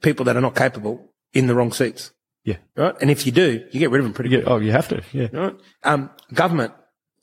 people 0.01 0.25
that 0.25 0.35
are 0.35 0.41
not 0.41 0.55
capable 0.55 1.11
in 1.33 1.47
the 1.47 1.55
wrong 1.55 1.71
seats. 1.71 2.11
Yeah. 2.43 2.57
Right. 2.75 2.95
And 3.01 3.09
if 3.09 3.25
you 3.25 3.31
do, 3.31 3.65
you 3.71 3.79
get 3.79 3.89
rid 3.89 3.99
of 3.99 4.05
them 4.05 4.13
pretty 4.13 4.29
quick. 4.29 4.43
Oh, 4.45 4.59
you 4.59 4.71
have 4.71 4.87
to. 4.89 5.01
Yeah. 5.11 5.27
Right. 5.33 5.55
Um, 5.83 6.11
government, 6.33 6.73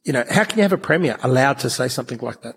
you 0.05 0.13
know, 0.13 0.25
how 0.29 0.45
can 0.45 0.59
you 0.59 0.63
have 0.63 0.73
a 0.73 0.79
premier 0.79 1.17
allowed 1.23 1.61
to 1.61 1.71
say 1.71 1.89
something 1.89 2.19
like 2.19 2.43
that? 2.43 2.57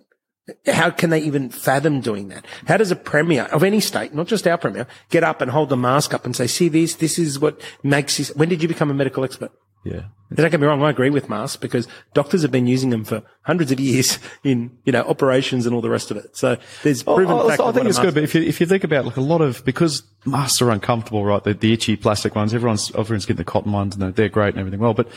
How 0.68 0.92
can 0.92 1.10
they 1.10 1.20
even 1.22 1.50
fathom 1.50 2.02
doing 2.02 2.28
that? 2.30 2.46
How 2.68 2.78
does 2.78 2.92
a 2.92 2.96
premier 2.96 3.44
of 3.44 3.64
any 3.64 3.80
state, 3.80 4.14
not 4.14 4.28
just 4.28 4.48
our 4.48 4.58
premier, 4.58 4.88
get 5.10 5.24
up 5.24 5.42
and 5.42 5.50
hold 5.50 5.70
the 5.70 5.78
mask 5.78 6.14
up 6.14 6.26
and 6.26 6.36
say, 6.36 6.46
see 6.46 6.70
this, 6.70 6.96
this 6.96 7.18
is 7.18 7.40
what 7.40 7.60
makes 7.82 8.18
this, 8.18 8.30
when 8.36 8.50
did 8.50 8.62
you 8.62 8.68
become 8.68 8.92
a 8.92 8.94
medical 8.94 9.24
expert? 9.24 9.52
Yeah. 9.86 10.02
Don't 10.34 10.50
get 10.50 10.60
me 10.60 10.66
wrong. 10.66 10.82
I 10.82 10.90
agree 10.90 11.12
with 11.12 11.30
masks 11.30 11.56
because 11.56 11.88
doctors 12.16 12.42
have 12.42 12.52
been 12.52 12.66
using 12.66 12.90
them 12.90 13.06
for 13.06 13.22
hundreds 13.44 13.72
of 13.72 13.80
years 13.80 14.18
in, 14.44 14.76
you 14.84 14.92
know, 14.92 15.04
operations 15.04 15.68
and 15.68 15.76
all 15.76 15.82
the 15.82 15.90
rest 15.90 16.10
of 16.10 16.18
it. 16.18 16.36
So 16.36 16.58
there's 16.82 17.04
oh, 17.08 17.16
proven 17.16 17.36
oh, 17.38 17.48
fact. 17.48 17.62
I 17.62 17.72
think 17.72 17.88
it's 17.88 18.00
good, 18.00 18.16
but 18.16 18.24
if 18.24 18.34
you, 18.34 18.42
if 18.42 18.60
you 18.60 18.66
think 18.66 18.84
about 18.84 19.06
like 19.06 19.18
a 19.18 19.22
lot 19.22 19.42
of, 19.42 19.64
because 19.64 20.02
masks 20.26 20.62
are 20.64 20.72
uncomfortable, 20.72 21.24
right? 21.24 21.44
The, 21.44 21.54
the 21.54 21.72
itchy 21.74 21.96
plastic 21.96 22.36
ones, 22.36 22.56
everyone's, 22.56 22.90
everyone's 22.96 23.26
getting 23.26 23.38
the 23.38 23.44
cotton 23.44 23.72
ones 23.72 23.94
and 23.94 24.02
they're, 24.02 24.12
they're 24.12 24.30
great 24.30 24.56
and 24.56 24.60
everything 24.60 24.80
well, 24.80 24.96
but 24.96 25.08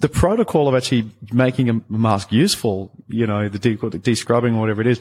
the 0.00 0.08
protocol 0.08 0.68
of 0.68 0.74
actually 0.74 1.10
making 1.32 1.70
a 1.70 1.80
mask 1.88 2.30
useful, 2.30 2.92
you 3.08 3.26
know, 3.26 3.48
the 3.48 3.58
de- 3.58 3.98
de-scrubbing 3.98 4.54
or 4.54 4.60
whatever 4.60 4.82
it 4.82 4.86
is, 4.86 5.00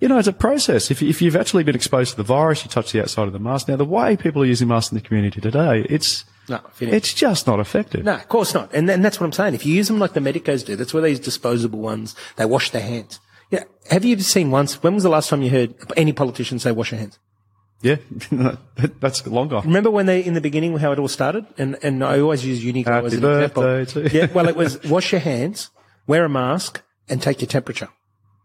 you 0.00 0.08
know, 0.08 0.18
it's 0.18 0.28
a 0.28 0.32
process. 0.32 0.90
If, 0.90 1.02
if 1.02 1.20
you've 1.20 1.36
actually 1.36 1.64
been 1.64 1.74
exposed 1.74 2.12
to 2.12 2.16
the 2.16 2.22
virus, 2.22 2.64
you 2.64 2.70
touch 2.70 2.92
the 2.92 3.02
outside 3.02 3.26
of 3.26 3.32
the 3.32 3.38
mask. 3.38 3.68
Now, 3.68 3.76
the 3.76 3.84
way 3.84 4.16
people 4.16 4.42
are 4.42 4.46
using 4.46 4.68
masks 4.68 4.92
in 4.92 4.96
the 4.96 5.02
community 5.02 5.40
today, 5.40 5.84
it's, 5.90 6.24
no, 6.48 6.60
it's 6.80 7.14
just 7.14 7.46
not 7.46 7.60
effective. 7.60 8.04
No, 8.04 8.14
of 8.14 8.28
course 8.28 8.54
not. 8.54 8.72
And, 8.74 8.88
and 8.90 9.04
that's 9.04 9.18
what 9.18 9.26
I'm 9.26 9.32
saying. 9.32 9.54
If 9.54 9.64
you 9.64 9.74
use 9.74 9.88
them 9.88 9.98
like 9.98 10.12
the 10.12 10.20
medicos 10.20 10.64
do, 10.64 10.76
that's 10.76 10.92
where 10.92 11.02
these 11.02 11.20
disposable 11.20 11.80
ones, 11.80 12.14
they 12.36 12.44
wash 12.44 12.70
their 12.70 12.82
hands. 12.82 13.20
Yeah. 13.50 13.64
Have 13.90 14.04
you 14.04 14.12
ever 14.12 14.22
seen 14.22 14.50
once, 14.50 14.82
when 14.82 14.94
was 14.94 15.02
the 15.02 15.08
last 15.08 15.30
time 15.30 15.42
you 15.42 15.50
heard 15.50 15.74
any 15.96 16.12
politician 16.12 16.58
say 16.58 16.72
wash 16.72 16.92
your 16.92 17.00
hands? 17.00 17.18
Yeah, 17.82 17.96
that's 19.00 19.26
long 19.26 19.48
gone. 19.48 19.66
Remember 19.66 19.90
when 19.90 20.06
they, 20.06 20.24
in 20.24 20.32
the 20.32 20.40
beginning, 20.40 20.74
how 20.78 20.92
it 20.92 20.98
all 20.98 21.08
started? 21.08 21.44
And, 21.58 21.76
and 21.82 22.02
I 22.02 22.18
always 22.18 22.44
use 22.44 22.64
Uniqlo 22.64 22.86
Happy 22.86 23.06
as 23.08 23.14
an 23.14 23.20
birthday 23.20 23.82
example. 23.82 24.18
yeah, 24.18 24.26
well, 24.32 24.48
it 24.48 24.56
was 24.56 24.82
wash 24.84 25.12
your 25.12 25.20
hands, 25.20 25.70
wear 26.06 26.24
a 26.24 26.28
mask, 26.30 26.80
and 27.10 27.20
take 27.20 27.42
your 27.42 27.48
temperature. 27.48 27.90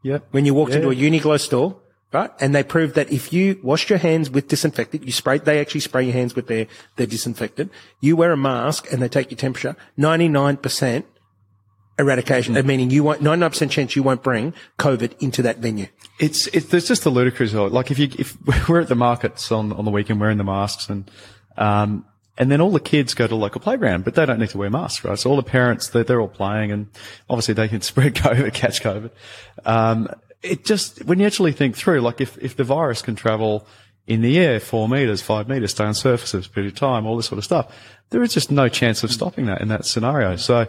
Yeah. 0.03 0.19
When 0.31 0.45
you 0.45 0.53
walked 0.53 0.71
yeah. 0.71 0.79
into 0.79 0.89
a 0.89 0.95
Uniqlo 0.95 1.39
store, 1.39 1.79
right? 2.11 2.31
And 2.39 2.55
they 2.55 2.63
proved 2.63 2.95
that 2.95 3.11
if 3.11 3.31
you 3.31 3.59
washed 3.63 3.89
your 3.89 3.99
hands 3.99 4.29
with 4.29 4.47
disinfectant, 4.47 5.05
you 5.05 5.11
spray, 5.11 5.37
they 5.37 5.59
actually 5.59 5.81
spray 5.81 6.03
your 6.03 6.13
hands 6.13 6.35
with 6.35 6.47
their, 6.47 6.67
their 6.95 7.07
disinfectant. 7.07 7.71
You 8.01 8.15
wear 8.15 8.31
a 8.31 8.37
mask 8.37 8.91
and 8.91 9.01
they 9.01 9.09
take 9.09 9.29
your 9.31 9.37
temperature, 9.37 9.75
99% 9.97 11.03
eradication, 11.99 12.55
mm. 12.55 12.65
meaning 12.65 12.89
you 12.89 13.03
won't, 13.03 13.21
99% 13.21 13.69
chance 13.69 13.95
you 13.95 14.03
won't 14.03 14.23
bring 14.23 14.53
COVID 14.79 15.21
into 15.21 15.41
that 15.43 15.57
venue. 15.57 15.87
It's, 16.19 16.47
it's, 16.47 16.67
there's 16.67 16.87
just 16.87 17.05
a 17.05 17.09
ludicrous, 17.09 17.53
like 17.53 17.91
if 17.91 17.99
you, 17.99 18.09
if 18.17 18.37
we're 18.69 18.81
at 18.81 18.87
the 18.87 18.95
markets 18.95 19.51
on, 19.51 19.71
on 19.73 19.85
the 19.85 19.91
weekend 19.91 20.19
wearing 20.19 20.37
the 20.37 20.43
masks 20.43 20.89
and, 20.89 21.09
um, 21.57 22.05
and 22.37 22.49
then 22.49 22.61
all 22.61 22.71
the 22.71 22.79
kids 22.79 23.13
go 23.13 23.25
to 23.25 23.29
the 23.29 23.35
local 23.35 23.59
playground, 23.59 24.05
but 24.05 24.15
they 24.15 24.25
don't 24.25 24.39
need 24.39 24.49
to 24.49 24.57
wear 24.57 24.69
masks, 24.69 25.03
right? 25.03 25.19
So 25.19 25.29
all 25.29 25.35
the 25.35 25.43
parents, 25.43 25.89
they're, 25.89 26.05
they're 26.05 26.21
all 26.21 26.29
playing 26.29 26.71
and 26.71 26.87
obviously 27.29 27.53
they 27.53 27.67
can 27.67 27.81
spread 27.83 28.15
COVID, 28.15 28.53
catch 28.53 28.81
COVID. 28.81 29.11
Um, 29.65 30.09
it 30.41 30.65
just, 30.65 31.03
when 31.05 31.19
you 31.19 31.25
actually 31.25 31.51
think 31.51 31.75
through, 31.75 32.01
like 32.01 32.21
if, 32.21 32.37
if 32.37 32.55
the 32.55 32.63
virus 32.63 33.01
can 33.01 33.15
travel 33.15 33.67
in 34.07 34.21
the 34.21 34.39
air, 34.39 34.59
four 34.59 34.89
meters, 34.89 35.21
five 35.21 35.47
meters, 35.47 35.71
stay 35.71 35.83
on 35.83 35.93
surfaces 35.93 36.47
period 36.47 36.73
of 36.73 36.79
time, 36.79 37.05
all 37.05 37.17
this 37.17 37.27
sort 37.27 37.37
of 37.37 37.43
stuff, 37.43 37.73
there 38.09 38.23
is 38.23 38.33
just 38.33 38.51
no 38.51 38.67
chance 38.67 39.03
of 39.03 39.11
stopping 39.11 39.45
that 39.45 39.61
in 39.61 39.67
that 39.67 39.85
scenario. 39.85 40.35
So, 40.35 40.67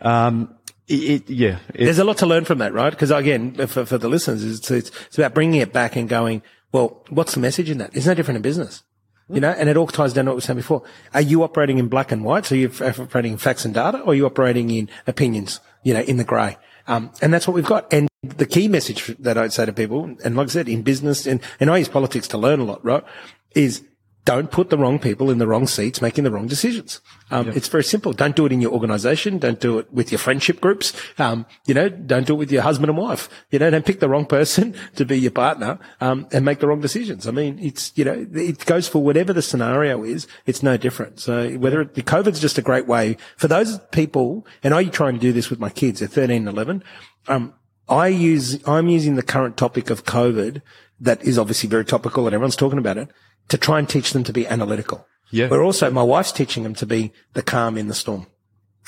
um, 0.00 0.54
it, 0.86 1.28
yeah, 1.28 1.58
it, 1.74 1.84
there's 1.84 1.98
a 1.98 2.04
lot 2.04 2.18
to 2.18 2.26
learn 2.26 2.44
from 2.44 2.58
that, 2.58 2.72
right? 2.72 2.90
Because 2.90 3.10
again, 3.10 3.54
for, 3.66 3.84
for 3.84 3.98
the 3.98 4.08
listeners, 4.08 4.44
it's, 4.44 4.70
it's, 4.70 4.90
it's 5.06 5.18
about 5.18 5.34
bringing 5.34 5.60
it 5.60 5.72
back 5.72 5.96
and 5.96 6.08
going, 6.08 6.42
well, 6.70 7.04
what's 7.08 7.34
the 7.34 7.40
message 7.40 7.70
in 7.70 7.78
that? 7.78 7.96
It's 7.96 8.06
no 8.06 8.14
different 8.14 8.36
in 8.36 8.42
business. 8.42 8.82
You 9.28 9.40
know, 9.40 9.50
and 9.50 9.68
it 9.68 9.76
all 9.76 9.88
ties 9.88 10.12
down 10.12 10.26
to 10.26 10.30
what 10.30 10.34
we 10.34 10.36
were 10.36 10.40
saying 10.42 10.58
before. 10.58 10.84
Are 11.12 11.20
you 11.20 11.42
operating 11.42 11.78
in 11.78 11.88
black 11.88 12.12
and 12.12 12.22
white? 12.22 12.46
So 12.46 12.54
you're 12.54 12.70
operating 12.80 13.32
in 13.32 13.38
facts 13.38 13.64
and 13.64 13.74
data 13.74 13.98
or 14.02 14.12
are 14.12 14.14
you 14.14 14.24
operating 14.24 14.70
in 14.70 14.88
opinions, 15.08 15.58
you 15.82 15.94
know, 15.94 16.00
in 16.00 16.16
the 16.16 16.22
grey? 16.22 16.56
Um, 16.86 17.10
and 17.20 17.32
that's 17.32 17.46
what 17.46 17.54
we've 17.54 17.64
got. 17.64 17.92
And 17.92 18.08
the 18.22 18.46
key 18.46 18.68
message 18.68 19.06
that 19.18 19.36
I'd 19.36 19.52
say 19.52 19.66
to 19.66 19.72
people, 19.72 20.16
and 20.24 20.36
like 20.36 20.48
I 20.48 20.50
said, 20.50 20.68
in 20.68 20.82
business, 20.82 21.26
and, 21.26 21.40
and 21.60 21.70
I 21.70 21.78
use 21.78 21.88
politics 21.88 22.28
to 22.28 22.38
learn 22.38 22.60
a 22.60 22.64
lot, 22.64 22.84
right, 22.84 23.04
is 23.54 23.82
don't 24.26 24.50
put 24.50 24.70
the 24.70 24.76
wrong 24.76 24.98
people 24.98 25.30
in 25.30 25.38
the 25.38 25.46
wrong 25.46 25.68
seats 25.68 26.02
making 26.02 26.24
the 26.24 26.32
wrong 26.32 26.48
decisions. 26.48 27.00
Um, 27.30 27.46
yep. 27.46 27.56
It's 27.56 27.68
very 27.68 27.84
simple. 27.84 28.12
Don't 28.12 28.34
do 28.34 28.44
it 28.44 28.50
in 28.50 28.60
your 28.60 28.72
organization. 28.72 29.38
Don't 29.38 29.60
do 29.60 29.78
it 29.78 29.90
with 29.92 30.10
your 30.10 30.18
friendship 30.18 30.60
groups. 30.60 30.92
Um, 31.16 31.46
you 31.64 31.74
know, 31.74 31.88
don't 31.88 32.26
do 32.26 32.34
it 32.34 32.36
with 32.36 32.50
your 32.50 32.62
husband 32.62 32.90
and 32.90 32.98
wife. 32.98 33.28
You 33.52 33.60
know, 33.60 33.70
don't 33.70 33.86
pick 33.86 34.00
the 34.00 34.08
wrong 34.08 34.26
person 34.26 34.74
to 34.96 35.04
be 35.04 35.18
your 35.18 35.30
partner, 35.30 35.78
um, 36.00 36.26
and 36.32 36.44
make 36.44 36.58
the 36.58 36.66
wrong 36.66 36.80
decisions. 36.80 37.28
I 37.28 37.30
mean, 37.30 37.58
it's, 37.60 37.92
you 37.94 38.04
know, 38.04 38.26
it 38.34 38.66
goes 38.66 38.88
for 38.88 39.00
whatever 39.00 39.32
the 39.32 39.42
scenario 39.42 40.02
is. 40.02 40.26
It's 40.44 40.62
no 40.62 40.76
different. 40.76 41.20
So 41.20 41.52
whether 41.52 41.80
it, 41.80 41.94
the 41.94 42.02
COVID's 42.02 42.40
just 42.40 42.58
a 42.58 42.62
great 42.62 42.88
way 42.88 43.16
for 43.36 43.46
those 43.46 43.78
people, 43.92 44.44
and 44.64 44.74
I 44.74 44.84
try 44.86 45.08
and 45.08 45.20
do 45.20 45.32
this 45.32 45.50
with 45.50 45.60
my 45.60 45.70
kids. 45.70 46.00
They're 46.00 46.08
13 46.08 46.48
and 46.48 46.48
11. 46.48 46.82
Um, 47.28 47.54
I 47.88 48.08
use, 48.08 48.60
I'm 48.66 48.88
using 48.88 49.14
the 49.14 49.22
current 49.22 49.56
topic 49.56 49.90
of 49.90 50.04
COVID 50.04 50.60
that 51.00 51.22
is 51.22 51.38
obviously 51.38 51.68
very 51.68 51.84
topical 51.84 52.26
and 52.26 52.34
everyone's 52.34 52.56
talking 52.56 52.78
about 52.78 52.98
it 52.98 53.08
to 53.48 53.58
try 53.58 53.78
and 53.78 53.88
teach 53.88 54.12
them 54.12 54.24
to 54.24 54.32
be 54.32 54.46
analytical. 54.46 55.06
Yeah. 55.30 55.48
But 55.48 55.60
also 55.60 55.90
my 55.90 56.02
wife's 56.02 56.32
teaching 56.32 56.62
them 56.62 56.74
to 56.76 56.86
be 56.86 57.12
the 57.34 57.42
calm 57.42 57.76
in 57.76 57.88
the 57.88 57.94
storm. 57.94 58.26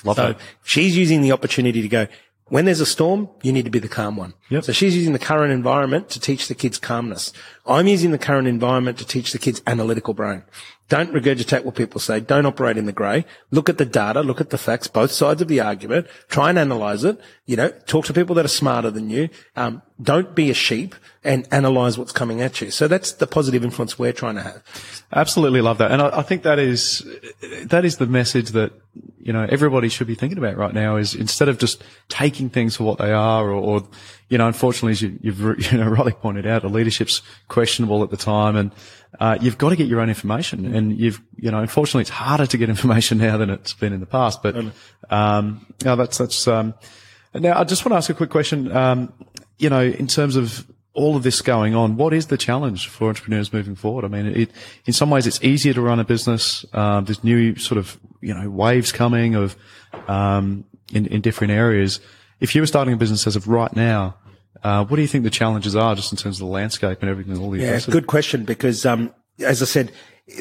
Love 0.05 0.17
so 0.17 0.27
that. 0.29 0.41
she's 0.63 0.97
using 0.97 1.23
the 1.23 1.33
opportunity 1.33 1.83
to 1.83 1.89
go, 1.89 2.07
when 2.47 2.65
there's 2.65 2.81
a 2.81 2.87
storm, 2.87 3.29
you 3.43 3.53
need 3.53 3.65
to 3.65 3.71
be 3.71 3.79
the 3.79 3.89
calm 3.89 4.17
one. 4.17 4.33
Yep. 4.49 4.65
So 4.65 4.73
she's 4.73 4.97
using 4.97 5.13
the 5.13 5.19
current 5.19 5.53
environment 5.53 6.09
to 6.11 6.21
teach 6.21 6.49
the 6.49 6.55
kids 6.55 6.79
calmness. 6.79 7.33
I'm 7.67 7.87
using 7.87 8.11
the 8.11 8.19
current 8.19 8.49
environment 8.49 8.99
to 8.99 9.07
teach 9.07 9.33
the 9.33 9.39
kids 9.39 9.61
analytical 9.67 10.15
brain. 10.15 10.45
Don't 10.89 11.13
regurgitate 11.13 11.65
what 11.65 11.75
people 11.75 12.01
say. 12.01 12.19
Don't 12.19 12.47
operate 12.47 12.79
in 12.79 12.87
the 12.87 12.93
grey. 12.93 13.27
Look 13.51 13.69
at 13.69 13.77
the 13.77 13.85
data. 13.85 14.23
Look 14.23 14.41
at 14.41 14.49
the 14.51 14.57
facts, 14.57 14.89
both 14.89 15.13
sides 15.13 15.43
of 15.43 15.49
the 15.49 15.61
argument. 15.61 16.07
Try 16.29 16.49
and 16.49 16.59
analyze 16.59 17.05
it. 17.05 17.21
You 17.45 17.57
know, 17.57 17.69
talk 17.87 18.07
to 18.07 18.15
people 18.15 18.35
that 18.37 18.47
are 18.47 18.49
smarter 18.49 18.91
than 18.91 19.11
you. 19.11 19.29
Um, 19.55 19.83
don't 20.01 20.35
be 20.35 20.51
a 20.51 20.55
sheep 20.55 20.95
and 21.25 21.47
analyze 21.51 21.99
what's 21.99 22.13
coming 22.13 22.41
at 22.41 22.63
you. 22.63 22.71
So 22.71 22.89
that's 22.89 23.13
the 23.13 23.27
positive 23.27 23.65
influence 23.65 23.99
we're 23.99 24.15
trying 24.15 24.37
to 24.37 24.43
have. 24.43 25.05
Absolutely 25.13 25.61
love 25.61 25.77
that. 25.79 25.91
And 25.91 26.01
I, 26.01 26.21
I 26.21 26.23
think 26.23 26.43
that 26.45 26.59
is, 26.59 27.07
that 27.65 27.85
is 27.85 27.99
the 27.99 28.07
message 28.07 28.51
that, 28.51 28.73
you 29.21 29.33
know, 29.33 29.47
everybody 29.51 29.91
should 29.91 30.07
be 30.07 30.15
thinking 30.15 30.39
about 30.39 30.57
right 30.57 30.73
now 30.73 30.97
is 30.97 31.15
instead 31.15 31.49
of 31.51 31.59
just 31.59 31.83
taking 32.09 32.49
things 32.49 32.77
for 32.77 32.85
what 32.85 32.99
they 32.99 33.13
are 33.13 33.51
or, 33.51 33.53
or 33.53 33.89
you 34.31 34.39
know, 34.39 34.47
unfortunately, 34.47 34.93
as 34.93 35.03
you, 35.03 35.19
have 35.33 35.73
you 35.73 35.79
know, 35.79 35.89
rightly 35.89 36.13
pointed 36.13 36.47
out, 36.47 36.63
the 36.63 36.69
leadership's 36.69 37.21
questionable 37.49 38.03
at 38.03 38.11
the 38.11 38.17
time 38.17 38.57
and, 38.57 38.73
uh, 39.21 39.37
you've 39.41 39.59
got 39.59 39.71
to 39.71 39.77
get 39.77 39.89
your 39.89 40.01
own 40.01 40.09
information 40.09 40.75
and 40.75 40.99
you've, 40.99 41.21
you 41.37 41.51
know, 41.51 41.59
unfortunately 41.59 42.03
it's 42.03 42.11
harder 42.11 42.47
to 42.47 42.57
get 42.57 42.69
information 42.77 43.19
now 43.19 43.37
than 43.37 43.51
it's 43.51 43.75
been 43.75 43.93
in 43.93 44.01
the 44.01 44.07
past, 44.07 44.43
but, 44.43 44.57
um, 45.11 45.67
no, 45.85 45.97
that's, 45.97 46.19
that's, 46.19 46.47
um, 46.47 46.75
now 47.35 47.59
I 47.59 47.65
just 47.65 47.85
want 47.85 47.93
to 47.93 47.97
ask 47.97 48.11
a 48.11 48.15
quick 48.15 48.31
question. 48.31 48.75
Um, 48.75 49.13
you 49.59 49.69
know, 49.69 49.83
in 49.83 50.07
terms 50.07 50.37
of 50.37 50.67
all 50.95 51.17
of 51.17 51.23
this 51.23 51.43
going 51.43 51.75
on, 51.75 51.97
what 51.97 52.13
is 52.13 52.27
the 52.27 52.37
challenge 52.37 52.89
for 52.89 53.09
entrepreneurs 53.09 53.53
moving 53.53 53.75
forward? 53.75 54.05
I 54.05 54.09
mean, 54.09 54.27
it, 54.27 54.51
in 54.87 54.93
some 54.93 55.11
ways 55.11 55.27
it's 55.27 55.43
easier 55.43 55.75
to 55.75 55.81
run 55.81 56.01
a 56.01 56.05
business. 56.05 56.65
Um, 56.73 57.05
there's 57.05 57.23
new 57.23 57.57
sort 57.57 57.79
of, 57.79 57.99
you 58.21 58.35
know, 58.35 58.49
waves 58.49 58.93
coming 58.93 59.35
of, 59.35 59.57
um, 60.09 60.65
in, 60.93 61.07
in 61.07 61.21
different 61.21 61.53
areas. 61.53 62.01
If 62.41 62.55
you 62.55 62.63
were 62.63 62.67
starting 62.67 62.95
a 62.95 62.97
business 62.97 63.27
as 63.27 63.37
of 63.37 63.49
right 63.49 63.75
now, 63.75 64.17
uh, 64.63 64.85
what 64.85 64.97
do 64.97 65.03
you 65.03 65.09
think 65.09 65.25
the 65.25 65.31
challenges 65.31 65.77
are 65.77 65.95
just 65.95 66.13
in 66.13 66.19
terms 66.19 66.41
of 66.41 66.47
the 66.47 66.53
landscape 66.53 66.99
and 67.01 67.11
everything? 67.11 67.39
All 67.39 67.51
the 67.51 67.59
yeah, 67.59 67.81
good 67.89 68.07
question 68.07 68.45
because 68.45 68.85
um, 68.87 69.15
as 69.41 69.63
I 69.63 69.67
said, 69.67 69.93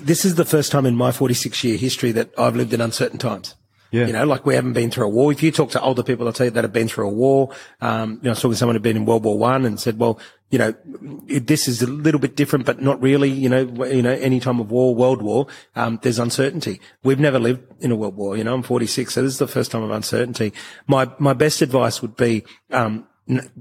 this 0.02 0.26
is 0.26 0.36
the 0.36 0.46
first 0.46 0.72
time 0.72 0.86
in 0.86 0.96
my 0.96 1.12
46 1.12 1.64
year 1.64 1.78
history 1.78 2.12
that 2.14 2.32
I've 2.38 2.56
lived 2.56 2.74
in 2.74 2.82
uncertain 2.82 3.20
times. 3.20 3.56
Yeah. 3.92 4.08
You 4.08 4.14
know, 4.14 4.26
like 4.26 4.46
we 4.46 4.56
haven't 4.56 4.74
been 4.74 4.92
through 4.92 5.06
a 5.06 5.10
war. 5.10 5.32
If 5.32 5.42
you 5.42 5.52
talk 5.52 5.72
to 5.72 5.82
older 5.82 6.04
people, 6.04 6.28
I'll 6.28 6.34
tell 6.34 6.48
you 6.48 6.52
that 6.52 6.64
have 6.64 6.74
been 6.74 6.90
through 6.90 7.08
a 7.08 7.14
war. 7.14 7.54
Um, 7.80 8.16
you 8.16 8.24
know, 8.24 8.30
I 8.30 8.32
was 8.32 8.40
talking 8.40 8.52
to 8.52 8.58
someone 8.58 8.76
who'd 8.76 8.84
been 8.84 8.98
in 8.98 9.06
World 9.06 9.24
War 9.24 9.38
One 9.38 9.66
and 9.66 9.80
said, 9.80 9.98
well, 9.98 10.20
you 10.50 10.60
know, 10.60 10.74
this 11.26 11.68
is 11.68 11.82
a 11.82 11.88
little 11.88 12.20
bit 12.20 12.36
different, 12.36 12.66
but 12.66 12.82
not 12.82 13.02
really. 13.02 13.30
You 13.30 13.50
know, 13.50 13.86
you 13.86 14.02
know, 14.02 14.12
any 14.12 14.40
time 14.40 14.60
of 14.60 14.72
war, 14.72 14.94
world 14.94 15.22
war, 15.22 15.48
um, 15.76 16.00
there's 16.02 16.20
uncertainty. 16.20 16.82
We've 17.04 17.20
never 17.20 17.40
lived 17.40 17.64
in 17.82 17.92
a 17.92 17.96
world 17.96 18.16
war. 18.16 18.36
You 18.36 18.44
know, 18.44 18.54
I'm 18.54 18.64
46, 18.64 19.14
so 19.14 19.22
this 19.22 19.34
is 19.34 19.40
the 19.40 19.48
first 19.48 19.72
time 19.72 19.84
of 19.84 19.92
uncertainty. 19.92 20.54
My 20.88 21.10
my 21.18 21.34
best 21.34 21.62
advice 21.62 22.02
would 22.02 22.18
be 22.18 22.44
um, 22.72 23.08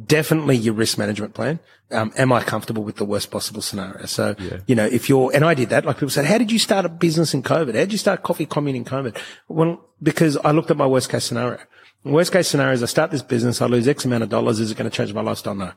definitely 0.06 0.56
your 0.56 0.74
risk 0.74 0.98
management 0.98 1.34
plan. 1.34 1.58
Um, 1.90 2.12
am 2.16 2.32
I 2.32 2.42
comfortable 2.42 2.82
with 2.82 2.96
the 2.96 3.04
worst 3.04 3.30
possible 3.30 3.62
scenario? 3.62 4.06
So, 4.06 4.34
yeah. 4.38 4.58
you 4.66 4.74
know, 4.74 4.86
if 4.86 5.08
you're, 5.08 5.30
and 5.34 5.44
I 5.44 5.54
did 5.54 5.68
that, 5.70 5.84
like 5.84 5.96
people 5.96 6.10
said, 6.10 6.24
how 6.24 6.38
did 6.38 6.50
you 6.50 6.58
start 6.58 6.84
a 6.84 6.88
business 6.88 7.34
in 7.34 7.42
COVID? 7.42 7.68
How 7.68 7.80
did 7.80 7.92
you 7.92 7.98
start 7.98 8.22
coffee 8.22 8.46
commune 8.46 8.76
in 8.76 8.84
COVID? 8.84 9.16
Well, 9.48 9.80
because 10.02 10.36
I 10.38 10.50
looked 10.50 10.70
at 10.70 10.76
my 10.76 10.86
worst 10.86 11.10
case 11.10 11.24
scenario. 11.24 11.58
Worst 12.04 12.32
case 12.32 12.48
scenario 12.48 12.74
is 12.74 12.82
I 12.82 12.86
start 12.86 13.10
this 13.10 13.22
business, 13.22 13.60
I 13.60 13.66
lose 13.66 13.88
X 13.88 14.04
amount 14.04 14.22
of 14.22 14.28
dollars. 14.28 14.60
Is 14.60 14.70
it 14.70 14.76
going 14.76 14.88
to 14.88 14.96
change 14.96 15.12
my 15.12 15.20
lifestyle? 15.20 15.54
No. 15.54 15.72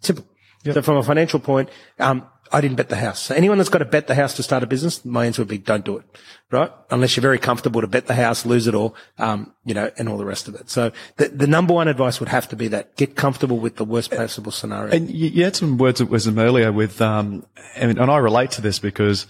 Simple. 0.00 0.24
Yep. 0.64 0.74
So 0.74 0.82
from 0.82 0.96
a 0.96 1.02
financial 1.02 1.40
point, 1.40 1.68
um, 1.98 2.26
I 2.52 2.60
didn't 2.60 2.76
bet 2.76 2.88
the 2.88 2.96
house. 2.96 3.20
So 3.20 3.34
anyone 3.34 3.58
that's 3.58 3.70
got 3.70 3.78
to 3.78 3.84
bet 3.84 4.06
the 4.06 4.14
house 4.14 4.34
to 4.34 4.42
start 4.42 4.62
a 4.62 4.66
business, 4.66 5.04
my 5.04 5.26
answer 5.26 5.42
would 5.42 5.48
be 5.48 5.58
don't 5.58 5.84
do 5.84 5.98
it, 5.98 6.04
right? 6.50 6.70
Unless 6.90 7.16
you're 7.16 7.22
very 7.22 7.38
comfortable 7.38 7.80
to 7.80 7.86
bet 7.86 8.06
the 8.06 8.14
house, 8.14 8.46
lose 8.46 8.66
it 8.66 8.74
all, 8.74 8.94
um, 9.18 9.54
you 9.64 9.74
know, 9.74 9.90
and 9.98 10.08
all 10.08 10.18
the 10.18 10.24
rest 10.24 10.48
of 10.48 10.54
it. 10.54 10.70
So 10.70 10.92
the, 11.16 11.28
the 11.28 11.46
number 11.46 11.74
one 11.74 11.88
advice 11.88 12.20
would 12.20 12.28
have 12.28 12.48
to 12.48 12.56
be 12.56 12.68
that 12.68 12.96
get 12.96 13.16
comfortable 13.16 13.58
with 13.58 13.76
the 13.76 13.84
worst 13.84 14.10
possible 14.10 14.52
scenario. 14.52 14.94
And 14.94 15.10
you 15.10 15.44
had 15.44 15.56
some 15.56 15.78
words 15.78 16.00
of 16.00 16.10
wisdom 16.10 16.38
earlier 16.38 16.72
with, 16.72 17.00
um, 17.00 17.46
and, 17.74 17.98
and 17.98 18.10
I 18.10 18.18
relate 18.18 18.52
to 18.52 18.62
this 18.62 18.78
because 18.78 19.26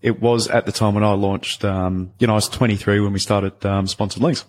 it 0.00 0.20
was 0.20 0.48
at 0.48 0.66
the 0.66 0.72
time 0.72 0.94
when 0.94 1.04
I 1.04 1.12
launched, 1.12 1.64
um, 1.64 2.12
you 2.18 2.26
know, 2.26 2.34
I 2.34 2.36
was 2.36 2.48
23 2.48 3.00
when 3.00 3.12
we 3.12 3.18
started, 3.18 3.64
um, 3.66 3.86
sponsored 3.86 4.22
links 4.22 4.44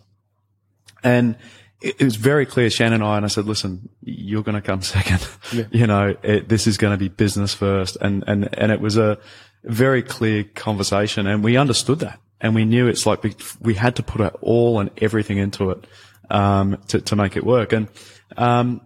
and 1.03 1.36
it, 1.84 2.01
was 2.01 2.15
very 2.15 2.45
clear, 2.45 2.69
Shannon 2.69 3.01
and 3.01 3.03
I, 3.03 3.17
and 3.17 3.25
I 3.25 3.27
said, 3.27 3.45
listen, 3.45 3.89
you're 4.01 4.41
going 4.41 4.55
to 4.55 4.61
come 4.61 4.81
second. 4.81 5.27
Yeah. 5.51 5.65
you 5.71 5.86
know, 5.86 6.15
it, 6.23 6.47
this 6.47 6.65
is 6.65 6.77
going 6.77 6.93
to 6.93 6.97
be 6.97 7.09
business 7.09 7.53
first. 7.53 7.97
And, 7.97 8.23
and, 8.25 8.49
and 8.57 8.71
it 8.71 8.79
was 8.79 8.97
a 8.97 9.19
very 9.65 10.01
clear 10.01 10.43
conversation 10.43 11.27
and 11.27 11.43
we 11.43 11.57
understood 11.57 11.99
that 11.99 12.19
and 12.41 12.55
we 12.55 12.65
knew 12.65 12.88
it's 12.88 13.05
like 13.05 13.23
we, 13.23 13.36
we 13.59 13.73
had 13.73 13.97
to 13.97 14.03
put 14.03 14.21
our 14.21 14.31
all 14.41 14.79
and 14.79 14.91
everything 14.97 15.38
into 15.38 15.71
it, 15.71 15.86
um, 16.29 16.81
to, 16.88 17.01
to 17.01 17.15
make 17.15 17.36
it 17.36 17.45
work. 17.45 17.73
And, 17.73 17.89
um, 18.38 18.81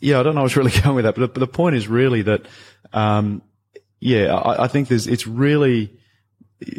yeah, 0.00 0.18
I 0.18 0.22
don't 0.22 0.34
know 0.34 0.40
I 0.40 0.44
was 0.44 0.56
really 0.56 0.70
going 0.82 0.96
with 0.96 1.04
that, 1.04 1.14
but, 1.14 1.34
but 1.34 1.40
the 1.40 1.46
point 1.46 1.76
is 1.76 1.86
really 1.86 2.22
that, 2.22 2.46
um, 2.92 3.42
yeah, 4.00 4.34
I, 4.34 4.64
I 4.64 4.68
think 4.68 4.88
there's, 4.88 5.06
it's 5.06 5.26
really, 5.26 5.98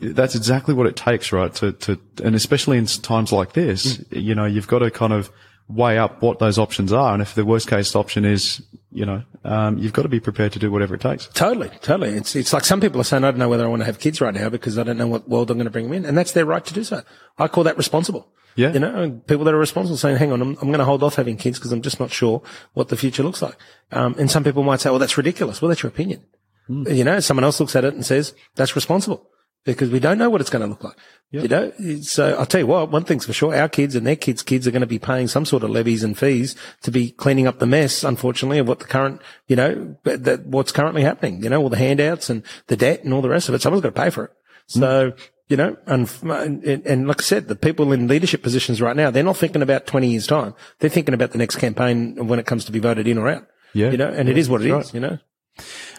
that's 0.02 0.36
exactly 0.36 0.74
what 0.74 0.88
it 0.88 0.96
takes, 0.96 1.32
right? 1.32 1.54
To, 1.56 1.72
to, 1.74 2.00
and 2.24 2.36
especially 2.36 2.78
in 2.78 2.86
times 2.86 3.32
like 3.32 3.54
this, 3.54 3.98
mm. 3.98 4.22
you 4.22 4.36
know, 4.36 4.46
you've 4.46 4.68
got 4.68 4.80
to 4.80 4.92
kind 4.92 5.14
of 5.14 5.32
weigh 5.68 5.98
up 5.98 6.22
what 6.22 6.40
those 6.40 6.58
options 6.58 6.92
are. 6.92 7.14
And 7.14 7.22
if 7.22 7.36
the 7.36 7.46
worst 7.46 7.70
case 7.70 7.96
option 7.96 8.26
is, 8.26 8.62
you 8.92 9.06
know, 9.06 9.24
um, 9.44 9.78
you've 9.78 9.94
got 9.94 10.04
to 10.04 10.10
be 10.10 10.20
prepared 10.20 10.52
to 10.54 10.60
do 10.60 10.72
whatever 10.72 10.96
it 10.96 11.02
takes. 11.02 11.28
Totally, 11.28 11.70
totally. 11.82 12.12
It's, 12.12 12.36
it's 12.36 12.54
like 12.54 12.66
some 12.66 12.82
people 12.82 13.00
are 13.02 13.06
saying, 13.06 13.24
I 13.24 13.32
don't 13.32 13.40
know 13.40 13.50
whether 13.50 13.66
I 13.66 13.68
want 13.68 13.82
to 13.82 13.86
have 13.86 14.00
kids 14.00 14.22
right 14.22 14.34
now 14.34 14.50
because 14.50 14.78
I 14.78 14.84
don't 14.84 14.98
know 14.98 15.08
what 15.08 15.28
world 15.28 15.50
I'm 15.50 15.58
going 15.58 15.66
to 15.66 15.72
bring 15.72 15.86
them 15.86 15.94
in. 15.94 16.06
And 16.06 16.18
that's 16.18 16.34
their 16.34 16.46
right 16.46 16.64
to 16.64 16.74
do 16.74 16.84
so. 16.84 17.02
I 17.38 17.48
call 17.48 17.64
that 17.64 17.78
responsible. 17.78 18.28
Yeah. 18.56 18.72
You 18.72 18.80
know, 18.80 19.22
people 19.26 19.46
that 19.46 19.54
are 19.54 19.60
responsible 19.60 19.98
saying, 19.98 20.18
hang 20.18 20.32
on, 20.32 20.42
I'm, 20.42 20.50
I'm 20.62 20.68
going 20.68 20.80
to 20.80 20.86
hold 20.86 21.02
off 21.02 21.16
having 21.16 21.38
kids 21.38 21.58
because 21.58 21.72
I'm 21.72 21.82
just 21.82 22.00
not 22.00 22.12
sure 22.12 22.44
what 22.74 22.90
the 22.90 22.98
future 22.98 23.24
looks 23.24 23.42
like. 23.42 23.56
Um, 23.92 24.16
and 24.20 24.30
some 24.30 24.44
people 24.44 24.64
might 24.64 24.80
say, 24.80 24.92
well, 24.92 25.00
that's 25.00 25.18
ridiculous. 25.18 25.62
Well, 25.62 25.70
that's 25.70 25.82
your 25.82 25.90
opinion. 25.90 26.24
Mm. 26.70 26.96
You 26.96 27.04
know, 27.04 27.20
someone 27.20 27.44
else 27.44 27.60
looks 27.60 27.76
at 27.76 27.84
it 27.84 27.96
and 27.96 28.06
says, 28.06 28.36
that's 28.56 28.76
responsible 28.76 29.28
because 29.64 29.90
we 29.90 30.00
don't 30.00 30.18
know 30.18 30.30
what 30.30 30.42
it's 30.42 30.50
going 30.50 30.62
to 30.62 30.68
look 30.68 30.84
like. 30.84 30.98
Yep. 31.32 31.44
You 31.44 31.50
know, 31.50 32.02
so 32.02 32.36
I'll 32.38 32.46
tell 32.46 32.62
you 32.62 32.68
what, 32.68 32.92
one 32.92 33.06
thing's 33.06 33.26
for 33.26 33.34
sure, 33.34 33.56
our 33.56 33.70
kids 33.70 33.96
and 33.96 34.06
their 34.06 34.16
kids' 34.16 34.44
kids 34.44 34.68
are 34.68 34.72
going 34.72 34.82
to 34.82 34.88
be 34.88 35.00
paying 35.00 35.28
some 35.28 35.46
sort 35.46 35.64
of 35.64 35.72
levies 35.72 36.04
and 36.04 36.18
fees 36.18 36.56
to 36.84 36.92
be 36.92 37.12
cleaning 37.12 37.48
up 37.48 37.60
the 37.60 37.66
mess, 37.66 38.04
unfortunately, 38.04 38.60
of 38.60 38.68
what 38.68 38.80
the 38.80 38.86
current, 38.86 39.22
you 39.48 39.56
know, 39.56 39.98
that 40.04 40.46
what's 40.46 40.72
currently 40.72 41.02
happening, 41.02 41.44
you 41.44 41.50
know, 41.50 41.62
all 41.62 41.70
the 41.70 41.78
handouts 41.78 42.30
and 42.30 42.44
the 42.68 42.78
debt 42.78 43.04
and 43.04 43.14
all 43.14 43.22
the 43.22 43.30
rest 43.30 43.50
of 43.50 43.56
it. 43.56 43.62
Someone's 43.62 43.82
got 43.82 43.96
to 43.96 44.02
pay 44.02 44.10
for 44.10 44.26
it. 44.26 44.32
Mm. 44.70 44.80
So, 44.80 45.12
mm. 45.12 45.30
you 45.48 45.58
know, 45.58 45.78
and, 45.88 46.10
and, 46.24 46.86
and 46.86 47.08
like 47.08 47.22
I 47.22 47.24
said, 47.24 47.48
the 47.48 47.56
people 47.56 47.92
in 47.94 48.08
leadership 48.08 48.44
positions 48.44 48.80
right 48.80 48.96
now, 48.96 49.10
they're 49.10 49.24
not 49.24 49.38
thinking 49.38 49.64
about 49.64 49.88
20 49.88 50.10
years 50.10 50.28
time. 50.28 50.54
They're 50.80 50.90
thinking 50.90 51.16
about 51.16 51.32
the 51.32 51.40
next 51.40 51.56
campaign 51.56 52.28
when 52.28 52.38
it 52.38 52.46
comes 52.46 52.66
to 52.66 52.72
be 52.72 52.80
voted 52.80 53.08
in 53.08 53.18
or 53.18 53.30
out. 53.30 53.48
Yeah. 53.74 53.90
You 53.90 53.98
know, 53.98 54.10
and 54.10 54.28
yeah, 54.28 54.34
it 54.34 54.38
is 54.38 54.50
what 54.50 54.62
it 54.62 54.72
right. 54.72 54.86
is, 54.86 54.94
you 54.94 55.00
know. 55.00 55.18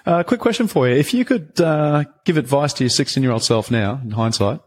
Uh, 0.07 0.23
quick 0.23 0.41
question 0.41 0.67
for 0.67 0.89
you. 0.89 0.95
If 0.95 1.15
you 1.15 1.25
could 1.25 1.61
uh, 1.61 2.05
give 2.25 2.37
advice 2.37 2.73
to 2.75 2.85
your 2.85 2.91
16 2.91 3.23
year 3.23 3.33
old 3.33 3.43
self 3.43 3.71
now, 3.71 4.01
in 4.03 4.11
hindsight, 4.11 4.61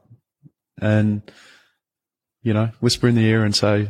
and, 0.80 1.22
you 2.42 2.54
know, 2.54 2.72
whisper 2.80 3.08
in 3.08 3.16
the 3.16 3.26
ear 3.26 3.44
and 3.44 3.56
say, 3.56 3.90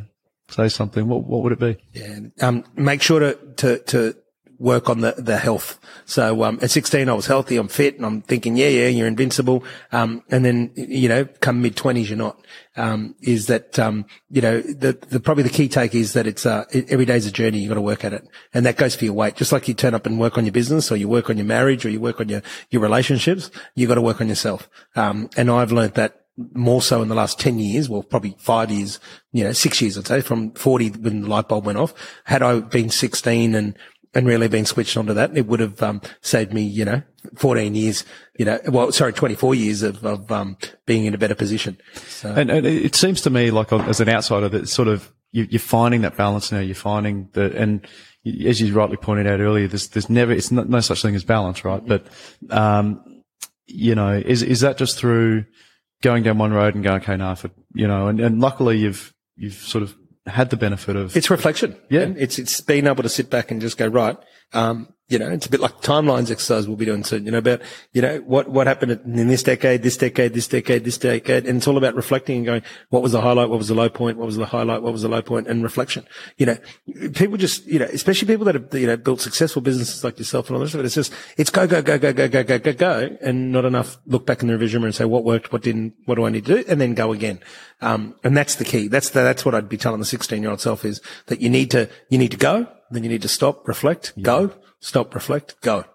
say 0.49 0.69
something, 0.69 1.07
what, 1.07 1.23
what 1.23 1.43
would 1.43 1.51
it 1.53 1.59
be? 1.59 1.77
Yeah. 1.93 2.19
Um, 2.41 2.63
make 2.75 3.01
sure 3.01 3.19
to, 3.19 3.37
to, 3.57 3.79
to 3.79 4.15
work 4.59 4.89
on 4.89 5.01
the, 5.01 5.13
the 5.17 5.37
health. 5.37 5.79
So, 6.05 6.43
um, 6.43 6.59
at 6.61 6.71
16, 6.71 7.09
I 7.09 7.13
was 7.13 7.25
healthy, 7.25 7.57
I'm 7.57 7.67
fit, 7.67 7.97
and 7.97 8.05
I'm 8.05 8.21
thinking, 8.21 8.57
yeah, 8.57 8.69
yeah, 8.69 8.87
you're 8.87 9.07
invincible. 9.07 9.63
Um, 9.91 10.23
and 10.29 10.43
then, 10.43 10.71
you 10.75 11.09
know, 11.09 11.25
come 11.25 11.61
mid 11.61 11.75
twenties, 11.75 12.09
you're 12.09 12.17
not. 12.17 12.39
Um, 12.75 13.15
is 13.21 13.47
that, 13.47 13.79
um, 13.79 14.05
you 14.29 14.41
know, 14.41 14.61
the, 14.61 14.97
the, 15.09 15.19
probably 15.19 15.43
the 15.43 15.49
key 15.49 15.67
take 15.67 15.95
is 15.95 16.13
that 16.13 16.27
it's, 16.27 16.45
uh, 16.45 16.65
it, 16.71 16.89
every 16.89 17.05
day's 17.05 17.25
a 17.25 17.31
journey. 17.31 17.59
You've 17.59 17.69
got 17.69 17.75
to 17.75 17.81
work 17.81 18.05
at 18.05 18.13
it. 18.13 18.27
And 18.53 18.65
that 18.65 18.77
goes 18.77 18.95
for 18.95 19.05
your 19.05 19.15
weight. 19.15 19.35
Just 19.35 19.51
like 19.51 19.67
you 19.67 19.73
turn 19.73 19.93
up 19.93 20.05
and 20.05 20.19
work 20.19 20.37
on 20.37 20.45
your 20.45 20.51
business 20.51 20.91
or 20.91 20.95
you 20.95 21.07
work 21.07 21.29
on 21.29 21.37
your 21.37 21.45
marriage 21.45 21.85
or 21.85 21.89
you 21.89 21.99
work 21.99 22.19
on 22.19 22.29
your, 22.29 22.41
your 22.69 22.81
relationships, 22.81 23.49
you've 23.75 23.89
got 23.89 23.95
to 23.95 24.01
work 24.01 24.21
on 24.21 24.27
yourself. 24.27 24.69
Um, 24.95 25.29
and 25.35 25.49
I've 25.49 25.71
learned 25.71 25.95
that 25.95 26.21
more 26.53 26.81
so 26.81 27.01
in 27.01 27.07
the 27.07 27.15
last 27.15 27.39
10 27.39 27.57
years, 27.59 27.89
well, 27.89 28.03
probably 28.03 28.35
five 28.37 28.69
years, 28.69 28.99
you 29.31 29.43
know, 29.43 29.51
six 29.53 29.81
years, 29.81 29.97
I'd 29.97 30.07
say, 30.07 30.21
from 30.21 30.51
40 30.51 30.89
when 30.89 31.21
the 31.21 31.27
light 31.27 31.47
bulb 31.47 31.65
went 31.65 31.79
off. 31.79 31.93
Had 32.25 32.43
I 32.43 32.59
been 32.59 32.89
16 32.89 33.55
and 33.55 33.75
and 34.17 34.25
really 34.25 34.47
been 34.47 34.65
switched 34.65 34.97
onto 34.97 35.13
that, 35.13 35.37
it 35.37 35.45
would 35.45 35.59
have 35.59 35.81
um, 35.83 36.01
saved 36.21 36.51
me, 36.51 36.63
you 36.63 36.83
know, 36.83 37.03
14 37.35 37.75
years, 37.75 38.03
you 38.39 38.45
know, 38.45 38.59
well, 38.67 38.91
sorry, 38.91 39.13
24 39.13 39.53
years 39.53 39.83
of, 39.83 40.03
of 40.03 40.31
um, 40.31 40.57
being 40.87 41.05
in 41.05 41.13
a 41.13 41.19
better 41.19 41.35
position. 41.35 41.77
So. 41.93 42.33
And, 42.33 42.49
and, 42.49 42.65
it 42.65 42.95
seems 42.95 43.21
to 43.21 43.29
me 43.29 43.51
like 43.51 43.71
as 43.71 43.99
an 44.01 44.09
outsider 44.09 44.49
that 44.49 44.69
sort 44.69 44.87
of 44.87 45.13
you, 45.31 45.47
are 45.53 45.59
finding 45.59 46.01
that 46.01 46.17
balance 46.17 46.51
now. 46.51 46.59
You're 46.59 46.73
finding 46.73 47.29
that, 47.33 47.53
and 47.53 47.85
as 48.43 48.59
you 48.59 48.73
rightly 48.73 48.97
pointed 48.97 49.27
out 49.27 49.39
earlier, 49.39 49.67
there's 49.67 49.89
there's 49.89 50.09
never 50.09 50.31
it's 50.31 50.51
no 50.51 50.79
such 50.79 51.03
thing 51.03 51.13
as 51.13 51.23
balance, 51.23 51.63
right? 51.63 51.85
But 51.85 52.07
um, 52.49 53.21
you 53.67 53.93
know, 53.93 54.13
is 54.13 54.41
is 54.41 54.61
that 54.61 54.79
just 54.79 54.97
through 54.97 55.45
going 56.01 56.23
down 56.23 56.39
one 56.39 56.53
road 56.53 56.73
and 56.73 56.83
going, 56.83 57.01
okay, 57.01 57.17
now, 57.17 57.35
for 57.35 57.51
you 57.75 57.87
know, 57.87 58.07
and, 58.07 58.19
and 58.19 58.39
luckily 58.39 58.77
you've 58.77 59.13
you've 59.35 59.53
sort 59.53 59.83
of 59.83 59.95
had 60.27 60.49
the 60.49 60.57
benefit 60.57 60.95
of 60.95 61.15
it's 61.15 61.29
reflection. 61.29 61.75
Yeah, 61.89 62.13
it's 62.17 62.39
it's 62.39 62.61
being 62.61 62.87
able 62.87 63.03
to 63.03 63.09
sit 63.09 63.29
back 63.29 63.51
and 63.51 63.61
just 63.61 63.77
go 63.77 63.87
right. 63.87 64.17
Um, 64.53 64.93
you 65.09 65.17
know, 65.17 65.31
it's 65.31 65.45
a 65.45 65.49
bit 65.49 65.61
like 65.61 65.79
timelines 65.81 66.29
exercise 66.29 66.67
we'll 66.67 66.75
be 66.75 66.83
doing 66.83 67.03
soon, 67.03 67.25
you 67.25 67.31
know, 67.31 67.37
about, 67.37 67.61
you 67.93 68.01
know, 68.01 68.17
what, 68.25 68.49
what 68.49 68.67
happened 68.67 68.91
in 68.91 69.27
this 69.29 69.41
decade, 69.41 69.81
this 69.81 69.95
decade, 69.95 70.33
this 70.33 70.49
decade, 70.49 70.83
this 70.83 70.97
decade. 70.97 71.45
And 71.45 71.57
it's 71.57 71.67
all 71.67 71.77
about 71.77 71.95
reflecting 71.95 72.37
and 72.37 72.45
going, 72.45 72.61
what 72.89 73.01
was 73.01 73.13
the 73.13 73.21
highlight? 73.21 73.49
What 73.49 73.57
was 73.57 73.69
the 73.69 73.73
low 73.73 73.87
point? 73.87 74.17
What 74.17 74.25
was 74.25 74.35
the 74.35 74.45
highlight? 74.45 74.81
What 74.81 74.91
was 74.91 75.03
the 75.03 75.07
low 75.07 75.21
point? 75.21 75.47
And 75.47 75.63
reflection. 75.63 76.05
You 76.35 76.47
know, 76.47 76.57
people 77.13 77.37
just, 77.37 77.65
you 77.65 77.79
know, 77.79 77.85
especially 77.85 78.27
people 78.27 78.43
that 78.45 78.55
have, 78.55 78.73
you 78.73 78.85
know, 78.85 78.97
built 78.97 79.21
successful 79.21 79.61
businesses 79.61 80.03
like 80.03 80.19
yourself 80.19 80.47
and 80.47 80.57
all 80.57 80.59
this 80.59 80.71
stuff. 80.71 80.83
It's 80.83 80.95
just, 80.95 81.13
it's 81.37 81.51
go, 81.51 81.65
go, 81.67 81.81
go, 81.81 81.97
go, 81.97 82.11
go, 82.11 82.27
go, 82.27 82.43
go, 82.43 82.59
go, 82.59 82.73
go. 82.73 83.17
And 83.21 83.53
not 83.53 83.63
enough 83.63 83.97
look 84.07 84.25
back 84.25 84.41
in 84.41 84.49
the 84.49 84.55
revision 84.55 84.81
mirror 84.81 84.87
and 84.87 84.95
say, 84.95 85.05
what 85.05 85.23
worked? 85.23 85.53
What 85.53 85.61
didn't? 85.61 85.93
What 86.03 86.15
do 86.15 86.25
I 86.25 86.29
need 86.29 86.45
to 86.47 86.55
do? 86.55 86.69
And 86.69 86.81
then 86.81 86.95
go 86.95 87.13
again. 87.13 87.39
Um, 87.79 88.15
and 88.25 88.35
that's 88.35 88.55
the 88.55 88.65
key. 88.65 88.89
That's 88.89 89.11
the, 89.11 89.21
that's 89.21 89.45
what 89.45 89.55
I'd 89.55 89.69
be 89.69 89.77
telling 89.77 90.01
the 90.01 90.05
16 90.05 90.41
year 90.41 90.51
old 90.51 90.59
self 90.59 90.83
is 90.83 90.99
that 91.27 91.39
you 91.39 91.49
need 91.49 91.71
to, 91.71 91.89
you 92.09 92.17
need 92.17 92.31
to 92.31 92.37
go, 92.37 92.67
then 92.91 93.05
you 93.05 93.09
need 93.09 93.21
to 93.21 93.29
stop, 93.29 93.65
reflect, 93.69 94.11
yeah. 94.17 94.23
go 94.23 94.53
stop, 94.79 95.13
reflect, 95.15 95.59
go. 95.61 95.85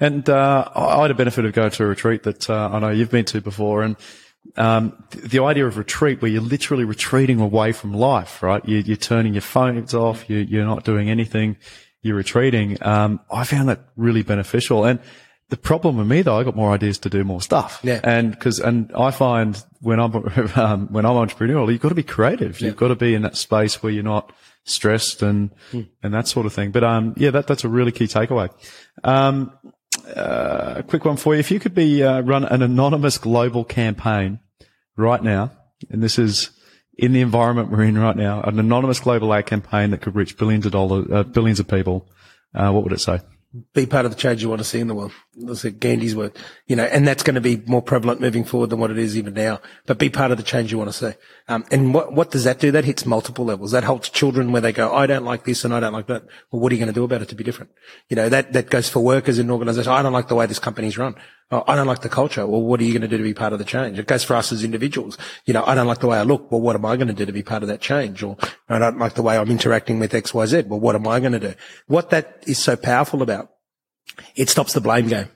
And 0.00 0.28
uh, 0.28 0.68
I 0.74 1.02
had 1.02 1.10
a 1.10 1.14
benefit 1.14 1.44
of 1.44 1.52
going 1.52 1.70
to 1.70 1.84
a 1.84 1.86
retreat 1.86 2.24
that 2.24 2.50
uh, 2.50 2.70
I 2.72 2.78
know 2.80 2.90
you've 2.90 3.10
been 3.10 3.24
to 3.26 3.40
before, 3.40 3.82
and 3.82 3.96
um, 4.56 5.04
the 5.10 5.42
idea 5.42 5.66
of 5.66 5.78
retreat 5.78 6.20
where 6.20 6.30
you're 6.30 6.42
literally 6.42 6.84
retreating 6.84 7.40
away 7.40 7.72
from 7.72 7.92
life, 7.92 8.42
right? 8.42 8.66
You, 8.66 8.92
are 8.92 8.96
turning 8.96 9.34
your 9.34 9.42
phones 9.42 9.94
off, 9.94 10.28
you, 10.28 10.60
are 10.60 10.64
not 10.64 10.84
doing 10.84 11.08
anything, 11.08 11.56
you're 12.02 12.16
retreating. 12.16 12.76
Um, 12.82 13.20
I 13.30 13.44
found 13.44 13.68
that 13.68 13.80
really 13.96 14.22
beneficial. 14.22 14.84
And 14.84 15.00
the 15.52 15.56
problem 15.58 15.98
with 15.98 16.06
me 16.06 16.22
though, 16.22 16.38
I 16.38 16.44
got 16.44 16.56
more 16.56 16.72
ideas 16.72 16.98
to 17.00 17.10
do 17.10 17.24
more 17.24 17.42
stuff. 17.42 17.80
Yeah. 17.82 18.00
And 18.02 18.38
cause, 18.40 18.58
and 18.58 18.90
I 18.96 19.10
find 19.10 19.62
when 19.80 20.00
I'm, 20.00 20.14
um, 20.56 20.88
when 20.90 21.04
I'm 21.04 21.14
entrepreneurial, 21.14 21.70
you've 21.70 21.82
got 21.82 21.90
to 21.90 21.94
be 21.94 22.02
creative. 22.02 22.60
Yeah. 22.60 22.68
You've 22.68 22.76
got 22.76 22.88
to 22.88 22.96
be 22.96 23.14
in 23.14 23.22
that 23.22 23.36
space 23.36 23.82
where 23.82 23.92
you're 23.92 24.02
not, 24.02 24.32
stressed 24.64 25.22
and 25.22 25.50
mm. 25.72 25.88
and 26.02 26.14
that 26.14 26.28
sort 26.28 26.46
of 26.46 26.52
thing. 26.52 26.70
But 26.70 26.84
um, 26.84 27.14
yeah, 27.16 27.30
that 27.30 27.46
that's 27.46 27.64
a 27.64 27.68
really 27.68 27.92
key 27.92 28.06
takeaway. 28.06 28.50
Um, 29.04 29.52
uh, 30.16 30.74
a 30.76 30.82
quick 30.82 31.04
one 31.04 31.16
for 31.16 31.34
you: 31.34 31.40
if 31.40 31.50
you 31.50 31.60
could 31.60 31.74
be 31.74 32.02
uh, 32.02 32.20
run 32.20 32.44
an 32.44 32.62
anonymous 32.62 33.18
global 33.18 33.64
campaign 33.64 34.40
right 34.96 35.22
now, 35.22 35.52
and 35.90 36.02
this 36.02 36.18
is 36.18 36.50
in 36.96 37.12
the 37.12 37.20
environment 37.20 37.70
we're 37.70 37.82
in 37.82 37.98
right 37.98 38.16
now, 38.16 38.42
an 38.42 38.58
anonymous 38.58 39.00
global 39.00 39.32
ad 39.32 39.46
campaign 39.46 39.90
that 39.90 40.00
could 40.02 40.14
reach 40.14 40.36
billions 40.36 40.66
of 40.66 40.72
dollars, 40.72 41.06
uh, 41.10 41.22
billions 41.22 41.58
of 41.58 41.66
people, 41.66 42.08
uh, 42.54 42.70
what 42.70 42.84
would 42.84 42.92
it 42.92 43.00
say? 43.00 43.20
Be 43.74 43.84
part 43.84 44.06
of 44.06 44.10
the 44.10 44.16
change 44.16 44.42
you 44.42 44.48
want 44.48 44.60
to 44.60 44.64
see 44.64 44.80
in 44.80 44.86
the 44.86 44.94
world. 44.94 45.12
That's 45.36 45.64
Gandhi's 45.64 46.16
word, 46.16 46.38
you 46.66 46.74
know, 46.74 46.84
and 46.84 47.06
that's 47.06 47.22
going 47.22 47.34
to 47.34 47.40
be 47.40 47.62
more 47.66 47.82
prevalent 47.82 48.18
moving 48.18 48.44
forward 48.44 48.70
than 48.70 48.78
what 48.78 48.90
it 48.90 48.96
is 48.96 49.16
even 49.16 49.34
now. 49.34 49.60
But 49.84 49.98
be 49.98 50.08
part 50.08 50.30
of 50.30 50.38
the 50.38 50.42
change 50.42 50.72
you 50.72 50.78
want 50.78 50.90
to 50.90 50.96
see. 50.96 51.18
Um, 51.48 51.66
and 51.70 51.92
what 51.92 52.14
what 52.14 52.30
does 52.30 52.44
that 52.44 52.60
do? 52.60 52.70
That 52.70 52.86
hits 52.86 53.04
multiple 53.04 53.44
levels. 53.44 53.72
That 53.72 53.84
helps 53.84 54.08
children 54.08 54.52
where 54.52 54.62
they 54.62 54.72
go, 54.72 54.94
I 54.94 55.06
don't 55.06 55.26
like 55.26 55.44
this 55.44 55.66
and 55.66 55.74
I 55.74 55.80
don't 55.80 55.92
like 55.92 56.06
that. 56.06 56.22
Well, 56.50 56.62
what 56.62 56.72
are 56.72 56.74
you 56.74 56.78
going 56.78 56.94
to 56.94 56.98
do 56.98 57.04
about 57.04 57.20
it 57.20 57.28
to 57.28 57.34
be 57.34 57.44
different? 57.44 57.72
You 58.08 58.16
know, 58.16 58.30
that 58.30 58.54
that 58.54 58.70
goes 58.70 58.88
for 58.88 59.00
workers 59.00 59.38
in 59.38 59.46
an 59.46 59.52
organisation. 59.52 59.92
I 59.92 60.00
don't 60.00 60.14
like 60.14 60.28
the 60.28 60.34
way 60.34 60.46
this 60.46 60.58
company's 60.58 60.96
run. 60.96 61.14
Oh, 61.52 61.62
I 61.68 61.76
don't 61.76 61.86
like 61.86 62.00
the 62.00 62.08
culture. 62.08 62.46
Well, 62.46 62.62
what 62.62 62.80
are 62.80 62.84
you 62.84 62.92
going 62.92 63.02
to 63.02 63.08
do 63.08 63.18
to 63.18 63.22
be 63.22 63.34
part 63.34 63.52
of 63.52 63.58
the 63.58 63.64
change? 63.66 63.98
It 63.98 64.06
goes 64.06 64.24
for 64.24 64.34
us 64.34 64.52
as 64.52 64.64
individuals. 64.64 65.18
You 65.44 65.52
know, 65.52 65.62
I 65.66 65.74
don't 65.74 65.86
like 65.86 66.00
the 66.00 66.06
way 66.06 66.16
I 66.16 66.22
look. 66.22 66.50
Well, 66.50 66.62
what 66.62 66.74
am 66.74 66.86
I 66.86 66.96
going 66.96 67.08
to 67.08 67.14
do 67.14 67.26
to 67.26 67.32
be 67.32 67.42
part 67.42 67.62
of 67.62 67.68
that 67.68 67.82
change? 67.82 68.22
Or 68.22 68.38
I 68.70 68.78
don't 68.78 68.98
like 68.98 69.14
the 69.14 69.22
way 69.22 69.36
I'm 69.36 69.50
interacting 69.50 70.00
with 70.00 70.14
X, 70.14 70.32
Y, 70.32 70.46
Z. 70.46 70.62
Well, 70.62 70.80
what 70.80 70.94
am 70.94 71.06
I 71.06 71.20
going 71.20 71.32
to 71.32 71.38
do? 71.38 71.54
What 71.88 72.08
that 72.08 72.42
is 72.46 72.58
so 72.58 72.74
powerful 72.74 73.20
about, 73.20 73.50
it 74.34 74.48
stops 74.48 74.72
the 74.72 74.80
blame 74.80 75.08
game. 75.08 75.28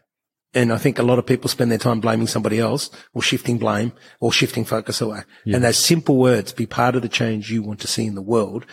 And 0.55 0.73
I 0.73 0.79
think 0.79 0.99
a 0.99 1.03
lot 1.03 1.19
of 1.19 1.27
people 1.27 1.51
spend 1.51 1.71
their 1.71 1.77
time 1.77 2.01
blaming 2.01 2.27
somebody 2.27 2.59
else 2.59 2.89
or 3.13 3.21
shifting 3.21 3.59
blame 3.59 3.93
or 4.19 4.33
shifting 4.33 4.65
focus 4.65 5.03
away. 5.03 5.21
Yeah. 5.45 5.57
And 5.57 5.65
those 5.65 5.77
simple 5.77 6.17
words, 6.17 6.55
be 6.55 6.65
part 6.65 6.97
of 6.97 7.03
the 7.03 7.11
change 7.11 7.53
you 7.53 7.63
want 7.63 7.81
to 7.81 7.89
see 7.89 8.07
in 8.07 8.15
the 8.15 8.23
world, 8.23 8.65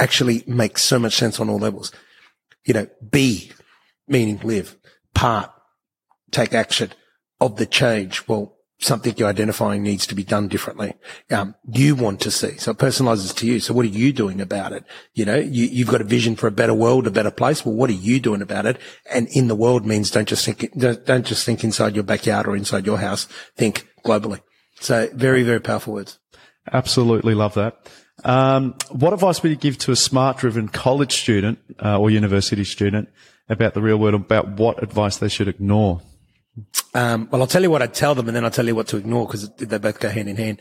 actually 0.00 0.42
make 0.48 0.76
so 0.76 0.98
much 0.98 1.14
sense 1.14 1.38
on 1.38 1.48
all 1.48 1.58
levels. 1.58 1.92
You 2.64 2.74
know, 2.74 2.88
be, 3.08 3.52
meaning 4.08 4.40
live, 4.42 4.76
part, 5.14 5.52
take 6.34 6.54
action 6.54 6.92
of 7.40 7.56
the 7.56 7.66
change. 7.66 8.26
Well, 8.28 8.54
something 8.80 9.14
you're 9.16 9.28
identifying 9.28 9.82
needs 9.82 10.06
to 10.06 10.14
be 10.14 10.24
done 10.24 10.48
differently. 10.48 10.94
Um, 11.30 11.54
you 11.72 11.94
want 11.94 12.20
to 12.20 12.30
see. 12.30 12.56
So 12.58 12.72
it 12.72 12.78
personalizes 12.78 13.34
to 13.36 13.46
you. 13.46 13.60
So 13.60 13.72
what 13.72 13.84
are 13.84 13.88
you 13.88 14.12
doing 14.12 14.40
about 14.40 14.72
it? 14.72 14.84
You 15.14 15.24
know, 15.24 15.36
you, 15.36 15.84
have 15.84 15.92
got 15.92 16.00
a 16.00 16.04
vision 16.04 16.36
for 16.36 16.46
a 16.46 16.52
better 16.52 16.74
world, 16.74 17.06
a 17.06 17.10
better 17.10 17.30
place. 17.30 17.64
Well, 17.64 17.74
what 17.74 17.90
are 17.90 17.94
you 17.94 18.20
doing 18.20 18.42
about 18.42 18.66
it? 18.66 18.78
And 19.10 19.28
in 19.28 19.48
the 19.48 19.54
world 19.54 19.86
means 19.86 20.10
don't 20.10 20.28
just 20.28 20.44
think, 20.44 20.70
don't, 20.76 21.04
don't 21.06 21.26
just 21.26 21.46
think 21.46 21.64
inside 21.64 21.94
your 21.94 22.04
backyard 22.04 22.46
or 22.46 22.56
inside 22.56 22.86
your 22.86 22.98
house. 22.98 23.26
Think 23.56 23.88
globally. 24.04 24.40
So 24.80 25.08
very, 25.14 25.42
very 25.42 25.60
powerful 25.60 25.94
words. 25.94 26.18
Absolutely 26.72 27.34
love 27.34 27.54
that. 27.54 27.90
Um, 28.24 28.74
what 28.90 29.12
advice 29.12 29.42
would 29.42 29.50
you 29.50 29.56
give 29.56 29.78
to 29.78 29.92
a 29.92 29.96
smart 29.96 30.38
driven 30.38 30.68
college 30.68 31.12
student 31.12 31.58
uh, 31.82 31.98
or 31.98 32.10
university 32.10 32.64
student 32.64 33.08
about 33.48 33.74
the 33.74 33.82
real 33.82 33.98
world, 33.98 34.14
about 34.14 34.48
what 34.48 34.82
advice 34.82 35.18
they 35.18 35.28
should 35.28 35.48
ignore? 35.48 36.00
Um, 36.94 37.28
well, 37.30 37.40
I'll 37.40 37.48
tell 37.48 37.62
you 37.62 37.70
what 37.70 37.82
I'd 37.82 37.94
tell 37.94 38.14
them 38.14 38.28
and 38.28 38.36
then 38.36 38.44
I'll 38.44 38.50
tell 38.50 38.66
you 38.66 38.74
what 38.74 38.86
to 38.88 38.96
ignore 38.96 39.26
because 39.26 39.50
they 39.56 39.78
both 39.78 39.98
go 39.98 40.08
hand 40.08 40.28
in 40.28 40.36
hand. 40.36 40.60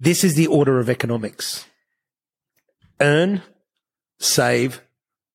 This 0.00 0.24
is 0.24 0.34
the 0.34 0.48
order 0.48 0.80
of 0.80 0.90
economics. 0.90 1.66
Earn, 3.00 3.42
save, 4.18 4.82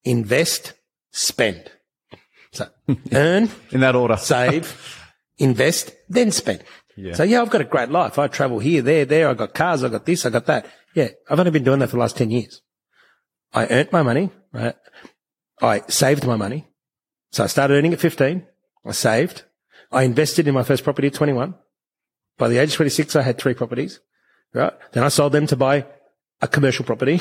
invest, 0.03 0.73
spend. 1.11 1.71
So 2.51 2.67
earn. 3.13 3.49
in 3.71 3.79
that 3.79 3.95
order. 3.95 4.17
save, 4.17 5.05
invest, 5.37 5.93
then 6.09 6.31
spend. 6.31 6.63
Yeah. 6.97 7.13
So 7.13 7.23
yeah, 7.23 7.41
I've 7.41 7.49
got 7.49 7.61
a 7.61 7.65
great 7.65 7.89
life. 7.89 8.19
I 8.19 8.27
travel 8.27 8.59
here, 8.59 8.81
there, 8.81 9.05
there. 9.05 9.29
I 9.29 9.33
got 9.33 9.53
cars. 9.53 9.83
I 9.83 9.89
got 9.89 10.05
this. 10.05 10.25
I 10.25 10.29
got 10.29 10.45
that. 10.47 10.65
Yeah. 10.93 11.09
I've 11.29 11.39
only 11.39 11.51
been 11.51 11.63
doing 11.63 11.79
that 11.79 11.87
for 11.87 11.95
the 11.95 12.01
last 12.01 12.17
10 12.17 12.29
years. 12.29 12.61
I 13.53 13.67
earned 13.67 13.91
my 13.91 14.03
money, 14.03 14.29
right? 14.51 14.75
I 15.61 15.81
saved 15.87 16.25
my 16.27 16.35
money. 16.35 16.67
So 17.31 17.43
I 17.43 17.47
started 17.47 17.75
earning 17.75 17.93
at 17.93 17.99
15. 17.99 18.45
I 18.85 18.91
saved. 18.91 19.43
I 19.91 20.03
invested 20.03 20.47
in 20.47 20.53
my 20.53 20.63
first 20.63 20.83
property 20.83 21.07
at 21.07 21.13
21. 21.13 21.55
By 22.37 22.47
the 22.47 22.57
age 22.57 22.69
of 22.69 22.75
26, 22.75 23.15
I 23.15 23.21
had 23.21 23.37
three 23.37 23.53
properties, 23.53 23.99
right? 24.53 24.73
Then 24.93 25.03
I 25.03 25.09
sold 25.09 25.33
them 25.33 25.47
to 25.47 25.55
buy 25.55 25.85
a 26.41 26.47
commercial 26.47 26.85
property. 26.85 27.19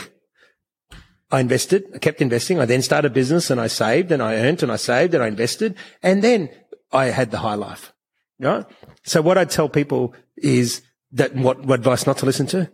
I 1.30 1.40
invested, 1.40 1.84
I 1.94 1.98
kept 1.98 2.22
investing. 2.22 2.58
I 2.58 2.64
then 2.64 2.82
started 2.82 3.10
a 3.10 3.14
business 3.14 3.50
and 3.50 3.60
I 3.60 3.66
saved 3.66 4.12
and 4.12 4.22
I 4.22 4.36
earned 4.36 4.62
and 4.62 4.72
I 4.72 4.76
saved 4.76 5.14
and 5.14 5.22
I 5.22 5.28
invested. 5.28 5.76
And 6.02 6.22
then 6.22 6.48
I 6.92 7.06
had 7.06 7.30
the 7.30 7.38
high 7.38 7.54
life, 7.54 7.92
right? 8.38 8.64
So 9.02 9.20
what 9.20 9.36
I 9.36 9.44
tell 9.44 9.68
people 9.68 10.14
is 10.36 10.82
that 11.12 11.34
what, 11.34 11.64
what 11.64 11.80
advice 11.80 12.06
not 12.06 12.18
to 12.18 12.26
listen 12.26 12.46
to? 12.48 12.70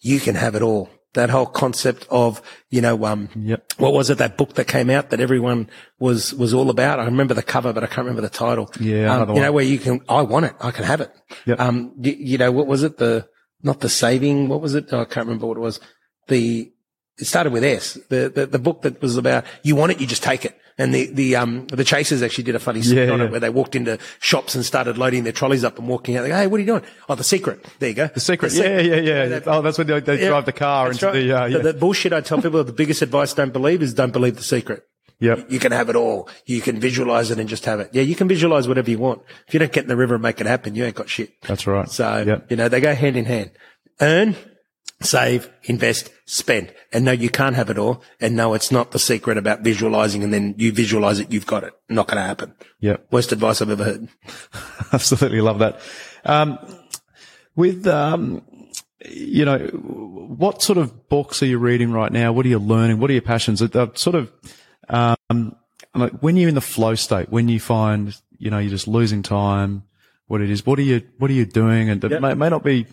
You 0.00 0.20
can 0.20 0.34
have 0.34 0.54
it 0.54 0.62
all 0.62 0.90
that 1.16 1.28
whole 1.28 1.46
concept 1.46 2.06
of, 2.08 2.40
you 2.70 2.80
know, 2.80 3.04
um, 3.04 3.28
yep. 3.34 3.72
what 3.78 3.92
was 3.92 4.08
it, 4.08 4.18
that 4.18 4.36
book 4.36 4.54
that 4.54 4.68
came 4.68 4.88
out 4.88 5.10
that 5.10 5.20
everyone 5.20 5.68
was, 5.98 6.32
was 6.34 6.54
all 6.54 6.70
about? 6.70 7.00
I 7.00 7.04
remember 7.04 7.34
the 7.34 7.42
cover, 7.42 7.72
but 7.72 7.82
I 7.82 7.86
can't 7.88 8.06
remember 8.06 8.22
the 8.22 8.28
title. 8.28 8.70
Yeah. 8.78 9.14
Um, 9.14 9.34
you 9.34 9.40
know, 9.40 9.50
where 9.50 9.64
you 9.64 9.78
can, 9.78 10.00
I 10.08 10.22
want 10.22 10.46
it. 10.46 10.54
I 10.60 10.70
can 10.70 10.84
have 10.84 11.00
it. 11.00 11.12
Yep. 11.46 11.60
Um, 11.60 11.92
you, 11.98 12.12
you, 12.12 12.38
know, 12.38 12.52
what 12.52 12.66
was 12.66 12.82
it? 12.82 12.98
The, 12.98 13.26
not 13.62 13.80
the 13.80 13.88
saving. 13.88 14.48
What 14.48 14.60
was 14.60 14.74
it? 14.74 14.86
Oh, 14.92 15.00
I 15.00 15.04
can't 15.04 15.26
remember 15.26 15.46
what 15.46 15.56
it 15.56 15.60
was. 15.60 15.80
The, 16.28 16.72
it 17.18 17.24
started 17.24 17.52
with 17.52 17.64
S. 17.64 17.94
The, 18.08 18.28
the, 18.28 18.46
the 18.46 18.58
book 18.58 18.82
that 18.82 19.00
was 19.00 19.16
about, 19.16 19.44
you 19.62 19.74
want 19.76 19.92
it, 19.92 20.00
you 20.00 20.06
just 20.06 20.22
take 20.22 20.44
it. 20.44 20.58
And 20.78 20.94
the, 20.94 21.06
the, 21.06 21.36
um, 21.36 21.66
the 21.68 21.84
chasers 21.84 22.20
actually 22.22 22.44
did 22.44 22.54
a 22.54 22.58
funny 22.58 22.82
skit 22.82 23.08
yeah, 23.08 23.12
on 23.14 23.20
yeah. 23.20 23.26
it 23.26 23.30
where 23.30 23.40
they 23.40 23.48
walked 23.48 23.74
into 23.74 23.98
shops 24.20 24.54
and 24.54 24.62
started 24.62 24.98
loading 24.98 25.24
their 25.24 25.32
trolleys 25.32 25.64
up 25.64 25.78
and 25.78 25.88
walking 25.88 26.16
out. 26.16 26.22
They 26.22 26.28
go, 26.28 26.36
Hey, 26.36 26.46
what 26.46 26.58
are 26.58 26.60
you 26.60 26.66
doing? 26.66 26.82
Oh, 27.08 27.14
the 27.14 27.24
secret. 27.24 27.64
There 27.78 27.88
you 27.88 27.94
go. 27.94 28.08
The 28.08 28.20
secret. 28.20 28.52
The 28.52 28.58
yeah, 28.58 28.80
yeah, 28.80 28.96
yeah, 28.96 29.24
yeah. 29.24 29.40
Oh, 29.46 29.62
that's 29.62 29.78
when 29.78 29.86
they, 29.86 30.00
they 30.00 30.20
yeah, 30.20 30.28
drive 30.28 30.44
the 30.44 30.52
car 30.52 30.90
into 30.90 31.06
right. 31.06 31.12
the, 31.14 31.32
uh, 31.32 31.46
yeah. 31.46 31.58
The, 31.58 31.72
the, 31.72 31.78
bullshit 31.78 32.12
I 32.12 32.20
tell 32.20 32.42
people, 32.42 32.62
the 32.62 32.72
biggest 32.72 33.00
advice 33.00 33.32
don't 33.32 33.54
believe 33.54 33.80
is 33.80 33.94
don't 33.94 34.12
believe 34.12 34.36
the 34.36 34.42
secret. 34.42 34.86
Yep. 35.18 35.50
You 35.50 35.58
can 35.58 35.72
have 35.72 35.88
it 35.88 35.96
all. 35.96 36.28
You 36.44 36.60
can 36.60 36.78
visualize 36.78 37.30
it 37.30 37.38
and 37.38 37.48
just 37.48 37.64
have 37.64 37.80
it. 37.80 37.90
Yeah, 37.92 38.02
you 38.02 38.14
can 38.14 38.28
visualize 38.28 38.68
whatever 38.68 38.90
you 38.90 38.98
want. 38.98 39.22
If 39.48 39.54
you 39.54 39.60
don't 39.60 39.72
get 39.72 39.84
in 39.84 39.88
the 39.88 39.96
river 39.96 40.16
and 40.16 40.22
make 40.22 40.42
it 40.42 40.46
happen, 40.46 40.74
you 40.74 40.84
ain't 40.84 40.94
got 40.94 41.08
shit. 41.08 41.40
That's 41.40 41.66
right. 41.66 41.88
So, 41.88 42.22
yep. 42.26 42.50
you 42.50 42.56
know, 42.58 42.68
they 42.68 42.80
go 42.80 42.94
hand 42.94 43.16
in 43.16 43.24
hand. 43.24 43.50
Earn, 43.98 44.36
save, 45.00 45.50
invest, 45.64 46.10
spend. 46.24 46.72
And 46.92 47.04
no, 47.04 47.12
you 47.12 47.28
can't 47.28 47.56
have 47.56 47.70
it 47.70 47.78
all. 47.78 48.02
And 48.20 48.34
no, 48.36 48.54
it's 48.54 48.70
not 48.70 48.92
the 48.92 48.98
secret 48.98 49.36
about 49.36 49.60
visualizing 49.60 50.22
and 50.22 50.32
then 50.32 50.54
you 50.56 50.72
visualize 50.72 51.20
it, 51.20 51.30
you've 51.30 51.46
got 51.46 51.64
it. 51.64 51.74
Not 51.88 52.08
going 52.08 52.16
to 52.16 52.26
happen. 52.26 52.54
Yeah. 52.80 52.96
Worst 53.10 53.32
advice 53.32 53.60
I've 53.60 53.70
ever 53.70 53.84
heard. 53.84 54.08
Absolutely 54.92 55.40
love 55.40 55.58
that. 55.58 55.80
Um, 56.24 56.58
with, 57.54 57.86
um, 57.86 58.42
you 59.04 59.44
know, 59.44 59.58
what 59.58 60.62
sort 60.62 60.78
of 60.78 61.08
books 61.08 61.42
are 61.42 61.46
you 61.46 61.58
reading 61.58 61.92
right 61.92 62.10
now? 62.10 62.32
What 62.32 62.46
are 62.46 62.50
you 62.50 62.58
learning? 62.58 62.98
What 62.98 63.10
are 63.10 63.14
your 63.14 63.22
passions? 63.22 63.62
Uh, 63.62 63.88
sort 63.94 64.16
of, 64.16 64.32
um, 64.88 65.56
like 65.94 66.12
when 66.20 66.36
you're 66.36 66.48
in 66.48 66.54
the 66.54 66.60
flow 66.60 66.94
state, 66.94 67.30
when 67.30 67.48
you 67.48 67.60
find, 67.60 68.16
you 68.38 68.50
know, 68.50 68.58
you're 68.58 68.70
just 68.70 68.88
losing 68.88 69.22
time, 69.22 69.84
what 70.26 70.40
it 70.40 70.50
is, 70.50 70.66
what 70.66 70.78
are 70.78 70.82
you, 70.82 71.02
what 71.18 71.30
are 71.30 71.34
you 71.34 71.46
doing? 71.46 71.88
And 71.88 72.02
it 72.02 72.10
yep. 72.10 72.20
may, 72.20 72.34
may 72.34 72.48
not 72.48 72.64
be 72.64 72.86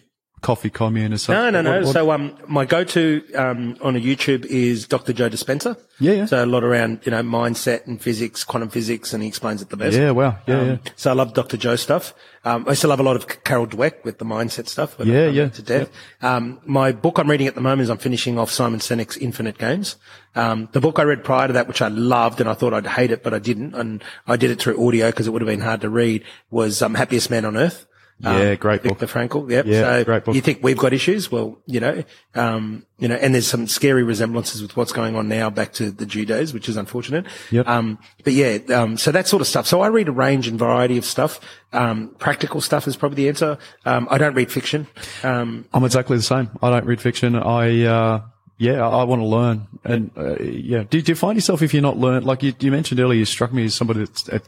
coffee 0.44 0.70
commune 0.70 1.14
or 1.14 1.18
something? 1.18 1.42
No, 1.42 1.50
no, 1.50 1.62
no. 1.62 1.78
What, 1.78 1.86
what? 1.86 1.94
So, 1.94 2.12
um, 2.12 2.38
my 2.48 2.66
go-to, 2.66 3.24
um, 3.34 3.78
on 3.82 3.96
a 3.96 4.00
YouTube 4.00 4.46
is 4.46 4.86
Dr. 4.88 5.14
Joe 5.14 5.30
Dispenza. 5.30 5.78
Yeah, 6.00 6.14
yeah. 6.14 6.26
So 6.26 6.44
a 6.44 6.46
lot 6.46 6.64
around, 6.64 7.00
you 7.06 7.12
know, 7.12 7.22
mindset 7.24 7.88
and 7.88 8.02
physics, 8.02 8.44
quantum 8.44 8.70
physics, 8.70 9.14
and 9.14 9.24
he 9.24 9.30
explains 9.30 9.62
it 9.62 9.70
the 9.70 9.78
best. 9.78 9.98
Yeah, 9.98 10.12
wow. 10.12 10.38
Yeah, 10.46 10.60
um, 10.60 10.68
yeah. 10.68 10.78
So 10.96 11.12
I 11.12 11.14
love 11.14 11.34
Dr. 11.34 11.56
Joe 11.56 11.76
stuff. 11.76 12.14
Um, 12.44 12.66
I 12.68 12.74
still 12.74 12.90
love 12.90 13.00
a 13.00 13.04
lot 13.04 13.16
of 13.16 13.44
Carol 13.44 13.68
Dweck 13.68 14.04
with 14.04 14.18
the 14.18 14.26
mindset 14.26 14.68
stuff. 14.68 14.96
Yeah, 15.00 15.28
yeah. 15.28 15.48
To 15.50 15.62
death. 15.62 15.90
Yeah. 16.22 16.36
Um, 16.36 16.60
my 16.66 16.92
book 16.92 17.20
I'm 17.20 17.30
reading 17.30 17.48
at 17.48 17.56
the 17.56 17.62
moment 17.62 17.82
is 17.82 17.90
I'm 17.90 17.98
finishing 17.98 18.38
off 18.38 18.52
Simon 18.52 18.80
Sinek's 18.80 19.18
Infinite 19.18 19.58
Games. 19.58 19.96
Um, 20.36 20.68
the 20.74 20.82
book 20.82 21.00
I 21.00 21.04
read 21.04 21.24
prior 21.24 21.48
to 21.48 21.54
that, 21.54 21.68
which 21.68 21.82
I 21.82 21.88
loved 21.88 22.42
and 22.42 22.50
I 22.50 22.54
thought 22.54 22.74
I'd 22.74 22.88
hate 22.88 23.12
it, 23.12 23.24
but 23.24 23.34
I 23.34 23.40
didn't. 23.40 23.76
And 23.76 24.04
I 24.28 24.36
did 24.36 24.52
it 24.52 24.60
through 24.60 24.86
audio 24.86 25.10
because 25.10 25.28
it 25.28 25.30
would 25.32 25.42
have 25.42 25.48
been 25.48 25.62
hard 25.62 25.82
to 25.82 25.90
read 25.90 26.24
was, 26.52 26.82
um, 26.82 26.96
Happiest 26.96 27.30
Man 27.30 27.46
on 27.46 27.56
Earth. 27.56 27.86
Yeah, 28.20 28.52
um, 28.52 28.56
great 28.56 28.84
book. 28.84 29.00
Viktor 29.00 29.20
Frankl. 29.20 29.50
Yep. 29.50 29.66
Yeah, 29.66 29.82
so 29.82 30.04
great 30.06 30.24
book. 30.24 30.36
You 30.36 30.42
think 30.42 30.60
we've 30.62 30.78
got 30.78 30.94
issues? 30.94 31.32
Well, 31.32 31.60
you 31.66 31.80
know, 31.80 32.04
um, 32.36 32.86
you 32.98 33.08
know, 33.08 33.16
and 33.16 33.34
there's 33.34 33.48
some 33.48 33.68
scary 33.68 34.04
resemblances 34.04 34.62
with 34.62 34.78
what's 34.78 34.92
going 34.92 35.16
on 35.16 35.28
now 35.28 35.50
back 35.50 35.74
to 35.74 35.92
the 35.92 36.06
Jew 36.06 36.26
days, 36.26 36.54
which 36.54 36.70
is 36.70 36.78
unfortunate. 36.78 37.26
Yep. 37.52 37.68
Um, 37.68 38.00
but 38.24 38.34
yeah, 38.34 38.60
um, 38.70 38.98
so 38.98 39.12
that 39.12 39.28
sort 39.28 39.42
of 39.42 39.48
stuff. 39.48 39.68
So 39.68 39.82
I 39.82 39.88
read 39.88 40.08
a 40.08 40.12
range 40.12 40.48
and 40.48 40.58
variety 40.58 40.98
of 40.98 41.06
stuff. 41.06 41.40
Um, 41.74 42.16
practical 42.20 42.62
stuff 42.62 42.88
is 42.88 42.96
probably 42.96 43.18
the 43.18 43.30
answer. 43.30 43.58
Um, 43.86 44.08
I 44.10 44.18
don't 44.18 44.36
read 44.36 44.52
fiction. 44.52 44.88
Um, 45.24 45.66
I'm 45.74 45.84
exactly 45.84 46.16
the 46.16 46.24
same. 46.24 46.50
I 46.62 46.70
don't 46.70 46.86
read 46.86 47.02
fiction. 47.02 47.36
I, 47.36 47.84
uh, 47.84 48.22
yeah, 48.58 48.88
I, 48.88 49.02
I 49.02 49.04
want 49.04 49.22
to 49.22 49.26
learn. 49.26 49.68
And, 49.84 50.12
uh, 50.16 50.38
yeah. 50.40 50.84
Do, 50.84 51.02
do, 51.02 51.12
you 51.12 51.16
find 51.16 51.36
yourself 51.36 51.62
if 51.62 51.74
you're 51.74 51.82
not 51.82 51.98
learn, 51.98 52.24
like 52.24 52.44
you, 52.44 52.54
you 52.60 52.72
mentioned 52.72 53.00
earlier, 53.02 53.20
you 53.20 53.26
struck 53.26 53.52
me 53.52 53.66
as 53.66 53.76
somebody 53.76 54.00
that's, 54.00 54.30
uh, 54.30 54.40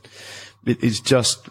is 0.66 1.00
just 1.00 1.50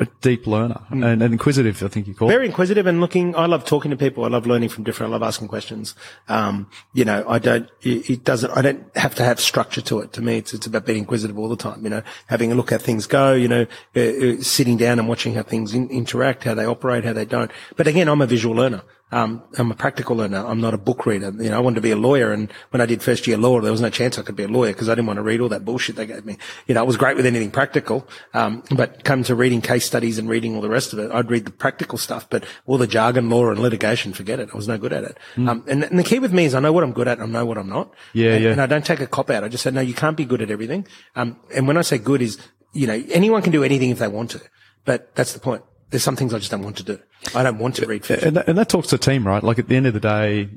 a 0.00 0.06
deep 0.20 0.46
learner 0.46 0.80
mm. 0.90 1.04
and, 1.04 1.22
and, 1.22 1.32
inquisitive, 1.32 1.82
I 1.82 1.88
think 1.88 2.06
you 2.06 2.14
call 2.14 2.28
Very 2.28 2.46
inquisitive 2.46 2.86
and 2.86 3.00
looking. 3.00 3.34
I 3.34 3.46
love 3.46 3.64
talking 3.64 3.90
to 3.90 3.96
people. 3.96 4.24
I 4.24 4.28
love 4.28 4.46
learning 4.46 4.68
from 4.68 4.84
different. 4.84 5.10
I 5.10 5.12
love 5.14 5.22
asking 5.22 5.48
questions. 5.48 5.94
Um, 6.28 6.70
you 6.92 7.04
know, 7.04 7.24
I 7.28 7.38
don't, 7.38 7.68
it, 7.82 8.10
it, 8.10 8.24
doesn't, 8.24 8.50
I 8.56 8.62
don't 8.62 8.96
have 8.96 9.14
to 9.16 9.24
have 9.24 9.40
structure 9.40 9.80
to 9.82 10.00
it. 10.00 10.12
To 10.12 10.22
me, 10.22 10.38
it's, 10.38 10.54
it's 10.54 10.66
about 10.66 10.86
being 10.86 10.98
inquisitive 10.98 11.38
all 11.38 11.48
the 11.48 11.56
time, 11.56 11.82
you 11.82 11.90
know, 11.90 12.02
having 12.26 12.52
a 12.52 12.54
look 12.54 12.70
how 12.70 12.78
things 12.78 13.06
go, 13.06 13.34
you 13.34 13.48
know, 13.48 13.66
uh, 13.96 14.00
uh, 14.00 14.40
sitting 14.40 14.76
down 14.76 14.98
and 14.98 15.08
watching 15.08 15.34
how 15.34 15.42
things 15.42 15.74
in, 15.74 15.88
interact, 15.90 16.44
how 16.44 16.54
they 16.54 16.66
operate, 16.66 17.04
how 17.04 17.12
they 17.12 17.24
don't. 17.24 17.50
But 17.76 17.86
again, 17.86 18.08
I'm 18.08 18.20
a 18.20 18.26
visual 18.26 18.54
learner. 18.54 18.82
Um, 19.10 19.42
I'm 19.56 19.70
a 19.70 19.74
practical 19.74 20.16
learner. 20.16 20.44
I'm 20.46 20.60
not 20.60 20.74
a 20.74 20.78
book 20.78 21.06
reader. 21.06 21.32
You 21.36 21.50
know, 21.50 21.56
I 21.56 21.60
wanted 21.60 21.76
to 21.76 21.80
be 21.80 21.90
a 21.90 21.96
lawyer. 21.96 22.32
And 22.32 22.52
when 22.70 22.80
I 22.80 22.86
did 22.86 23.02
first 23.02 23.26
year 23.26 23.38
law, 23.38 23.60
there 23.60 23.72
was 23.72 23.80
no 23.80 23.90
chance 23.90 24.18
I 24.18 24.22
could 24.22 24.36
be 24.36 24.42
a 24.42 24.48
lawyer 24.48 24.72
because 24.72 24.88
I 24.88 24.94
didn't 24.94 25.06
want 25.06 25.18
to 25.18 25.22
read 25.22 25.40
all 25.40 25.48
that 25.48 25.64
bullshit 25.64 25.96
they 25.96 26.06
gave 26.06 26.24
me. 26.24 26.36
You 26.66 26.74
know, 26.74 26.80
I 26.80 26.84
was 26.84 26.96
great 26.96 27.16
with 27.16 27.26
anything 27.26 27.50
practical. 27.50 28.06
Um, 28.34 28.62
but 28.70 29.04
come 29.04 29.22
to 29.24 29.34
reading 29.34 29.60
case 29.60 29.86
studies 29.86 30.18
and 30.18 30.28
reading 30.28 30.54
all 30.54 30.60
the 30.60 30.68
rest 30.68 30.92
of 30.92 30.98
it, 30.98 31.10
I'd 31.10 31.30
read 31.30 31.44
the 31.44 31.50
practical 31.50 31.98
stuff, 31.98 32.28
but 32.28 32.44
all 32.66 32.78
the 32.78 32.86
jargon, 32.86 33.30
law 33.30 33.48
and 33.50 33.60
litigation, 33.60 34.12
forget 34.12 34.40
it. 34.40 34.50
I 34.52 34.56
was 34.56 34.68
no 34.68 34.78
good 34.78 34.92
at 34.92 35.04
it. 35.04 35.18
Mm. 35.36 35.48
Um, 35.48 35.64
and, 35.68 35.84
and, 35.84 35.98
the 35.98 36.04
key 36.04 36.18
with 36.18 36.32
me 36.32 36.44
is 36.44 36.54
I 36.54 36.60
know 36.60 36.72
what 36.72 36.84
I'm 36.84 36.92
good 36.92 37.08
at 37.08 37.18
and 37.18 37.36
I 37.36 37.40
know 37.40 37.46
what 37.46 37.58
I'm 37.58 37.68
not. 37.68 37.92
Yeah, 38.12 38.32
and, 38.32 38.44
yeah. 38.44 38.50
And 38.50 38.60
I 38.60 38.66
don't 38.66 38.84
take 38.84 39.00
a 39.00 39.06
cop 39.06 39.30
out. 39.30 39.44
I 39.44 39.48
just 39.48 39.64
say, 39.64 39.70
no, 39.70 39.80
you 39.80 39.94
can't 39.94 40.16
be 40.16 40.24
good 40.24 40.42
at 40.42 40.50
everything. 40.50 40.86
Um, 41.16 41.38
and 41.54 41.66
when 41.66 41.76
I 41.76 41.82
say 41.82 41.98
good 41.98 42.22
is 42.22 42.38
you 42.72 42.86
know, 42.86 43.02
anyone 43.10 43.42
can 43.42 43.52
do 43.52 43.64
anything 43.64 43.90
if 43.90 43.98
they 43.98 44.08
want 44.08 44.30
to, 44.30 44.40
but 44.84 45.14
that's 45.14 45.32
the 45.32 45.40
point. 45.40 45.62
There's 45.90 46.02
some 46.02 46.16
things 46.16 46.34
I 46.34 46.38
just 46.38 46.50
don't 46.50 46.62
want 46.62 46.76
to 46.78 46.82
do. 46.82 46.98
I 47.34 47.42
don't 47.42 47.58
want 47.58 47.76
to 47.76 47.86
read 47.86 48.04
fiction. 48.04 48.28
And 48.28 48.36
that, 48.36 48.48
and 48.48 48.58
that 48.58 48.68
talks 48.68 48.88
to 48.88 48.98
team, 48.98 49.26
right? 49.26 49.42
Like 49.42 49.58
at 49.58 49.68
the 49.68 49.76
end 49.76 49.86
of 49.86 49.94
the 49.94 50.00
day, 50.00 50.48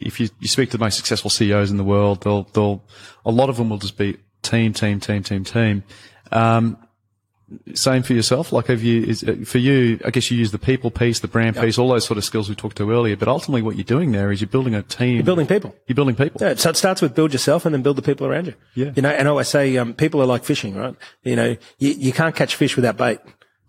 if 0.00 0.18
you, 0.18 0.28
you 0.40 0.48
speak 0.48 0.70
to 0.70 0.78
the 0.78 0.84
most 0.84 0.96
successful 0.96 1.30
CEOs 1.30 1.70
in 1.70 1.76
the 1.76 1.84
world, 1.84 2.22
they'll, 2.22 2.44
they'll, 2.54 2.82
a 3.24 3.30
lot 3.30 3.48
of 3.48 3.56
them 3.56 3.70
will 3.70 3.78
just 3.78 3.96
be 3.96 4.16
team, 4.42 4.72
team, 4.72 4.98
team, 4.98 5.22
team, 5.22 5.44
team. 5.44 5.84
Um, 6.32 6.76
same 7.74 8.02
for 8.02 8.14
yourself. 8.14 8.52
Like, 8.52 8.66
have 8.66 8.82
you, 8.82 9.02
is, 9.02 9.24
for 9.44 9.58
you, 9.58 9.98
I 10.04 10.10
guess 10.10 10.30
you 10.30 10.38
use 10.38 10.52
the 10.52 10.58
people 10.58 10.90
piece, 10.90 11.18
the 11.18 11.28
brand 11.28 11.56
piece, 11.56 11.78
all 11.78 11.88
those 11.88 12.04
sort 12.04 12.16
of 12.16 12.24
skills 12.24 12.48
we 12.48 12.54
talked 12.54 12.76
to 12.76 12.90
earlier. 12.90 13.16
But 13.16 13.28
ultimately 13.28 13.62
what 13.62 13.76
you're 13.76 13.84
doing 13.84 14.12
there 14.12 14.30
is 14.30 14.40
you're 14.40 14.48
building 14.48 14.74
a 14.74 14.82
team. 14.82 15.16
You're 15.16 15.24
building 15.24 15.46
people. 15.46 15.74
You're 15.86 15.96
building 15.96 16.14
people. 16.14 16.40
Yeah, 16.40 16.54
so 16.54 16.70
it 16.70 16.76
starts 16.76 17.02
with 17.02 17.14
build 17.14 17.32
yourself 17.32 17.66
and 17.66 17.74
then 17.74 17.82
build 17.82 17.96
the 17.96 18.02
people 18.02 18.26
around 18.26 18.46
you. 18.46 18.54
Yeah. 18.74 18.92
You 18.94 19.02
know, 19.02 19.10
and 19.10 19.26
I 19.26 19.30
always 19.30 19.48
say, 19.48 19.76
um, 19.76 19.94
people 19.94 20.22
are 20.22 20.26
like 20.26 20.44
fishing, 20.44 20.76
right? 20.76 20.94
You 21.24 21.36
know, 21.36 21.56
you, 21.78 21.90
you 21.90 22.12
can't 22.12 22.34
catch 22.34 22.54
fish 22.54 22.76
without 22.76 22.96
bait. 22.96 23.18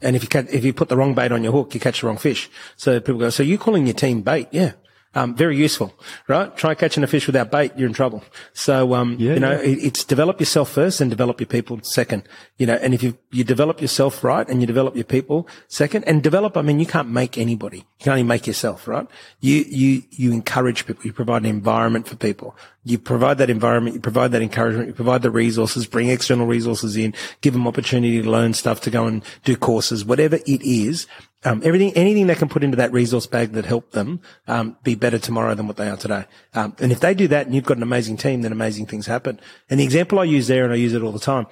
And 0.02 0.16
if 0.16 0.24
you 0.24 0.30
can, 0.30 0.48
if 0.50 0.66
you 0.66 0.74
put 0.74 0.90
the 0.90 0.98
wrong 0.98 1.14
bait 1.14 1.32
on 1.32 1.44
your 1.44 1.54
hook, 1.54 1.74
you 1.74 1.80
catch 1.80 2.02
the 2.02 2.08
wrong 2.08 2.18
fish. 2.18 2.50
So 2.76 3.00
people 3.00 3.20
go, 3.20 3.30
so 3.30 3.44
you 3.44 3.58
calling 3.58 3.86
your 3.86 3.94
team 3.94 4.22
bait? 4.22 4.48
Yeah. 4.52 4.74
Um, 5.14 5.36
very 5.36 5.58
useful, 5.58 5.94
right? 6.30 6.56
Try 6.56 6.74
catching 6.74 7.04
a 7.04 7.08
fish 7.08 7.28
without 7.28 7.52
bait, 7.52 7.74
you're 7.76 7.88
in 7.88 7.94
trouble. 7.94 8.24
So, 8.54 8.94
um, 8.94 9.18
Yeah, 9.20 9.34
you 9.34 9.40
know, 9.42 9.52
yeah. 9.52 9.72
it, 9.72 9.80
it's 9.84 10.06
develop 10.06 10.40
yourself 10.40 10.72
first 10.72 11.02
and 11.02 11.10
develop 11.10 11.42
your 11.42 11.48
people 11.48 11.82
second, 11.84 12.24
you 12.58 12.66
know, 12.66 12.76
and 12.76 12.94
if 12.94 13.04
you, 13.04 13.18
you 13.30 13.44
develop 13.44 13.82
yourself 13.82 14.24
right 14.24 14.48
and 14.48 14.62
you 14.62 14.68
develop 14.68 14.96
your 14.96 15.04
people 15.04 15.50
second 15.68 16.06
and 16.06 16.24
develop, 16.24 16.56
I 16.56 16.62
mean, 16.62 16.80
you 16.80 16.86
can't 16.86 17.10
make 17.10 17.38
anybody. 17.38 17.80
You 17.80 18.04
can 18.04 18.12
only 18.14 18.24
make 18.24 18.48
yourself, 18.48 18.88
right? 18.88 19.06
You, 19.42 19.66
you, 19.68 20.04
you 20.12 20.32
encourage 20.32 20.86
people. 20.86 21.04
You 21.04 21.12
provide 21.12 21.42
an 21.42 21.50
environment 21.50 22.08
for 22.08 22.16
people. 22.16 22.56
You 22.86 22.98
provide 22.98 23.38
that 23.40 23.50
environment. 23.50 23.96
You 23.96 24.02
provide 24.02 24.32
that 24.32 24.42
encouragement. 24.42 24.88
You 24.88 24.94
provide 24.94 25.24
the 25.24 25.30
resources, 25.30 25.86
bring 25.88 26.08
external 26.08 26.48
resources 26.48 26.96
in, 26.96 27.14
give 27.42 27.52
them 27.52 27.68
opportunity 27.68 28.22
to 28.22 28.32
learn 28.32 28.54
stuff, 28.54 28.80
to 28.82 28.90
go 28.90 29.08
and 29.08 29.24
do 29.44 29.58
courses, 29.58 30.06
whatever 30.06 30.38
it 30.48 30.62
is. 30.62 31.06
Um, 31.44 31.62
everything, 31.64 31.92
anything 31.94 32.28
they 32.28 32.36
can 32.36 32.50
put 32.50 32.64
into 32.64 32.78
that 32.78 32.94
resource 32.94 33.26
bag 33.26 33.54
that 33.54 33.66
help 33.66 33.92
them, 33.92 34.22
um, 34.48 34.78
be 34.84 34.94
better 34.94 35.18
tomorrow 35.18 35.56
than 35.56 35.68
what 35.68 35.78
they 35.78 35.90
are 35.90 35.98
today. 35.98 36.26
Um, 36.54 36.76
and 36.80 36.92
if 36.92 37.00
they 37.00 37.16
do 37.16 37.28
that 37.30 37.48
and 37.48 37.56
you've 37.56 37.66
got 37.66 37.78
an 37.78 37.84
amazing 37.84 38.18
team, 38.18 38.42
then 38.44 38.52
amazing 38.52 38.86
things 38.86 39.08
happen. 39.08 39.40
And 39.70 39.80
the 39.80 39.84
example 39.84 40.20
I 40.20 40.26
use 40.26 40.48
there, 40.48 40.64
and 40.64 40.74
I 40.74 40.76
use 40.76 40.94
it 40.94 41.02
all 41.02 41.12
the 41.12 41.20
time, 41.20 41.48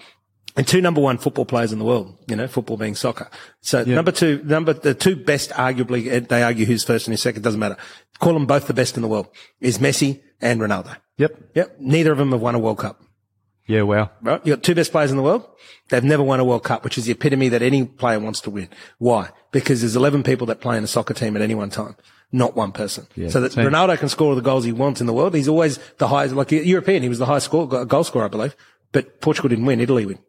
and 0.56 0.68
two 0.68 0.82
number 0.82 1.00
one 1.00 1.18
football 1.18 1.46
players 1.46 1.72
in 1.72 1.80
the 1.80 1.86
world, 1.86 2.18
you 2.28 2.36
know, 2.36 2.48
football 2.48 2.78
being 2.78 2.96
soccer. 2.96 3.30
So 3.62 3.84
number 3.84 4.12
two, 4.12 4.44
number, 4.44 4.74
the 4.74 4.94
two 4.94 5.16
best 5.16 5.52
arguably, 5.52 6.08
eh, 6.08 6.20
they 6.20 6.44
argue 6.44 6.66
who's 6.66 6.84
first 6.84 7.08
and 7.08 7.14
who's 7.14 7.22
second, 7.22 7.44
doesn't 7.44 7.60
matter. 7.60 7.78
Call 8.20 8.34
them 8.34 8.46
both 8.46 8.68
the 8.68 8.74
best 8.74 8.96
in 8.96 9.02
the 9.02 9.08
world 9.08 9.28
is 9.60 9.78
Messi 9.78 10.22
and 10.42 10.60
Ronaldo. 10.60 10.98
Yep. 11.18 11.52
Yep. 11.56 11.78
Neither 11.80 12.12
of 12.12 12.18
them 12.18 12.32
have 12.32 12.42
won 12.42 12.56
a 12.56 12.60
World 12.60 12.80
Cup, 12.80 13.02
Yeah. 13.70 13.84
Wow. 13.84 14.10
right? 14.22 14.46
You 14.46 14.56
got 14.56 14.64
two 14.64 14.76
best 14.76 14.92
players 14.92 15.12
in 15.12 15.18
the 15.18 15.24
world. 15.24 15.46
They've 15.90 16.04
never 16.04 16.24
won 16.24 16.40
a 16.40 16.44
World 16.44 16.64
Cup, 16.64 16.84
which 16.84 16.98
is 16.98 17.06
the 17.06 17.12
epitome 17.12 17.50
that 17.50 17.62
any 17.62 17.86
player 17.86 18.20
wants 18.20 18.42
to 18.42 18.50
win. 18.50 18.68
Why? 18.98 19.30
Because 19.52 19.82
there's 19.82 19.96
11 19.96 20.24
people 20.24 20.48
that 20.48 20.60
play 20.60 20.78
in 20.78 20.84
a 20.84 20.88
soccer 20.88 21.14
team 21.14 21.36
at 21.36 21.42
any 21.42 21.56
one 21.56 21.70
time. 21.70 21.96
Not 22.32 22.56
one 22.56 22.72
person. 22.72 23.08
so 23.30 23.42
that 23.42 23.52
team. 23.54 23.66
Ronaldo 23.66 23.98
can 23.98 24.10
score 24.10 24.30
all 24.30 24.36
the 24.36 24.42
goals 24.42 24.64
he 24.64 24.72
wants 24.72 25.02
in 25.02 25.08
the 25.08 25.14
world. 25.14 25.34
He's 25.34 25.48
always 25.48 25.78
the 25.98 26.08
highest, 26.08 26.36
like 26.36 26.52
European. 26.52 27.04
He 27.04 27.10
was 27.10 27.20
the 27.20 27.26
highest 27.26 27.46
score, 27.46 27.68
goal 27.68 28.04
scorer, 28.04 28.26
I 28.26 28.28
believe. 28.28 28.56
But 28.92 29.22
Portugal 29.22 29.50
didn't 29.50 29.66
win. 29.66 29.80
Italy 29.80 30.06
win 30.06 30.20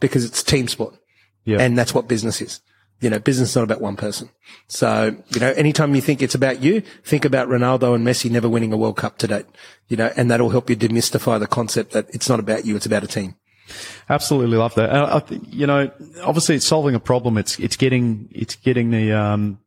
because 0.00 0.24
it's 0.24 0.42
team 0.42 0.68
sport. 0.68 0.96
Yeah. 1.44 1.58
And 1.58 1.78
that's 1.78 1.94
what 1.94 2.08
business 2.08 2.40
is. 2.40 2.60
You 3.00 3.10
know, 3.10 3.18
business 3.18 3.50
is 3.50 3.56
not 3.56 3.64
about 3.64 3.80
one 3.80 3.96
person. 3.96 4.28
So, 4.68 5.16
you 5.30 5.40
know, 5.40 5.50
anytime 5.52 5.94
you 5.94 6.02
think 6.02 6.20
it's 6.22 6.34
about 6.34 6.62
you, 6.62 6.82
think 7.02 7.24
about 7.24 7.48
Ronaldo 7.48 7.94
and 7.94 8.06
Messi 8.06 8.30
never 8.30 8.48
winning 8.48 8.72
a 8.72 8.76
World 8.76 8.96
Cup 8.96 9.16
to 9.18 9.26
date. 9.26 9.46
You 9.88 9.96
know, 9.96 10.12
and 10.16 10.30
that'll 10.30 10.50
help 10.50 10.68
you 10.68 10.76
demystify 10.76 11.40
the 11.40 11.46
concept 11.46 11.92
that 11.92 12.08
it's 12.10 12.28
not 12.28 12.40
about 12.40 12.66
you, 12.66 12.76
it's 12.76 12.86
about 12.86 13.04
a 13.04 13.06
team. 13.06 13.36
Absolutely 14.08 14.56
love 14.56 14.74
that. 14.74 14.90
And 14.90 14.98
I, 14.98 15.22
you 15.48 15.66
know, 15.66 15.90
obviously 16.22 16.56
it's 16.56 16.66
solving 16.66 16.94
a 16.94 17.00
problem. 17.00 17.38
It's, 17.38 17.58
it's 17.58 17.76
getting, 17.76 18.28
it's 18.32 18.56
getting 18.56 18.90
the, 18.90 19.12
um, 19.12 19.60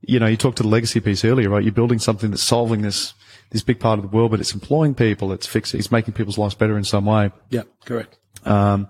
you 0.00 0.18
know, 0.18 0.26
you 0.26 0.36
talked 0.36 0.58
to 0.58 0.62
the 0.62 0.68
legacy 0.68 1.00
piece 1.00 1.24
earlier, 1.24 1.50
right? 1.50 1.62
You're 1.62 1.72
building 1.72 1.98
something 1.98 2.30
that's 2.30 2.42
solving 2.42 2.82
this, 2.82 3.12
this 3.50 3.62
big 3.62 3.80
part 3.80 3.98
of 3.98 4.08
the 4.08 4.16
world, 4.16 4.30
but 4.30 4.40
it's 4.40 4.54
employing 4.54 4.94
people. 4.94 5.32
It's 5.32 5.46
fixing, 5.46 5.78
it's 5.80 5.90
making 5.90 6.14
people's 6.14 6.38
lives 6.38 6.54
better 6.54 6.78
in 6.78 6.84
some 6.84 7.04
way. 7.06 7.32
Yeah, 7.50 7.62
correct. 7.84 8.18
Um, 8.44 8.88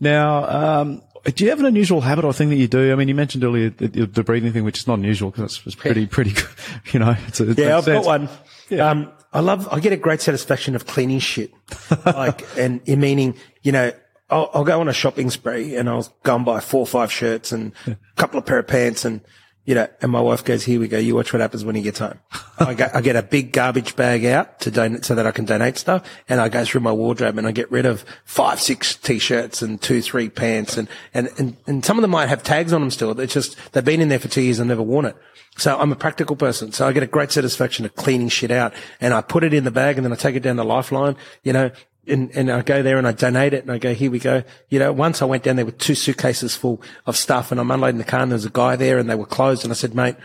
now, 0.00 0.80
um, 0.80 1.02
do 1.34 1.44
you 1.44 1.50
have 1.50 1.58
an 1.60 1.66
unusual 1.66 2.00
habit 2.00 2.24
or 2.24 2.32
thing 2.32 2.50
that 2.50 2.56
you 2.56 2.68
do? 2.68 2.92
I 2.92 2.94
mean, 2.94 3.08
you 3.08 3.14
mentioned 3.14 3.42
earlier 3.44 3.70
the, 3.70 4.06
the 4.06 4.22
breathing 4.22 4.52
thing, 4.52 4.64
which 4.64 4.78
is 4.78 4.86
not 4.86 4.98
unusual 4.98 5.30
because 5.30 5.60
it's, 5.66 5.74
pretty, 5.74 6.06
pretty, 6.06 6.34
you 6.92 7.00
know, 7.00 7.16
it's 7.26 7.40
a, 7.40 7.50
it 7.50 7.58
Yeah, 7.58 7.78
I've 7.78 7.84
sense. 7.84 8.06
got 8.06 8.28
one. 8.70 8.80
Um, 8.80 9.12
I 9.32 9.40
love, 9.40 9.68
I 9.70 9.80
get 9.80 9.92
a 9.92 9.96
great 9.96 10.20
satisfaction 10.20 10.74
of 10.76 10.86
cleaning 10.86 11.18
shit. 11.18 11.52
like, 12.06 12.46
and 12.56 12.80
in 12.86 13.00
meaning, 13.00 13.34
you 13.62 13.72
know, 13.72 13.92
I'll, 14.30 14.50
I'll 14.54 14.64
go 14.64 14.80
on 14.80 14.88
a 14.88 14.92
shopping 14.92 15.30
spree 15.30 15.76
and 15.76 15.88
I'll 15.88 16.06
go 16.22 16.36
and 16.36 16.44
buy 16.44 16.60
four 16.60 16.80
or 16.80 16.86
five 16.86 17.12
shirts 17.12 17.52
and 17.52 17.72
a 17.86 17.96
couple 18.16 18.38
of 18.38 18.46
pair 18.46 18.58
of 18.58 18.66
pants 18.66 19.04
and, 19.04 19.20
you 19.66 19.74
know, 19.74 19.88
and 20.00 20.12
my 20.12 20.20
wife 20.20 20.44
goes, 20.44 20.64
here 20.64 20.78
we 20.78 20.86
go. 20.86 20.96
You 20.96 21.16
watch 21.16 21.32
what 21.32 21.40
happens 21.40 21.64
when 21.64 21.74
you 21.74 21.82
get 21.82 21.98
home. 21.98 22.18
I 22.58 22.72
get, 22.72 22.94
I 22.94 23.00
get 23.00 23.16
a 23.16 23.22
big 23.22 23.52
garbage 23.52 23.96
bag 23.96 24.24
out 24.24 24.60
to 24.60 24.70
donate 24.70 25.04
so 25.04 25.16
that 25.16 25.26
I 25.26 25.32
can 25.32 25.44
donate 25.44 25.76
stuff. 25.76 26.08
And 26.28 26.40
I 26.40 26.48
go 26.48 26.64
through 26.64 26.82
my 26.82 26.92
wardrobe 26.92 27.36
and 27.36 27.48
I 27.48 27.50
get 27.50 27.70
rid 27.70 27.84
of 27.84 28.04
five, 28.24 28.60
six 28.60 28.94
t-shirts 28.94 29.62
and 29.62 29.82
two, 29.82 30.00
three 30.00 30.28
pants. 30.28 30.76
And, 30.76 30.88
and, 31.12 31.28
and, 31.36 31.56
and 31.66 31.84
some 31.84 31.98
of 31.98 32.02
them 32.02 32.12
might 32.12 32.28
have 32.28 32.44
tags 32.44 32.72
on 32.72 32.80
them 32.80 32.92
still. 32.92 33.18
It's 33.18 33.34
just, 33.34 33.56
they've 33.72 33.84
been 33.84 34.00
in 34.00 34.08
there 34.08 34.20
for 34.20 34.28
two 34.28 34.42
years 34.42 34.60
and 34.60 34.68
never 34.68 34.82
worn 34.82 35.04
it. 35.04 35.16
So 35.58 35.76
I'm 35.76 35.90
a 35.90 35.96
practical 35.96 36.36
person. 36.36 36.70
So 36.70 36.86
I 36.86 36.92
get 36.92 37.02
a 37.02 37.08
great 37.08 37.32
satisfaction 37.32 37.84
of 37.84 37.96
cleaning 37.96 38.28
shit 38.28 38.52
out 38.52 38.72
and 39.00 39.12
I 39.12 39.20
put 39.20 39.42
it 39.42 39.52
in 39.52 39.64
the 39.64 39.72
bag 39.72 39.96
and 39.96 40.04
then 40.04 40.12
I 40.12 40.16
take 40.16 40.36
it 40.36 40.44
down 40.44 40.56
the 40.56 40.64
Lifeline, 40.64 41.16
you 41.42 41.52
know, 41.52 41.72
and, 42.08 42.30
and 42.36 42.50
I 42.50 42.62
go 42.62 42.82
there 42.82 42.98
and 42.98 43.06
I 43.06 43.12
donate 43.12 43.54
it 43.54 43.62
and 43.62 43.72
I 43.72 43.78
go, 43.78 43.94
here 43.94 44.10
we 44.10 44.18
go. 44.18 44.42
You 44.68 44.78
know, 44.78 44.92
once 44.92 45.22
I 45.22 45.24
went 45.24 45.42
down 45.42 45.56
there 45.56 45.64
with 45.64 45.78
two 45.78 45.94
suitcases 45.94 46.56
full 46.56 46.80
of 47.06 47.16
stuff 47.16 47.50
and 47.50 47.60
I'm 47.60 47.70
unloading 47.70 47.98
the 47.98 48.04
car 48.04 48.20
and 48.20 48.30
there's 48.30 48.44
a 48.44 48.50
guy 48.50 48.76
there 48.76 48.98
and 48.98 49.08
they 49.08 49.14
were 49.14 49.26
closed 49.26 49.64
and 49.64 49.72
I 49.72 49.74
said, 49.74 49.94
mate, 49.94 50.16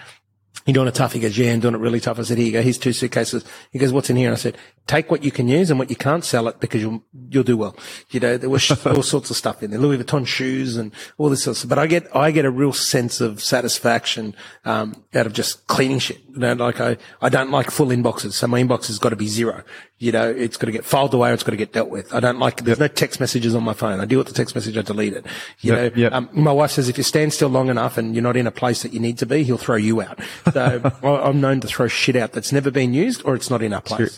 you're 0.66 0.74
doing 0.74 0.88
it 0.88 0.96
tough? 0.96 1.14
He 1.14 1.20
goes, 1.20 1.38
yeah, 1.38 1.52
I'm 1.52 1.60
doing 1.60 1.74
it 1.74 1.80
really 1.80 2.00
tough. 2.00 2.20
I 2.20 2.24
said, 2.24 2.38
here 2.38 2.46
you 2.48 2.54
go. 2.54 2.62
Here's 2.62 2.78
two 2.78 2.94
suitcases. 2.94 3.44
He 3.72 3.80
goes, 3.80 3.92
what's 3.92 4.10
in 4.10 4.16
here? 4.16 4.28
And 4.28 4.38
I 4.38 4.40
said, 4.40 4.58
take 4.88 5.10
what 5.10 5.24
you 5.24 5.32
can 5.32 5.48
use 5.48 5.70
and 5.70 5.80
what 5.80 5.90
you 5.90 5.96
can't 5.96 6.26
sell 6.26 6.48
it 6.48 6.60
because 6.60 6.82
you'll, 6.82 7.02
you'll 7.30 7.44
do 7.44 7.56
well. 7.56 7.76
You 8.10 8.20
know, 8.20 8.38
there 8.38 8.50
was 8.50 8.70
all 8.86 9.04
sorts 9.04 9.30
of 9.30 9.38
stuff 9.38 9.64
in 9.64 9.72
there, 9.72 9.80
Louis 9.80 9.98
Vuitton 9.98 10.28
shoes 10.28 10.76
and 10.76 10.92
all 11.18 11.30
this 11.30 11.44
sort 11.44 11.54
of 11.56 11.58
stuff. 11.60 11.70
But 11.70 11.80
I 11.80 11.88
get, 11.88 12.14
I 12.16 12.32
get 12.32 12.44
a 12.46 12.52
real 12.52 12.74
sense 12.74 13.22
of 13.22 13.42
satisfaction, 13.42 14.36
um, 14.66 15.04
out 15.14 15.26
of 15.26 15.34
just 15.34 15.66
cleaning 15.68 16.00
shit. 16.00 16.20
You 16.34 16.40
know, 16.40 16.54
like 16.54 16.82
I, 16.82 16.98
I 17.22 17.30
don't 17.30 17.52
like 17.52 17.72
full 17.72 17.88
inboxes. 17.88 18.34
So 18.34 18.48
my 18.48 18.62
inbox 18.62 18.88
has 18.88 19.00
got 19.00 19.10
to 19.10 19.16
be 19.16 19.28
zero. 19.28 19.64
You 20.00 20.12
know, 20.12 20.28
it's 20.30 20.58
got 20.58 20.66
to 20.66 20.72
get 20.72 20.84
filed 20.84 21.14
away 21.14 21.30
or 21.30 21.34
it's 21.34 21.44
got 21.44 21.52
to 21.52 21.58
get 21.58 21.74
dealt 21.74 21.90
with. 21.90 22.12
I 22.12 22.20
don't 22.20 22.40
like, 22.40 22.64
there's 22.64 22.80
no 22.80 22.88
text 22.88 23.20
messages 23.20 23.54
on 23.54 23.64
my 23.64 23.74
phone. 23.74 24.00
I 24.00 24.06
deal 24.06 24.18
with 24.18 24.28
the 24.28 24.34
text 24.34 24.56
message, 24.56 24.76
I 24.76 24.82
delete 24.82 25.14
it. 25.14 25.26
You 25.60 25.74
Yep, 25.76 25.96
know, 25.96 26.02
yep. 26.02 26.14
um, 26.14 26.30
my 26.34 26.52
wife 26.52 26.72
says 26.72 26.90
if 26.90 26.98
you 26.98 27.04
stand 27.04 27.34
still 27.34 27.50
long 27.50 27.70
enough 27.70 28.00
and 28.00 28.16
you're 28.16 28.24
not 28.24 28.36
in 28.36 28.48
a 28.48 28.52
place 28.52 28.82
that 28.82 28.94
you 28.94 29.00
need 29.00 29.20
to 29.20 29.28
be, 29.28 29.44
he'll 29.44 29.60
throw 29.60 29.76
you 29.76 30.02
out. 30.02 30.20
So 30.54 30.92
I- 31.04 31.08
I'm 31.30 31.40
known 31.40 31.60
to 31.62 31.68
throw 31.68 31.88
shit 31.88 32.16
out 32.16 32.32
that's 32.34 32.52
never 32.52 32.72
been 32.72 32.96
used 32.96 33.22
or 33.26 33.36
it's 33.36 33.52
not 33.52 33.62
in 33.62 33.74
a 33.74 33.82
place. 33.82 34.18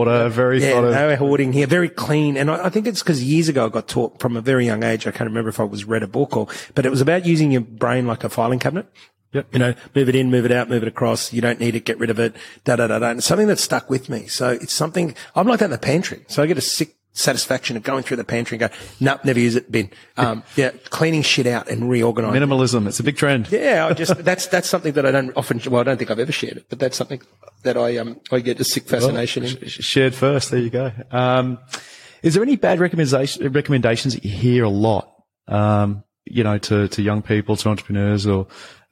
Anti-hoarder, 0.00 0.28
very 0.30 0.62
Yeah, 0.62 0.72
sort 0.72 0.84
of, 0.84 0.92
no 0.92 1.16
hoarding 1.16 1.52
here, 1.52 1.66
very 1.66 1.88
clean. 1.88 2.36
And 2.36 2.50
I, 2.50 2.66
I 2.66 2.68
think 2.68 2.86
it's 2.86 3.02
because 3.02 3.22
years 3.22 3.48
ago 3.48 3.66
I 3.66 3.68
got 3.68 3.88
taught 3.88 4.20
from 4.20 4.36
a 4.36 4.40
very 4.40 4.66
young 4.66 4.82
age. 4.82 5.06
I 5.06 5.10
can't 5.10 5.28
remember 5.28 5.48
if 5.48 5.60
I 5.60 5.64
was 5.64 5.84
read 5.84 6.02
a 6.02 6.08
book 6.08 6.36
or, 6.36 6.48
but 6.74 6.86
it 6.86 6.90
was 6.90 7.00
about 7.00 7.26
using 7.26 7.50
your 7.52 7.62
brain 7.62 8.06
like 8.06 8.24
a 8.24 8.28
filing 8.28 8.58
cabinet. 8.58 8.86
Yep. 9.32 9.46
You 9.52 9.58
know, 9.60 9.74
move 9.94 10.08
it 10.08 10.16
in, 10.16 10.30
move 10.30 10.44
it 10.44 10.50
out, 10.50 10.68
move 10.68 10.82
it 10.82 10.88
across. 10.88 11.32
You 11.32 11.40
don't 11.40 11.60
need 11.60 11.76
it, 11.76 11.84
get 11.84 11.98
rid 11.98 12.10
of 12.10 12.18
it. 12.18 12.34
Da 12.64 12.76
da 12.76 12.88
da 12.88 12.98
da. 12.98 13.10
And 13.10 13.18
it's 13.18 13.26
something 13.26 13.46
that 13.46 13.60
stuck 13.60 13.88
with 13.88 14.08
me. 14.08 14.26
So 14.26 14.50
it's 14.50 14.72
something 14.72 15.14
I'm 15.36 15.46
like 15.46 15.60
that 15.60 15.66
in 15.66 15.70
the 15.70 15.78
pantry. 15.78 16.24
So 16.26 16.42
I 16.42 16.46
get 16.46 16.58
a 16.58 16.62
sick 16.62 16.96
satisfaction 17.12 17.76
of 17.76 17.82
going 17.82 18.02
through 18.02 18.16
the 18.16 18.24
pantry 18.24 18.56
and 18.56 18.70
go, 18.70 18.76
nope, 19.00 19.24
never 19.24 19.38
use 19.40 19.56
it, 19.56 19.70
bin. 19.70 19.90
Um, 20.16 20.42
yeah, 20.56 20.70
cleaning 20.90 21.22
shit 21.22 21.46
out 21.46 21.68
and 21.68 21.90
reorganizing. 21.90 22.40
minimalism. 22.40 22.86
It's 22.86 23.00
a 23.00 23.02
big 23.02 23.16
trend. 23.16 23.50
Yeah, 23.50 23.86
I 23.90 23.92
just 23.94 24.16
that's 24.24 24.46
that's 24.46 24.68
something 24.68 24.92
that 24.94 25.04
I 25.06 25.10
don't 25.10 25.32
often. 25.36 25.60
Well, 25.70 25.80
I 25.80 25.84
don't 25.84 25.96
think 25.98 26.10
I've 26.10 26.18
ever 26.18 26.32
shared 26.32 26.56
it, 26.58 26.66
but 26.68 26.78
that's 26.78 26.96
something 26.96 27.20
that 27.64 27.76
I 27.76 27.96
um 27.98 28.20
I 28.30 28.40
get 28.40 28.60
a 28.60 28.64
sick 28.64 28.84
fascination 28.84 29.44
in. 29.44 29.66
Sh- 29.68 29.82
shared 29.84 30.14
first. 30.14 30.50
There 30.50 30.60
you 30.60 30.70
go. 30.70 30.92
Um, 31.10 31.58
is 32.22 32.34
there 32.34 32.42
any 32.42 32.56
bad 32.56 32.80
recommendation, 32.80 33.50
recommendations 33.52 34.14
that 34.14 34.24
you 34.24 34.30
hear 34.30 34.64
a 34.64 34.68
lot? 34.70 35.12
Um, 35.48 36.04
you 36.26 36.44
know, 36.44 36.58
to, 36.58 36.86
to 36.86 37.02
young 37.02 37.22
people, 37.22 37.56
to 37.56 37.68
entrepreneurs 37.70 38.24
or, 38.26 38.46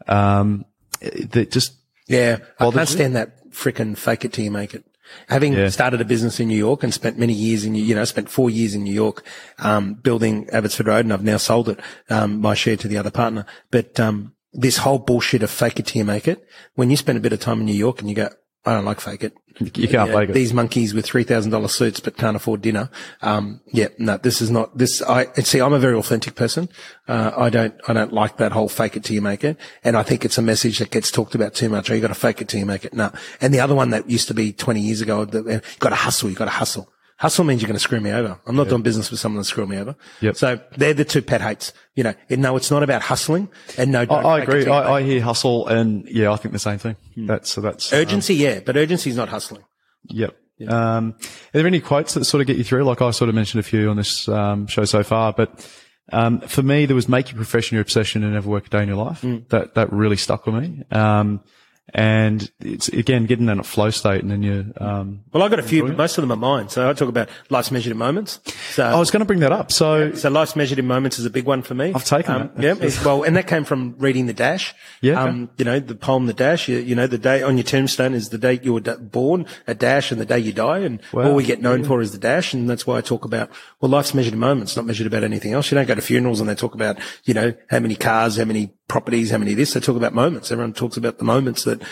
um, 0.08 0.64
that 1.00 1.50
just, 1.52 1.72
Yeah, 2.08 2.38
I 2.58 2.64
can't 2.64 2.74
you? 2.74 2.86
stand 2.86 3.16
that 3.16 3.50
frickin' 3.52 3.96
fake 3.96 4.24
it 4.24 4.32
till 4.32 4.44
you 4.44 4.50
make 4.50 4.74
it. 4.74 4.84
Having 5.28 5.52
Yeah. 5.54 5.68
started 5.68 6.00
a 6.00 6.04
business 6.04 6.40
in 6.40 6.48
New 6.48 6.56
York 6.56 6.82
and 6.82 6.92
spent 6.92 7.18
many 7.18 7.32
years 7.32 7.64
in, 7.64 7.74
you 7.74 7.94
know, 7.94 8.04
spent 8.04 8.28
four 8.30 8.50
years 8.50 8.74
in 8.74 8.82
New 8.84 8.94
York, 8.94 9.24
um, 9.58 9.94
building 9.94 10.48
Abbotsford 10.52 10.86
Road 10.86 11.04
and 11.04 11.12
I've 11.12 11.24
now 11.24 11.36
sold 11.36 11.68
it, 11.68 11.80
um, 12.10 12.40
my 12.40 12.54
share 12.54 12.76
to 12.76 12.88
the 12.88 12.96
other 12.98 13.10
partner. 13.10 13.44
But, 13.70 13.98
um, 14.00 14.32
this 14.52 14.78
whole 14.78 14.98
bullshit 14.98 15.42
of 15.42 15.50
fake 15.50 15.78
it 15.78 15.86
till 15.86 15.98
you 16.00 16.04
make 16.04 16.26
it, 16.26 16.42
when 16.74 16.90
you 16.90 16.96
spend 16.96 17.18
a 17.18 17.20
bit 17.20 17.32
of 17.32 17.40
time 17.40 17.60
in 17.60 17.66
New 17.66 17.72
York 17.74 18.00
and 18.00 18.08
you 18.08 18.16
go, 18.16 18.30
I 18.68 18.74
don't 18.74 18.84
like 18.84 19.00
fake 19.00 19.24
it. 19.24 19.32
you 19.58 19.88
can't 19.88 20.12
fake 20.12 20.28
it. 20.28 20.34
These 20.34 20.52
monkeys 20.52 20.92
with 20.92 21.06
three 21.06 21.24
thousand 21.24 21.52
dollars 21.52 21.72
suits 21.72 22.00
but 22.00 22.18
can't 22.18 22.36
afford 22.36 22.60
dinner. 22.60 22.90
Um, 23.22 23.62
yeah, 23.72 23.88
no, 23.96 24.18
this 24.18 24.42
is 24.42 24.50
not 24.50 24.76
this. 24.76 25.00
I 25.00 25.24
see. 25.42 25.60
I'm 25.60 25.72
a 25.72 25.78
very 25.78 25.96
authentic 25.96 26.34
person. 26.34 26.68
Uh, 27.08 27.32
I 27.34 27.48
don't. 27.48 27.74
I 27.88 27.94
don't 27.94 28.12
like 28.12 28.36
that 28.36 28.52
whole 28.52 28.68
fake 28.68 28.96
it 28.96 29.04
till 29.04 29.14
you 29.14 29.22
make 29.22 29.42
it. 29.42 29.56
And 29.82 29.96
I 29.96 30.02
think 30.02 30.26
it's 30.26 30.36
a 30.36 30.42
message 30.42 30.80
that 30.80 30.90
gets 30.90 31.10
talked 31.10 31.34
about 31.34 31.54
too 31.54 31.70
much. 31.70 31.90
Oh, 31.90 31.94
you 31.94 32.02
got 32.02 32.08
to 32.08 32.14
fake 32.14 32.42
it 32.42 32.48
till 32.48 32.60
you 32.60 32.66
make 32.66 32.84
it. 32.84 32.92
No. 32.92 33.10
And 33.40 33.54
the 33.54 33.60
other 33.60 33.74
one 33.74 33.88
that 33.90 34.10
used 34.10 34.28
to 34.28 34.34
be 34.34 34.52
20 34.52 34.80
years 34.80 35.00
ago, 35.00 35.24
the, 35.24 35.38
uh, 35.38 35.52
you 35.52 35.60
got 35.78 35.88
to 35.88 35.94
hustle. 35.94 36.28
You 36.28 36.36
got 36.36 36.44
to 36.44 36.50
hustle. 36.50 36.92
Hustle 37.18 37.44
means 37.44 37.60
you're 37.60 37.66
going 37.66 37.74
to 37.74 37.80
screw 37.80 38.00
me 38.00 38.12
over. 38.12 38.38
I'm 38.46 38.54
not 38.54 38.68
doing 38.68 38.82
business 38.82 39.10
with 39.10 39.18
someone 39.18 39.38
that's 39.38 39.48
screwing 39.48 39.70
me 39.70 39.78
over. 39.78 39.96
Yep. 40.20 40.36
So 40.36 40.60
they're 40.76 40.94
the 40.94 41.04
two 41.04 41.20
pet 41.20 41.40
hates. 41.40 41.72
You 41.96 42.04
know, 42.04 42.14
and 42.30 42.40
no, 42.40 42.56
it's 42.56 42.70
not 42.70 42.84
about 42.84 43.02
hustling 43.02 43.48
and 43.76 43.90
no, 43.90 44.02
I, 44.08 44.14
I 44.14 44.38
agree. 44.40 44.66
I. 44.68 44.98
I 44.98 45.02
hear 45.02 45.20
hustle, 45.20 45.66
and 45.66 46.08
yeah, 46.08 46.30
I 46.30 46.36
think 46.36 46.52
the 46.52 46.60
same 46.60 46.78
thing. 46.78 46.96
That's 47.16 47.50
so 47.50 47.60
that's 47.60 47.92
um, 47.92 47.98
urgency, 47.98 48.36
yeah, 48.36 48.60
but 48.60 48.76
urgency 48.76 49.10
is 49.10 49.16
not 49.16 49.28
hustling. 49.28 49.64
Yep. 50.04 50.36
Um, 50.68 51.14
are 51.20 51.28
there 51.52 51.66
any 51.66 51.80
quotes 51.80 52.14
that 52.14 52.24
sort 52.24 52.40
of 52.40 52.46
get 52.46 52.56
you 52.56 52.64
through? 52.64 52.84
Like 52.84 53.02
I 53.02 53.10
sort 53.10 53.28
of 53.28 53.34
mentioned 53.34 53.60
a 53.60 53.64
few 53.64 53.90
on 53.90 53.96
this 53.96 54.28
um, 54.28 54.66
show 54.68 54.84
so 54.84 55.02
far, 55.02 55.32
but 55.32 55.68
um, 56.12 56.40
for 56.40 56.62
me, 56.62 56.86
there 56.86 56.96
was 56.96 57.08
make 57.08 57.30
your 57.30 57.36
profession 57.36 57.74
your 57.74 57.82
obsession 57.82 58.22
and 58.22 58.34
never 58.34 58.48
work 58.48 58.66
a 58.66 58.70
day 58.70 58.82
in 58.82 58.88
your 58.88 58.96
life. 58.96 59.22
That 59.48 59.74
that 59.74 59.92
really 59.92 60.16
stuck 60.16 60.46
with 60.46 60.54
me. 60.54 60.84
Um, 60.92 61.40
and 61.94 62.50
it's 62.60 62.88
again 62.88 63.26
getting 63.26 63.48
in 63.48 63.56
that 63.56 63.64
flow 63.66 63.90
state, 63.90 64.22
and 64.22 64.30
then 64.30 64.42
you. 64.42 64.72
Um, 64.78 65.20
Well, 65.32 65.42
I've 65.42 65.50
got 65.50 65.58
a 65.58 65.62
few, 65.62 65.84
but 65.86 65.96
most 65.96 66.18
of 66.18 66.22
them 66.22 66.32
are 66.32 66.36
mine. 66.36 66.68
So 66.68 66.88
I 66.88 66.92
talk 66.92 67.08
about 67.08 67.28
life's 67.50 67.70
measured 67.70 67.92
in 67.92 67.98
moments. 67.98 68.40
So 68.70 68.84
I 68.84 68.98
was 68.98 69.10
going 69.10 69.20
to 69.20 69.26
bring 69.26 69.40
that 69.40 69.52
up. 69.52 69.72
So 69.72 70.12
So 70.12 70.28
life's 70.30 70.54
measured 70.56 70.78
in 70.78 70.86
moments 70.86 71.18
is 71.18 71.24
a 71.24 71.30
big 71.30 71.44
one 71.46 71.62
for 71.62 71.74
me. 71.74 71.92
I've 71.94 72.04
taken 72.04 72.34
um, 72.34 72.50
that. 72.56 72.80
Yeah. 72.80 73.04
well, 73.04 73.22
and 73.22 73.36
that 73.36 73.46
came 73.46 73.64
from 73.64 73.94
reading 73.98 74.26
the 74.26 74.32
Dash. 74.34 74.74
Yeah, 75.00 75.20
okay. 75.22 75.30
Um, 75.30 75.50
you 75.56 75.64
know, 75.64 75.80
the 75.80 75.94
poem, 75.94 76.26
the 76.26 76.34
Dash, 76.34 76.68
you, 76.68 76.78
you 76.78 76.94
know, 76.94 77.06
the 77.06 77.18
day 77.18 77.42
on 77.42 77.56
your 77.56 77.64
tombstone 77.64 78.14
is 78.14 78.28
the 78.28 78.38
date 78.38 78.64
you 78.64 78.74
were 78.74 78.80
born, 78.80 79.46
a 79.66 79.74
dash 79.74 80.12
and 80.12 80.20
the 80.20 80.26
day 80.26 80.38
you 80.38 80.52
die. 80.52 80.78
And 80.78 81.00
Wow. 81.12 81.28
all 81.28 81.34
we 81.34 81.44
get 81.44 81.62
known 81.62 81.84
for 81.84 82.00
is 82.00 82.12
the 82.12 82.18
Dash. 82.18 82.52
And 82.52 82.68
that's 82.68 82.86
why 82.86 82.98
I 82.98 83.00
talk 83.00 83.24
about, 83.24 83.50
well, 83.80 83.90
life's 83.90 84.14
measured 84.14 84.34
in 84.34 84.38
moments, 84.38 84.76
not 84.76 84.84
measured 84.84 85.06
about 85.06 85.24
anything 85.24 85.52
else. 85.52 85.70
You 85.70 85.76
don't 85.76 85.86
go 85.88 85.94
to 85.94 86.02
funerals 86.02 86.40
and 86.40 86.48
they 86.48 86.54
talk 86.54 86.74
about, 86.74 86.98
you 87.24 87.34
know, 87.34 87.54
how 87.70 87.78
many 87.80 87.96
cars, 87.96 88.36
how 88.36 88.44
many 88.44 88.70
properties, 88.88 89.30
how 89.30 89.38
many 89.38 89.52
of 89.52 89.58
this. 89.58 89.74
They 89.74 89.80
talk 89.80 89.96
about 89.96 90.14
moments. 90.14 90.50
Everyone 90.50 90.72
talks 90.72 90.96
about 90.96 91.18
the 91.18 91.24
moments 91.24 91.64
that 91.64 91.82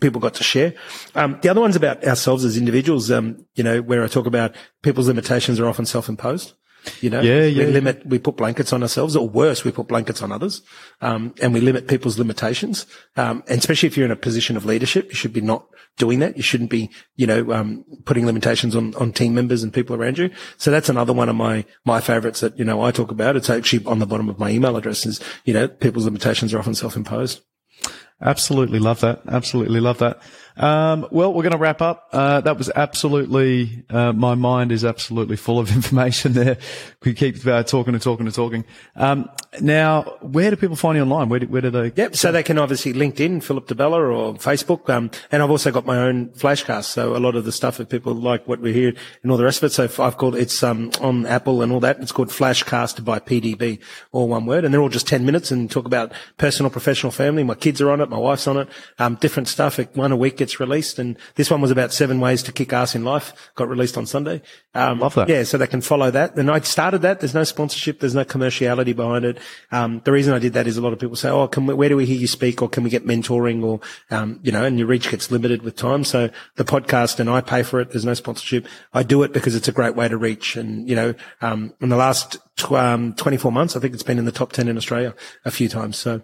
people 0.00 0.20
got 0.20 0.34
to 0.34 0.44
share. 0.44 0.74
Um, 1.14 1.38
the 1.42 1.48
other 1.48 1.60
one's 1.60 1.76
about 1.76 2.04
ourselves 2.04 2.44
as 2.44 2.56
individuals, 2.56 3.10
um, 3.10 3.46
you 3.54 3.64
know, 3.64 3.80
where 3.80 4.04
I 4.04 4.08
talk 4.08 4.26
about 4.26 4.54
people's 4.82 5.08
limitations 5.08 5.58
are 5.58 5.66
often 5.66 5.86
self-imposed. 5.86 6.52
You 7.00 7.10
know, 7.10 7.20
Yeah, 7.20 7.40
we 7.40 7.48
yeah, 7.48 7.64
limit, 7.66 8.06
we 8.06 8.18
put 8.18 8.36
blankets 8.36 8.72
on 8.72 8.82
ourselves, 8.82 9.16
or 9.16 9.28
worse, 9.28 9.64
we 9.64 9.72
put 9.72 9.88
blankets 9.88 10.22
on 10.22 10.32
others, 10.32 10.62
um, 11.00 11.34
and 11.40 11.54
we 11.54 11.60
limit 11.60 11.88
people's 11.88 12.18
limitations. 12.18 12.86
Um, 13.16 13.42
and 13.48 13.58
especially 13.58 13.86
if 13.88 13.96
you're 13.96 14.06
in 14.06 14.12
a 14.12 14.16
position 14.16 14.56
of 14.56 14.64
leadership, 14.64 15.08
you 15.08 15.14
should 15.14 15.32
be 15.32 15.40
not 15.40 15.66
doing 15.96 16.18
that. 16.18 16.36
You 16.36 16.42
shouldn't 16.42 16.70
be, 16.70 16.90
you 17.16 17.26
know, 17.26 17.52
um, 17.52 17.84
putting 18.04 18.26
limitations 18.26 18.74
on 18.76 18.94
on 18.96 19.12
team 19.12 19.34
members 19.34 19.62
and 19.62 19.72
people 19.72 19.96
around 19.96 20.18
you. 20.18 20.30
So 20.56 20.70
that's 20.70 20.88
another 20.88 21.12
one 21.12 21.28
of 21.28 21.36
my 21.36 21.64
my 21.84 22.00
favorites 22.00 22.40
that 22.40 22.58
you 22.58 22.64
know 22.64 22.82
I 22.82 22.90
talk 22.90 23.10
about. 23.10 23.36
It's 23.36 23.50
actually 23.50 23.84
on 23.86 23.98
the 23.98 24.06
bottom 24.06 24.28
of 24.28 24.38
my 24.38 24.50
email 24.50 24.76
address. 24.76 25.06
Is 25.06 25.20
you 25.44 25.54
know, 25.54 25.68
people's 25.68 26.04
limitations 26.04 26.52
are 26.52 26.58
often 26.58 26.74
self-imposed. 26.74 27.40
Absolutely 28.20 28.78
love 28.78 29.00
that. 29.00 29.22
Absolutely 29.28 29.80
love 29.80 29.98
that. 29.98 30.20
Um, 30.56 31.08
well, 31.10 31.32
we're 31.32 31.42
going 31.42 31.52
to 31.52 31.58
wrap 31.58 31.82
up. 31.82 32.08
Uh, 32.12 32.40
that 32.42 32.56
was 32.56 32.70
absolutely, 32.74 33.84
uh, 33.90 34.12
my 34.12 34.34
mind 34.34 34.70
is 34.70 34.84
absolutely 34.84 35.36
full 35.36 35.58
of 35.58 35.70
information 35.74 36.32
there. 36.32 36.58
We 37.04 37.14
keep 37.14 37.44
uh, 37.46 37.64
talking 37.64 37.94
and 37.94 38.02
talking 38.02 38.26
and 38.26 38.34
talking. 38.34 38.64
Um, 38.94 39.30
now, 39.60 40.02
where 40.20 40.50
do 40.50 40.56
people 40.56 40.76
find 40.76 40.96
you 40.96 41.02
online? 41.02 41.28
Where 41.28 41.40
do, 41.40 41.48
where 41.48 41.62
do 41.62 41.70
they? 41.70 41.92
Yep. 41.94 42.16
So 42.16 42.30
they 42.30 42.42
can 42.42 42.58
obviously 42.58 42.92
LinkedIn, 42.92 43.42
Philip 43.42 43.66
Di 43.66 43.74
Bella 43.74 44.00
or 44.00 44.34
Facebook. 44.34 44.88
Um, 44.88 45.10
and 45.32 45.42
I've 45.42 45.50
also 45.50 45.72
got 45.72 45.86
my 45.86 45.98
own 45.98 46.28
flashcast. 46.30 46.84
So 46.84 47.16
a 47.16 47.18
lot 47.18 47.34
of 47.34 47.44
the 47.44 47.52
stuff 47.52 47.78
that 47.78 47.88
people 47.88 48.14
like 48.14 48.46
what 48.46 48.60
we 48.60 48.72
hear 48.72 48.94
and 49.22 49.32
all 49.32 49.38
the 49.38 49.44
rest 49.44 49.62
of 49.62 49.66
it. 49.66 49.72
So 49.72 49.84
I've 50.04 50.16
called 50.16 50.36
it's, 50.36 50.62
um, 50.62 50.90
on 51.00 51.26
Apple 51.26 51.62
and 51.62 51.72
all 51.72 51.80
that. 51.80 51.98
It's 52.00 52.12
called 52.12 52.28
Flashcast 52.28 53.04
by 53.04 53.18
PDB, 53.18 53.80
all 54.12 54.28
one 54.28 54.46
word. 54.46 54.64
And 54.64 54.72
they're 54.72 54.80
all 54.80 54.88
just 54.88 55.08
10 55.08 55.24
minutes 55.24 55.50
and 55.50 55.70
talk 55.70 55.86
about 55.86 56.12
personal, 56.36 56.70
professional, 56.70 57.10
family. 57.10 57.42
My 57.42 57.54
kids 57.54 57.80
are 57.80 57.90
on 57.90 58.00
it. 58.00 58.08
My 58.08 58.18
wife's 58.18 58.46
on 58.46 58.58
it. 58.58 58.68
Um, 58.98 59.16
different 59.16 59.48
stuff. 59.48 59.78
One 59.94 60.12
a 60.12 60.16
week 60.16 60.40
gets 60.44 60.60
released. 60.60 60.98
And 60.98 61.16
this 61.36 61.50
one 61.50 61.60
was 61.60 61.70
about 61.70 61.92
seven 61.92 62.20
ways 62.20 62.42
to 62.42 62.52
kick 62.52 62.72
ass 62.72 62.94
in 62.94 63.04
life. 63.04 63.50
Got 63.54 63.68
released 63.68 63.96
on 63.96 64.06
Sunday. 64.06 64.42
Um, 64.74 65.00
Love 65.00 65.14
that. 65.14 65.28
Yeah. 65.28 65.44
So 65.44 65.56
they 65.56 65.66
can 65.66 65.80
follow 65.80 66.10
that. 66.10 66.36
And 66.36 66.50
I 66.50 66.60
started 66.60 67.02
that. 67.02 67.20
There's 67.20 67.34
no 67.34 67.44
sponsorship. 67.44 68.00
There's 68.00 68.14
no 68.14 68.24
commerciality 68.24 68.94
behind 68.94 69.24
it. 69.24 69.38
Um, 69.72 70.02
the 70.04 70.12
reason 70.12 70.34
I 70.34 70.38
did 70.38 70.52
that 70.52 70.66
is 70.66 70.76
a 70.76 70.82
lot 70.82 70.92
of 70.92 70.98
people 70.98 71.16
say, 71.16 71.30
"Oh, 71.30 71.48
can 71.48 71.66
we, 71.66 71.74
where 71.74 71.88
do 71.88 71.96
we 71.96 72.06
hear 72.06 72.16
you 72.16 72.26
speak, 72.26 72.60
or 72.60 72.68
can 72.68 72.84
we 72.84 72.90
get 72.90 73.06
mentoring, 73.06 73.64
or 73.64 73.80
um, 74.10 74.40
you 74.42 74.52
know?" 74.52 74.64
And 74.64 74.78
your 74.78 74.88
reach 74.88 75.10
gets 75.10 75.30
limited 75.30 75.62
with 75.62 75.76
time. 75.76 76.04
So 76.04 76.30
the 76.56 76.64
podcast, 76.64 77.20
and 77.20 77.30
I 77.30 77.40
pay 77.40 77.62
for 77.62 77.80
it. 77.80 77.90
There's 77.90 78.04
no 78.04 78.14
sponsorship. 78.14 78.66
I 78.92 79.02
do 79.02 79.22
it 79.22 79.32
because 79.32 79.54
it's 79.54 79.68
a 79.68 79.72
great 79.72 79.96
way 79.96 80.08
to 80.08 80.16
reach. 80.16 80.56
And 80.56 80.88
you 80.88 80.96
know, 80.96 81.14
um, 81.40 81.72
in 81.80 81.88
the 81.88 81.96
last 81.96 82.38
tw- 82.56 82.72
um, 82.72 83.14
24 83.14 83.52
months, 83.52 83.76
I 83.76 83.80
think 83.80 83.94
it's 83.94 84.02
been 84.02 84.18
in 84.18 84.24
the 84.24 84.32
top 84.32 84.52
10 84.52 84.68
in 84.68 84.76
Australia 84.76 85.14
a 85.44 85.50
few 85.50 85.68
times. 85.68 85.96
So. 85.96 86.22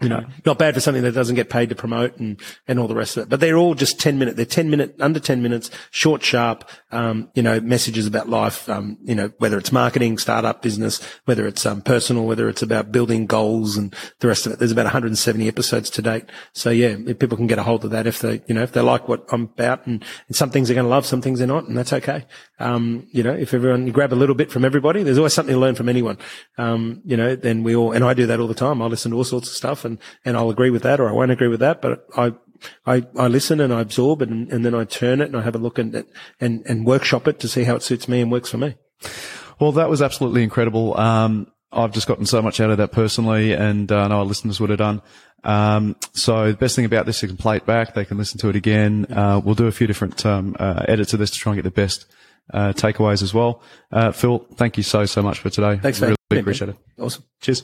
You 0.00 0.08
know, 0.08 0.24
not 0.46 0.58
bad 0.58 0.74
for 0.74 0.80
something 0.80 1.02
that 1.02 1.12
doesn't 1.12 1.36
get 1.36 1.50
paid 1.50 1.68
to 1.68 1.74
promote 1.74 2.16
and, 2.16 2.40
and 2.66 2.78
all 2.78 2.88
the 2.88 2.94
rest 2.94 3.18
of 3.18 3.24
it. 3.24 3.28
But 3.28 3.40
they're 3.40 3.58
all 3.58 3.74
just 3.74 4.00
10 4.00 4.18
minute, 4.18 4.34
they're 4.34 4.46
10 4.46 4.70
minute, 4.70 4.96
under 4.98 5.20
10 5.20 5.42
minutes, 5.42 5.70
short, 5.90 6.22
sharp, 6.22 6.66
um, 6.90 7.30
you 7.34 7.42
know, 7.42 7.60
messages 7.60 8.06
about 8.06 8.28
life, 8.28 8.66
um, 8.70 8.96
you 9.02 9.14
know, 9.14 9.30
whether 9.38 9.58
it's 9.58 9.72
marketing, 9.72 10.16
startup 10.16 10.62
business, 10.62 11.02
whether 11.26 11.46
it's, 11.46 11.66
um, 11.66 11.82
personal, 11.82 12.24
whether 12.24 12.48
it's 12.48 12.62
about 12.62 12.90
building 12.90 13.26
goals 13.26 13.76
and 13.76 13.94
the 14.20 14.28
rest 14.28 14.46
of 14.46 14.52
it. 14.52 14.58
There's 14.58 14.72
about 14.72 14.86
170 14.86 15.46
episodes 15.46 15.90
to 15.90 16.02
date. 16.02 16.24
So 16.54 16.70
yeah, 16.70 16.96
if 17.06 17.18
people 17.18 17.36
can 17.36 17.46
get 17.46 17.58
a 17.58 17.62
hold 17.62 17.84
of 17.84 17.90
that 17.90 18.06
if 18.06 18.20
they, 18.20 18.40
you 18.46 18.54
know, 18.54 18.62
if 18.62 18.72
they 18.72 18.80
like 18.80 19.06
what 19.06 19.26
I'm 19.30 19.42
about 19.42 19.86
and, 19.86 20.02
and 20.28 20.36
some 20.36 20.50
things 20.50 20.68
they're 20.68 20.74
going 20.76 20.86
to 20.86 20.90
love, 20.90 21.04
some 21.04 21.20
things 21.20 21.40
they're 21.40 21.48
not, 21.48 21.68
and 21.68 21.76
that's 21.76 21.92
okay. 21.92 22.24
Um, 22.58 23.06
you 23.12 23.22
know, 23.22 23.34
if 23.34 23.52
everyone, 23.52 23.86
you 23.86 23.92
grab 23.92 24.12
a 24.12 24.14
little 24.14 24.34
bit 24.34 24.50
from 24.50 24.64
everybody, 24.64 25.02
there's 25.02 25.18
always 25.18 25.34
something 25.34 25.54
to 25.54 25.60
learn 25.60 25.74
from 25.74 25.90
anyone. 25.90 26.16
Um, 26.56 27.02
you 27.04 27.16
know, 27.16 27.36
then 27.36 27.62
we 27.64 27.76
all, 27.76 27.92
and 27.92 28.02
I 28.02 28.14
do 28.14 28.26
that 28.26 28.40
all 28.40 28.48
the 28.48 28.54
time. 28.54 28.80
I 28.80 28.86
listen 28.86 29.10
to 29.10 29.16
all 29.16 29.24
sorts 29.24 29.48
of 29.48 29.54
stuff 29.54 29.84
and, 29.90 29.98
and 30.24 30.36
I'll 30.36 30.50
agree 30.50 30.70
with 30.70 30.82
that 30.82 31.00
or 31.00 31.08
I 31.08 31.12
won't 31.12 31.30
agree 31.30 31.48
with 31.48 31.60
that, 31.60 31.82
but 31.82 32.06
I, 32.16 32.32
I, 32.86 33.06
I 33.16 33.28
listen 33.28 33.60
and 33.60 33.72
I 33.72 33.80
absorb 33.80 34.22
it 34.22 34.28
and, 34.28 34.50
and 34.52 34.64
then 34.64 34.74
I 34.74 34.84
turn 34.84 35.20
it 35.20 35.26
and 35.26 35.36
I 35.36 35.42
have 35.42 35.54
a 35.54 35.58
look 35.58 35.78
it 35.78 36.08
and, 36.40 36.62
and 36.66 36.86
workshop 36.86 37.28
it 37.28 37.40
to 37.40 37.48
see 37.48 37.64
how 37.64 37.76
it 37.76 37.82
suits 37.82 38.08
me 38.08 38.20
and 38.20 38.30
works 38.30 38.50
for 38.50 38.58
me. 38.58 38.76
Well, 39.58 39.72
that 39.72 39.90
was 39.90 40.00
absolutely 40.00 40.42
incredible. 40.42 40.98
Um, 40.98 41.52
I've 41.72 41.92
just 41.92 42.08
gotten 42.08 42.26
so 42.26 42.42
much 42.42 42.60
out 42.60 42.70
of 42.70 42.78
that 42.78 42.90
personally, 42.90 43.52
and 43.52 43.92
uh, 43.92 44.00
I 44.00 44.08
know 44.08 44.18
our 44.18 44.24
listeners 44.24 44.58
would 44.58 44.70
have 44.70 44.78
done. 44.78 45.02
Um, 45.44 45.96
so 46.12 46.50
the 46.50 46.56
best 46.56 46.76
thing 46.76 46.84
about 46.84 47.06
this, 47.06 47.18
is 47.18 47.22
you 47.22 47.28
can 47.28 47.36
play 47.36 47.56
it 47.56 47.66
back. 47.66 47.94
They 47.94 48.04
can 48.04 48.18
listen 48.18 48.38
to 48.40 48.48
it 48.48 48.56
again. 48.56 49.06
Uh, 49.08 49.40
we'll 49.42 49.54
do 49.54 49.66
a 49.66 49.72
few 49.72 49.86
different 49.86 50.26
um, 50.26 50.56
uh, 50.58 50.84
edits 50.88 51.12
of 51.12 51.20
this 51.20 51.30
to 51.30 51.38
try 51.38 51.52
and 51.52 51.58
get 51.58 51.62
the 51.62 51.70
best 51.70 52.06
uh, 52.52 52.72
takeaways 52.72 53.22
as 53.22 53.32
well. 53.32 53.62
Uh, 53.92 54.12
Phil, 54.12 54.46
thank 54.54 54.76
you 54.76 54.82
so 54.82 55.06
so 55.06 55.22
much 55.22 55.38
for 55.38 55.50
today. 55.50 55.78
Thanks 55.80 55.98
for 55.98 56.06
really 56.06 56.40
appreciate 56.40 56.70
it. 56.70 56.76
Awesome. 56.98 57.24
Cheers. 57.40 57.62